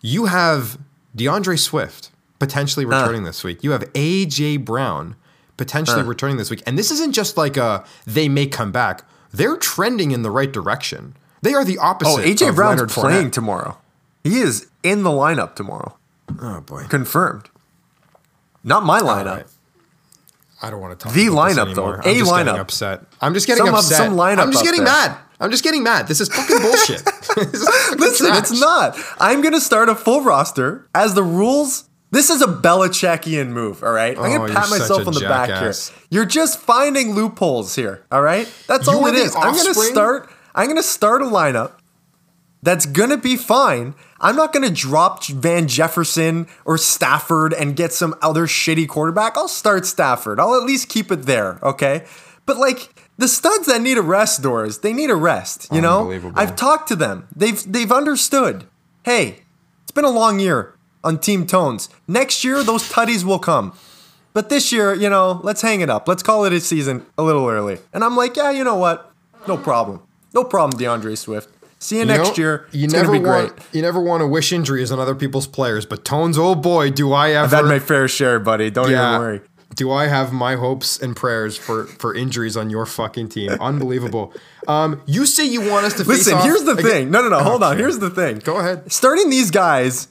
You 0.00 0.26
have 0.26 0.78
DeAndre 1.16 1.58
Swift 1.58 2.10
potentially 2.38 2.84
returning 2.84 3.24
this 3.24 3.44
week. 3.44 3.62
You 3.62 3.70
have 3.72 3.82
AJ 3.94 4.64
Brown 4.64 5.16
potentially 5.56 6.00
Uh. 6.02 6.04
returning 6.04 6.36
this 6.36 6.50
week, 6.50 6.62
and 6.66 6.76
this 6.78 6.90
isn't 6.90 7.12
just 7.12 7.36
like 7.36 7.56
a 7.56 7.84
they 8.06 8.28
may 8.28 8.46
come 8.46 8.72
back. 8.72 9.02
They're 9.32 9.56
trending 9.56 10.10
in 10.10 10.22
the 10.22 10.30
right 10.30 10.52
direction. 10.52 11.16
They 11.42 11.54
are 11.54 11.64
the 11.64 11.78
opposite. 11.78 12.20
Oh, 12.20 12.22
AJ 12.24 12.48
of 12.50 12.56
Brown's 12.56 12.76
Leonard 12.80 12.90
playing 12.90 13.26
Fournette. 13.28 13.32
tomorrow. 13.32 13.78
He 14.24 14.40
is 14.40 14.66
in 14.82 15.04
the 15.04 15.10
lineup 15.10 15.54
tomorrow. 15.54 15.96
Oh 16.40 16.60
boy. 16.62 16.84
Confirmed. 16.88 17.48
Not 18.64 18.82
my 18.82 19.00
lineup. 19.00 19.36
right. 19.36 19.46
I 20.62 20.70
don't 20.70 20.80
want 20.80 20.98
to 20.98 21.04
talk. 21.04 21.12
The 21.12 21.26
lineup, 21.26 21.74
though. 21.74 21.92
anymore. 21.92 22.00
A 22.02 22.08
I'm 22.08 22.14
just 22.16 22.30
getting 22.32 22.46
lineup. 22.54 22.58
upset. 22.60 23.02
I'm 23.20 23.34
just 23.34 23.46
getting 23.46 23.66
Some 23.66 23.74
upset. 23.74 23.98
some 23.98 24.14
lineup 24.16 24.38
I'm 24.38 24.50
just 24.52 24.64
getting 24.64 24.82
mad. 24.84 25.18
I'm 25.38 25.50
just 25.50 25.62
getting 25.62 25.82
mad. 25.82 26.08
This 26.08 26.20
is 26.22 26.28
fucking 26.28 26.58
bullshit. 26.62 27.02
Is 27.36 27.64
fucking 27.68 27.98
Listen, 27.98 28.26
trash. 28.28 28.38
it's 28.38 28.60
not. 28.60 28.96
I'm 29.18 29.42
going 29.42 29.52
to 29.52 29.60
start 29.60 29.88
a 29.90 29.94
full 29.94 30.22
roster 30.22 30.88
as 30.94 31.14
the 31.14 31.22
rules. 31.24 31.88
This 32.12 32.30
is 32.30 32.40
a 32.40 32.46
Belichickian 32.46 33.48
move, 33.48 33.82
all 33.82 33.90
right? 33.92 34.16
Oh, 34.16 34.22
I'm 34.22 34.32
Oh, 34.32 34.36
going 34.38 34.52
to 34.52 34.58
pat 34.60 34.70
myself 34.70 35.06
on 35.06 35.12
the 35.14 35.20
back 35.20 35.48
here. 35.60 35.74
You're 36.10 36.24
just 36.24 36.60
finding 36.60 37.14
loopholes 37.14 37.74
here, 37.74 38.04
all 38.12 38.22
right? 38.22 38.46
That's 38.68 38.86
You 38.86 38.92
all 38.94 39.06
it 39.08 39.16
is. 39.16 39.30
is. 39.30 39.36
I'm 39.36 39.52
going 39.52 39.66
to 39.66 39.74
start 39.74 40.30
I'm 40.54 40.66
going 40.66 40.76
to 40.76 40.82
start 40.84 41.20
a 41.22 41.24
lineup 41.26 41.72
that's 42.62 42.86
going 42.86 43.10
to 43.10 43.18
be 43.18 43.36
fine. 43.36 43.94
I'm 44.24 44.36
not 44.36 44.54
going 44.54 44.66
to 44.66 44.74
drop 44.74 45.22
Van 45.26 45.68
Jefferson 45.68 46.46
or 46.64 46.78
Stafford 46.78 47.52
and 47.52 47.76
get 47.76 47.92
some 47.92 48.14
other 48.22 48.46
shitty 48.46 48.88
quarterback. 48.88 49.36
I'll 49.36 49.48
start 49.48 49.84
Stafford. 49.84 50.40
I'll 50.40 50.54
at 50.54 50.64
least 50.64 50.88
keep 50.88 51.12
it 51.12 51.24
there, 51.24 51.58
okay? 51.62 52.06
But 52.46 52.56
like 52.56 52.88
the 53.18 53.28
studs 53.28 53.66
that 53.66 53.82
need 53.82 53.98
a 53.98 54.02
rest, 54.02 54.42
doors, 54.42 54.78
they 54.78 54.94
need 54.94 55.10
a 55.10 55.14
rest, 55.14 55.68
you 55.70 55.82
know? 55.82 56.10
I've 56.34 56.56
talked 56.56 56.88
to 56.88 56.96
them. 56.96 57.28
They've 57.36 57.62
they've 57.70 57.92
understood. 57.92 58.64
Hey, 59.04 59.40
it's 59.82 59.92
been 59.92 60.06
a 60.06 60.10
long 60.10 60.40
year 60.40 60.74
on 61.04 61.18
Team 61.18 61.46
Tones. 61.46 61.90
Next 62.08 62.44
year 62.44 62.62
those 62.64 62.90
tutties 62.90 63.24
will 63.24 63.38
come. 63.38 63.76
But 64.32 64.48
this 64.48 64.72
year, 64.72 64.94
you 64.94 65.10
know, 65.10 65.40
let's 65.44 65.60
hang 65.60 65.82
it 65.82 65.90
up. 65.90 66.08
Let's 66.08 66.22
call 66.22 66.46
it 66.46 66.52
a 66.52 66.60
season 66.60 67.04
a 67.18 67.22
little 67.22 67.46
early. 67.46 67.78
And 67.92 68.02
I'm 68.02 68.16
like, 68.16 68.36
yeah, 68.36 68.50
you 68.50 68.64
know 68.64 68.76
what? 68.76 69.12
No 69.46 69.58
problem. 69.58 70.00
No 70.32 70.44
problem, 70.44 70.80
DeAndre 70.80 71.16
Swift. 71.16 71.50
See 71.84 71.96
you, 71.96 72.00
You 72.00 72.06
next 72.06 72.28
know, 72.38 72.42
year. 72.42 72.66
You 72.72 72.84
it's 72.84 72.94
never 72.94 73.08
gonna 73.08 73.18
be 73.20 73.26
want. 73.28 73.56
great. 73.56 73.66
You 73.74 73.82
never 73.82 74.00
want 74.00 74.22
to 74.22 74.26
wish 74.26 74.54
injuries 74.54 74.90
on 74.90 74.98
other 74.98 75.14
people's 75.14 75.46
players, 75.46 75.84
but 75.84 76.02
Tones, 76.02 76.38
oh 76.38 76.54
boy, 76.54 76.90
do 76.90 77.12
I 77.12 77.32
ever. 77.32 77.44
I've 77.44 77.50
had 77.50 77.64
my 77.66 77.78
fair 77.78 78.08
share, 78.08 78.40
buddy. 78.40 78.70
Don't 78.70 78.90
yeah, 78.90 79.10
even 79.10 79.20
worry. 79.20 79.40
Do 79.74 79.92
I 79.92 80.06
have 80.06 80.32
my 80.32 80.54
hopes 80.56 80.98
and 80.98 81.14
prayers 81.14 81.58
for 81.58 81.84
for 81.84 82.14
injuries 82.14 82.56
on 82.56 82.70
your 82.70 82.86
fucking 82.86 83.28
team? 83.28 83.50
Unbelievable. 83.60 84.32
Um, 84.66 85.02
you 85.04 85.26
say 85.26 85.44
you 85.44 85.60
want 85.70 85.84
us 85.84 85.92
to 85.94 85.98
face 86.06 86.08
Listen, 86.26 86.34
off 86.34 86.44
here's 86.44 86.62
the 86.64 86.70
against- 86.72 86.90
thing. 86.90 87.10
No, 87.10 87.20
no, 87.20 87.28
no. 87.28 87.40
Hold 87.40 87.62
on. 87.62 87.72
Okay. 87.72 87.80
Here's 87.82 87.98
the 87.98 88.08
thing. 88.08 88.38
Go 88.38 88.56
ahead. 88.56 88.90
Starting 88.90 89.28
these 89.28 89.50
guys 89.50 90.08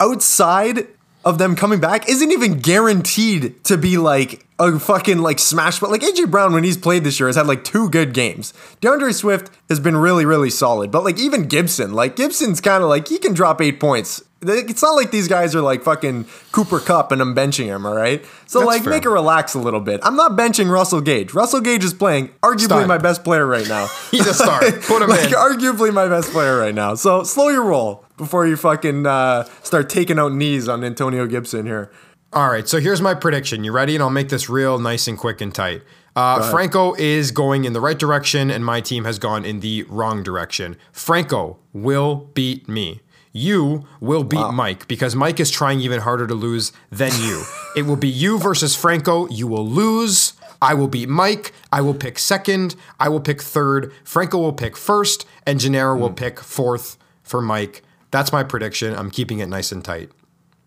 outside 0.00 0.88
of 1.24 1.38
them 1.38 1.54
coming 1.54 1.80
back 1.80 2.08
isn't 2.08 2.32
even 2.32 2.58
guaranteed 2.58 3.62
to 3.64 3.76
be 3.76 3.98
like 3.98 4.46
a 4.58 4.78
fucking 4.78 5.18
like 5.18 5.38
smash. 5.38 5.78
But 5.78 5.90
like 5.90 6.02
AJ 6.02 6.30
Brown, 6.30 6.52
when 6.52 6.64
he's 6.64 6.76
played 6.76 7.04
this 7.04 7.18
year, 7.20 7.28
has 7.28 7.36
had 7.36 7.46
like 7.46 7.64
two 7.64 7.88
good 7.90 8.12
games. 8.12 8.52
DeAndre 8.80 9.14
Swift 9.14 9.50
has 9.68 9.80
been 9.80 9.96
really, 9.96 10.24
really 10.24 10.50
solid. 10.50 10.90
But 10.90 11.04
like 11.04 11.18
even 11.18 11.46
Gibson, 11.46 11.92
like 11.92 12.16
Gibson's 12.16 12.60
kind 12.60 12.82
of 12.82 12.88
like 12.88 13.08
he 13.08 13.18
can 13.18 13.34
drop 13.34 13.60
eight 13.60 13.80
points. 13.80 14.22
It's 14.40 14.82
not 14.82 14.92
like 14.92 15.10
these 15.10 15.26
guys 15.26 15.56
are 15.56 15.60
like 15.60 15.82
fucking 15.82 16.26
Cooper 16.52 16.78
Kupp 16.78 17.10
and 17.10 17.20
I'm 17.20 17.34
benching 17.34 17.64
him, 17.64 17.84
all 17.84 17.96
right? 17.96 18.24
So 18.46 18.60
That's 18.60 18.66
like 18.68 18.84
fair. 18.84 18.92
make 18.92 19.02
her 19.02 19.10
relax 19.10 19.54
a 19.54 19.58
little 19.58 19.80
bit. 19.80 19.98
I'm 20.04 20.14
not 20.14 20.32
benching 20.38 20.70
Russell 20.70 21.00
Gage. 21.00 21.34
Russell 21.34 21.60
Gage 21.60 21.82
is 21.82 21.92
playing 21.92 22.28
arguably 22.40 22.66
Stud. 22.66 22.86
my 22.86 22.98
best 22.98 23.24
player 23.24 23.44
right 23.44 23.66
now. 23.66 23.88
He's 24.12 24.28
a 24.28 24.34
star. 24.34 24.60
Put 24.82 25.02
him 25.02 25.08
like, 25.08 25.24
in. 25.26 25.32
arguably 25.32 25.92
my 25.92 26.06
best 26.06 26.30
player 26.30 26.56
right 26.56 26.74
now. 26.74 26.94
So 26.94 27.24
slow 27.24 27.48
your 27.48 27.64
roll 27.64 28.04
before 28.16 28.46
you 28.46 28.56
fucking 28.56 29.06
uh, 29.06 29.42
start 29.64 29.90
taking 29.90 30.20
out 30.20 30.32
knees 30.32 30.68
on 30.68 30.84
Antonio 30.84 31.26
Gibson 31.26 31.66
here. 31.66 31.90
All 32.32 32.50
right, 32.50 32.68
so 32.68 32.78
here's 32.78 33.00
my 33.00 33.14
prediction. 33.14 33.64
You 33.64 33.72
ready? 33.72 33.94
And 33.94 34.02
I'll 34.02 34.10
make 34.10 34.28
this 34.28 34.50
real 34.50 34.78
nice 34.78 35.08
and 35.08 35.16
quick 35.16 35.40
and 35.40 35.54
tight. 35.54 35.82
Uh, 36.14 36.50
Franco 36.50 36.94
is 36.94 37.30
going 37.30 37.64
in 37.64 37.72
the 37.72 37.80
right 37.80 37.98
direction, 37.98 38.50
and 38.50 38.64
my 38.64 38.80
team 38.80 39.04
has 39.04 39.18
gone 39.18 39.44
in 39.44 39.60
the 39.60 39.84
wrong 39.84 40.22
direction. 40.22 40.76
Franco 40.92 41.58
will 41.72 42.28
beat 42.34 42.68
me. 42.68 43.00
You 43.32 43.86
will 44.00 44.24
beat 44.24 44.50
Mike 44.52 44.88
because 44.88 45.14
Mike 45.14 45.38
is 45.38 45.50
trying 45.50 45.80
even 45.80 46.00
harder 46.00 46.26
to 46.26 46.34
lose 46.34 46.72
than 46.90 47.12
you. 47.20 47.44
it 47.76 47.82
will 47.82 47.96
be 47.96 48.08
you 48.08 48.38
versus 48.38 48.74
Franco. 48.74 49.28
You 49.28 49.46
will 49.46 49.66
lose. 49.66 50.32
I 50.60 50.74
will 50.74 50.88
beat 50.88 51.08
Mike. 51.08 51.52
I 51.72 51.80
will 51.80 51.94
pick 51.94 52.18
second. 52.18 52.74
I 52.98 53.08
will 53.08 53.20
pick 53.20 53.40
third. 53.40 53.92
Franco 54.02 54.38
will 54.38 54.52
pick 54.52 54.76
first, 54.76 55.24
and 55.46 55.60
Gennaro 55.60 55.96
will 55.96 56.12
pick 56.12 56.40
fourth 56.40 56.98
for 57.22 57.40
Mike. 57.40 57.82
That's 58.10 58.32
my 58.32 58.42
prediction. 58.42 58.94
I'm 58.94 59.10
keeping 59.10 59.38
it 59.38 59.46
nice 59.46 59.70
and 59.70 59.84
tight. 59.84 60.10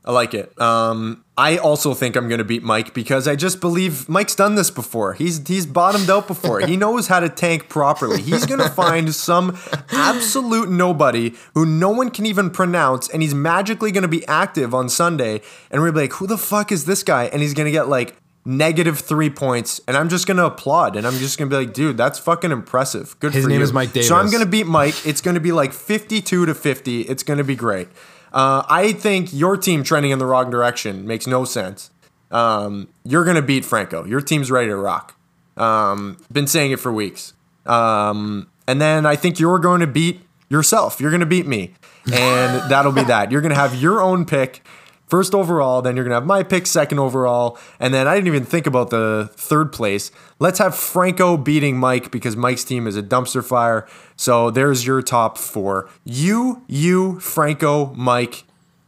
I 0.04 0.12
like 0.12 0.34
it. 0.34 0.60
Um, 0.60 1.24
I 1.38 1.58
also 1.58 1.93
think 1.93 2.16
I'm 2.16 2.28
going 2.28 2.39
to 2.39 2.43
beat 2.43 2.64
Mike 2.64 2.93
because 2.93 3.28
I 3.28 3.36
just 3.36 3.62
believe 3.62 4.10
Mike's 4.10 4.34
done 4.34 4.56
this 4.56 4.72
before. 4.72 5.14
He's 5.14 5.47
he's 5.47 5.68
bottomed 5.68 6.10
out 6.10 6.28
before. 6.28 6.60
he 6.62 6.76
knows 6.76 7.08
how 7.08 7.20
to 7.20 7.30
tank 7.30 7.70
properly. 7.70 8.22
He's 8.22 8.45
going 8.47 8.60
to 8.64 8.70
find 8.70 9.14
some 9.14 9.58
absolute 9.91 10.70
nobody 10.70 11.34
who 11.54 11.66
no 11.68 11.89
one 11.91 12.10
can 12.10 12.26
even 12.26 12.49
pronounce, 12.49 13.10
and 13.10 13.22
he's 13.22 13.36
magically 13.36 13.91
going 13.91 14.02
to 14.02 14.08
be 14.08 14.28
active 14.28 14.74
on 14.74 14.89
Sunday. 14.89 15.41
And 15.70 15.82
we're 15.82 15.91
like, 15.91 16.14
who 16.14 16.26
the 16.26 16.38
fuck 16.38 16.72
is 16.72 16.86
this 16.86 17.04
guy? 17.04 17.26
And 17.26 17.41
he's 17.41 17.54
going 17.54 17.66
to 17.66 17.72
get 17.72 17.88
like 17.88 18.16
negative 18.43 18.97
three 18.99 19.30
points, 19.30 19.82
and 19.88 19.95
I'm 19.95 20.10
just 20.10 20.26
going 20.26 20.38
to 20.38 20.45
applaud, 20.45 20.95
and 20.95 21.06
I'm 21.06 21.14
just 21.20 21.38
going 21.38 21.47
to 21.49 21.56
be 21.56 21.64
like, 21.64 21.76
dude, 21.76 21.97
that's 21.97 22.18
fucking 22.18 22.52
impressive. 22.52 23.16
Good 23.20 23.34
His 23.34 23.43
for 23.43 23.49
name 23.49 23.60
you. 23.60 23.64
is 23.64 23.72
Mike 23.72 23.93
Davis. 23.93 24.08
So 24.08 24.16
I'm 24.16 24.32
going 24.32 24.43
to 24.43 24.49
beat 24.49 24.66
Mike. 24.66 25.06
It's 25.06 25.22
going 25.22 25.36
to 25.36 25.41
be 25.41 25.52
like 25.52 25.74
52 25.74 26.47
to 26.47 26.56
50. 26.56 27.02
It's 27.02 27.22
going 27.22 27.38
to 27.38 27.43
be 27.43 27.56
great. 27.56 27.88
Uh, 28.32 28.64
I 28.70 28.94
think 28.94 29.34
your 29.34 29.58
team 29.58 29.84
trending 29.84 30.12
in 30.12 30.20
the 30.20 30.26
wrong 30.26 30.50
direction 30.50 31.06
makes 31.06 31.28
no 31.28 31.46
sense. 31.46 31.92
Um, 32.32 32.88
you're 33.04 33.26
gonna 33.26 33.42
beat 33.42 33.66
Franco. 33.66 34.06
Your 34.06 34.22
team's 34.22 34.50
ready 34.50 34.68
to 34.70 34.76
rock. 34.76 35.18
Um, 35.58 36.18
been 36.32 36.48
saying 36.48 36.72
it 36.72 36.80
for 36.80 36.92
weeks. 36.92 37.34
Um, 37.66 38.48
and 38.68 38.82
then 38.82 39.06
I 39.06 39.16
think 39.16 39.40
you're 39.40 39.60
going 39.60 39.82
to 39.82 39.88
beat 39.88 40.22
yourself. 40.50 41.02
You're 41.02 41.12
gonna 41.12 41.26
beat 41.26 41.46
me, 41.46 41.74
and 42.12 42.70
that'll 42.72 42.92
be 42.92 43.04
that. 43.04 43.32
You're 43.32 43.42
gonna 43.42 43.56
have 43.56 43.76
your 43.76 44.02
own 44.02 44.26
pick 44.26 44.62
first 45.12 45.36
overall, 45.36 45.82
then 45.82 45.95
you're 45.97 46.05
gonna 46.05 46.16
have 46.16 46.26
my 46.26 46.41
pick 46.41 46.66
second 46.66 46.97
overall, 46.97 47.59
and 47.82 47.93
then 47.93 48.07
I 48.07 48.16
didn't 48.16 48.28
even 48.28 48.45
think 48.45 48.66
about 48.66 48.89
the 48.91 49.30
third 49.36 49.74
place. 49.74 50.09
Let's 50.39 50.57
have 50.59 50.74
Franco 50.74 51.36
beating 51.36 51.78
Mike 51.78 52.12
because 52.12 52.38
Mike's 52.38 52.64
team 52.64 52.88
is 52.88 52.95
a 52.95 53.03
dumpster 53.03 53.43
fire. 53.43 53.86
So 54.16 54.49
there's 54.49 54.88
your 54.88 55.01
top 55.01 55.38
four. 55.38 55.89
You, 56.05 56.64
you, 56.68 57.20
Franco, 57.20 57.93
Mike, 57.93 58.45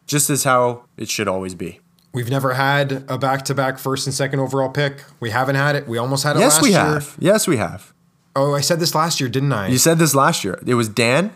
just 0.07 0.29
as 0.29 0.45
how 0.45 0.85
it 0.95 1.09
should 1.09 1.27
always 1.27 1.55
be. 1.55 1.81
We've 2.13 2.29
never 2.29 2.53
had 2.53 3.03
a 3.09 3.17
back-to-back 3.17 3.77
first 3.77 4.07
and 4.07 4.13
second 4.13 4.39
overall 4.39 4.69
pick. 4.69 5.03
We 5.19 5.31
haven't 5.31 5.55
had 5.55 5.75
it. 5.75 5.87
We 5.87 5.97
almost 5.97 6.23
had 6.23 6.37
it 6.37 6.39
Yes, 6.39 6.53
last 6.53 6.63
we 6.63 6.69
year. 6.69 6.79
have. 6.79 7.15
Yes, 7.19 7.47
we 7.47 7.57
have. 7.57 7.91
Oh, 8.35 8.53
I 8.55 8.61
said 8.61 8.79
this 8.79 8.95
last 8.95 9.19
year, 9.19 9.29
didn't 9.29 9.51
I? 9.51 9.67
You 9.67 9.77
said 9.77 9.99
this 9.99 10.15
last 10.15 10.43
year. 10.45 10.59
It 10.65 10.75
was 10.75 10.87
Dan. 10.87 11.33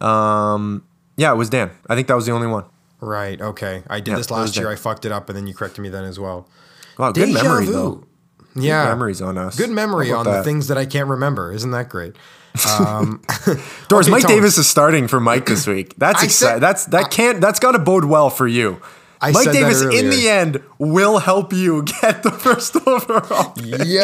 Um, 0.00 0.84
yeah, 1.16 1.32
it 1.32 1.36
was 1.36 1.50
Dan. 1.50 1.70
I 1.88 1.94
think 1.96 2.08
that 2.08 2.14
was 2.14 2.24
the 2.24 2.32
only 2.32 2.46
one. 2.46 2.64
Right. 3.00 3.40
Okay. 3.40 3.82
I 3.88 4.00
did 4.00 4.12
Yeah, 4.12 4.16
this 4.16 4.30
last 4.30 4.56
year. 4.56 4.68
I 4.70 4.76
fucked 4.76 5.04
it 5.04 5.12
up, 5.12 5.28
and 5.28 5.36
then 5.36 5.46
you 5.46 5.54
corrected 5.54 5.82
me 5.82 5.88
then 5.88 6.04
as 6.04 6.18
well. 6.18 6.48
Wow, 6.98 7.12
good 7.12 7.26
Deja 7.26 7.42
memory 7.42 7.66
vu. 7.66 7.72
though. 7.72 8.04
Yeah. 8.56 8.84
memories 8.86 9.22
on 9.22 9.38
us. 9.38 9.56
Good 9.56 9.70
memory 9.70 10.10
on 10.12 10.26
about 10.26 10.38
the 10.38 10.42
things 10.42 10.68
that 10.68 10.76
I 10.78 10.84
can't 10.86 11.08
remember. 11.08 11.52
Isn't 11.52 11.70
that 11.70 11.88
great? 11.88 12.16
Um, 12.78 13.22
Doris, 13.88 14.06
Okay, 14.06 14.10
Mike 14.10 14.22
Tom. 14.22 14.30
Davis 14.32 14.58
is 14.58 14.66
starting 14.66 15.06
for 15.06 15.20
Mike 15.20 15.46
this 15.46 15.66
week. 15.66 15.94
That's 15.98 16.20
I 16.22 16.24
exciting. 16.24 16.60
That's 16.60 16.86
that 16.86 17.10
can't. 17.12 17.40
That's 17.40 17.60
got 17.60 17.72
to 17.72 17.78
bode 17.78 18.04
well 18.06 18.28
for 18.28 18.46
you. 18.48 18.80
I 19.22 19.32
Mike 19.32 19.52
Davis, 19.52 19.82
in 19.82 20.08
the 20.10 20.28
end, 20.30 20.62
will 20.78 21.18
help 21.18 21.52
you 21.52 21.82
get 22.02 22.22
the 22.22 22.30
first 22.32 22.74
overall. 22.86 23.52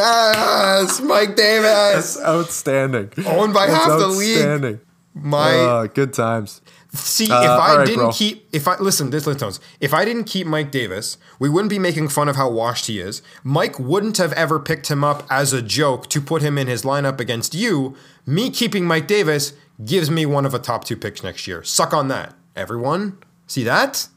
yes, 0.06 1.00
Mike 1.00 1.34
Davis. 1.36 2.14
That's 2.14 2.20
outstanding. 2.22 3.10
Owned 3.26 3.54
by 3.54 3.66
That's 3.66 3.84
half 3.84 3.98
the 3.98 4.08
league. 4.08 4.36
outstanding. 4.36 4.80
My 5.14 5.52
Oh, 5.54 5.88
good 5.92 6.12
times. 6.12 6.60
See, 6.98 7.30
Uh, 7.30 7.42
if 7.42 7.50
I 7.50 7.76
right, 7.76 7.86
didn't 7.86 8.00
bro. 8.00 8.12
keep, 8.12 8.48
if 8.52 8.66
I 8.68 8.76
listen, 8.78 9.10
this 9.10 9.26
listen, 9.26 9.62
if 9.80 9.92
I 9.94 10.04
didn't 10.04 10.24
keep 10.24 10.46
Mike 10.46 10.70
Davis, 10.70 11.18
we 11.38 11.48
wouldn't 11.48 11.70
be 11.70 11.78
making 11.78 12.08
fun 12.08 12.28
of 12.28 12.36
how 12.36 12.48
washed 12.50 12.86
he 12.86 12.98
is. 13.00 13.22
Mike 13.44 13.78
wouldn't 13.78 14.16
have 14.18 14.32
ever 14.34 14.58
picked 14.58 14.88
him 14.88 15.02
up 15.04 15.24
as 15.30 15.52
a 15.52 15.62
joke 15.62 16.08
to 16.10 16.20
put 16.20 16.42
him 16.42 16.58
in 16.58 16.66
his 16.66 16.82
lineup 16.82 17.20
against 17.20 17.54
you. 17.54 17.94
Me 18.26 18.50
keeping 18.50 18.84
Mike 18.86 19.06
Davis 19.06 19.52
gives 19.84 20.10
me 20.10 20.26
one 20.26 20.46
of 20.46 20.54
a 20.54 20.58
top 20.58 20.84
two 20.84 20.96
picks 20.96 21.22
next 21.22 21.46
year. 21.46 21.62
Suck 21.62 21.92
on 21.92 22.08
that, 22.08 22.34
everyone. 22.54 23.18
See 23.46 23.64
that? 23.64 24.08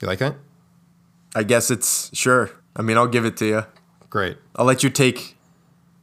You 0.00 0.08
like 0.08 0.18
that? 0.18 0.36
I 1.34 1.42
guess 1.42 1.70
it's 1.70 2.10
sure. 2.16 2.50
I 2.76 2.82
mean, 2.82 2.96
I'll 2.96 3.06
give 3.08 3.24
it 3.24 3.36
to 3.38 3.46
you. 3.46 3.64
Great. 4.10 4.36
I'll 4.56 4.64
let 4.64 4.82
you 4.82 4.90
take 4.90 5.36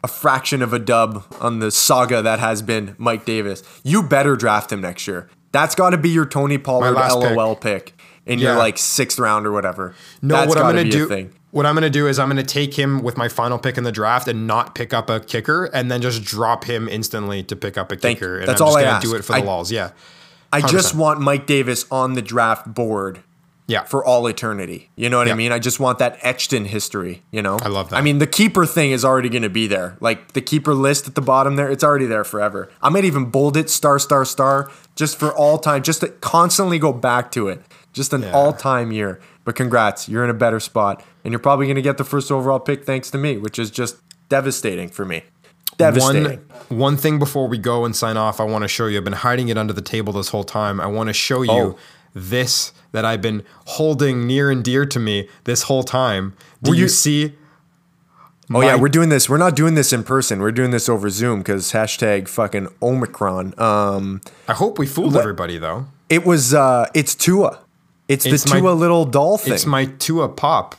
a 0.03 0.07
fraction 0.07 0.61
of 0.61 0.71
a 0.73 0.77
dub 0.79 1.23
on 1.41 1.59
the 1.59 1.71
saga 1.71 2.21
that 2.21 2.37
has 2.39 2.61
been 2.61 2.95
Mike 2.99 3.25
Davis. 3.25 3.63
You 3.83 4.03
better 4.03 4.35
draft 4.35 4.71
him 4.71 4.81
next 4.81 5.07
year. 5.07 5.29
That's 5.55 5.73
got 5.73 5.91
to 5.91 5.97
be 5.97 6.09
your 6.09 6.25
Tony 6.25 6.57
Pollard 6.57 6.91
last 6.91 7.17
pick. 7.21 7.35
LOL 7.35 7.55
pick, 7.55 7.93
in 8.25 8.39
your 8.39 8.55
like 8.57 8.77
sixth 8.77 9.17
round 9.19 9.47
or 9.47 9.53
whatever. 9.53 9.95
No, 10.21 10.35
That's 10.35 10.49
what 10.49 10.57
I'm 10.57 10.75
gonna 10.75 10.89
do. 10.89 11.29
What 11.51 11.65
I'm 11.65 11.73
gonna 11.73 11.89
do 11.89 12.07
is 12.07 12.19
I'm 12.19 12.27
gonna 12.27 12.43
take 12.43 12.73
him 12.73 13.01
with 13.01 13.15
my 13.15 13.29
final 13.29 13.57
pick 13.57 13.77
in 13.77 13.85
the 13.85 13.91
draft 13.93 14.27
and 14.27 14.45
not 14.47 14.75
pick 14.75 14.93
up 14.93 15.09
a 15.09 15.21
kicker, 15.21 15.65
and 15.65 15.89
then 15.89 16.01
just 16.01 16.25
drop 16.25 16.65
him 16.65 16.89
instantly 16.89 17.41
to 17.43 17.55
pick 17.55 17.77
up 17.77 17.93
a 17.93 17.95
Thank- 17.95 18.19
kicker. 18.19 18.39
And 18.39 18.49
that's 18.49 18.59
I'm 18.59 18.67
just 18.67 18.75
all 18.75 18.77
I 18.77 18.83
gonna 18.83 18.95
ask. 18.97 19.07
do 19.07 19.15
it 19.15 19.23
for 19.23 19.31
the 19.31 19.37
I- 19.39 19.41
lulls. 19.41 19.71
Yeah. 19.71 19.91
I 20.51 20.59
just 20.61 20.93
want 20.95 21.21
Mike 21.21 21.47
Davis 21.47 21.85
on 21.89 22.13
the 22.13 22.21
draft 22.21 22.73
board 22.73 23.19
Yeah. 23.67 23.83
for 23.83 24.05
all 24.05 24.27
eternity. 24.27 24.91
You 24.95 25.09
know 25.09 25.17
what 25.17 25.27
Yeah. 25.27 25.33
I 25.33 25.35
mean? 25.37 25.51
I 25.51 25.57
just 25.59 25.79
want 25.79 25.97
that 25.99 26.17
etched 26.21 26.53
in 26.53 26.65
history, 26.65 27.23
you 27.31 27.41
know? 27.41 27.57
I 27.61 27.67
love 27.67 27.89
that. 27.89 27.95
I 27.97 28.01
mean, 28.01 28.19
the 28.19 28.27
keeper 28.27 28.65
thing 28.65 28.91
is 28.91 29.03
already 29.03 29.27
going 29.29 29.41
to 29.41 29.49
be 29.49 29.65
there. 29.65 29.97
Like 29.99 30.33
the 30.33 30.41
keeper 30.41 30.73
list 30.75 31.07
at 31.07 31.15
the 31.15 31.21
bottom 31.21 31.55
there, 31.55 31.69
it's 31.71 31.83
already 31.83 32.05
there 32.05 32.23
forever. 32.23 32.69
I 32.81 32.89
might 32.89 33.05
even 33.05 33.25
bold 33.25 33.57
it 33.57 33.69
star 33.69 33.97
star 33.97 34.23
star 34.25 34.69
just 34.95 35.17
for 35.17 35.33
all 35.33 35.57
time, 35.57 35.81
just 35.81 36.01
to 36.01 36.09
constantly 36.09 36.77
go 36.77 36.93
back 36.93 37.31
to 37.31 37.47
it. 37.47 37.61
Just 37.91 38.13
an 38.13 38.21
Yeah. 38.23 38.33
all-time 38.33 38.91
year. 38.91 39.19
But 39.45 39.55
congrats, 39.55 40.07
you're 40.09 40.23
in 40.23 40.29
a 40.29 40.33
better 40.33 40.59
spot 40.59 41.01
and 41.23 41.31
you're 41.31 41.39
probably 41.39 41.65
going 41.65 41.75
to 41.75 41.81
get 41.81 41.97
the 41.97 42.03
first 42.03 42.31
overall 42.31 42.59
pick 42.59 42.85
thanks 42.85 43.09
to 43.11 43.17
me, 43.17 43.37
which 43.37 43.57
is 43.57 43.71
just 43.71 43.95
devastating 44.29 44.89
for 44.89 45.05
me. 45.05 45.23
Devastating. 45.77 46.39
One, 46.69 46.79
one 46.79 46.97
thing 46.97 47.19
before 47.19 47.47
we 47.47 47.57
go 47.57 47.83
and 47.85 47.95
sign 47.95 48.15
off, 48.17 48.39
I 48.39 48.43
want 48.43 48.61
to 48.63 48.67
show 48.67 48.85
you. 48.87 48.97
I've 48.97 49.03
been 49.03 49.13
hiding 49.13 49.49
it 49.49 49.57
under 49.57 49.73
the 49.73 49.81
table 49.81 50.13
this 50.13 50.29
whole 50.29 50.43
time. 50.43 50.79
I 50.79 50.87
want 50.87 51.07
to 51.07 51.13
show 51.13 51.41
you 51.41 51.51
Oh. 51.51 51.75
This 52.15 52.71
that 52.91 53.05
I've 53.05 53.21
been 53.21 53.43
holding 53.65 54.25
near 54.25 54.49
and 54.49 54.63
dear 54.63 54.85
to 54.87 54.99
me 54.99 55.27
this 55.43 55.63
whole 55.63 55.83
time. 55.83 56.33
Do 56.63 56.73
you, 56.73 56.83
you- 56.83 56.87
see? 56.89 57.33
Oh 58.53 58.61
yeah, 58.61 58.75
we're 58.75 58.89
doing 58.89 59.09
this. 59.09 59.27
We're 59.27 59.37
not 59.39 59.55
doing 59.55 59.73
this 59.73 59.91
in 59.91 60.03
person. 60.03 60.39
We're 60.39 60.51
doing 60.51 60.69
this 60.71 60.87
over 60.87 61.09
Zoom 61.09 61.39
because 61.39 61.71
hashtag 61.71 62.27
fucking 62.27 62.67
Omicron. 62.81 63.53
Um, 63.59 64.21
I 64.47 64.53
hope 64.53 64.77
we 64.77 64.85
fooled 64.85 65.17
everybody 65.17 65.57
though. 65.57 65.87
it 66.09 66.25
was 66.25 66.53
uh, 66.53 66.87
it's 66.93 67.15
Tua. 67.15 67.59
It's, 68.07 68.23
It's 68.25 68.43
the 68.43 68.51
my- 68.51 68.59
Tua 68.59 68.71
little 68.73 69.03
doll 69.05 69.39
thing. 69.39 69.53
It's 69.53 69.65
my 69.65 69.85
Tua 69.85 70.29
pop. 70.29 70.75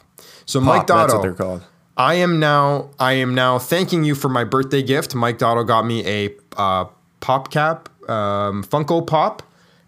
So 0.47 0.61
Pop, 0.61 0.66
Mike 0.66 0.87
That's 0.87 1.12
what 1.12 1.22
they're 1.22 1.34
called. 1.34 1.64
I 1.97 2.14
am 2.14 2.39
now 2.39 2.91
I 3.01 3.14
am 3.14 3.34
now 3.34 3.59
thanking 3.59 4.05
you 4.05 4.14
for 4.14 4.28
my 4.28 4.45
birthday 4.45 4.82
gift. 4.82 5.14
Mike 5.16 5.39
Dotto 5.39 5.66
got 5.66 5.84
me 5.84 6.07
a 6.07 6.30
uh, 6.57 6.84
pop 7.18 7.51
cap, 7.51 7.89
um, 8.09 8.62
Funko 8.62 9.05
Pop, 9.05 9.43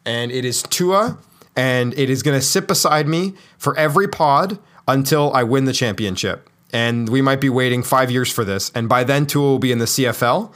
and 0.04 0.32
it 0.32 0.44
is 0.44 0.62
Tua, 0.64 1.16
and 1.58 1.92
it 1.98 2.08
is 2.08 2.22
going 2.22 2.38
to 2.38 2.44
sit 2.44 2.68
beside 2.68 3.08
me 3.08 3.34
for 3.58 3.76
every 3.76 4.06
pod 4.06 4.60
until 4.86 5.32
I 5.34 5.42
win 5.42 5.64
the 5.64 5.72
championship. 5.72 6.48
And 6.72 7.08
we 7.08 7.20
might 7.20 7.40
be 7.40 7.50
waiting 7.50 7.82
five 7.82 8.10
years 8.10 8.30
for 8.32 8.44
this, 8.44 8.70
and 8.74 8.88
by 8.88 9.02
then 9.02 9.26
Tua 9.26 9.42
will 9.42 9.58
be 9.58 9.72
in 9.72 9.78
the 9.78 9.86
CFL. 9.86 10.52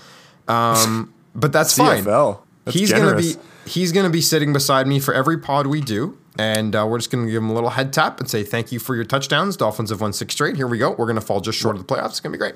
Um, 0.47 1.13
but 1.35 1.53
that's 1.53 1.77
fine. 1.77 2.05
CFL. 2.05 2.41
That's 2.65 2.77
he's 2.77 2.93
gonna 2.93 3.17
be 3.17 3.35
he's 3.67 3.93
gonna 3.93 4.11
be 4.11 4.21
sitting 4.21 4.53
beside 4.53 4.87
me 4.87 5.01
for 5.01 5.15
every 5.15 5.39
pod 5.39 5.67
we 5.67 5.81
do, 5.81 6.19
and 6.39 6.77
uh, 6.77 6.87
we're 6.89 6.99
just 6.99 7.11
gonna 7.11 7.27
give 7.27 7.43
him 7.43 7.51
a 7.51 7.55
little 7.55 7.71
head 7.71 7.93
tap 7.93 8.21
and 8.21 8.29
say 8.31 8.45
thank 8.45 8.71
you 8.71 8.79
for 8.79 8.95
your 8.95 9.05
touchdowns. 9.05 9.57
Dolphins 9.57 9.89
have 9.91 10.03
won 10.03 10.13
six 10.13 10.35
straight. 10.35 10.55
Here 10.57 10.67
we 10.69 10.79
go. 10.79 10.93
We're 10.93 11.07
gonna 11.07 11.23
fall 11.23 11.41
just 11.41 11.59
short 11.59 11.77
of 11.77 11.87
the 11.87 11.93
playoffs. 11.93 12.11
It's 12.11 12.21
gonna 12.21 12.35
be 12.35 12.39
great. 12.39 12.55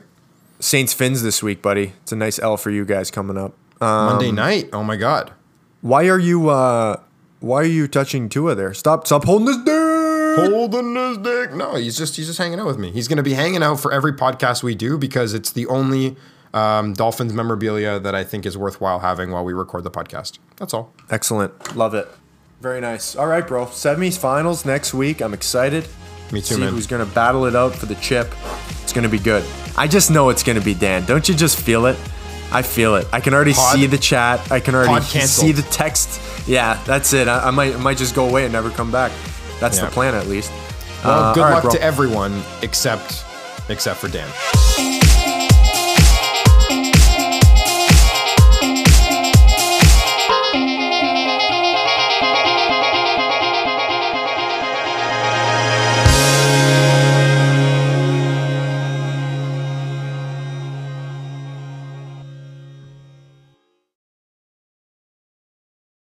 Saints 0.61 0.93
Fins 0.93 1.23
this 1.23 1.43
week, 1.43 1.63
buddy. 1.63 1.95
It's 2.03 2.13
a 2.13 2.17
nice 2.17 2.39
L 2.39 2.59
for 2.59 2.71
you 2.71 2.85
guys 2.85 3.11
coming 3.11 3.39
up. 3.39 3.57
Um, 3.81 4.07
Monday 4.13 4.33
night. 4.33 4.69
Oh 4.73 4.85
my 4.85 4.97
god. 4.97 5.33
why 5.81 6.09
are 6.09 6.19
you 6.19 6.51
uh, 6.51 7.01
why 7.47 7.61
are 7.61 7.65
you 7.65 7.87
touching 7.89 8.29
Tua 8.29 8.55
there? 8.55 8.75
Stop! 8.75 9.07
Stop 9.07 9.25
holding 9.25 9.47
this 9.47 9.57
dick. 9.59 10.51
Holding 10.51 10.95
his 10.95 11.19
dick. 11.19 11.53
No, 11.55 11.77
he's 11.77 11.97
just 11.97 12.17
he's 12.17 12.27
just 12.27 12.39
hanging 12.39 12.61
out 12.61 12.67
with 12.67 12.79
me. 12.79 12.91
He's 12.91 13.09
gonna 13.09 13.23
be 13.23 13.33
hanging 13.35 13.63
out 13.63 13.81
for 13.81 13.93
every 13.93 14.13
podcast 14.13 14.63
we 14.63 14.75
do 14.75 14.99
because 14.99 15.33
it's 15.33 15.51
the 15.51 15.67
only 15.67 16.17
um, 16.53 16.93
Dolphins 16.93 17.33
memorabilia 17.33 17.99
that 18.01 18.15
I 18.15 18.25
think 18.25 18.45
is 18.45 18.57
worthwhile 18.59 18.99
having 18.99 19.31
while 19.31 19.45
we 19.45 19.53
record 19.55 19.85
the 19.85 19.91
podcast. 19.91 20.39
That's 20.57 20.75
all. 20.75 20.93
Excellent. 21.11 21.75
Love 21.77 21.95
it. 21.95 22.09
Very 22.61 22.81
nice. 22.81 23.17
All 23.17 23.27
right, 23.27 23.47
bro. 23.47 23.67
Semis 23.67 24.19
finals 24.19 24.65
next 24.65 24.93
week. 24.93 25.21
I'm 25.23 25.35
excited. 25.35 25.87
Me 26.33 26.41
too, 26.41 26.55
See 26.55 26.61
man. 26.61 26.73
who's 26.73 26.87
gonna 26.87 27.07
battle 27.07 27.47
it 27.47 27.55
out 27.57 27.75
for 27.75 27.87
the 27.87 27.95
chip. 27.97 28.33
It's 28.83 28.93
gonna 28.93 29.09
be 29.09 29.19
good. 29.19 29.45
I 29.77 29.87
just 29.87 30.11
know 30.11 30.29
it's 30.31 30.43
gonna 30.43 30.61
be 30.61 30.75
Dan. 30.75 31.05
Don't 31.07 31.29
you 31.29 31.35
just 31.35 31.61
feel 31.61 31.87
it? 31.87 31.97
I 32.53 32.63
feel 32.63 32.95
it. 32.97 33.07
I 33.13 33.21
can 33.21 33.35
already 33.35 33.53
Pod- 33.55 33.75
see 33.77 33.87
the 33.87 33.99
chat. 33.99 34.51
I 34.53 34.61
can 34.61 34.75
already 34.75 35.05
see 35.05 35.53
the 35.53 35.63
text. 35.63 36.21
Yeah, 36.49 36.81
that's 36.85 37.13
it. 37.13 37.27
I, 37.29 37.49
I 37.49 37.51
might 37.51 37.75
I 37.75 37.79
might 37.79 37.99
just 37.99 38.15
go 38.15 38.29
away 38.29 38.45
and 38.45 38.53
never 38.53 38.71
come 38.71 38.91
back. 38.93 39.11
That's 39.61 39.79
Yeah. 39.79 39.87
the 39.87 39.91
plan, 39.91 40.15
at 40.15 40.27
least. 40.29 40.53
Well, 41.05 41.13
Uh, 41.31 41.35
good 41.35 41.41
luck 41.41 41.63
bro. 41.63 41.73
to 41.73 41.83
everyone 41.83 42.43
except 42.63 43.25
except 43.69 43.99
for 44.01 44.09
Dan. 44.09 44.29